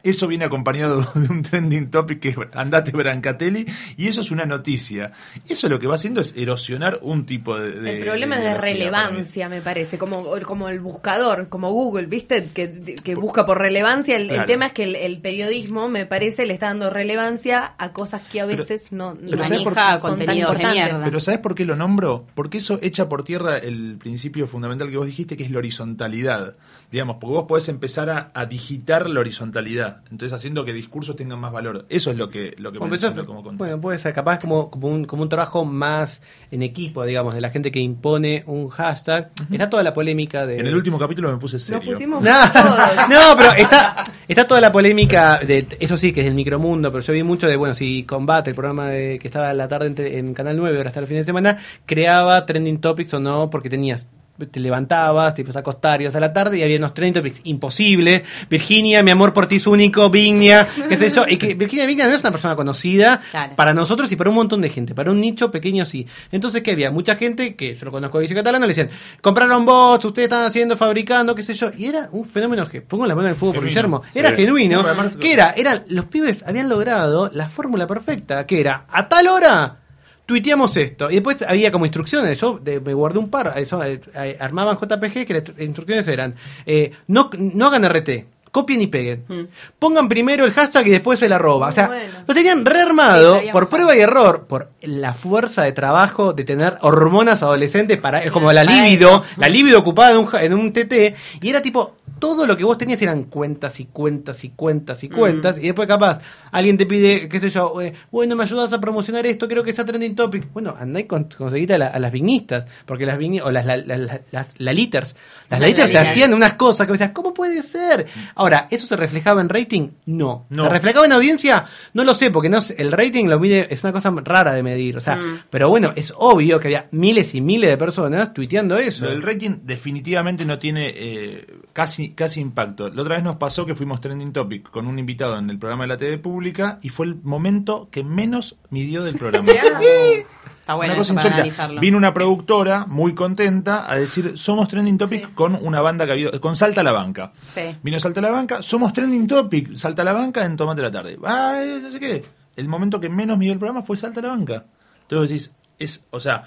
Eso 0.06 0.28
viene 0.28 0.45
acompañado 0.45 1.01
de 1.16 1.28
un 1.30 1.41
trending 1.41 1.89
topic 1.91 2.20
que 2.20 2.30
es 2.30 2.36
andate 2.53 2.91
Brancatelli 2.91 3.66
y 3.97 4.08
eso 4.08 4.22
es 4.22 4.32
una 4.32 4.45
noticia. 4.45 5.12
Eso 5.49 5.68
lo 5.68 5.80
que 5.80 5.88
va 5.88 5.95
haciendo 5.95 6.22
es 6.22 6.36
erosionar 6.38 6.99
un 7.01 7.26
tipo 7.26 7.58
de... 7.58 7.72
de- 7.72 7.97
El 7.97 8.03
problema 8.06 8.38
es 8.38 8.43
de 8.43 8.49
mí. 8.51 8.58
relevancia, 8.58 9.49
me 9.49 9.62
parece, 9.62 9.97
como, 9.97 10.24
como 10.43 10.70
el 10.70 10.80
buscador, 10.80 11.49
como 11.49 11.72
Google, 11.72 12.06
¿viste? 12.08 12.47
Que, 12.53 12.95
que 13.03 13.16
busca 13.16 13.45
por 13.45 13.58
relevancia. 13.60 14.16
El, 14.16 14.45
tema 14.45 14.68
es 14.68 14.72
que 14.74 14.84
el, 14.84 14.95
el 14.95 15.20
periodismo, 15.20 15.89
me 15.89 16.06
parece, 16.06 16.45
le 16.45 16.53
está 16.53 16.68
dando 16.68 16.89
relevancia 16.89 17.74
a 17.78 17.91
cosas 17.91 18.22
que 18.32 18.41
a 18.41 18.45
veces 18.45 18.91
no 18.91 19.16
pero 19.30 19.43
¿sabes 19.43 19.64
por 19.64 19.74
qué? 19.74 19.80
son 19.80 20.01
tan 20.01 20.18
Contenidos 20.18 20.58
de 20.58 20.68
mierda. 20.68 21.03
Pero 21.03 21.20
¿sabes 21.20 21.39
por 21.39 21.56
qué 21.56 21.66
lo 21.66 21.76
nombro? 21.76 22.26
Porque 22.36 22.60
eso 22.60 22.80
echa 22.82 23.10
por 23.10 23.24
tierra 23.24 23.58
el 23.58 23.97
principio 23.99 24.45
fundamental 24.47 24.89
que 24.89 24.97
vos 24.97 25.08
dijiste, 25.08 25.36
que 25.36 25.43
es 25.43 25.51
la 25.51 25.58
horizontalidad. 25.58 26.56
Digamos, 26.92 27.18
porque 27.20 27.34
vos 27.34 27.46
podés 27.48 27.68
empezar 27.70 28.10
a, 28.10 28.32
a 28.34 28.46
digitar 28.46 29.10
la 29.10 29.20
horizontalidad. 29.20 30.02
Entonces 30.12 30.34
haciendo 30.34 30.66
que 30.66 30.74
discursos 30.74 31.16
tengan 31.16 31.40
más 31.40 31.52
valor. 31.52 31.86
Eso 31.90 32.12
es 32.12 32.18
lo 32.18 32.30
que, 32.30 32.56
lo 32.58 32.72
que 32.72 32.80
Bueno, 32.80 32.96
pero 33.00 33.26
como 33.26 33.44
contra. 33.44 33.58
bueno, 33.66 33.82
puede 33.82 34.00
ser 34.00 34.14
capaz 34.14 34.40
como, 34.40 34.70
como, 34.70 34.88
un, 34.88 35.06
como 35.06 35.24
un 35.24 35.30
trabajo 35.30 35.66
más 35.66 36.22
en 36.52 36.62
equipo, 36.62 37.04
digamos, 37.06 37.34
de 37.34 37.42
la 37.42 37.50
gente 37.50 37.72
que 37.72 37.80
impone 37.80 38.44
un 38.48 38.70
hashtag. 38.70 39.32
Está 39.52 39.70
toda 39.70 39.84
la 39.84 39.94
polémica 39.94 40.46
de... 40.46 40.60
En 40.60 40.68
el 40.68 40.76
último 40.76 40.98
capítulo 41.00 41.32
me 41.32 41.38
puse 41.38 41.60
serio. 41.60 41.80
Nos 41.80 41.90
pusimos 41.94 42.24
No, 42.24 42.32
todos. 42.52 43.10
no, 43.10 43.38
pero 43.38 43.52
está, 43.54 44.04
está 44.28 44.48
toda 44.48 44.62
la 44.62 44.72
polémica 44.72 45.40
de 45.40 45.68
eso 45.80 45.98
sí 45.98 46.14
que 46.14 46.22
es 46.22 46.26
del 46.26 46.36
micromundo, 46.36 46.92
pero 46.92 47.04
yo 47.04 47.14
vi 47.14 47.24
mucho 47.24 47.48
de 47.48 47.56
bueno, 47.56 47.74
si 47.74 48.04
Combate, 48.04 48.52
el 48.52 48.56
programa 48.56 48.90
de, 48.90 49.20
que 49.20 49.28
estaba 49.28 49.50
a 49.50 49.54
la 49.54 49.68
tarde 49.68 49.88
en, 49.88 50.28
en 50.28 50.34
Canal 50.34 50.58
9, 50.58 50.78
ahora 50.78 50.90
hasta 50.90 51.00
el 51.00 51.08
fin 51.08 51.18
de 51.18 51.24
semana, 51.26 51.58
creaba 51.86 52.46
trending 52.46 52.80
topics 52.80 53.14
o 53.14 53.20
no, 53.20 53.50
porque 53.50 53.70
tenías 53.70 54.08
te 54.52 54.60
levantabas, 54.60 55.34
te 55.34 55.42
ibas 55.42 55.56
a 55.56 55.60
acostar, 55.60 56.02
ibas 56.02 56.16
a 56.16 56.20
la 56.20 56.34
tarde 56.34 56.58
y 56.58 56.64
había 56.64 56.78
unos 56.78 56.94
trending 56.94 57.14
topics 57.22 57.42
imposibles. 57.46 58.24
Virginia, 58.50 59.02
mi 59.04 59.12
amor 59.12 59.34
por 59.34 59.48
ti 59.48 59.56
es 59.56 59.68
único, 59.68 60.10
Vignia, 60.10 60.68
qué 60.90 60.98
sé 60.98 61.10
yo. 61.10 61.26
Y 61.28 61.38
que 61.38 61.54
Virginia 61.54 61.86
Vignia 61.86 62.08
no 62.08 62.14
es 62.14 62.22
una 62.22 62.32
persona 62.32 62.56
conocida 62.56 63.22
Claro. 63.32 63.56
para 63.56 63.74
nosotros 63.74 64.12
y 64.12 64.16
para 64.16 64.30
un 64.30 64.36
montón 64.36 64.62
de 64.62 64.70
gente, 64.70 64.94
para 64.94 65.12
un 65.12 65.22
nicho 65.22 65.52
pequeño 65.52 65.86
sí. 65.86 66.06
Entonces, 66.32 66.62
¿qué 66.64 66.72
había? 66.72 66.92
Mucha 66.92 67.16
gente 67.16 67.56
que 67.56 67.76
yo 67.76 67.86
lo 67.86 67.92
conozco 67.92 68.18
de 68.18 68.24
Vice 68.24 68.36
Catalano, 68.36 68.66
le 68.66 68.74
decían, 68.74 68.90
compraron 69.22 69.66
bots, 69.66 70.06
ustedes 70.06 70.26
están 70.26 70.46
haciendo, 70.46 70.76
fabricando, 70.78 71.34
qué 71.36 71.42
sé 71.44 71.54
yo. 71.54 71.72
Y 71.78 71.86
era 71.86 72.10
un 72.12 72.26
fenómeno 72.26 72.68
que, 72.68 72.82
pongo 72.82 73.06
la 73.06 73.16
mano 73.16 73.28
en 73.28 73.34
el 73.34 73.40
fuego 73.40 73.56
por. 73.56 73.66
Guillermo, 73.66 74.02
era 74.14 74.30
Sí. 74.32 74.36
genuino. 74.36 74.84
Que 75.20 75.34
era? 75.34 75.54
Eran, 75.58 75.84
los 75.90 76.06
pibes 76.06 76.44
habían 76.46 76.70
logrado 76.70 77.30
la 77.34 77.50
fórmula 77.50 77.88
perfecta, 77.88 78.46
que 78.46 78.60
era, 78.60 78.86
a 78.90 79.08
tal 79.08 79.28
hora 79.28 79.78
tuiteamos 80.26 80.76
esto. 80.78 81.09
Y 81.11 81.15
después 81.15 81.38
había 81.47 81.71
como 81.71 81.86
instrucciones. 81.86 82.39
Yo 82.39 82.59
de- 82.61 82.80
me 82.80 82.93
guardé 82.93 83.19
un 83.19 83.30
par. 83.30 83.53
Eso, 83.57 83.84
eh, 83.84 83.99
eh, 84.15 84.38
armaban 84.39 84.78
JPG 84.78 85.26
que 85.26 85.34
las 85.34 85.43
instru- 85.43 85.61
instrucciones 85.61 86.07
eran: 86.07 86.36
eh, 86.65 86.91
no, 87.07 87.30
no 87.38 87.67
hagan 87.67 87.86
RT. 87.86 88.26
Copien 88.51 88.82
y 88.82 88.88
peguen. 88.88 89.49
Pongan 89.80 90.07
primero 90.07 90.45
el 90.45 90.53
hashtag 90.53 90.88
y 90.88 90.91
después 90.91 91.21
el 91.21 91.34
arroba. 91.34 91.67
O 91.67 91.71
sea, 91.73 91.88
bueno. 91.88 92.13
lo 92.26 92.34
tenían 92.34 92.65
rearmado 92.65 93.41
por 93.51 93.67
prueba 93.67 93.93
y 93.97 93.99
error, 93.99 94.45
por 94.47 94.69
la 94.82 95.13
fuerza 95.13 95.63
de 95.63 95.73
trabajo 95.73 96.32
de 96.32 96.45
tener 96.45 96.78
hormonas 96.80 97.43
adolescentes 97.43 97.97
para, 97.99 98.23
es 98.23 98.32
como 98.32 98.53
la 98.53 98.63
libido, 98.63 99.26
la 99.36 99.49
libido 99.49 99.78
ocupada 99.80 100.11
en 100.11 100.17
un, 100.19 100.30
en 100.39 100.53
un 100.53 100.71
TT, 100.71 101.15
y 101.41 101.49
era 101.49 101.61
tipo, 101.61 101.97
todo 102.20 102.47
lo 102.47 102.55
que 102.57 102.63
vos 102.63 102.78
tenías 102.78 103.01
eran 103.01 103.24
cuentas 103.24 103.80
y 103.80 103.86
cuentas 103.86 104.43
y 104.43 104.49
cuentas 104.49 105.03
y 105.03 105.09
cuentas. 105.09 105.57
Y 105.57 105.61
después, 105.68 105.88
capaz, 105.88 106.20
alguien 106.51 106.78
te 106.78 106.86
pide, 106.86 107.28
qué 107.30 107.39
sé 107.39 107.49
yo, 107.49 107.82
eh, 107.82 107.93
bueno, 108.11 108.36
me 108.36 108.43
ayudas 108.43 108.72
a 108.74 108.80
promocionar 108.80 109.26
esto, 109.26 109.47
quiero 109.47 109.63
que 109.63 109.74
sea 109.74 109.86
trending 109.86 110.16
topic. 110.16 110.47
Bueno, 110.53 110.76
andá 110.80 110.99
y 110.99 111.03
con- 111.05 111.26
conseguite 111.38 111.74
a, 111.74 111.78
la- 111.78 111.88
a 111.88 111.99
las 111.99 112.11
vignistas, 112.11 112.66
porque 112.86 113.05
las 113.05 113.18
o 113.43 113.51
las, 113.51 113.66
la- 113.66 113.78
la- 113.78 113.97
la- 113.97 114.22
las 114.32 114.47
laliters. 114.59 115.16
Las 115.50 115.60
laliters 115.60 115.91
te 115.91 115.98
hacían 115.98 116.34
unas 116.34 116.54
cosas 116.54 116.88
que 116.88 116.93
decías, 116.93 117.12
¿cómo 117.12 117.34
puede 117.34 117.62
ser? 117.64 118.08
Ahora, 118.36 118.68
¿eso 118.72 118.88
se 118.88 118.96
reflejaba 118.96 119.41
en 119.41 119.50
rating? 119.50 119.89
No. 120.06 120.46
No. 120.50 120.64
¿Se 120.64 120.70
reflejaba 120.70 121.06
en 121.06 121.12
audiencia? 121.12 121.66
No 121.93 122.04
lo 122.04 122.14
sé, 122.14 122.32
porque 122.32 122.50
no 122.50 122.62
sé, 122.62 122.76
el 122.80 122.91
rating 122.91 123.26
lo 123.28 123.39
mide, 123.39 123.68
es 123.70 123.84
una 123.84 123.93
cosa 123.93 124.12
rara 124.24 124.54
de 124.54 124.64
medir. 124.64 124.98
O 124.98 125.02
sea, 125.02 125.16
Mm. 125.16 125.43
pero 125.50 125.70
bueno, 125.70 125.93
es 125.96 126.14
obvio 126.18 126.60
que 126.60 126.68
había 126.68 126.88
miles 126.91 127.36
y 127.36 127.41
miles 127.41 127.70
de 127.70 127.78
personas 127.78 128.34
tuiteando 128.34 128.76
eso. 128.78 129.06
Lo 129.06 129.12
del 129.12 129.22
rating 129.22 129.58
definitivamente 129.64 130.46
no 130.46 130.58
tiene 130.60 130.91
eh, 130.96 131.46
casi, 131.74 132.12
casi 132.12 132.41
impacto. 132.41 132.89
La 132.89 133.02
otra 133.02 133.16
vez 133.16 133.24
nos 133.24 133.36
pasó 133.38 133.66
que 133.66 133.76
fuimos 133.76 134.02
trending 134.02 134.34
topic 134.34 134.70
con 134.72 134.88
un 134.88 134.98
invitado 135.00 135.38
en 135.38 135.50
el 135.50 135.60
programa 135.60 135.84
de 135.84 135.88
la 135.89 135.98
TV 135.98 136.18
pública 136.18 136.80
y 136.82 136.89
fue 136.89 137.06
el 137.06 137.16
momento 137.24 137.88
que 137.91 138.04
menos 138.04 138.56
midió 138.70 139.04
del 139.04 139.16
programa. 139.16 139.52
Está 140.66 140.74
bueno 140.74 140.93
una 140.93 140.97
cosa 140.99 141.13
eso 141.13 141.30
para 141.30 141.45
insólita. 141.45 141.80
Vino 141.80 141.95
una 141.95 142.11
productora 142.11 142.86
muy 142.88 143.13
contenta 143.13 143.88
a 143.88 143.97
decir, 143.97 144.36
somos 144.36 144.68
trending 144.68 144.97
topic 144.97 145.28
Sí. 145.28 145.32
con 145.36 145.53
una 145.61 145.80
banda 145.80 146.07
que 146.07 146.11
había, 146.13 146.32
con 146.39 146.55
Salta 146.55 146.82
a 146.82 146.84
la 146.84 146.91
Banca. 146.91 147.32
Sí. 147.53 147.61
Vino 147.84 147.99
Salta 147.99 148.20
a 148.20 148.24
la 148.24 148.32
Banca, 148.32 148.63
somos 148.63 148.91
trending 148.91 149.28
topic, 149.28 149.76
Salta 149.76 150.01
a 150.01 150.05
la 150.05 150.13
Banca 150.13 150.43
en 150.43 150.57
Tomate 150.57 150.82
la 150.82 150.89
Tarde. 150.89 151.20
Ay, 151.24 151.80
no 151.84 151.91
sé 151.91 151.99
qué. 151.99 152.26
El 152.55 152.68
momento 152.68 152.99
que 152.99 153.09
menos 153.09 153.38
midió 153.38 153.53
el 153.53 153.59
programa 153.59 153.84
fue 153.84 153.95
Salta 153.95 154.22
a 154.22 154.24
la 154.24 154.30
Banca. 154.30 154.66
Entonces 155.03 155.30
decís, 155.30 155.51
es, 155.78 156.07
o 156.09 156.20
sea, 156.20 156.43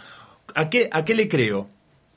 ¿a 0.54 0.68
qué, 0.68 0.88
a 0.92 1.04
qué 1.04 1.14
le 1.14 1.28
creo? 1.28 1.68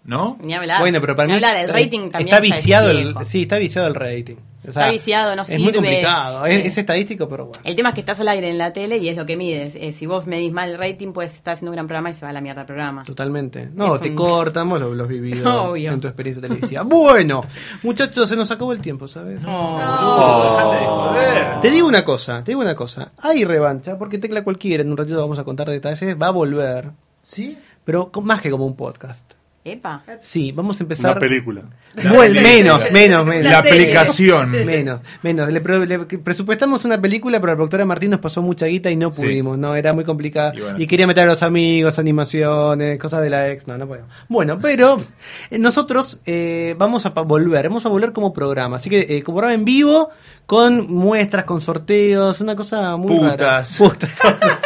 ¿No? 0.03 0.39
Ni 0.41 0.55
hablar. 0.55 0.79
Bueno, 0.79 0.99
pero 1.01 1.15
para 1.15 1.27
Ni 1.27 1.33
mí 1.33 1.35
hablar, 1.35 1.57
el 1.57 1.65
está- 1.65 1.73
rating 1.77 2.09
también 2.09 2.27
está 2.29 2.39
viciado 2.39 2.89
el, 2.89 3.15
sí, 3.27 3.43
está 3.43 3.57
viciado 3.57 3.87
el 3.87 3.93
rating. 3.93 4.37
O 4.67 4.71
sea, 4.71 4.83
Está 4.83 4.91
viciado, 4.91 5.35
no 5.35 5.41
Es 5.41 5.49
muy 5.49 5.57
sirve. 5.57 5.73
complicado, 5.73 6.45
es, 6.45 6.65
es 6.65 6.77
estadístico, 6.77 7.27
pero 7.27 7.45
bueno. 7.47 7.59
El 7.63 7.75
tema 7.75 7.89
es 7.89 7.95
que 7.95 8.01
estás 8.01 8.19
al 8.19 8.27
aire 8.27 8.49
en 8.49 8.57
la 8.59 8.71
tele 8.73 8.97
y 8.97 9.09
es 9.09 9.17
lo 9.17 9.25
que 9.25 9.35
mides. 9.35 9.75
Eh, 9.75 9.91
si 9.91 10.05
vos 10.05 10.27
medís 10.27 10.51
mal 10.53 10.69
el 10.69 10.77
rating, 10.77 11.13
pues 11.13 11.33
estás 11.35 11.53
haciendo 11.57 11.71
un 11.71 11.75
gran 11.77 11.87
programa 11.87 12.11
y 12.11 12.13
se 12.13 12.21
va 12.21 12.29
a 12.29 12.33
la 12.33 12.41
mierda 12.41 12.61
el 12.61 12.67
programa. 12.67 13.03
Totalmente. 13.03 13.69
No, 13.73 13.95
Es 13.95 14.01
te 14.01 14.09
un- 14.09 14.15
cortamos 14.15 14.79
los, 14.79 14.95
los 14.95 15.07
vivido 15.07 15.63
Obvio. 15.71 15.91
en 15.91 15.99
tu 15.99 16.07
experiencia 16.07 16.41
televisiva. 16.41 16.83
bueno, 16.83 17.43
muchachos, 17.81 18.29
se 18.29 18.35
nos 18.35 18.51
acabó 18.51 18.71
el 18.73 18.81
tiempo, 18.81 19.07
¿sabes? 19.07 19.41
Dejate 19.43 20.75
de 20.77 20.85
joder. 20.85 21.59
Te 21.61 21.71
digo 21.71 21.87
una 21.87 22.05
cosa, 22.05 22.43
te 22.43 22.51
digo 22.51 22.61
una 22.61 22.75
cosa. 22.75 23.11
Hay 23.23 23.43
revancha, 23.45 23.97
porque 23.97 24.17
Tecla 24.19 24.43
Cualquiera, 24.43 24.83
en 24.83 24.91
un 24.91 24.97
ratito 24.97 25.19
vamos 25.19 25.39
a 25.39 25.43
contar 25.43 25.69
detalles, 25.69 26.15
va 26.21 26.27
a 26.27 26.31
volver. 26.31 26.91
¿Sí? 27.23 27.57
Pero 27.83 28.11
con- 28.11 28.25
más 28.25 28.41
que 28.41 28.51
como 28.51 28.65
un 28.65 28.75
podcast. 28.75 29.33
Epa. 29.63 30.01
Sí, 30.21 30.51
vamos 30.51 30.79
a 30.79 30.83
empezar. 30.83 31.11
Una 31.11 31.19
película. 31.19 31.61
Bueno, 32.09 32.41
menos, 32.41 32.91
menos, 32.91 33.25
menos. 33.25 33.51
La 33.51 33.59
aplicación. 33.59 34.49
Menos, 34.65 35.01
menos. 35.21 35.51
Le, 35.51 35.59
pre- 35.61 35.85
le 35.85 35.99
presupuestamos 35.99 36.83
una 36.85 36.99
película, 36.99 37.39
pero 37.39 37.51
la 37.51 37.57
productora 37.57 37.85
Martín 37.85 38.11
nos 38.11 38.19
pasó 38.21 38.41
mucha 38.41 38.65
guita 38.65 38.89
y 38.89 38.95
no 38.95 39.11
Sí. 39.11 39.21
pudimos, 39.23 39.57
no, 39.57 39.75
era 39.75 39.91
muy 39.93 40.03
complicada. 40.05 40.53
Y 40.77 40.87
quería 40.87 41.05
meter 41.05 41.25
a 41.25 41.27
los 41.27 41.43
amigos, 41.43 41.99
animaciones, 41.99 42.97
cosas 42.97 43.21
de 43.21 43.29
la 43.29 43.49
ex, 43.49 43.67
no, 43.67 43.77
no 43.77 43.87
podemos. 43.87 44.09
Bueno, 44.29 44.57
pero 44.59 44.99
eh, 45.51 45.59
nosotros 45.59 46.19
eh, 46.25 46.75
vamos 46.77 47.05
a 47.05 47.13
pa- 47.13 47.21
volver, 47.23 47.67
vamos 47.67 47.85
a 47.85 47.89
volver 47.89 48.13
como 48.13 48.33
programa, 48.33 48.77
así 48.77 48.89
que 48.89 49.01
eh, 49.17 49.21
como 49.21 49.37
programa 49.39 49.53
en 49.59 49.65
vivo, 49.65 50.09
con 50.45 50.89
muestras, 50.91 51.43
con 51.45 51.59
sorteos, 51.61 52.39
una 52.41 52.55
cosa 52.55 52.95
muy 52.97 53.17
Putas. 53.19 53.37
rara. 53.39 53.63
Putas. 53.77 54.11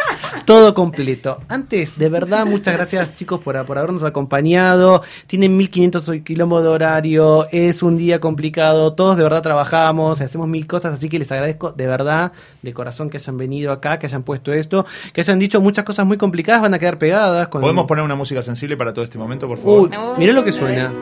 Todo 0.46 0.74
completo. 0.74 1.40
Antes, 1.48 1.98
de 1.98 2.08
verdad, 2.08 2.46
muchas 2.46 2.72
gracias 2.72 3.16
chicos 3.16 3.40
por, 3.40 3.66
por 3.66 3.78
habernos 3.78 4.04
acompañado. 4.04 5.02
Tienen 5.26 5.56
1500 5.56 6.22
kilómetros 6.22 6.62
de 6.62 6.68
horario, 6.68 7.46
es 7.50 7.82
un 7.82 7.98
día 7.98 8.20
complicado, 8.20 8.92
todos 8.92 9.16
de 9.16 9.24
verdad 9.24 9.42
trabajamos, 9.42 10.20
hacemos 10.20 10.46
mil 10.46 10.68
cosas, 10.68 10.94
así 10.94 11.08
que 11.08 11.18
les 11.18 11.32
agradezco 11.32 11.72
de 11.72 11.88
verdad, 11.88 12.30
de 12.62 12.72
corazón 12.72 13.10
que 13.10 13.16
hayan 13.16 13.36
venido 13.36 13.72
acá, 13.72 13.98
que 13.98 14.06
hayan 14.06 14.22
puesto 14.22 14.52
esto, 14.52 14.86
que 15.12 15.22
hayan 15.22 15.40
dicho 15.40 15.60
muchas 15.60 15.84
cosas 15.84 16.06
muy 16.06 16.16
complicadas, 16.16 16.62
van 16.62 16.74
a 16.74 16.78
quedar 16.78 16.98
pegadas. 16.98 17.48
Con... 17.48 17.60
¿Podemos 17.60 17.86
poner 17.86 18.04
una 18.04 18.14
música 18.14 18.40
sensible 18.40 18.76
para 18.76 18.92
todo 18.92 19.04
este 19.04 19.18
momento, 19.18 19.48
por 19.48 19.58
favor? 19.58 19.90
Uy, 19.90 19.90
mirá 20.16 20.32
lo 20.32 20.44
que 20.44 20.52
suena. 20.52 20.92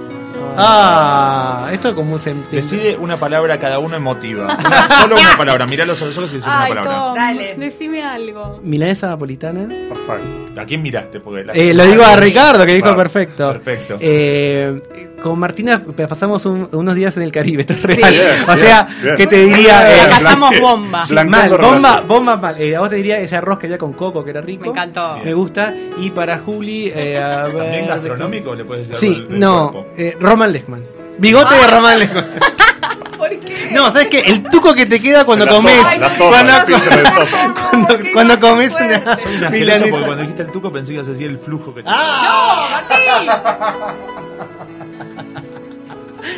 Ah, 0.57 1.69
esto 1.73 1.89
es 1.89 1.95
como 1.95 2.15
un... 2.15 2.21
sem- 2.21 2.47
Decide 2.49 2.97
una 2.97 3.17
palabra 3.19 3.59
cada 3.59 3.79
uno 3.79 3.97
emotiva. 3.97 4.57
Solo 5.01 5.17
una 5.17 5.37
palabra. 5.37 5.65
A 5.65 5.87
los 5.87 6.01
ojos 6.03 6.33
y 6.33 6.37
decide 6.37 6.51
una 6.51 6.65
Ay, 6.65 6.69
palabra. 6.75 6.93
Tom, 6.99 7.15
Dale. 7.15 7.55
decime 7.57 8.05
algo. 8.05 8.61
Milanesa 8.63 9.09
napolitana. 9.09 9.67
Perfecto. 9.69 10.61
¿A 10.61 10.65
quién 10.65 10.83
miraste? 10.83 11.21
Porque 11.21 11.45
la- 11.45 11.53
Eh, 11.53 11.75
lo 11.75 11.85
digo 11.85 12.05
a 12.05 12.17
Ricardo, 12.17 12.65
que 12.67 12.75
dijo 12.75 12.95
perfecto. 12.97 13.53
perfecto. 13.53 13.97
Eh, 14.01 14.81
con 15.25 15.39
Martina 15.39 15.81
pasamos 16.09 16.45
un- 16.45 16.69
unos 16.73 16.95
días 16.95 17.17
en 17.17 17.23
el 17.23 17.33
Caribe, 17.33 17.63
esto 17.63 17.73
es 17.73 17.83
real. 17.83 18.45
O 18.47 18.57
sea, 18.59 18.87
bien. 19.03 19.17
que 19.17 19.27
te 19.27 19.37
diría... 19.47 19.91
eh, 19.91 20.09
pasamos 20.11 20.61
bomba. 20.61 20.99
mal, 20.99 21.09
blanqueando 21.09 21.59
bomba, 21.59 22.01
bomba 22.03 22.37
mal. 22.37 22.61
Eh, 22.61 22.77
a 22.77 22.81
vos 22.81 22.91
te 22.91 22.97
diría 22.97 23.19
ese 23.19 23.35
arroz 23.35 23.59
que 23.59 23.67
había 23.67 23.79
con 23.79 23.95
coco, 23.95 24.23
que 24.23 24.31
era 24.31 24.43
rico. 24.43 24.65
Me 24.65 24.69
encantó. 24.69 25.19
Me 25.25 25.33
gusta. 25.33 25.73
Y 25.99 26.11
para 26.11 26.39
Juli... 26.41 26.93
Eh, 26.95 27.19
a 27.23 27.45
ver, 27.45 27.57
¿También 27.57 27.87
gastronómico 27.87 28.55
le 28.55 28.65
puedes 28.67 28.87
decir 28.89 29.01
Sí, 29.01 29.15
algo 29.17 29.21
del- 29.23 29.29
del 29.31 29.41
no, 29.41 29.87
eh, 29.97 30.17
Roman 30.21 30.53
Lechman. 30.53 30.85
Bigote 31.17 31.55
de 31.55 31.67
Roman 31.69 31.99
Lechman. 32.01 32.27
¿Por 33.17 33.29
qué? 33.41 33.69
No, 33.73 33.91
¿sabes 33.91 34.09
qué? 34.09 34.21
El 34.21 34.43
tuco 34.43 34.75
que 34.75 34.85
te 34.85 35.01
queda 35.01 35.25
cuando 35.25 35.47
La 35.47 35.53
comes. 35.53 35.75
sopa, 35.79 35.97
la 35.97 36.11
sopa, 36.11 36.31
cuando, 36.45 36.53
de 36.97 37.07
sopa. 37.11 37.55
cuando, 37.71 37.99
cuando 38.13 38.35
mal 38.35 38.41
comes 38.41 38.73
una 38.75 39.51
milanesa. 39.51 39.87
porque 39.91 40.05
cuando 40.05 40.17
dijiste 40.23 40.43
el 40.43 40.53
tuco 40.53 40.71
pensé 40.71 40.93
que 40.95 41.03
se 41.05 41.13
hacía 41.13 41.27
el 41.29 41.39
flujo 41.39 41.75
que 41.75 41.83
¡Ah! 41.87 42.83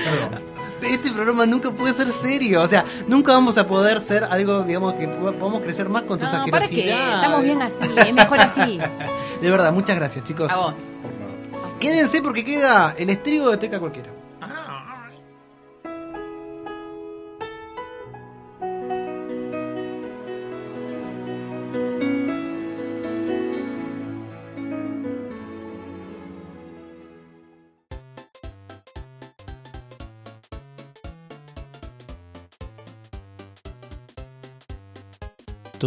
Perdón. 0.04 0.56
Este 0.82 1.10
programa 1.10 1.46
nunca 1.46 1.70
puede 1.70 1.94
ser 1.94 2.08
serio, 2.12 2.60
o 2.62 2.68
sea, 2.68 2.84
nunca 3.08 3.32
vamos 3.32 3.56
a 3.58 3.66
poder 3.66 4.00
ser 4.00 4.24
algo, 4.24 4.62
digamos, 4.62 4.94
que 4.94 5.08
po- 5.08 5.32
podamos 5.32 5.62
crecer 5.62 5.88
más 5.88 6.02
con 6.02 6.18
tus 6.18 6.30
No, 6.30 6.44
para 6.50 6.68
que 6.68 6.90
estamos 6.90 7.42
bien 7.42 7.62
así, 7.62 7.76
es 7.96 8.14
mejor 8.14 8.38
así. 8.40 8.78
De 9.40 9.50
verdad, 9.50 9.72
muchas 9.72 9.96
gracias, 9.96 10.22
chicos. 10.24 10.50
A 10.52 10.56
vos. 10.56 10.76
Quédense 11.80 12.20
porque 12.22 12.44
queda 12.44 12.94
el 12.98 13.10
estrigo 13.10 13.50
de 13.50 13.56
Teca 13.56 13.80
cualquiera. 13.80 14.10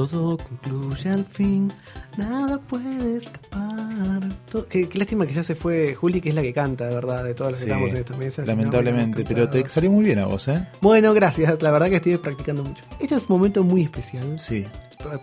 Todo 0.07 0.37
concluye 0.37 1.09
al 1.09 1.25
fin, 1.25 1.71
nada 2.17 2.59
puede 2.59 3.17
escapar. 3.17 4.21
Todo- 4.51 4.67
qué, 4.67 4.87
qué 4.87 4.97
lástima 4.99 5.25
que 5.25 5.33
ya 5.33 5.43
se 5.43 5.55
fue 5.55 5.95
Juli, 5.95 6.21
que 6.21 6.29
es 6.29 6.35
la 6.35 6.41
que 6.41 6.53
canta, 6.53 6.87
de 6.87 6.95
verdad, 6.95 7.23
de 7.23 7.33
todas 7.33 7.53
las 7.53 7.63
que 7.63 7.69
estamos 7.69 7.89
en 7.91 7.97
esta 7.97 8.17
mesa. 8.17 8.41
no, 8.43 8.47
lamentablemente, 8.47 9.25
pero 9.25 9.49
te 9.49 9.67
salió 9.67 9.91
muy 9.91 10.05
bien 10.05 10.19
a 10.19 10.25
vos, 10.25 10.47
¿eh? 10.47 10.65
Bueno, 10.81 11.13
gracias, 11.13 11.61
la 11.61 11.71
verdad 11.71 11.89
que 11.89 11.97
estoy 11.97 12.17
practicando 12.17 12.63
mucho. 12.63 12.83
Este 12.99 13.15
es 13.15 13.21
un 13.21 13.27
momento 13.37 13.63
muy 13.63 13.83
especial. 13.83 14.39
Sí. 14.39 14.65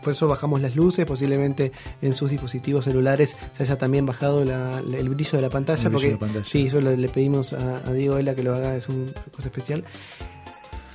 Por 0.02 0.12
eso 0.14 0.26
bajamos 0.26 0.62
las 0.62 0.74
luces, 0.74 1.04
posiblemente 1.04 1.70
en 2.00 2.14
sus 2.14 2.30
dispositivos 2.30 2.86
celulares 2.86 3.36
se 3.54 3.62
haya 3.62 3.76
también 3.76 4.06
bajado 4.06 4.42
la- 4.42 4.80
la- 4.80 4.96
el 4.96 5.08
brillo 5.10 5.32
de 5.32 5.42
la 5.42 5.50
pantalla. 5.50 5.82
El 5.82 5.88
brillo 5.90 5.92
porque 5.92 6.06
de 6.06 6.12
la 6.14 6.18
pantalla. 6.18 6.44
Sí, 6.50 6.66
eso 6.66 6.80
le, 6.80 6.96
le 6.96 7.08
pedimos 7.10 7.52
a, 7.52 7.76
a 7.86 7.92
Diego 7.92 8.16
Ela 8.16 8.34
que 8.34 8.42
lo 8.42 8.54
haga, 8.54 8.74
es 8.74 8.88
una 8.88 9.12
cosa 9.32 9.48
especial. 9.48 9.84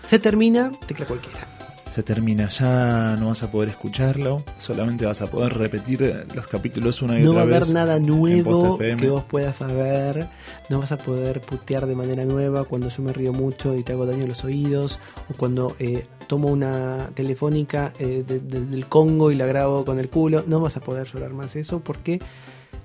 Se 0.07 0.17
termina, 0.19 0.71
tecla 0.87 1.05
cualquiera. 1.05 1.47
Se 1.91 2.03
termina, 2.03 2.47
ya 2.47 3.17
no 3.19 3.27
vas 3.27 3.43
a 3.43 3.51
poder 3.51 3.67
escucharlo, 3.67 4.41
solamente 4.57 5.05
vas 5.05 5.21
a 5.21 5.27
poder 5.27 5.55
repetir 5.57 6.25
los 6.33 6.47
capítulos 6.47 7.01
una 7.01 7.19
y 7.19 7.23
No 7.23 7.33
va 7.33 7.41
otra 7.41 7.43
a 7.43 7.45
vez. 7.59 7.63
haber 7.63 7.73
nada 7.73 7.97
en 7.97 8.05
nuevo 8.05 8.61
Posta 8.61 8.85
FM. 8.85 9.01
que 9.01 9.09
vos 9.09 9.23
puedas 9.25 9.57
saber. 9.57 10.27
No 10.69 10.79
vas 10.79 10.93
a 10.93 10.97
poder 10.97 11.41
putear 11.41 11.87
de 11.87 11.95
manera 11.95 12.23
nueva 12.23 12.63
cuando 12.63 12.87
yo 12.87 13.03
me 13.03 13.11
río 13.11 13.33
mucho 13.33 13.75
y 13.75 13.83
te 13.83 13.91
hago 13.91 14.05
daño 14.05 14.23
a 14.23 14.27
los 14.27 14.45
oídos. 14.45 14.99
O 15.29 15.33
cuando 15.35 15.75
eh, 15.79 16.05
tomo 16.27 16.47
una 16.47 17.09
telefónica 17.13 17.91
eh, 17.99 18.23
de- 18.25 18.39
de- 18.39 18.65
del 18.67 18.85
Congo 18.85 19.29
y 19.29 19.35
la 19.35 19.45
grabo 19.45 19.83
con 19.83 19.99
el 19.99 20.07
culo. 20.07 20.45
No 20.47 20.61
vas 20.61 20.77
a 20.77 20.79
poder 20.79 21.05
llorar 21.07 21.33
más 21.33 21.57
eso 21.57 21.81
porque 21.81 22.21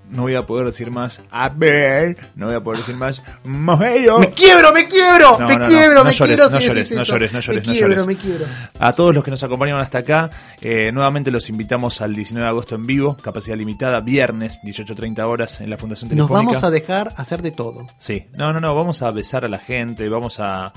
No 0.09 0.23
voy 0.23 0.37
a 0.37 0.43
poder 0.47 0.67
decir 0.67 0.91
más, 0.91 1.21
a 1.33 1.49
ver, 1.49 2.17
no 2.37 2.47
voy 2.47 2.55
a 2.55 2.61
poder 2.63 2.79
decir 2.79 2.95
más. 2.95 3.23
¡Me 3.45 4.31
quiebro, 4.35 4.73
me 4.73 4.87
quiebro! 4.87 5.37
No, 5.39 5.49
¡Me 5.49 5.57
no, 5.57 5.67
quiebro, 5.67 5.95
no 5.97 6.05
me 6.05 6.13
llores, 6.13 6.37
quiebro! 6.37 6.51
no 6.55 6.61
si 6.61 6.67
llores, 6.69 6.93
no 6.93 7.03
llores, 7.03 7.33
no 7.33 7.41
llores, 7.41 7.63
Me 7.63 7.67
no 7.67 7.73
quiebro, 7.73 7.89
llores. 7.89 8.07
me 8.07 8.17
quiebro. 8.17 8.47
A 8.79 8.93
todos 8.93 9.15
los 9.15 9.25
que 9.25 9.33
nos 9.33 9.43
acompañaron 9.43 9.81
hasta 9.81 9.99
acá, 9.99 10.31
eh, 10.61 10.91
nuevamente 10.93 11.31
los 11.33 11.49
invitamos 11.49 12.01
al 12.03 12.15
19 12.15 12.45
de 12.45 12.49
agosto 12.49 12.75
en 12.77 12.87
vivo, 12.87 13.17
capacidad 13.17 13.57
limitada, 13.57 14.01
viernes, 14.01 14.61
18.30 14.63 15.25
horas 15.27 15.61
en 15.61 15.71
la 15.71 15.77
Fundación 15.77 16.09
Nos 16.11 16.29
Telefónica. 16.29 16.47
vamos 16.53 16.63
a 16.65 16.71
dejar 16.71 17.13
hacer 17.17 17.43
de 17.43 17.51
todo. 17.51 17.87
Sí, 17.99 18.27
no, 18.35 18.53
no, 18.53 18.61
no, 18.61 18.75
vamos 18.77 19.03
a 19.03 19.11
besar 19.11 19.45
a 19.45 19.49
la 19.49 19.59
gente, 19.59 20.09
vamos 20.09 20.39
a 20.39 20.73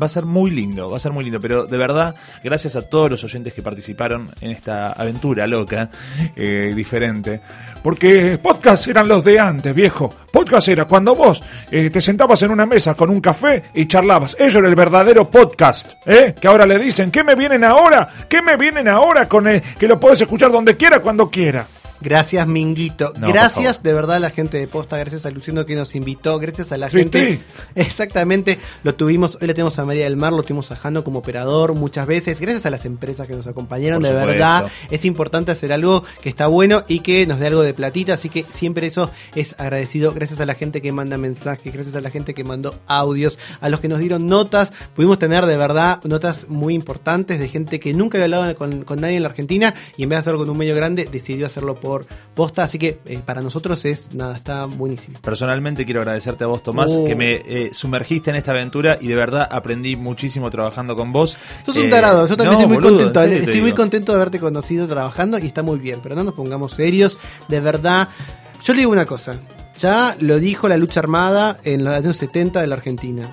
Va 0.00 0.06
a 0.06 0.08
ser 0.08 0.24
muy 0.24 0.50
lindo, 0.50 0.88
va 0.88 0.96
a 0.96 1.00
ser 1.00 1.12
muy 1.12 1.22
lindo. 1.22 1.38
Pero 1.38 1.66
de 1.66 1.76
verdad, 1.76 2.14
gracias 2.42 2.76
a 2.76 2.82
todos 2.82 3.10
los 3.10 3.24
oyentes 3.24 3.52
que 3.52 3.60
participaron 3.60 4.30
en 4.40 4.50
esta 4.50 4.92
aventura 4.92 5.46
loca, 5.46 5.90
eh, 6.34 6.72
diferente. 6.74 7.40
Porque 7.82 8.38
podcast 8.38 8.88
eran 8.88 9.06
los 9.06 9.22
de 9.22 9.38
antes, 9.38 9.74
viejo. 9.74 10.08
Podcast 10.32 10.68
era 10.68 10.86
cuando 10.86 11.14
vos 11.14 11.42
eh, 11.70 11.90
te 11.90 12.00
sentabas 12.00 12.40
en 12.42 12.52
una 12.52 12.64
mesa 12.64 12.94
con 12.94 13.10
un 13.10 13.20
café 13.20 13.64
y 13.74 13.86
charlabas. 13.86 14.34
Eso 14.38 14.60
era 14.60 14.68
el 14.68 14.74
verdadero 14.74 15.30
podcast, 15.30 15.92
¿eh? 16.06 16.34
Que 16.40 16.48
ahora 16.48 16.64
le 16.64 16.78
dicen, 16.78 17.10
¿qué 17.10 17.22
me 17.22 17.34
vienen 17.34 17.62
ahora? 17.62 18.08
¿Qué 18.30 18.40
me 18.40 18.56
vienen 18.56 18.88
ahora 18.88 19.28
con 19.28 19.46
el 19.46 19.60
que 19.60 19.88
lo 19.88 20.00
puedes 20.00 20.22
escuchar 20.22 20.50
donde 20.50 20.74
quiera, 20.74 21.00
cuando 21.00 21.28
quiera? 21.28 21.66
Gracias, 22.02 22.46
Minguito. 22.46 23.12
No, 23.16 23.28
gracias 23.28 23.82
de 23.82 23.92
verdad 23.92 24.16
a 24.16 24.20
la 24.20 24.30
gente 24.30 24.58
de 24.58 24.66
Posta, 24.66 24.98
gracias 24.98 25.24
a 25.24 25.30
Luciano 25.30 25.64
que 25.64 25.76
nos 25.76 25.94
invitó, 25.94 26.38
gracias 26.38 26.72
a 26.72 26.76
la 26.76 26.88
gente. 26.88 27.40
Exactamente, 27.76 28.58
lo 28.82 28.94
tuvimos, 28.94 29.38
hoy 29.40 29.46
le 29.46 29.54
tenemos 29.54 29.78
a 29.78 29.84
María 29.84 30.04
del 30.04 30.16
Mar, 30.16 30.32
lo 30.32 30.42
tuvimos 30.42 30.72
a 30.72 30.76
Jano 30.76 31.04
como 31.04 31.20
operador 31.20 31.74
muchas 31.74 32.06
veces, 32.06 32.40
gracias 32.40 32.66
a 32.66 32.70
las 32.70 32.84
empresas 32.84 33.28
que 33.28 33.34
nos 33.34 33.46
acompañaron, 33.46 34.02
de 34.02 34.12
verdad. 34.12 34.66
Es 34.90 35.04
importante 35.04 35.52
hacer 35.52 35.72
algo 35.72 36.02
que 36.20 36.28
está 36.28 36.48
bueno 36.48 36.82
y 36.88 37.00
que 37.00 37.26
nos 37.26 37.38
dé 37.38 37.46
algo 37.46 37.62
de 37.62 37.72
platita, 37.72 38.14
así 38.14 38.28
que 38.28 38.42
siempre 38.42 38.88
eso 38.88 39.10
es 39.36 39.54
agradecido. 39.58 40.12
Gracias 40.12 40.40
a 40.40 40.46
la 40.46 40.54
gente 40.54 40.82
que 40.82 40.90
manda 40.90 41.16
mensajes, 41.18 41.72
gracias 41.72 41.94
a 41.94 42.00
la 42.00 42.10
gente 42.10 42.34
que 42.34 42.42
mandó 42.42 42.74
audios, 42.86 43.38
a 43.60 43.68
los 43.68 43.78
que 43.78 43.88
nos 43.88 44.00
dieron 44.00 44.26
notas. 44.26 44.72
Pudimos 44.96 45.18
tener 45.18 45.46
de 45.46 45.56
verdad 45.56 46.02
notas 46.02 46.48
muy 46.48 46.74
importantes 46.74 47.38
de 47.38 47.48
gente 47.48 47.78
que 47.78 47.94
nunca 47.94 48.18
había 48.18 48.24
hablado 48.24 48.56
con, 48.56 48.82
con 48.82 49.00
nadie 49.00 49.16
en 49.16 49.22
la 49.22 49.28
Argentina 49.28 49.74
y 49.96 50.02
en 50.02 50.08
vez 50.08 50.16
de 50.16 50.20
hacerlo 50.20 50.40
con 50.40 50.50
un 50.50 50.58
medio 50.58 50.74
grande, 50.74 51.08
decidió 51.10 51.46
hacerlo 51.46 51.74
por 51.76 51.91
posta. 52.34 52.62
Así 52.64 52.78
que 52.78 53.00
eh, 53.06 53.20
para 53.24 53.40
nosotros 53.42 53.84
es 53.84 54.14
nada, 54.14 54.36
está 54.36 54.64
buenísimo. 54.66 55.18
Personalmente 55.22 55.84
quiero 55.84 56.00
agradecerte 56.00 56.44
a 56.44 56.46
vos, 56.46 56.62
Tomás, 56.62 56.92
Oh. 56.96 57.04
que 57.04 57.14
me 57.14 57.34
eh, 57.46 57.70
sumergiste 57.72 58.30
en 58.30 58.36
esta 58.36 58.50
aventura 58.52 58.98
y 59.00 59.08
de 59.08 59.14
verdad 59.14 59.48
aprendí 59.50 59.96
muchísimo 59.96 60.50
trabajando 60.50 60.96
con 60.96 61.12
vos. 61.12 61.36
Sos 61.64 61.76
un 61.76 61.84
Eh, 61.86 61.88
tarado, 61.90 62.26
yo 62.26 62.36
también 62.36 62.52
no, 62.54 62.60
estoy 62.60 62.74
muy 62.74 62.82
boludo, 62.82 63.04
contento. 63.12 63.34
Estoy 63.36 63.60
muy 63.60 63.72
contento 63.72 64.12
de 64.12 64.16
haberte 64.16 64.38
conocido 64.38 64.86
trabajando 64.86 65.38
y 65.38 65.46
está 65.46 65.62
muy 65.62 65.78
bien, 65.78 66.00
pero 66.02 66.14
no 66.14 66.24
nos 66.24 66.34
pongamos 66.34 66.72
serios, 66.74 67.18
de 67.48 67.60
verdad. 67.60 68.08
Yo 68.64 68.72
le 68.74 68.80
digo 68.80 68.92
una 68.92 69.06
cosa, 69.06 69.36
ya 69.78 70.16
lo 70.20 70.38
dijo 70.38 70.68
la 70.68 70.76
lucha 70.76 71.00
armada 71.00 71.58
en 71.64 71.84
los 71.84 71.94
años 71.94 72.16
70 72.16 72.60
de 72.60 72.66
la 72.66 72.76
Argentina. 72.76 73.28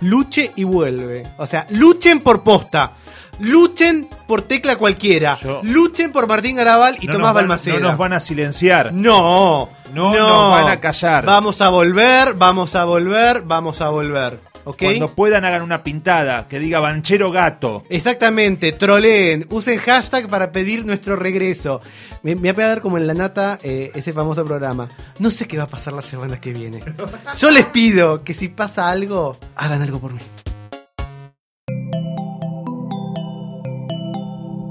Luche 0.00 0.50
y 0.56 0.64
vuelve. 0.64 1.24
O 1.36 1.46
sea, 1.46 1.66
luchen 1.70 2.20
por 2.20 2.42
posta. 2.42 2.92
Luchen 3.40 4.08
por 4.26 4.42
tecla 4.42 4.76
cualquiera. 4.76 5.38
Yo- 5.42 5.60
Luchen 5.62 6.12
por 6.12 6.26
Martín 6.26 6.56
Garabal 6.56 6.96
y 7.00 7.06
No 7.06 7.14
Tomás 7.14 7.28
van- 7.28 7.34
Balmaceda. 7.48 7.74
No 7.80 7.88
nos 7.88 7.98
van 7.98 8.12
a 8.12 8.20
silenciar. 8.20 8.92
No, 8.92 9.68
No 9.94 10.12
nos 10.14 10.50
van 10.50 10.68
a 10.72 10.80
callar. 10.80 11.24
Vamos 11.24 11.60
a 11.60 11.68
volver, 11.70 12.34
vamos 12.34 12.74
a 12.74 12.84
volver, 12.84 13.42
vamos 13.42 13.80
a 13.80 13.88
volver. 13.88 14.38
¿Ok? 14.64 14.76
Cuando 14.82 15.08
puedan 15.14 15.46
hagan 15.46 15.62
una 15.62 15.82
pintada 15.82 16.46
que 16.46 16.58
diga 16.58 16.80
banchero 16.80 17.30
gato. 17.32 17.82
Exactamente, 17.88 18.72
troleen, 18.72 19.46
usen 19.48 19.78
hashtag 19.78 20.28
para 20.28 20.52
pedir 20.52 20.84
nuestro 20.84 21.16
regreso. 21.16 21.80
Me, 22.22 22.34
me 22.36 22.52
voy 22.52 22.64
a 22.64 22.68
dar 22.68 22.82
como 22.82 22.98
en 22.98 23.06
la 23.06 23.14
nata 23.14 23.58
eh, 23.62 23.90
ese 23.94 24.12
famoso 24.12 24.44
programa. 24.44 24.86
No 25.18 25.30
sé 25.30 25.48
qué 25.48 25.56
va 25.56 25.64
a 25.64 25.66
pasar 25.66 25.94
la 25.94 26.02
semana 26.02 26.38
que 26.38 26.52
viene. 26.52 26.80
Yo 27.38 27.50
les 27.50 27.64
pido 27.64 28.22
que 28.22 28.34
si 28.34 28.48
pasa 28.48 28.90
algo, 28.90 29.34
hagan 29.56 29.80
algo 29.80 29.98
por 29.98 30.12
mí. 30.12 30.20